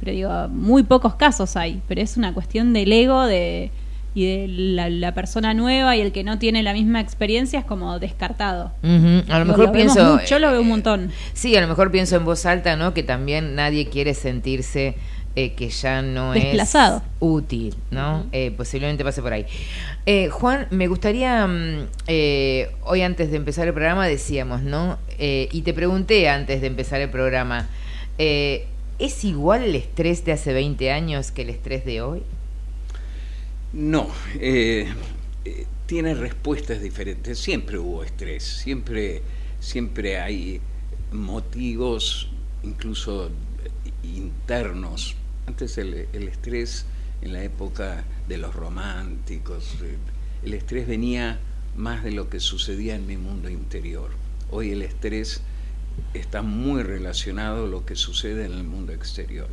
Pero 0.00 0.12
digo, 0.12 0.48
muy 0.48 0.84
pocos 0.84 1.16
casos 1.16 1.56
hay, 1.56 1.82
pero 1.88 2.00
es 2.00 2.16
una 2.16 2.32
cuestión 2.32 2.72
del 2.72 2.92
ego 2.92 3.24
de, 3.26 3.70
y 4.14 4.24
de 4.26 4.46
la, 4.48 4.88
la 4.88 5.12
persona 5.12 5.54
nueva 5.54 5.96
y 5.96 6.00
el 6.00 6.12
que 6.12 6.22
no 6.22 6.38
tiene 6.38 6.62
la 6.62 6.72
misma 6.72 7.00
experiencia 7.00 7.58
es 7.58 7.64
como 7.64 7.98
descartado. 7.98 8.70
A 9.28 9.38
lo 9.40 9.44
mejor 9.44 9.72
pienso. 9.72 10.20
yo 10.24 10.38
lo 10.38 10.52
veo 10.52 10.60
un 10.62 10.68
montón. 10.68 11.10
Sí, 11.34 11.56
a 11.56 11.60
lo 11.60 11.66
mejor 11.68 11.90
pienso 11.90 12.16
en 12.16 12.24
voz 12.24 12.46
alta, 12.46 12.76
¿no? 12.76 12.94
Que 12.94 13.02
también 13.02 13.54
nadie 13.56 13.88
quiere 13.88 14.14
sentirse 14.14 14.94
eh, 15.36 15.52
que 15.54 15.68
ya 15.68 16.02
no 16.02 16.32
Desplazado. 16.32 16.98
es 16.98 17.02
útil, 17.20 17.74
¿no? 17.90 18.26
Eh, 18.32 18.50
posiblemente 18.56 19.04
pase 19.04 19.22
por 19.22 19.32
ahí. 19.32 19.46
Eh, 20.06 20.28
Juan, 20.30 20.66
me 20.70 20.88
gustaría, 20.88 21.46
mm, 21.46 21.86
eh, 22.06 22.70
hoy 22.84 23.02
antes 23.02 23.30
de 23.30 23.36
empezar 23.36 23.68
el 23.68 23.74
programa 23.74 24.06
decíamos, 24.06 24.62
¿no? 24.62 24.98
Eh, 25.18 25.48
y 25.52 25.62
te 25.62 25.74
pregunté 25.74 26.28
antes 26.28 26.60
de 26.60 26.66
empezar 26.66 27.00
el 27.00 27.10
programa, 27.10 27.68
eh, 28.18 28.66
¿es 28.98 29.24
igual 29.24 29.62
el 29.62 29.74
estrés 29.74 30.24
de 30.24 30.32
hace 30.32 30.52
20 30.52 30.90
años 30.90 31.30
que 31.30 31.42
el 31.42 31.50
estrés 31.50 31.84
de 31.84 32.00
hoy? 32.02 32.22
No, 33.72 34.08
tiene 35.86 36.14
respuestas 36.14 36.80
diferentes. 36.80 37.38
Siempre 37.38 37.78
hubo 37.78 38.02
estrés, 38.02 38.42
siempre, 38.42 39.22
siempre 39.60 40.18
hay 40.18 40.60
motivos, 41.12 42.28
incluso 42.62 43.30
internos. 44.16 45.16
Antes 45.46 45.78
el, 45.78 45.94
estrés, 46.12 46.86
en 47.22 47.32
la 47.32 47.42
época 47.42 48.04
de 48.28 48.38
los 48.38 48.54
románticos, 48.54 49.76
eh, 49.82 49.96
el 50.42 50.54
estrés 50.54 50.86
venía 50.86 51.40
más 51.76 52.04
de 52.04 52.12
lo 52.12 52.28
que 52.28 52.40
sucedía 52.40 52.94
en 52.94 53.06
mi 53.06 53.16
mundo 53.16 53.48
interior. 53.48 54.10
Hoy 54.50 54.70
el 54.70 54.82
estrés 54.82 55.42
está 56.14 56.42
muy 56.42 56.82
relacionado 56.82 57.64
a 57.64 57.68
lo 57.68 57.84
que 57.84 57.96
sucede 57.96 58.46
en 58.46 58.52
el 58.52 58.64
mundo 58.64 58.92
exterior. 58.92 59.48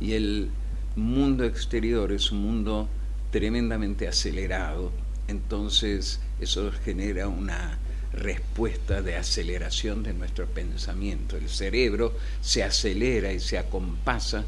Y 0.00 0.12
el 0.12 0.50
mundo 0.96 1.44
exterior 1.44 2.12
es 2.12 2.32
un 2.32 2.42
mundo 2.42 2.88
tremendamente 3.30 4.08
acelerado, 4.08 4.92
entonces 5.28 6.20
eso 6.40 6.70
genera 6.84 7.28
una 7.28 7.78
respuesta 8.12 9.02
de 9.02 9.16
aceleración 9.16 10.02
de 10.02 10.12
nuestro 10.12 10.46
pensamiento. 10.46 11.36
El 11.36 11.48
cerebro 11.48 12.14
se 12.40 12.62
acelera 12.62 13.32
y 13.32 13.40
se 13.40 13.58
acompasa 13.58 14.44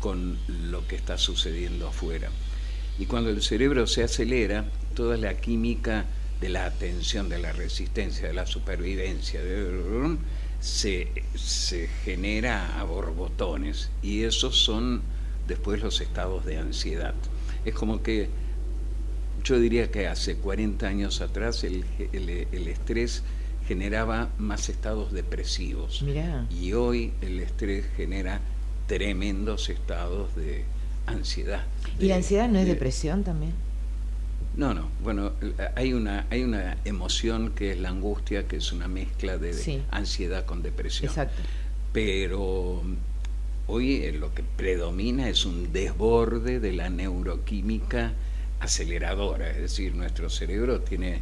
con 0.00 0.38
lo 0.48 0.86
que 0.86 0.96
está 0.96 1.18
sucediendo 1.18 1.88
afuera. 1.88 2.30
Y 2.98 3.06
cuando 3.06 3.30
el 3.30 3.42
cerebro 3.42 3.86
se 3.86 4.02
acelera, 4.02 4.64
toda 4.94 5.16
la 5.16 5.34
química 5.34 6.06
de 6.40 6.48
la 6.48 6.66
atención, 6.66 7.28
de 7.28 7.38
la 7.38 7.52
resistencia, 7.52 8.28
de 8.28 8.34
la 8.34 8.46
supervivencia, 8.46 9.40
se, 10.60 11.08
se 11.34 11.88
genera 12.04 12.78
a 12.78 12.84
borbotones 12.84 13.90
y 14.02 14.22
esos 14.22 14.56
son 14.56 15.02
después 15.48 15.82
los 15.82 16.00
estados 16.00 16.44
de 16.44 16.58
ansiedad. 16.58 17.14
Es 17.64 17.74
como 17.74 18.02
que 18.02 18.28
yo 19.44 19.58
diría 19.60 19.90
que 19.90 20.06
hace 20.08 20.36
40 20.36 20.86
años 20.86 21.20
atrás 21.20 21.64
el, 21.64 21.84
el- 22.12 22.46
el 22.52 22.68
estrés 22.68 23.22
generaba 23.66 24.30
más 24.38 24.68
estados 24.68 25.12
depresivos 25.12 26.02
Mirá. 26.02 26.46
y 26.50 26.72
hoy 26.72 27.12
el 27.20 27.38
estrés 27.40 27.84
genera 27.96 28.40
tremendos 28.86 29.68
estados 29.68 30.34
de 30.34 30.64
ansiedad. 31.06 31.64
¿Y 31.98 32.06
la 32.06 32.16
ansiedad 32.16 32.48
no 32.48 32.58
es 32.58 32.64
de- 32.66 32.72
depresión 32.72 33.22
también? 33.24 33.52
no, 34.56 34.74
no. 34.74 34.88
Bueno, 35.02 35.32
hay 35.76 35.92
una, 35.92 36.26
hay 36.28 36.42
una 36.42 36.76
emoción 36.84 37.52
que 37.54 37.70
es 37.72 37.78
la 37.78 37.90
angustia, 37.90 38.48
que 38.48 38.56
es 38.56 38.72
una 38.72 38.88
mezcla 38.88 39.38
de 39.38 39.52
Sí. 39.54 39.80
ansiedad 39.92 40.44
con 40.44 40.62
depresión. 40.62 41.08
Exacto. 41.08 41.40
Pero 41.92 42.82
hoy 43.68 43.96
eh, 44.02 44.12
lo 44.12 44.34
que 44.34 44.42
predomina 44.42 45.28
es 45.28 45.44
un 45.46 45.72
desborde 45.72 46.58
de 46.60 46.72
la 46.72 46.90
neuroquímica 46.90 48.12
aceleradora, 48.60 49.50
es 49.50 49.56
decir, 49.58 49.94
nuestro 49.94 50.28
cerebro 50.30 50.80
tiene 50.80 51.20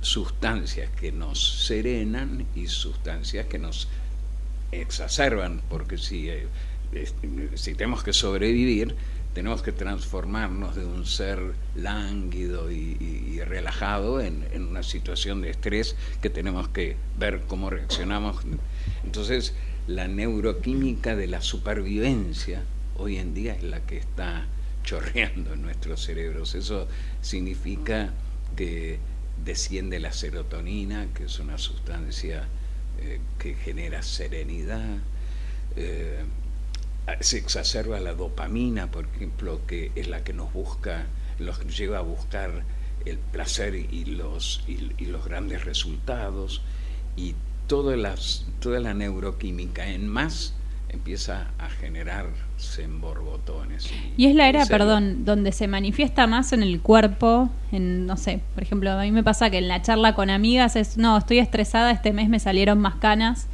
sustancias 0.00 0.90
que 1.00 1.12
nos 1.12 1.64
serenan 1.66 2.46
y 2.54 2.66
sustancias 2.66 3.46
que 3.46 3.58
nos 3.58 3.88
exacerban, 4.72 5.62
porque 5.68 5.98
si, 5.98 6.28
eh, 6.28 6.46
si 7.54 7.74
tenemos 7.74 8.02
que 8.02 8.12
sobrevivir, 8.12 8.94
tenemos 9.34 9.62
que 9.62 9.72
transformarnos 9.72 10.76
de 10.76 10.84
un 10.86 11.04
ser 11.04 11.38
lánguido 11.74 12.70
y, 12.70 12.96
y- 13.00 13.32
y 13.34 13.40
relajado 13.40 14.20
en, 14.20 14.46
en 14.52 14.66
una 14.66 14.82
situación 14.82 15.42
de 15.42 15.50
estrés 15.50 15.94
que 16.22 16.30
tenemos 16.30 16.68
que 16.68 16.96
ver 17.18 17.42
cómo 17.46 17.68
reaccionamos. 17.68 18.36
Entonces, 19.04 19.54
la 19.86 20.08
neuroquímica 20.08 21.14
de 21.16 21.26
la 21.26 21.42
supervivencia 21.42 22.62
hoy 22.96 23.18
en 23.18 23.34
día 23.34 23.54
es 23.54 23.62
la 23.62 23.80
que 23.80 23.98
está 23.98 24.46
chorreando 24.86 25.52
en 25.52 25.60
nuestros 25.60 26.02
cerebros. 26.02 26.54
Eso 26.54 26.88
significa 27.20 28.14
que 28.56 28.98
desciende 29.44 30.00
la 30.00 30.12
serotonina, 30.12 31.08
que 31.12 31.24
es 31.24 31.38
una 31.38 31.58
sustancia 31.58 32.48
eh, 32.98 33.20
que 33.38 33.54
genera 33.54 34.02
serenidad. 34.02 34.98
eh, 35.76 36.24
se 37.20 37.38
exacerba 37.38 38.00
la 38.00 38.14
dopamina, 38.14 38.90
por 38.90 39.06
ejemplo, 39.06 39.60
que 39.66 39.92
es 39.94 40.08
la 40.08 40.24
que 40.24 40.32
nos 40.32 40.52
busca, 40.52 41.06
nos 41.38 41.78
lleva 41.78 41.98
a 41.98 42.02
buscar 42.02 42.64
el 43.04 43.18
placer 43.18 43.76
y 43.76 44.04
los, 44.06 44.64
y, 44.66 45.06
los 45.06 45.24
grandes 45.24 45.64
resultados, 45.64 46.62
y 47.16 47.36
todas 47.68 47.96
las, 47.96 48.46
toda 48.58 48.80
la 48.80 48.92
neuroquímica 48.92 49.86
en 49.86 50.08
más 50.08 50.55
empieza 50.88 51.48
a 51.58 51.68
generarse 51.68 52.82
en 52.82 53.00
borbotones. 53.00 53.90
Y 54.16 54.26
es 54.26 54.34
la 54.34 54.48
era, 54.48 54.64
perdón, 54.66 55.24
donde 55.24 55.52
se 55.52 55.66
manifiesta 55.68 56.26
más 56.26 56.52
en 56.52 56.62
el 56.62 56.80
cuerpo, 56.80 57.50
en, 57.72 58.06
no 58.06 58.16
sé, 58.16 58.40
por 58.54 58.62
ejemplo, 58.62 58.90
a 58.92 59.02
mí 59.02 59.10
me 59.12 59.22
pasa 59.22 59.50
que 59.50 59.58
en 59.58 59.68
la 59.68 59.82
charla 59.82 60.14
con 60.14 60.30
amigas 60.30 60.76
es, 60.76 60.96
no, 60.96 61.18
estoy 61.18 61.38
estresada, 61.38 61.90
este 61.90 62.12
mes 62.12 62.28
me 62.28 62.38
salieron 62.40 62.78
más 62.78 62.94
canas, 62.96 63.46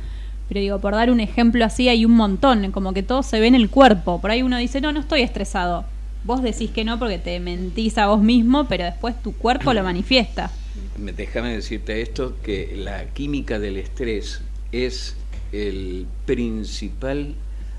pero 0.48 0.60
digo, 0.60 0.78
por 0.80 0.92
dar 0.94 1.10
un 1.10 1.20
ejemplo 1.20 1.64
así 1.64 1.88
hay 1.88 2.04
un 2.04 2.12
montón, 2.12 2.70
como 2.72 2.92
que 2.92 3.02
todo 3.02 3.22
se 3.22 3.40
ve 3.40 3.46
en 3.46 3.54
el 3.54 3.70
cuerpo, 3.70 4.20
por 4.20 4.30
ahí 4.30 4.42
uno 4.42 4.58
dice, 4.58 4.80
no, 4.80 4.92
no 4.92 5.00
estoy 5.00 5.22
estresado, 5.22 5.84
vos 6.24 6.42
decís 6.42 6.70
que 6.70 6.84
no 6.84 6.98
porque 6.98 7.18
te 7.18 7.40
mentís 7.40 7.96
a 7.98 8.06
vos 8.08 8.20
mismo, 8.22 8.64
pero 8.68 8.84
después 8.84 9.20
tu 9.22 9.32
cuerpo 9.32 9.72
lo 9.72 9.82
manifiesta. 9.82 10.50
Me- 10.98 11.12
Déjame 11.12 11.52
decirte 11.54 12.02
esto, 12.02 12.36
que 12.42 12.74
la 12.76 13.06
química 13.06 13.58
del 13.58 13.78
estrés 13.78 14.42
es 14.72 15.16
el 15.52 16.06
principal 16.26 17.34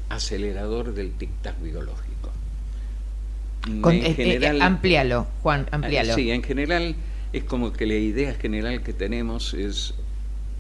acelerador 0.10 0.94
del 0.94 1.14
tic-tac 1.18 1.60
biológico. 1.62 2.32
Con- 3.82 3.94
En 3.96 4.04
eh, 4.04 4.10
eh, 4.12 4.14
general- 4.16 4.62
amplíalo, 4.62 5.28
Juan, 5.42 5.68
amplíalo. 5.72 6.16
Sí, 6.16 6.32
en 6.32 6.44
general 6.44 6.96
es 7.32 7.44
como 7.46 7.74
que 7.74 7.86
la 7.86 7.96
idea 7.96 8.34
general 8.36 8.84
que 8.84 8.94
tenemos 8.94 9.54
es 9.54 9.94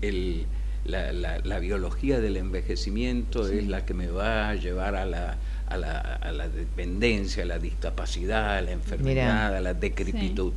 el, 0.01 0.45
la, 0.85 1.11
la- 1.13 1.39
la 1.39 1.59
biología 1.59 2.19
del 2.19 2.37
envejecimiento 2.37 3.47
es 3.47 3.67
la 3.67 3.85
que 3.85 3.93
me 3.93 4.07
va 4.07 4.49
a 4.49 4.55
llevar 4.55 4.95
a 4.95 5.05
la, 5.05 5.37
a 5.67 5.77
la, 5.77 5.99
a 5.99 6.31
la 6.31 6.47
dependencia, 6.49 7.43
a 7.43 7.45
la 7.45 7.59
discapacidad, 7.59 8.57
a 8.57 8.61
la 8.61 8.71
enfermedad, 8.71 9.55
a 9.55 9.61
la 9.61 9.73
decrepitud. 9.73 10.53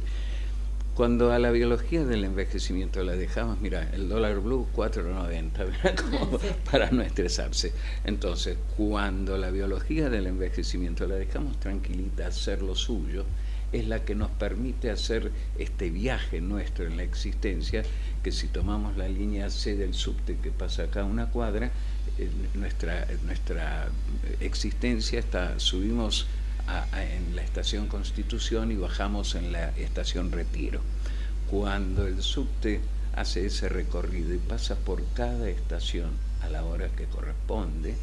Cuando 0.96 1.30
a 1.30 1.38
la 1.38 1.50
biología 1.50 2.06
del 2.06 2.24
envejecimiento 2.24 3.04
la 3.04 3.12
dejamos, 3.12 3.60
mira, 3.60 3.90
el 3.92 4.08
dólar 4.08 4.40
blue 4.40 4.66
4.90, 4.74 5.66
mira, 5.84 5.94
como 5.94 6.38
para 6.70 6.90
no 6.90 7.02
estresarse. 7.02 7.74
Entonces, 8.02 8.56
cuando 8.78 9.36
la 9.36 9.50
biología 9.50 10.08
del 10.08 10.26
envejecimiento 10.26 11.06
la 11.06 11.16
dejamos 11.16 11.60
tranquilita, 11.60 12.28
hacer 12.28 12.62
lo 12.62 12.74
suyo, 12.74 13.26
es 13.72 13.86
la 13.86 14.06
que 14.06 14.14
nos 14.14 14.30
permite 14.30 14.88
hacer 14.90 15.32
este 15.58 15.90
viaje 15.90 16.40
nuestro 16.40 16.86
en 16.86 16.96
la 16.96 17.02
existencia, 17.02 17.82
que 18.22 18.32
si 18.32 18.48
tomamos 18.48 18.96
la 18.96 19.06
línea 19.06 19.50
C 19.50 19.76
del 19.76 19.92
subte 19.92 20.38
que 20.42 20.50
pasa 20.50 20.84
acá 20.84 21.04
una 21.04 21.28
cuadra, 21.28 21.72
eh, 22.16 22.30
nuestra, 22.54 23.06
nuestra 23.22 23.90
existencia 24.40 25.18
está, 25.18 25.60
subimos 25.60 26.26
en 26.94 27.36
la 27.36 27.42
estación 27.42 27.86
Constitución 27.86 28.72
y 28.72 28.76
bajamos 28.76 29.34
en 29.34 29.52
la 29.52 29.70
estación 29.70 30.32
Retiro. 30.32 30.80
Cuando 31.50 32.06
el 32.06 32.22
subte 32.22 32.80
hace 33.14 33.46
ese 33.46 33.68
recorrido 33.68 34.34
y 34.34 34.38
pasa 34.38 34.74
por 34.76 35.02
cada 35.14 35.48
estación 35.48 36.10
a 36.42 36.48
la 36.48 36.64
hora 36.64 36.88
que 36.88 37.04
corresponde, 37.04 37.96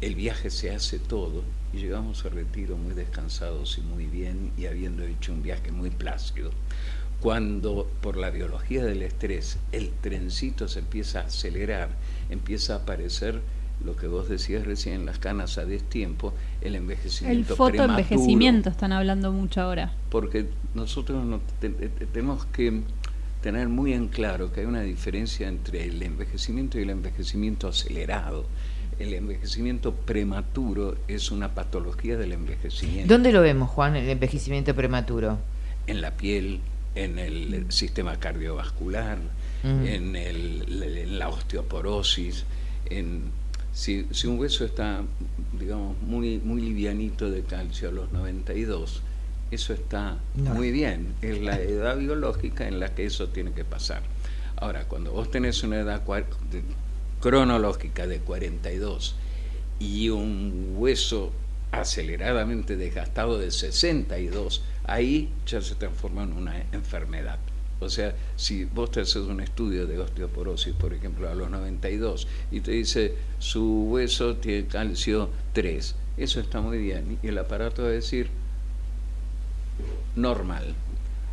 el 0.00 0.14
viaje 0.14 0.50
se 0.50 0.74
hace 0.74 0.98
todo 0.98 1.44
y 1.72 1.78
llegamos 1.78 2.24
a 2.24 2.30
Retiro 2.30 2.76
muy 2.76 2.94
descansados 2.94 3.76
y 3.78 3.82
muy 3.82 4.06
bien 4.06 4.52
y 4.56 4.66
habiendo 4.66 5.04
hecho 5.04 5.32
un 5.32 5.42
viaje 5.42 5.70
muy 5.70 5.90
plácido. 5.90 6.50
Cuando 7.20 7.86
por 8.00 8.16
la 8.16 8.30
biología 8.30 8.82
del 8.82 9.02
estrés 9.02 9.58
el 9.72 9.90
trencito 10.00 10.68
se 10.68 10.78
empieza 10.78 11.20
a 11.20 11.24
acelerar, 11.24 11.90
empieza 12.30 12.72
a 12.72 12.78
aparecer 12.78 13.42
lo 13.84 13.96
que 13.96 14.06
vos 14.06 14.28
decías 14.28 14.66
recién, 14.66 15.06
las 15.06 15.18
canas 15.18 15.56
a 15.58 15.64
destiempo, 15.64 16.34
el 16.60 16.68
El 16.68 16.74
envejecimiento 16.76 17.56
fotoenvejecimiento 17.56 18.68
están 18.70 18.92
hablando 18.92 19.32
mucho 19.32 19.60
ahora. 19.62 19.92
porque 20.10 20.46
nosotros 20.74 21.24
no 21.24 21.40
te- 21.60 21.70
te- 21.70 21.88
te- 21.88 22.06
tenemos 22.06 22.44
que 22.46 22.82
tener 23.42 23.68
muy 23.68 23.92
en 23.94 24.08
claro 24.08 24.52
que 24.52 24.60
hay 24.60 24.66
una 24.66 24.82
diferencia 24.82 25.48
entre 25.48 25.84
el 25.86 26.02
envejecimiento 26.02 26.78
y 26.78 26.82
el 26.82 26.90
envejecimiento 26.90 27.68
acelerado. 27.68 28.44
El 28.98 29.14
envejecimiento 29.14 29.94
prematuro 29.94 30.94
es 31.08 31.30
una 31.30 31.54
patología 31.54 32.18
del 32.18 32.32
envejecimiento 32.32 33.12
¿Dónde 33.14 33.32
lo 33.32 33.40
vemos, 33.40 33.70
Juan, 33.70 33.96
el 33.96 34.08
envejecimiento 34.10 34.74
prematuro? 34.74 35.38
en 35.86 36.02
la 36.02 36.10
piel, 36.12 36.60
en 36.94 37.18
el 37.18 37.64
sistema 37.72 38.16
cardiovascular, 38.16 39.16
Mm. 39.62 39.86
en, 39.86 40.16
el- 40.16 40.82
en 40.82 41.18
la 41.18 41.28
osteoporosis, 41.30 42.44
en 42.90 43.22
si, 43.72 44.06
si 44.10 44.26
un 44.26 44.38
hueso 44.38 44.64
está, 44.64 45.02
digamos, 45.58 46.00
muy, 46.02 46.38
muy 46.38 46.60
livianito 46.60 47.30
de 47.30 47.42
calcio 47.42 47.88
a 47.88 47.92
los 47.92 48.12
92, 48.12 49.02
eso 49.50 49.72
está 49.72 50.18
No. 50.36 50.54
muy 50.54 50.70
bien. 50.70 51.14
Es 51.22 51.40
la 51.40 51.58
edad 51.60 51.96
biológica 51.96 52.66
en 52.68 52.80
la 52.80 52.94
que 52.94 53.04
eso 53.06 53.28
tiene 53.28 53.52
que 53.52 53.64
pasar. 53.64 54.02
Ahora, 54.56 54.84
cuando 54.86 55.12
vos 55.12 55.30
tenés 55.30 55.62
una 55.62 55.78
edad 55.80 56.02
de- 56.50 56.62
cronológica 57.20 58.06
de 58.06 58.18
42 58.20 59.14
y 59.78 60.08
un 60.08 60.74
hueso 60.76 61.32
aceleradamente 61.72 62.76
desgastado 62.76 63.38
de 63.38 63.50
62, 63.50 64.62
ahí 64.84 65.30
ya 65.46 65.60
se 65.60 65.74
transforma 65.76 66.22
en 66.24 66.32
una 66.32 66.56
enfermedad. 66.72 67.38
O 67.80 67.88
sea, 67.88 68.14
si 68.36 68.64
vos 68.64 68.90
te 68.90 69.00
haces 69.00 69.16
un 69.16 69.40
estudio 69.40 69.86
de 69.86 69.98
osteoporosis, 69.98 70.74
por 70.74 70.92
ejemplo, 70.92 71.28
a 71.30 71.34
los 71.34 71.50
92, 71.50 72.28
y 72.50 72.60
te 72.60 72.72
dice 72.72 73.14
su 73.38 73.86
hueso 73.90 74.36
tiene 74.36 74.66
calcio 74.66 75.30
3, 75.54 75.94
eso 76.18 76.40
está 76.40 76.60
muy 76.60 76.78
bien. 76.78 77.18
Y 77.22 77.28
el 77.28 77.38
aparato 77.38 77.82
va 77.82 77.88
a 77.88 77.92
decir 77.92 78.28
normal. 80.14 80.74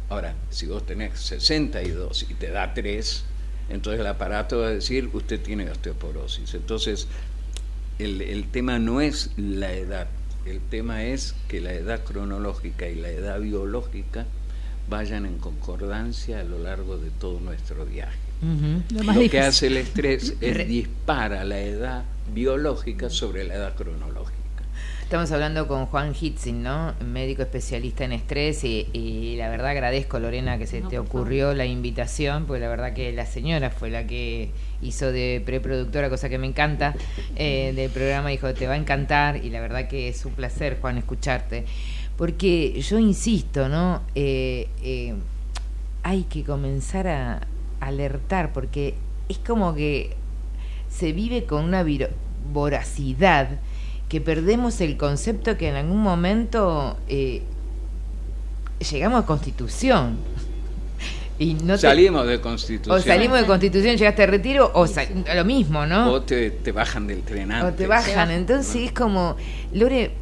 Ahora, 0.10 0.36
si 0.49 0.68
vos 0.68 0.86
tenés 0.86 1.19
62 1.19 2.28
y 2.30 2.34
te 2.36 2.49
da 2.49 2.74
3, 2.74 3.24
entonces 3.69 3.99
el 3.99 4.07
aparato 4.07 4.60
va 4.60 4.68
a 4.68 4.72
decir 4.72 5.10
usted 5.11 5.41
tiene 5.41 5.69
osteoporosis. 5.69 6.53
Entonces, 6.53 7.07
el, 7.99 8.22
el 8.22 8.49
tema 8.49 8.80
no 8.80 9.02
es 9.02 9.32
la 9.36 9.74
edad, 9.74 10.07
el 10.45 10.61
tema 10.61 11.03
es 11.03 11.36
que 11.49 11.60
la 11.60 11.74
edad 11.74 12.06
cronológica 12.06 12.88
y 12.88 12.95
la 12.95 13.10
edad 13.10 13.41
biológica 13.41 14.26
vayan 14.90 15.26
en 15.26 15.38
concordancia 15.38 16.40
a 16.40 16.44
lo 16.44 16.60
largo 16.60 16.98
de 16.98 17.10
todo 17.12 17.40
nuestro 17.40 17.86
viaje. 17.86 18.18
Lo, 18.90 19.30
que 19.30 19.40
hace 19.40 19.68
el 19.68 19.78
estrés 19.78 20.36
es 20.42 20.68
dispara 20.68 21.44
la 21.44 21.60
edad 21.60 22.04
biológica 22.34 23.10
sobre 23.10 23.44
la 23.44 23.56
edad 23.56 23.76
cronológica. 23.76 24.38
Estamos 25.08 25.32
hablando 25.32 25.70
con 25.70 25.86
Juan 25.86 26.14
Hitzing, 26.14 26.62
¿no? 26.62 26.94
Médico 27.00 27.42
especialista 27.42 28.04
en 28.04 28.12
estrés 28.12 28.66
y, 28.66 28.90
y 28.92 29.38
la 29.38 29.48
verdad 29.48 29.70
agradezco, 29.70 30.20
Lorena, 30.20 30.58
que 30.58 30.68
se 30.68 30.82
No, 30.82 30.90
te 30.90 31.00
ocurrió 31.00 31.54
la 31.54 31.66
invitación, 31.66 32.46
porque 32.46 32.60
la 32.60 32.68
verdad 32.68 32.94
que 32.94 33.14
la 33.14 33.26
señora 33.26 33.70
fue 33.70 33.90
la 33.90 34.06
que 34.06 34.52
hizo 34.82 35.14
de 35.14 35.42
preproductora, 35.46 36.10
cosa 36.10 36.28
que 36.28 36.38
me 36.38 36.48
encanta, 36.48 36.94
eh, 37.38 37.72
del 37.74 37.90
programa, 37.90 38.30
dijo, 38.30 38.54
te 38.54 38.68
va 38.68 38.74
a 38.74 38.78
encantar 38.78 39.38
y 39.38 39.50
la 39.50 39.62
verdad 39.62 39.88
que 39.88 40.10
es 40.10 40.26
un 40.26 40.34
placer, 40.34 40.78
Juan, 40.82 40.98
escucharte. 40.98 41.64
Porque 42.18 42.81
yo 42.81 42.98
insisto, 42.99 43.69
¿no? 43.69 44.02
Eh, 44.15 44.68
eh, 44.84 45.14
hay 46.03 46.23
que 46.23 46.44
comenzar 46.44 47.07
a 47.07 47.41
alertar, 47.80 48.53
porque 48.53 48.95
es 49.30 49.38
como 49.38 49.76
que 49.76 50.15
se 50.89 51.11
vive 51.11 51.44
con 51.45 51.64
una 51.65 51.85
voracidad 52.52 53.49
que 54.10 54.22
perdemos 54.22 54.80
el 54.81 54.98
concepto 54.98 55.57
que 55.57 55.68
en 55.69 55.76
algún 55.76 56.02
momento 56.02 56.98
eh, 57.07 57.44
llegamos 58.91 59.23
a 59.23 59.26
constitución. 59.26 60.18
Y 61.39 61.53
no 61.53 61.76
te- 61.76 61.81
Salimos 61.81 62.26
de 62.26 62.41
constitución. 62.41 62.98
o 62.98 62.99
salimos 62.99 63.39
de 63.39 63.45
constitución, 63.45 63.95
llegaste 63.95 64.23
a 64.23 64.26
retiro, 64.26 64.72
o 64.73 64.88
sa- 64.88 65.06
lo 65.35 65.45
mismo, 65.45 65.85
¿no? 65.85 66.11
O 66.11 66.22
te, 66.23 66.49
te 66.49 66.72
bajan 66.72 67.06
del 67.06 67.22
tren 67.22 67.52
O 67.52 67.56
antes. 67.57 67.76
te 67.76 67.85
bajan. 67.85 68.31
Entonces 68.31 68.76
es 68.85 68.91
como, 68.91 69.35
Lore, 69.72 70.14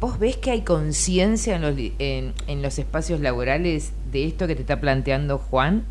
¿vos 0.00 0.18
ves 0.18 0.36
que 0.36 0.50
hay 0.50 0.62
conciencia 0.62 1.56
en 1.56 1.62
los, 1.62 1.74
en, 1.98 2.62
los 2.62 2.78
espacios 2.78 3.20
laborales 3.20 3.92
de 4.12 4.26
esto 4.26 4.46
que 4.46 4.54
te 4.54 4.62
está 4.62 4.80
planteando 4.80 5.38
Juan? 5.38 5.84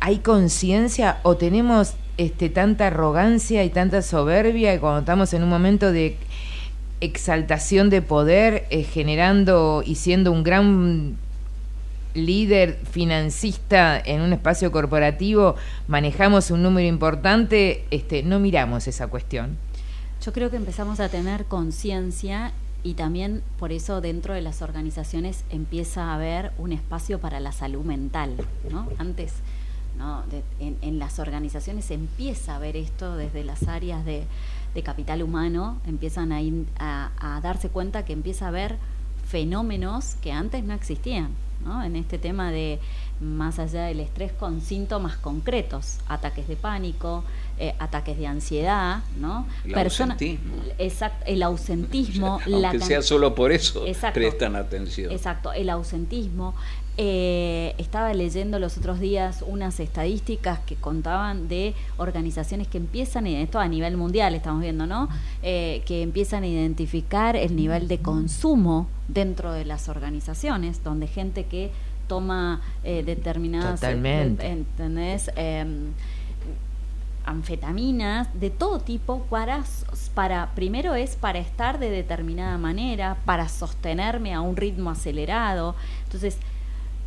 ¿Hay 0.00 0.18
conciencia 0.18 1.18
o 1.22 1.36
tenemos 1.36 1.94
este, 2.18 2.48
tanta 2.48 2.88
arrogancia 2.88 3.64
y 3.64 3.70
tanta 3.70 4.02
soberbia 4.02 4.74
que 4.74 4.80
cuando 4.80 5.00
estamos 5.00 5.32
en 5.32 5.42
un 5.42 5.48
momento 5.48 5.90
de 5.90 6.16
exaltación 7.00 7.90
de 7.90 8.02
poder, 8.02 8.66
eh, 8.70 8.84
generando 8.84 9.82
y 9.84 9.96
siendo 9.96 10.30
un 10.30 10.42
gran 10.42 11.16
líder 12.14 12.78
financista 12.90 13.98
en 13.98 14.20
un 14.20 14.32
espacio 14.32 14.70
corporativo, 14.70 15.56
manejamos 15.88 16.50
un 16.50 16.62
número 16.62 16.86
importante, 16.86 17.84
este, 17.90 18.22
no 18.22 18.38
miramos 18.38 18.86
esa 18.86 19.08
cuestión. 19.08 19.56
Yo 20.24 20.32
creo 20.32 20.50
que 20.50 20.56
empezamos 20.56 21.00
a 21.00 21.08
tener 21.08 21.46
conciencia 21.46 22.52
y 22.84 22.94
también 22.94 23.42
por 23.58 23.72
eso 23.72 24.00
dentro 24.00 24.34
de 24.34 24.42
las 24.42 24.62
organizaciones 24.62 25.44
empieza 25.50 26.04
a 26.10 26.14
haber 26.14 26.52
un 26.58 26.72
espacio 26.72 27.18
para 27.18 27.40
la 27.40 27.50
salud 27.50 27.84
mental, 27.84 28.36
¿no? 28.70 28.86
Antes, 28.98 29.32
¿no? 29.98 30.22
De- 30.30 30.44
en, 30.60 30.76
en 30.82 30.98
las 31.00 31.18
organizaciones 31.18 31.90
empieza 31.90 32.54
a 32.54 32.58
ver 32.58 32.76
esto 32.76 33.16
desde 33.16 33.42
las 33.42 33.62
áreas 33.68 34.04
de, 34.04 34.24
capital 34.84 35.22
humano, 35.22 35.78
empiezan 35.86 36.30
a, 36.32 36.40
a- 36.78 37.36
a 37.36 37.40
darse 37.40 37.68
cuenta 37.70 38.04
que 38.04 38.12
empieza 38.12 38.44
a 38.44 38.48
haber 38.48 38.76
fenómenos 39.26 40.16
que 40.16 40.32
antes 40.32 40.62
no 40.64 40.74
existían, 40.74 41.28
¿no? 41.64 41.82
En 41.82 41.96
este 41.96 42.18
tema 42.18 42.50
de 42.50 42.78
más 43.20 43.58
allá 43.58 43.84
del 43.84 44.00
estrés 44.00 44.32
con 44.32 44.60
síntomas 44.60 45.16
concretos, 45.16 45.98
ataques 46.08 46.48
de 46.48 46.56
pánico, 46.56 47.24
eh, 47.58 47.74
ataques 47.78 48.18
de 48.18 48.26
ansiedad, 48.26 49.02
¿no? 49.18 49.46
El 49.64 49.72
Persona- 49.72 50.14
ausentismo. 50.14 50.54
Exact- 50.78 51.22
el 51.26 51.42
ausentismo, 51.42 52.40
la 52.46 52.68
Aunque 52.68 52.78
can- 52.80 52.88
sea 52.88 53.02
solo 53.02 53.34
por 53.34 53.52
eso, 53.52 53.86
Exacto. 53.86 54.14
prestan 54.20 54.56
atención. 54.56 55.12
Exacto, 55.12 55.52
el 55.52 55.70
ausentismo. 55.70 56.54
Eh, 56.96 57.74
estaba 57.78 58.14
leyendo 58.14 58.60
los 58.60 58.78
otros 58.78 59.00
días 59.00 59.44
unas 59.44 59.80
estadísticas 59.80 60.60
que 60.60 60.76
contaban 60.76 61.48
de 61.48 61.74
organizaciones 61.96 62.68
que 62.68 62.78
empiezan, 62.78 63.26
esto 63.26 63.58
a 63.58 63.66
nivel 63.66 63.96
mundial 63.96 64.36
estamos 64.36 64.60
viendo, 64.60 64.86
¿no? 64.86 65.08
Eh, 65.42 65.82
que 65.86 66.02
empiezan 66.02 66.44
a 66.44 66.46
identificar 66.46 67.34
el 67.34 67.56
nivel 67.56 67.88
de 67.88 67.98
consumo 67.98 68.86
dentro 69.08 69.52
de 69.52 69.64
las 69.64 69.88
organizaciones, 69.88 70.84
donde 70.84 71.08
gente 71.08 71.46
que 71.46 71.72
toma 72.06 72.60
eh, 72.84 73.02
determinadas... 73.04 73.80
Totalmente. 73.80 74.46
¿Entendés? 74.46 75.32
Em, 75.34 75.92
anfetaminas 77.26 78.28
de 78.38 78.50
todo 78.50 78.78
tipo 78.80 79.22
para, 79.30 79.64
para 80.14 80.50
primero 80.54 80.94
es 80.94 81.16
para 81.16 81.38
estar 81.38 81.78
de 81.78 81.90
determinada 81.90 82.58
manera, 82.58 83.16
para 83.24 83.48
sostenerme 83.48 84.32
a 84.34 84.40
un 84.40 84.56
ritmo 84.56 84.90
acelerado. 84.90 85.74
Entonces, 86.04 86.38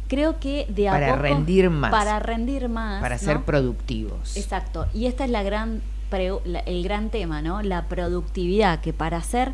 creo 0.08 0.40
que 0.40 0.66
de 0.70 0.90
a 0.90 0.92
Para 0.94 1.08
poco- 1.10 1.22
rendir 1.24 1.70
más. 1.70 1.92
Para 1.92 2.20
rendir 2.20 2.70
más. 2.70 3.02
Para 3.02 3.16
¿no? 3.16 3.22
ser 3.22 3.42
productivos. 3.44 4.36
Exacto. 4.38 4.86
Y 4.94 5.06
esta 5.06 5.26
es 5.26 5.32
la 5.32 5.44
gran 5.44 5.82
pre- 6.10 6.32
la- 6.46 6.60
el 6.60 6.84
gran 6.84 7.10
tema, 7.10 7.42
¿no? 7.42 7.62
La 7.62 7.88
productividad, 7.88 8.80
que 8.82 8.94
para 8.94 9.22
ser 9.22 9.54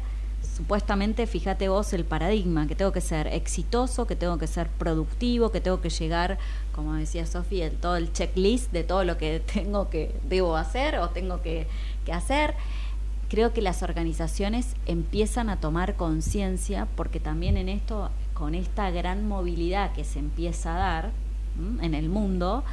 supuestamente, 0.56 1.26
fíjate 1.26 1.70
vos 1.70 1.94
el 1.94 2.06
paradigma, 2.06 2.68
que 2.68 2.76
tengo 2.76 2.92
que 2.92 3.02
ser 3.02 3.28
exitoso, 3.28 4.06
que 4.06 4.16
tengo 4.16 4.38
que 4.38 4.46
ser 4.48 4.68
productivo, 4.68 5.52
que 5.52 5.62
tengo 5.62 5.82
que 5.82 5.90
llegar, 5.90 6.38
como 6.76 6.94
decía 6.94 7.26
Sofía, 7.26 7.66
el- 7.68 7.78
todo 7.78 7.96
el 7.96 8.12
checklist 8.14 8.72
de 8.72 8.84
todo 8.84 9.04
lo 9.04 9.18
que 9.18 9.42
tengo 9.54 9.90
que 9.90 10.14
debo 10.30 10.56
hacer 10.58 11.00
o 11.00 11.10
tengo 11.10 11.42
que, 11.42 11.68
que 12.06 12.14
hacer. 12.14 12.54
Creo 13.30 13.52
que 13.52 13.62
las 13.64 13.82
organizaciones 13.82 14.76
empiezan 14.86 15.50
a 15.50 15.60
tomar 15.60 15.96
conciencia 15.96 16.88
porque 16.96 17.20
también 17.20 17.58
en 17.58 17.68
esto, 17.68 18.12
con 18.34 18.56
esta 18.56 18.90
gran 18.92 19.28
movilidad 19.28 19.94
que 19.94 20.04
se 20.04 20.20
empieza 20.20 20.76
a 20.76 20.80
dar 20.80 21.12
en 21.82 21.94
el 21.94 22.10
mundo, 22.10 22.64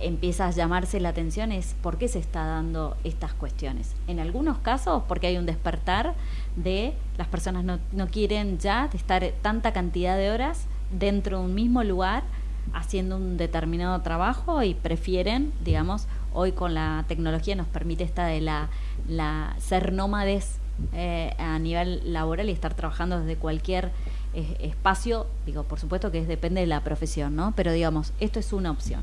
empieza 0.00 0.46
a 0.46 0.50
llamarse 0.50 1.00
la 1.00 1.10
atención 1.10 1.52
es 1.52 1.74
por 1.82 1.98
qué 1.98 2.08
se 2.08 2.18
está 2.18 2.44
dando 2.44 2.96
estas 3.04 3.32
cuestiones. 3.32 3.94
En 4.08 4.18
algunos 4.18 4.58
casos 4.58 5.02
porque 5.08 5.28
hay 5.28 5.36
un 5.36 5.46
despertar 5.46 6.14
de 6.56 6.94
las 7.16 7.28
personas 7.28 7.64
no, 7.64 7.78
no 7.92 8.08
quieren 8.08 8.58
ya 8.58 8.88
estar 8.92 9.32
tanta 9.42 9.72
cantidad 9.72 10.16
de 10.16 10.30
horas 10.30 10.66
dentro 10.90 11.38
de 11.38 11.44
un 11.44 11.54
mismo 11.54 11.82
lugar 11.84 12.24
haciendo 12.72 13.16
un 13.16 13.36
determinado 13.36 14.00
trabajo 14.02 14.62
y 14.62 14.74
prefieren, 14.74 15.52
digamos, 15.64 16.06
hoy 16.32 16.52
con 16.52 16.74
la 16.74 17.04
tecnología 17.08 17.56
nos 17.56 17.66
permite 17.66 18.04
esta 18.04 18.26
de 18.26 18.40
la, 18.40 18.68
la 19.08 19.56
ser 19.58 19.92
nómades 19.92 20.58
eh, 20.92 21.34
a 21.38 21.58
nivel 21.58 22.00
laboral 22.12 22.48
y 22.48 22.52
estar 22.52 22.74
trabajando 22.74 23.20
desde 23.20 23.36
cualquier 23.36 23.90
eh, 24.34 24.56
espacio, 24.60 25.26
digo, 25.46 25.64
por 25.64 25.78
supuesto 25.80 26.10
que 26.10 26.18
es- 26.20 26.28
depende 26.28 26.60
de 26.60 26.66
la 26.66 26.82
profesión, 26.82 27.34
¿no? 27.36 27.52
Pero 27.56 27.72
digamos, 27.72 28.12
esto 28.20 28.38
es 28.38 28.52
una 28.52 28.70
opción. 28.70 29.02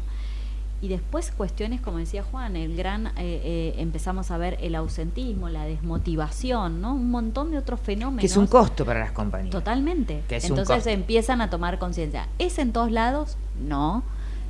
Y 0.79 0.89
después 0.89 1.31
cuestiones, 1.31 1.81
como 1.81 1.97
decía 1.97 2.21
Juan, 2.23 2.55
el 2.55 2.75
gran, 2.77 3.07
eh, 3.07 3.11
eh, 3.17 3.73
empezamos 3.79 4.29
a 4.29 4.37
ver 4.37 4.59
el 4.61 4.75
ausentismo, 4.75 5.49
la 5.49 5.65
desmotivación, 5.65 6.81
¿no? 6.81 6.93
Un 6.93 7.09
montón 7.09 7.49
de 7.51 7.57
otros 7.57 7.79
fenómenos. 7.79 8.21
Que 8.21 8.27
es 8.27 8.37
un 8.37 8.45
costo 8.45 8.85
para 8.85 8.99
las 8.99 9.11
compañías. 9.11 9.51
Totalmente. 9.51 10.23
Que 10.27 10.35
es 10.35 10.43
un 10.45 10.51
Entonces 10.51 10.75
costo. 10.77 10.89
empiezan 10.91 11.41
a 11.41 11.49
tomar 11.49 11.79
conciencia. 11.79 12.27
¿Es 12.37 12.59
en 12.59 12.73
todos 12.73 12.91
lados? 12.91 13.37
No. 13.59 14.03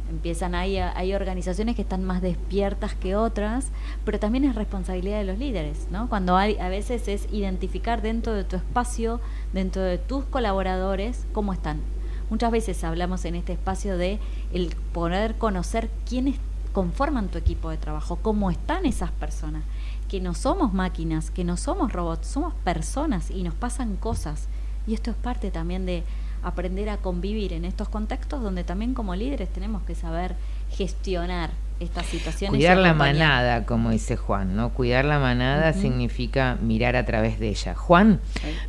Empiezan 0.10 0.56
ahí, 0.56 0.78
hay 0.78 1.14
organizaciones 1.14 1.76
que 1.76 1.82
están 1.82 2.04
más 2.04 2.22
despiertas 2.22 2.94
que 2.96 3.16
otras, 3.16 3.68
pero 4.06 4.20
también 4.20 4.46
es 4.46 4.56
responsabilidad 4.56 5.18
de 5.18 5.26
los 5.26 5.38
líderes, 5.38 5.88
¿no? 5.92 6.08
Cuando 6.08 6.38
hay, 6.38 6.58
a 6.60 6.70
veces 6.70 7.08
es 7.08 7.28
identificar 7.32 8.02
dentro 8.02 8.34
de 8.34 8.44
tu 8.44 8.56
espacio, 8.56 9.20
dentro 9.52 9.82
de 9.82 9.98
tus 9.98 10.24
colaboradores, 10.26 11.26
cómo 11.34 11.52
están. 11.52 11.82
Muchas 12.30 12.52
veces 12.52 12.84
hablamos 12.84 13.26
en 13.26 13.36
este 13.36 13.54
espacio 13.54 13.98
de 13.98 14.20
el 14.54 14.76
poder 14.94 15.36
conocer 15.36 15.90
quiénes 16.08 16.38
conforman 16.74 17.30
tu 17.30 17.38
equipo 17.38 17.70
de 17.70 17.78
trabajo, 17.78 18.18
cómo 18.22 18.52
están 18.52 18.86
esas 18.86 19.12
personas, 19.12 19.64
que 20.08 20.22
no 20.22 20.34
somos 20.34 20.74
máquinas, 20.74 21.32
que 21.32 21.44
no 21.44 21.58
somos 21.58 21.92
robots, 21.92 22.28
somos 22.28 22.54
personas 22.64 23.32
y 23.32 23.44
nos 23.44 23.54
pasan 23.54 23.96
cosas. 23.96 24.48
Y 24.86 24.94
esto 24.94 25.12
es 25.12 25.18
parte 25.18 25.52
también 25.52 25.86
de 25.86 26.04
aprender 26.44 26.90
a 26.90 26.98
convivir 26.98 27.54
en 27.54 27.66
estos 27.66 27.90
contextos 27.90 28.42
donde 28.42 28.64
también 28.64 28.94
como 28.94 29.16
líderes 29.16 29.50
tenemos 29.50 29.84
que 29.84 29.96
saber 29.96 30.36
gestionar 30.72 31.52
estas 31.80 32.06
situaciones. 32.08 32.58
Cuidar 32.58 32.78
la 32.78 32.94
manada, 32.94 33.66
como 33.66 33.92
dice 33.92 34.18
Juan, 34.18 34.56
¿no? 34.56 34.70
Cuidar 34.74 35.06
la 35.06 35.20
manada 35.20 35.74
significa 35.74 36.58
mirar 36.62 36.96
a 36.96 37.06
través 37.06 37.40
de 37.40 37.50
ella. 37.50 37.76
Juan, 37.76 38.20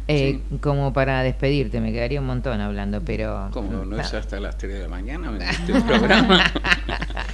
eh, 0.09 0.41
como 0.61 0.93
para 0.93 1.23
despedirte, 1.23 1.81
me 1.81 1.93
quedaría 1.93 2.21
un 2.21 2.27
montón 2.27 2.61
hablando, 2.61 3.01
pero... 3.01 3.49
Como 3.53 3.85
no 3.85 3.99
es 3.99 4.13
hasta 4.13 4.39
las 4.41 4.59
3 4.59 4.73
de 4.73 4.79
la 4.81 4.89
mañana, 4.89 5.31
me 5.31 5.47
diste 5.47 5.73
un 5.73 5.83
programa. 5.87 6.45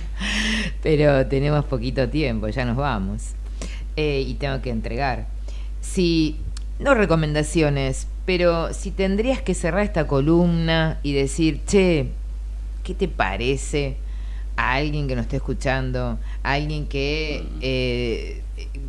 pero 0.83 1.27
tenemos 1.27 1.65
poquito 1.65 2.09
tiempo, 2.09 2.49
ya 2.49 2.65
nos 2.65 2.77
vamos. 2.77 3.33
Eh, 3.97 4.25
y 4.27 4.35
tengo 4.35 4.61
que 4.63 4.71
entregar. 4.71 5.27
Si, 5.81 6.41
no 6.79 6.95
recomendaciones, 6.95 8.07
pero 8.25 8.73
si 8.73 8.91
tendrías 8.91 9.43
que 9.43 9.55
cerrar 9.55 9.83
esta 9.85 10.07
columna 10.07 10.99
y 11.03 11.13
decir, 11.13 11.61
che, 11.67 12.09
¿qué 12.83 12.95
te 12.95 13.09
parece 13.09 13.97
a 14.57 14.75
alguien 14.75 15.09
que 15.09 15.17
nos 15.17 15.25
esté 15.25 15.37
escuchando? 15.37 16.19
Alguien 16.43 16.87
que 16.87 17.45
eh, 17.61 18.43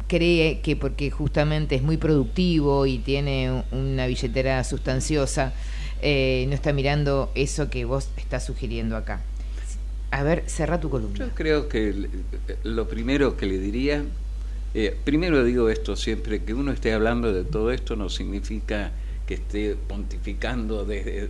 cree 0.08 0.60
que 0.62 0.76
porque 0.76 1.12
justamente 1.12 1.76
es 1.76 1.82
muy 1.84 1.98
productivo 1.98 2.86
y 2.86 3.00
tiene 3.00 3.52
un- 3.52 3.80
una 3.80 4.08
billetera 4.08 4.64
sustanciosa, 4.64 5.54
eh, 6.02 6.46
no 6.48 6.54
está 6.56 6.72
mirando 6.74 7.32
eso 7.36 7.70
que 7.70 7.86
vos 7.86 8.10
estás 8.18 8.46
sugiriendo 8.46 8.96
acá. 8.96 9.22
A 10.12 10.24
ver, 10.24 10.44
cerra 10.48 10.80
tu 10.80 10.90
columna. 10.90 11.26
Yo 11.26 11.32
creo 11.36 11.68
que 11.68 12.08
lo 12.64 12.88
primero 12.88 13.36
que 13.36 13.48
le 13.48 13.58
diría, 13.58 14.06
eh, 14.74 14.96
primero 15.04 15.44
digo 15.44 15.70
esto 15.70 15.96
siempre, 15.96 16.44
que 16.44 16.54
uno 16.54 16.72
esté 16.72 16.94
hablando 16.94 17.34
de 17.34 17.44
todo 17.44 17.72
esto 17.72 17.96
no 17.96 18.08
significa 18.10 18.92
que 19.26 19.36
esté 19.36 19.76
pontificando 19.76 20.86
desde... 20.86 21.30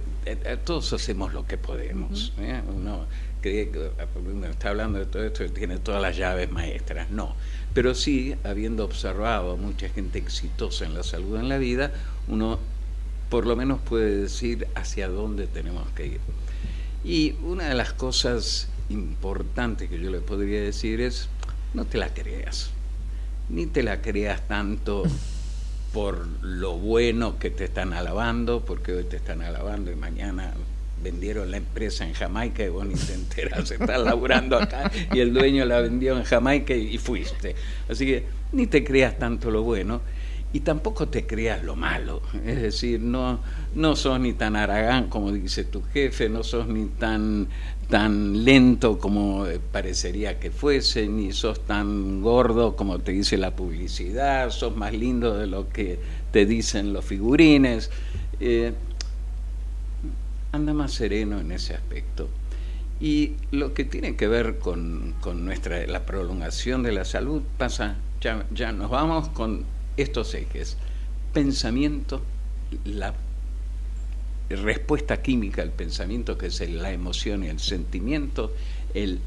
todos 0.63 0.91
hacemos 0.93 1.33
lo 1.33 1.45
que 1.45 1.57
podemos. 1.57 2.33
¿eh? 2.39 2.61
Uno 2.67 3.05
cree 3.41 3.69
que 3.69 3.91
ah, 3.99 4.05
uno 4.15 4.47
está 4.47 4.69
hablando 4.69 4.99
de 4.99 5.05
todo 5.05 5.23
esto 5.23 5.43
y 5.43 5.49
tiene 5.49 5.77
todas 5.77 6.01
las 6.01 6.17
llaves 6.17 6.51
maestras. 6.51 7.09
No. 7.09 7.35
Pero 7.73 7.93
sí, 7.93 8.35
habiendo 8.43 8.83
observado 8.83 9.51
a 9.51 9.55
mucha 9.55 9.87
gente 9.89 10.19
exitosa 10.19 10.85
en 10.85 10.93
la 10.93 11.03
salud 11.03 11.37
en 11.37 11.49
la 11.49 11.57
vida, 11.57 11.91
uno 12.27 12.59
por 13.29 13.45
lo 13.45 13.55
menos 13.55 13.79
puede 13.81 14.21
decir 14.21 14.67
hacia 14.75 15.07
dónde 15.07 15.47
tenemos 15.47 15.87
que 15.91 16.07
ir. 16.07 16.19
Y 17.03 17.35
una 17.43 17.69
de 17.69 17.75
las 17.75 17.93
cosas 17.93 18.67
importantes 18.89 19.89
que 19.89 19.99
yo 19.99 20.09
le 20.09 20.19
podría 20.19 20.61
decir 20.61 21.01
es, 21.01 21.29
no 21.73 21.85
te 21.85 21.97
la 21.97 22.13
creas, 22.13 22.71
ni 23.49 23.65
te 23.67 23.83
la 23.83 24.01
creas 24.01 24.47
tanto 24.47 25.03
por 25.95 26.27
lo 26.41 26.73
bueno 26.73 27.39
que 27.39 27.49
te 27.49 27.63
están 27.63 27.93
alabando, 27.93 28.65
porque 28.65 28.91
hoy 28.91 29.05
te 29.05 29.15
están 29.15 29.41
alabando 29.41 29.93
y 29.93 29.95
mañana 29.95 30.51
vendieron 31.01 31.49
la 31.51 31.55
empresa 31.55 32.05
en 32.05 32.13
Jamaica 32.13 32.65
y 32.65 32.67
vos 32.67 32.85
ni 32.85 32.95
te 32.95 33.13
enteras, 33.13 33.71
estás 33.71 34.01
laburando 34.01 34.57
acá 34.57 34.91
y 35.13 35.21
el 35.21 35.33
dueño 35.33 35.63
la 35.63 35.79
vendió 35.79 36.17
en 36.17 36.25
Jamaica 36.25 36.75
y, 36.75 36.95
y 36.95 36.97
fuiste. 36.97 37.55
Así 37.87 38.05
que 38.05 38.25
ni 38.51 38.67
te 38.67 38.83
creas 38.83 39.17
tanto 39.17 39.49
lo 39.49 39.63
bueno 39.63 40.01
y 40.55 40.61
tampoco 40.61 41.09
te 41.09 41.27
creas 41.27 41.65
lo 41.65 41.75
malo. 41.75 42.21
Es 42.45 42.61
decir, 42.61 43.01
no, 43.01 43.39
no 43.75 43.97
sos 43.97 44.21
ni 44.21 44.31
tan 44.31 44.55
aragán 44.55 45.09
como 45.09 45.33
dice 45.33 45.65
tu 45.65 45.81
jefe, 45.81 46.29
no 46.29 46.45
sos 46.45 46.65
ni 46.69 46.85
tan, 46.85 47.49
tan 47.89 48.45
lento 48.45 48.97
como 48.97 49.47
eh, 49.47 49.59
parecería 49.59 50.39
que 50.39 50.51
fuese, 50.51 51.09
ni 51.09 51.33
sos 51.33 51.65
tan 51.65 52.21
gordo 52.21 52.77
como 52.77 52.99
te 52.99 53.11
dice 53.11 53.37
la 53.37 53.53
publicidad, 53.53 54.49
sos 54.49 54.77
más 54.77 54.93
lindo 54.93 55.37
de 55.37 55.47
lo 55.47 55.67
que 55.67 55.99
te 56.31 56.45
dicen 56.45 56.93
los 56.93 57.03
figurines. 57.03 57.91
Eh, 58.39 58.71
anda 60.53 60.73
más 60.73 60.93
sereno 60.93 61.37
en 61.41 61.51
ese 61.51 61.73
aspecto. 61.73 62.29
Y 63.01 63.33
lo 63.51 63.73
que 63.73 63.83
tiene 63.83 64.15
que 64.15 64.29
ver 64.29 64.57
con, 64.59 65.15
con 65.19 65.43
nuestra 65.43 65.85
la 65.85 66.05
prolongación 66.05 66.81
de 66.81 66.93
la 66.93 67.03
salud 67.03 67.41
pasa, 67.57 67.97
ya, 68.21 68.45
ya 68.53 68.71
nos 68.71 68.89
vamos 68.89 69.27
con 69.27 69.74
estos 69.97 70.33
ejes. 70.33 70.77
Pensamiento, 71.33 72.21
la 72.85 73.13
respuesta 74.49 75.21
química 75.21 75.61
al 75.61 75.71
pensamiento, 75.71 76.37
que 76.37 76.47
es 76.47 76.59
la 76.69 76.91
emoción 76.91 77.43
y 77.43 77.47
el 77.47 77.59
sentimiento, 77.59 78.53
el 78.93 79.19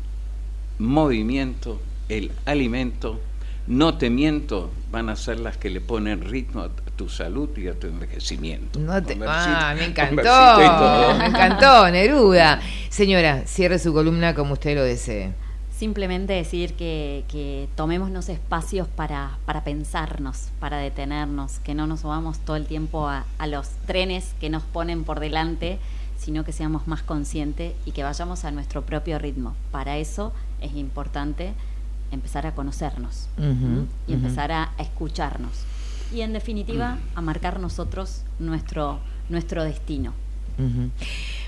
movimiento, 0.79 1.81
el 2.09 2.31
alimento, 2.47 3.21
no 3.67 3.99
te 3.99 4.09
miento, 4.11 4.71
van 4.91 5.09
a 5.11 5.17
ser 5.17 5.41
las 5.41 5.57
que 5.57 5.69
le 5.71 5.81
ponen 5.81 6.23
ritmo 6.23 6.63
a 6.63 6.71
tu 6.97 7.09
salud 7.09 7.51
y 7.59 7.69
a 7.69 7.75
tu 7.79 7.87
envejecimiento. 7.89 8.79
No 8.79 9.03
te- 9.03 9.19
ah, 9.27 9.75
me 9.77 9.85
encantó, 9.87 11.19
me 11.19 11.27
encantó, 11.27 11.91
Neruda. 11.91 12.61
Señora, 12.89 13.43
cierre 13.47 13.79
su 13.79 13.93
columna 13.93 14.35
como 14.35 14.55
usted 14.55 14.75
lo 14.77 14.85
desee. 14.85 15.33
Simplemente 15.79 16.33
decir 16.33 16.75
que, 16.75 17.25
que 17.29 17.69
tomémonos 17.77 18.29
espacios 18.29 18.89
para, 18.89 19.39
para 19.47 19.63
pensarnos, 19.63 20.49
para 20.59 20.79
detenernos, 20.79 21.61
que 21.61 21.73
no 21.73 21.87
nos 21.87 22.01
subamos 22.01 22.41
todo 22.41 22.57
el 22.57 22.67
tiempo 22.67 23.07
a, 23.07 23.27
a 23.39 23.47
los 23.47 23.69
trenes 23.87 24.35
que 24.41 24.51
nos 24.51 24.65
ponen 24.65 25.05
por 25.05 25.21
delante, 25.21 25.79
sino 26.17 26.45
que 26.45 26.51
seamos 26.51 26.89
más 26.89 27.05
conscientes 27.05 27.75
y 27.87 27.93
que 27.93 28.03
vayamos 28.03 28.45
a 28.45 28.51
nuestro 28.51 28.83
propio 28.83 29.21
ritmo. 29.21 29.55
Para 29.71 29.99
eso 29.99 30.33
es 30.61 30.75
importante 30.75 31.53
empezar 32.11 32.45
a 32.45 32.57
conocernos 32.57 33.29
y 34.09 34.15
empezar 34.15 34.51
a, 34.51 34.73
a 34.79 34.83
escucharnos. 34.83 35.63
Y 36.13 36.23
en 36.23 36.33
definitiva, 36.33 36.99
a 37.15 37.21
marcar 37.21 37.61
nosotros 37.61 38.23
nuestro, 38.41 38.99
nuestro 39.29 39.63
destino. 39.63 40.13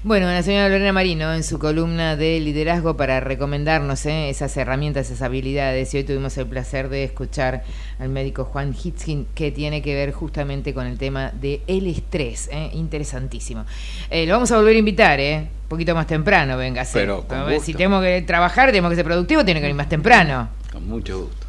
Bueno, 0.03 0.28
la 0.28 0.43
señora 0.43 0.70
Lorena 0.70 0.95
Marino 0.95 1.35
en 1.35 1.45
su 1.45 1.59
columna 1.59 2.16
de 2.16 2.41
liderazgo 2.41 2.97
para 2.97 3.20
recomendarnos 3.20 4.07
¿eh? 4.07 4.31
esas 4.31 4.57
herramientas, 4.57 5.07
esas 5.07 5.20
habilidades. 5.20 5.93
Y 5.93 5.99
hoy 5.99 6.05
tuvimos 6.05 6.39
el 6.39 6.47
placer 6.47 6.89
de 6.89 7.05
escuchar 7.05 7.65
al 7.99 8.09
médico 8.09 8.45
Juan 8.47 8.74
Hitzkin 8.74 9.27
que 9.35 9.51
tiene 9.53 9.82
que 9.82 9.95
ver 9.95 10.12
justamente 10.12 10.73
con 10.73 10.87
el 10.87 10.97
tema 10.97 11.32
del 11.32 11.61
el 11.66 11.87
estrés. 11.87 12.49
¿eh? 12.51 12.70
Interesantísimo. 12.73 13.66
Eh, 14.09 14.24
lo 14.24 14.32
vamos 14.32 14.51
a 14.53 14.57
volver 14.57 14.77
a 14.77 14.78
invitar, 14.78 15.20
¿eh? 15.20 15.49
Un 15.65 15.69
poquito 15.69 15.95
más 15.95 16.07
temprano, 16.07 16.57
venga. 16.57 16.87
Pero 16.93 17.28
con 17.28 17.61
Si 17.61 17.74
tenemos 17.74 18.03
que 18.03 18.23
trabajar, 18.23 18.70
tenemos 18.70 18.91
que 18.91 18.97
ser 18.97 19.05
productivos, 19.05 19.45
tiene 19.45 19.61
que 19.61 19.66
venir 19.66 19.77
más 19.77 19.91
temprano. 19.91 20.49
Con 20.73 20.89
mucho 20.89 21.20
gusto. 21.24 21.47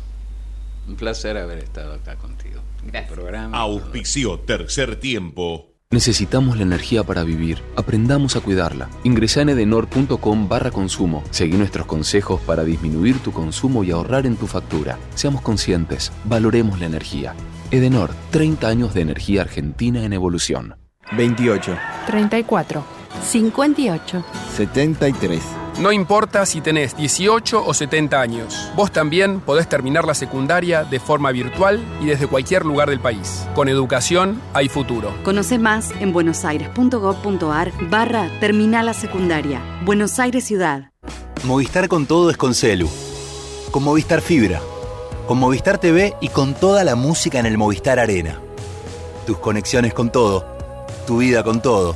Un 0.89 0.95
placer 0.95 1.37
haber 1.37 1.59
estado 1.59 1.93
acá 1.93 2.15
contigo. 2.15 2.59
Gracias. 2.83 3.13
Programa. 3.13 3.57
Auspicio 3.57 4.39
Tercer 4.39 4.97
Tiempo. 4.97 5.70
Necesitamos 5.91 6.55
la 6.55 6.63
energía 6.63 7.03
para 7.03 7.25
vivir. 7.25 7.61
Aprendamos 7.75 8.37
a 8.37 8.39
cuidarla. 8.39 8.89
Ingresa 9.03 9.41
en 9.41 9.49
edenor.com 9.49 10.47
barra 10.47 10.71
consumo. 10.71 11.21
Seguí 11.31 11.57
nuestros 11.57 11.85
consejos 11.85 12.39
para 12.39 12.63
disminuir 12.63 13.19
tu 13.19 13.33
consumo 13.33 13.83
y 13.83 13.91
ahorrar 13.91 14.25
en 14.25 14.37
tu 14.37 14.47
factura. 14.47 14.97
Seamos 15.15 15.41
conscientes. 15.41 16.13
Valoremos 16.23 16.79
la 16.79 16.85
energía. 16.85 17.35
Edenor, 17.71 18.11
30 18.31 18.67
años 18.69 18.93
de 18.93 19.01
energía 19.01 19.41
argentina 19.41 20.05
en 20.05 20.13
evolución. 20.13 20.75
28, 21.17 21.77
34, 22.07 22.85
58. 23.23 24.23
73. 24.55 25.41
No 25.79 25.91
importa 25.91 26.45
si 26.45 26.61
tenés 26.61 26.95
18 26.95 27.65
o 27.65 27.73
70 27.73 28.19
años, 28.19 28.69
vos 28.75 28.91
también 28.91 29.39
podés 29.39 29.67
terminar 29.67 30.05
la 30.05 30.13
secundaria 30.13 30.83
de 30.83 30.99
forma 30.99 31.31
virtual 31.31 31.79
y 32.01 32.05
desde 32.05 32.27
cualquier 32.27 32.65
lugar 32.65 32.89
del 32.89 32.99
país. 32.99 33.47
Con 33.55 33.69
educación 33.69 34.41
hay 34.53 34.69
futuro. 34.69 35.15
Conoce 35.23 35.57
más 35.57 35.91
en 35.99 36.13
buenosaires.gov.ar 36.13 37.71
barra 37.89 38.29
Terminal 38.39 38.85
la 38.85 38.93
Secundaria. 38.93 39.61
Buenos 39.83 40.19
Aires 40.19 40.43
Ciudad. 40.43 40.91
Movistar 41.45 41.87
con 41.87 42.05
todo 42.05 42.29
es 42.29 42.37
con 42.37 42.53
Celu. 42.53 42.89
Con 43.71 43.83
Movistar 43.83 44.21
Fibra. 44.21 44.61
Con 45.27 45.39
Movistar 45.39 45.77
TV 45.79 46.15
y 46.21 46.27
con 46.27 46.53
toda 46.53 46.83
la 46.83 46.95
música 46.95 47.39
en 47.39 47.45
el 47.45 47.57
Movistar 47.57 47.97
Arena. 47.97 48.39
Tus 49.25 49.37
conexiones 49.39 49.93
con 49.93 50.11
todo. 50.11 50.45
Tu 51.07 51.17
vida 51.17 51.43
con 51.43 51.61
todo. 51.61 51.95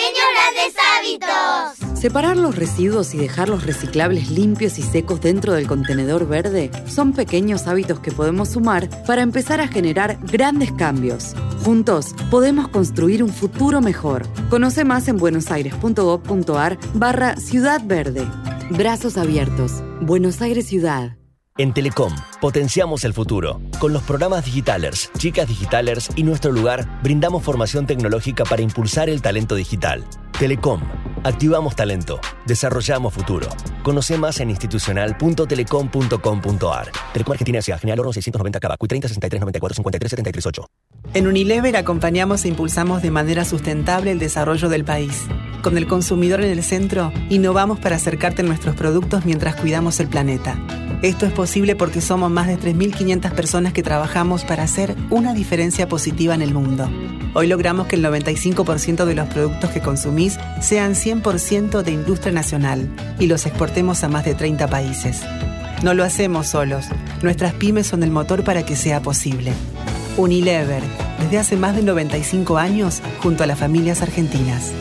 Separar 1.93 2.37
los 2.37 2.55
residuos 2.55 3.13
y 3.13 3.17
dejar 3.17 3.49
los 3.49 3.65
reciclables 3.65 4.29
limpios 4.29 4.79
y 4.79 4.81
secos 4.81 5.21
dentro 5.21 5.53
del 5.53 5.67
contenedor 5.67 6.27
verde 6.27 6.71
son 6.87 7.13
pequeños 7.13 7.67
hábitos 7.67 7.99
que 7.99 8.11
podemos 8.11 8.49
sumar 8.49 8.89
para 9.05 9.21
empezar 9.21 9.61
a 9.61 9.67
generar 9.67 10.17
grandes 10.23 10.71
cambios. 10.71 11.33
Juntos 11.63 12.15
podemos 12.29 12.67
construir 12.69 13.23
un 13.23 13.29
futuro 13.29 13.81
mejor. 13.81 14.27
Conoce 14.49 14.83
más 14.83 15.07
en 15.07 15.17
buenosaires.gov.ar 15.17 16.77
barra 16.93 17.35
Ciudad 17.37 17.81
Verde. 17.85 18.27
Brazos 18.71 19.17
abiertos. 19.17 19.83
Buenos 20.01 20.41
Aires 20.41 20.65
Ciudad. 20.67 21.17
En 21.57 21.73
Telecom, 21.73 22.15
potenciamos 22.39 23.03
el 23.03 23.13
futuro. 23.13 23.61
Con 23.79 23.91
los 23.91 24.01
programas 24.03 24.45
Digitalers, 24.45 25.11
Chicas 25.17 25.47
Digitalers 25.47 26.09
y 26.15 26.23
Nuestro 26.23 26.51
Lugar, 26.51 26.87
brindamos 27.03 27.43
formación 27.43 27.85
tecnológica 27.85 28.45
para 28.45 28.61
impulsar 28.61 29.09
el 29.09 29.21
talento 29.21 29.55
digital. 29.55 30.05
Telecom, 30.39 30.81
activamos 31.23 31.75
talento, 31.75 32.19
desarrollamos 32.45 33.13
futuro. 33.13 33.47
Conoce 33.83 34.17
más 34.17 34.39
en 34.39 34.49
institucional.telecom.com.ar. 34.49 36.91
Telecom 37.13 37.31
Argentina 37.31 37.61
Ciudad 37.61 37.79
General 37.79 37.99
Oro 37.99 38.11
690 38.13 38.59
Cava, 38.59 38.77
30 38.77 39.07
63 39.07 39.41
94 39.41 39.75
53 39.75 40.09
73 40.09 40.45
8. 40.45 40.65
En 41.13 41.27
Unilever 41.27 41.75
acompañamos 41.75 42.45
e 42.45 42.47
impulsamos 42.47 43.01
de 43.01 43.11
manera 43.11 43.43
sustentable 43.43 44.11
el 44.11 44.19
desarrollo 44.19 44.69
del 44.69 44.85
país. 44.85 45.25
Con 45.61 45.77
el 45.77 45.87
consumidor 45.87 46.41
en 46.41 46.51
el 46.51 46.63
centro, 46.63 47.11
innovamos 47.29 47.79
para 47.79 47.97
acercarte 47.97 48.41
a 48.41 48.45
nuestros 48.45 48.75
productos 48.75 49.25
mientras 49.25 49.55
cuidamos 49.55 49.99
el 49.99 50.07
planeta. 50.07 50.57
Esto 51.01 51.25
es 51.25 51.33
posible 51.33 51.75
porque 51.75 51.99
somos 51.99 52.29
más 52.29 52.45
de 52.45 52.59
3.500 52.59 53.31
personas 53.31 53.73
que 53.73 53.81
trabajamos 53.81 54.45
para 54.45 54.61
hacer 54.61 54.95
una 55.09 55.33
diferencia 55.33 55.89
positiva 55.89 56.35
en 56.35 56.43
el 56.43 56.53
mundo. 56.53 56.87
Hoy 57.33 57.47
logramos 57.47 57.87
que 57.87 57.95
el 57.95 58.05
95% 58.05 59.05
de 59.05 59.15
los 59.15 59.27
productos 59.27 59.71
que 59.71 59.81
consumís 59.81 60.37
sean 60.61 60.93
100% 60.93 61.81
de 61.81 61.91
industria 61.91 62.31
nacional 62.31 62.87
y 63.17 63.25
los 63.25 63.47
exportemos 63.47 64.03
a 64.03 64.09
más 64.09 64.25
de 64.25 64.35
30 64.35 64.67
países. 64.67 65.23
No 65.81 65.95
lo 65.95 66.03
hacemos 66.03 66.49
solos. 66.49 66.85
Nuestras 67.23 67.55
pymes 67.55 67.87
son 67.87 68.03
el 68.03 68.11
motor 68.11 68.43
para 68.43 68.63
que 68.63 68.75
sea 68.75 69.01
posible. 69.01 69.53
Unilever, 70.17 70.83
desde 71.19 71.39
hace 71.39 71.57
más 71.57 71.75
de 71.75 71.81
95 71.81 72.59
años, 72.59 73.01
junto 73.23 73.43
a 73.43 73.47
las 73.47 73.57
familias 73.57 74.03
argentinas. 74.03 74.71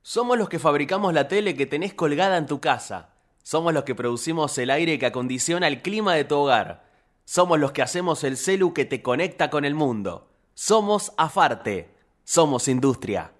Somos 0.00 0.38
los 0.38 0.48
que 0.48 0.58
fabricamos 0.58 1.12
la 1.12 1.28
tele 1.28 1.54
que 1.54 1.66
tenés 1.66 1.92
colgada 1.92 2.38
en 2.38 2.46
tu 2.46 2.58
casa. 2.60 3.13
Somos 3.44 3.74
los 3.74 3.84
que 3.84 3.94
producimos 3.94 4.56
el 4.56 4.70
aire 4.70 4.98
que 4.98 5.04
acondiciona 5.04 5.68
el 5.68 5.82
clima 5.82 6.14
de 6.14 6.24
tu 6.24 6.34
hogar. 6.34 6.82
Somos 7.26 7.60
los 7.60 7.72
que 7.72 7.82
hacemos 7.82 8.24
el 8.24 8.38
celu 8.38 8.72
que 8.72 8.86
te 8.86 9.02
conecta 9.02 9.50
con 9.50 9.66
el 9.66 9.74
mundo. 9.74 10.30
Somos 10.54 11.12
Afarte. 11.18 11.90
Somos 12.24 12.68
industria. 12.68 13.32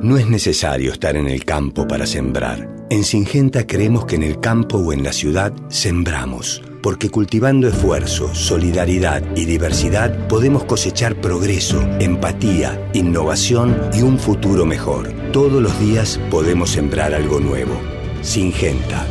No 0.00 0.18
es 0.18 0.26
necesario 0.26 0.90
estar 0.90 1.14
en 1.14 1.28
el 1.28 1.44
campo 1.44 1.86
para 1.86 2.06
sembrar. 2.06 2.74
En 2.90 3.04
Singenta 3.04 3.64
creemos 3.64 4.04
que 4.04 4.16
en 4.16 4.24
el 4.24 4.40
campo 4.40 4.78
o 4.78 4.92
en 4.92 5.04
la 5.04 5.12
ciudad 5.12 5.52
sembramos, 5.68 6.60
porque 6.82 7.08
cultivando 7.08 7.68
esfuerzo, 7.68 8.34
solidaridad 8.34 9.22
y 9.36 9.44
diversidad 9.44 10.26
podemos 10.26 10.64
cosechar 10.64 11.20
progreso, 11.20 11.80
empatía, 12.00 12.90
innovación 12.94 13.90
y 13.94 14.02
un 14.02 14.18
futuro 14.18 14.66
mejor. 14.66 15.12
Todos 15.30 15.62
los 15.62 15.78
días 15.78 16.18
podemos 16.32 16.70
sembrar 16.70 17.14
algo 17.14 17.38
nuevo. 17.38 17.80
Singenta. 18.22 19.06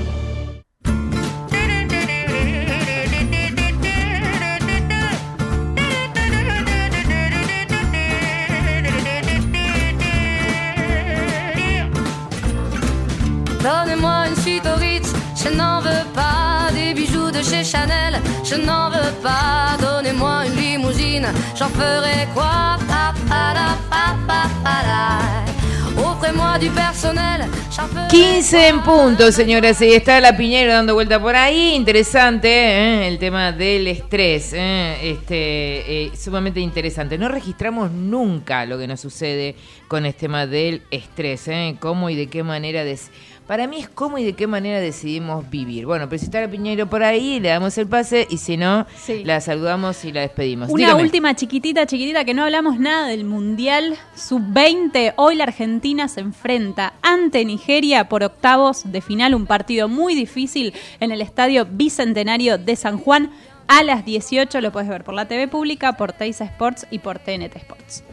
Donnez-moi 13.91 14.23
une 14.29 14.35
suite 14.41 14.63
au 14.65 14.79
Ritz, 14.79 15.11
je 15.35 15.49
n'en 15.53 15.81
veux 15.81 16.05
pas 16.15 16.69
des 16.73 16.93
bijoux 16.93 17.29
de 17.29 17.41
chez 17.43 17.61
Chanel, 17.61 18.21
je 18.41 18.55
n'en 18.55 18.89
veux 18.89 19.11
pas. 19.21 19.75
Donnez-moi 19.81 20.45
une 20.47 20.55
limousine, 20.55 21.27
j'en 21.59 21.67
ferai 21.67 22.25
quoi 22.33 22.77
Pa, 22.87 23.13
pa, 23.27 23.53
la, 23.53 23.75
pa, 23.89 24.15
pa, 24.25 24.43
pa, 24.63 24.77
la. 24.87 26.01
Offrez-moi 26.09 26.57
du 26.59 26.69
personnel, 26.69 27.45
j'en 27.75 27.85
ferai 27.87 28.07
15 28.09 28.53
en 28.53 28.81
punto, 28.81 29.29
señoras, 29.29 29.81
y 29.81 29.91
está 29.93 30.21
la 30.21 30.37
Piñero 30.37 30.71
dando 30.71 30.93
vuelta 30.93 31.19
por 31.19 31.35
ahí. 31.35 31.73
Interesante 31.75 32.47
¿eh? 32.49 33.07
el 33.09 33.19
tema 33.19 33.51
del 33.51 33.87
estrés, 33.87 34.53
¿eh? 34.53 34.95
este 35.11 36.05
eh, 36.05 36.11
sumamente 36.17 36.61
interesante. 36.61 37.17
No 37.17 37.27
registramos 37.27 37.91
nunca 37.91 38.65
lo 38.65 38.77
que 38.79 38.87
nos 38.87 39.01
sucede 39.01 39.55
con 39.89 40.05
este 40.05 40.21
tema 40.21 40.47
del 40.47 40.81
estrés, 40.91 41.49
¿eh? 41.49 41.75
cómo 41.81 42.09
y 42.09 42.15
de 42.15 42.27
qué 42.27 42.41
manera. 42.41 42.85
des- 42.85 43.11
Para 43.51 43.67
mí 43.67 43.79
es 43.79 43.89
cómo 43.89 44.17
y 44.17 44.23
de 44.23 44.31
qué 44.31 44.47
manera 44.47 44.79
decidimos 44.79 45.49
vivir. 45.49 45.85
Bueno, 45.85 46.07
está 46.09 46.39
la 46.39 46.49
Piñero 46.49 46.89
por 46.89 47.03
ahí, 47.03 47.41
le 47.41 47.49
damos 47.49 47.77
el 47.77 47.85
pase 47.85 48.25
y 48.29 48.37
si 48.37 48.55
no, 48.55 48.85
Sí. 48.95 49.25
la 49.25 49.41
saludamos 49.41 50.05
y 50.05 50.13
la 50.13 50.21
despedimos. 50.21 50.69
Una 50.69 50.85
Dígame. 50.85 51.01
última 51.03 51.35
chiquitita, 51.35 51.85
chiquitita, 51.85 52.23
que 52.23 52.33
no 52.33 52.45
hablamos 52.45 52.79
nada 52.79 53.07
del 53.07 53.25
Mundial 53.25 53.97
Sub-20. 54.15 55.15
Hoy 55.17 55.35
la 55.35 55.43
Argentina 55.43 56.07
se 56.07 56.21
enfrenta 56.21 56.93
ante 57.01 57.43
Nigeria 57.43 58.07
por 58.07 58.23
octavos 58.23 58.89
de 58.89 59.01
final, 59.01 59.35
un 59.35 59.45
partido 59.45 59.89
muy 59.89 60.15
difícil 60.15 60.73
en 61.01 61.11
el 61.11 61.19
Estadio 61.19 61.67
Bicentenario 61.69 62.57
de 62.57 62.77
San 62.77 62.99
Juan. 62.99 63.31
A 63.67 63.83
las 63.83 64.05
18 64.05 64.61
lo 64.61 64.71
puedes 64.71 64.87
ver 64.89 65.03
por 65.03 65.13
la 65.13 65.27
TV 65.27 65.49
pública, 65.49 65.93
por 65.97 66.13
Teisa 66.13 66.45
Sports 66.45 66.87
y 66.89 66.99
por 66.99 67.19
TNT 67.19 67.55
Sports. 67.57 68.03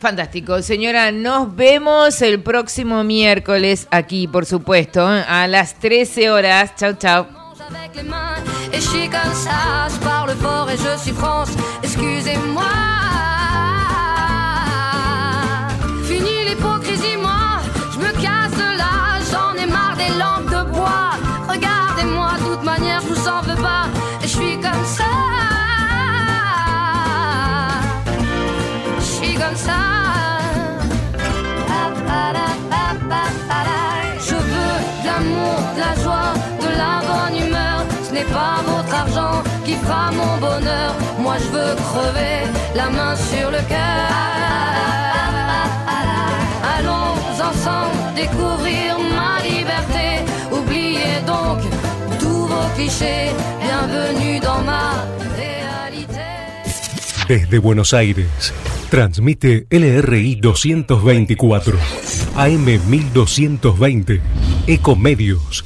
Fantástico, 0.00 0.62
señora. 0.62 1.12
Nos 1.12 1.54
vemos 1.54 2.22
el 2.22 2.42
próximo 2.42 3.04
miércoles 3.04 3.86
aquí, 3.90 4.26
por 4.26 4.46
supuesto, 4.46 5.14
¿eh? 5.14 5.22
a 5.28 5.46
las 5.46 5.74
13 5.78 6.30
horas. 6.30 6.74
Chau, 6.74 6.94
chau. 6.94 7.26
Fini 16.08 16.44
l'hypocrisie, 16.44 17.16
moi, 17.18 17.39
pas 38.24 38.62
votre 38.66 38.94
argent 38.94 39.42
qui 39.64 39.74
fera 39.74 40.10
mon 40.12 40.36
bonheur. 40.38 40.94
Moi 41.18 41.36
je 41.38 41.48
veux 41.56 41.74
crever 41.76 42.50
la 42.74 42.88
main 42.90 43.16
sur 43.16 43.50
le 43.50 43.62
cœur. 43.68 44.08
Allons 46.76 47.14
ensemble 47.48 48.14
découvrir 48.14 48.98
ma 49.18 49.40
liberté. 49.42 50.06
Oubliez 50.52 51.20
donc 51.26 51.60
tous 52.18 52.46
vos 52.46 52.68
clichés. 52.76 53.30
Bienvenue 53.62 54.40
dans 54.40 54.62
ma 54.62 55.06
réalité. 55.36 56.26
Desde 57.28 57.60
Buenos 57.60 57.92
Aires, 57.92 58.26
transmite 58.90 59.66
LRI 59.70 60.36
224, 60.36 61.72
AM 62.36 62.78
1220, 62.88 64.18
Ecomedios 64.68 65.64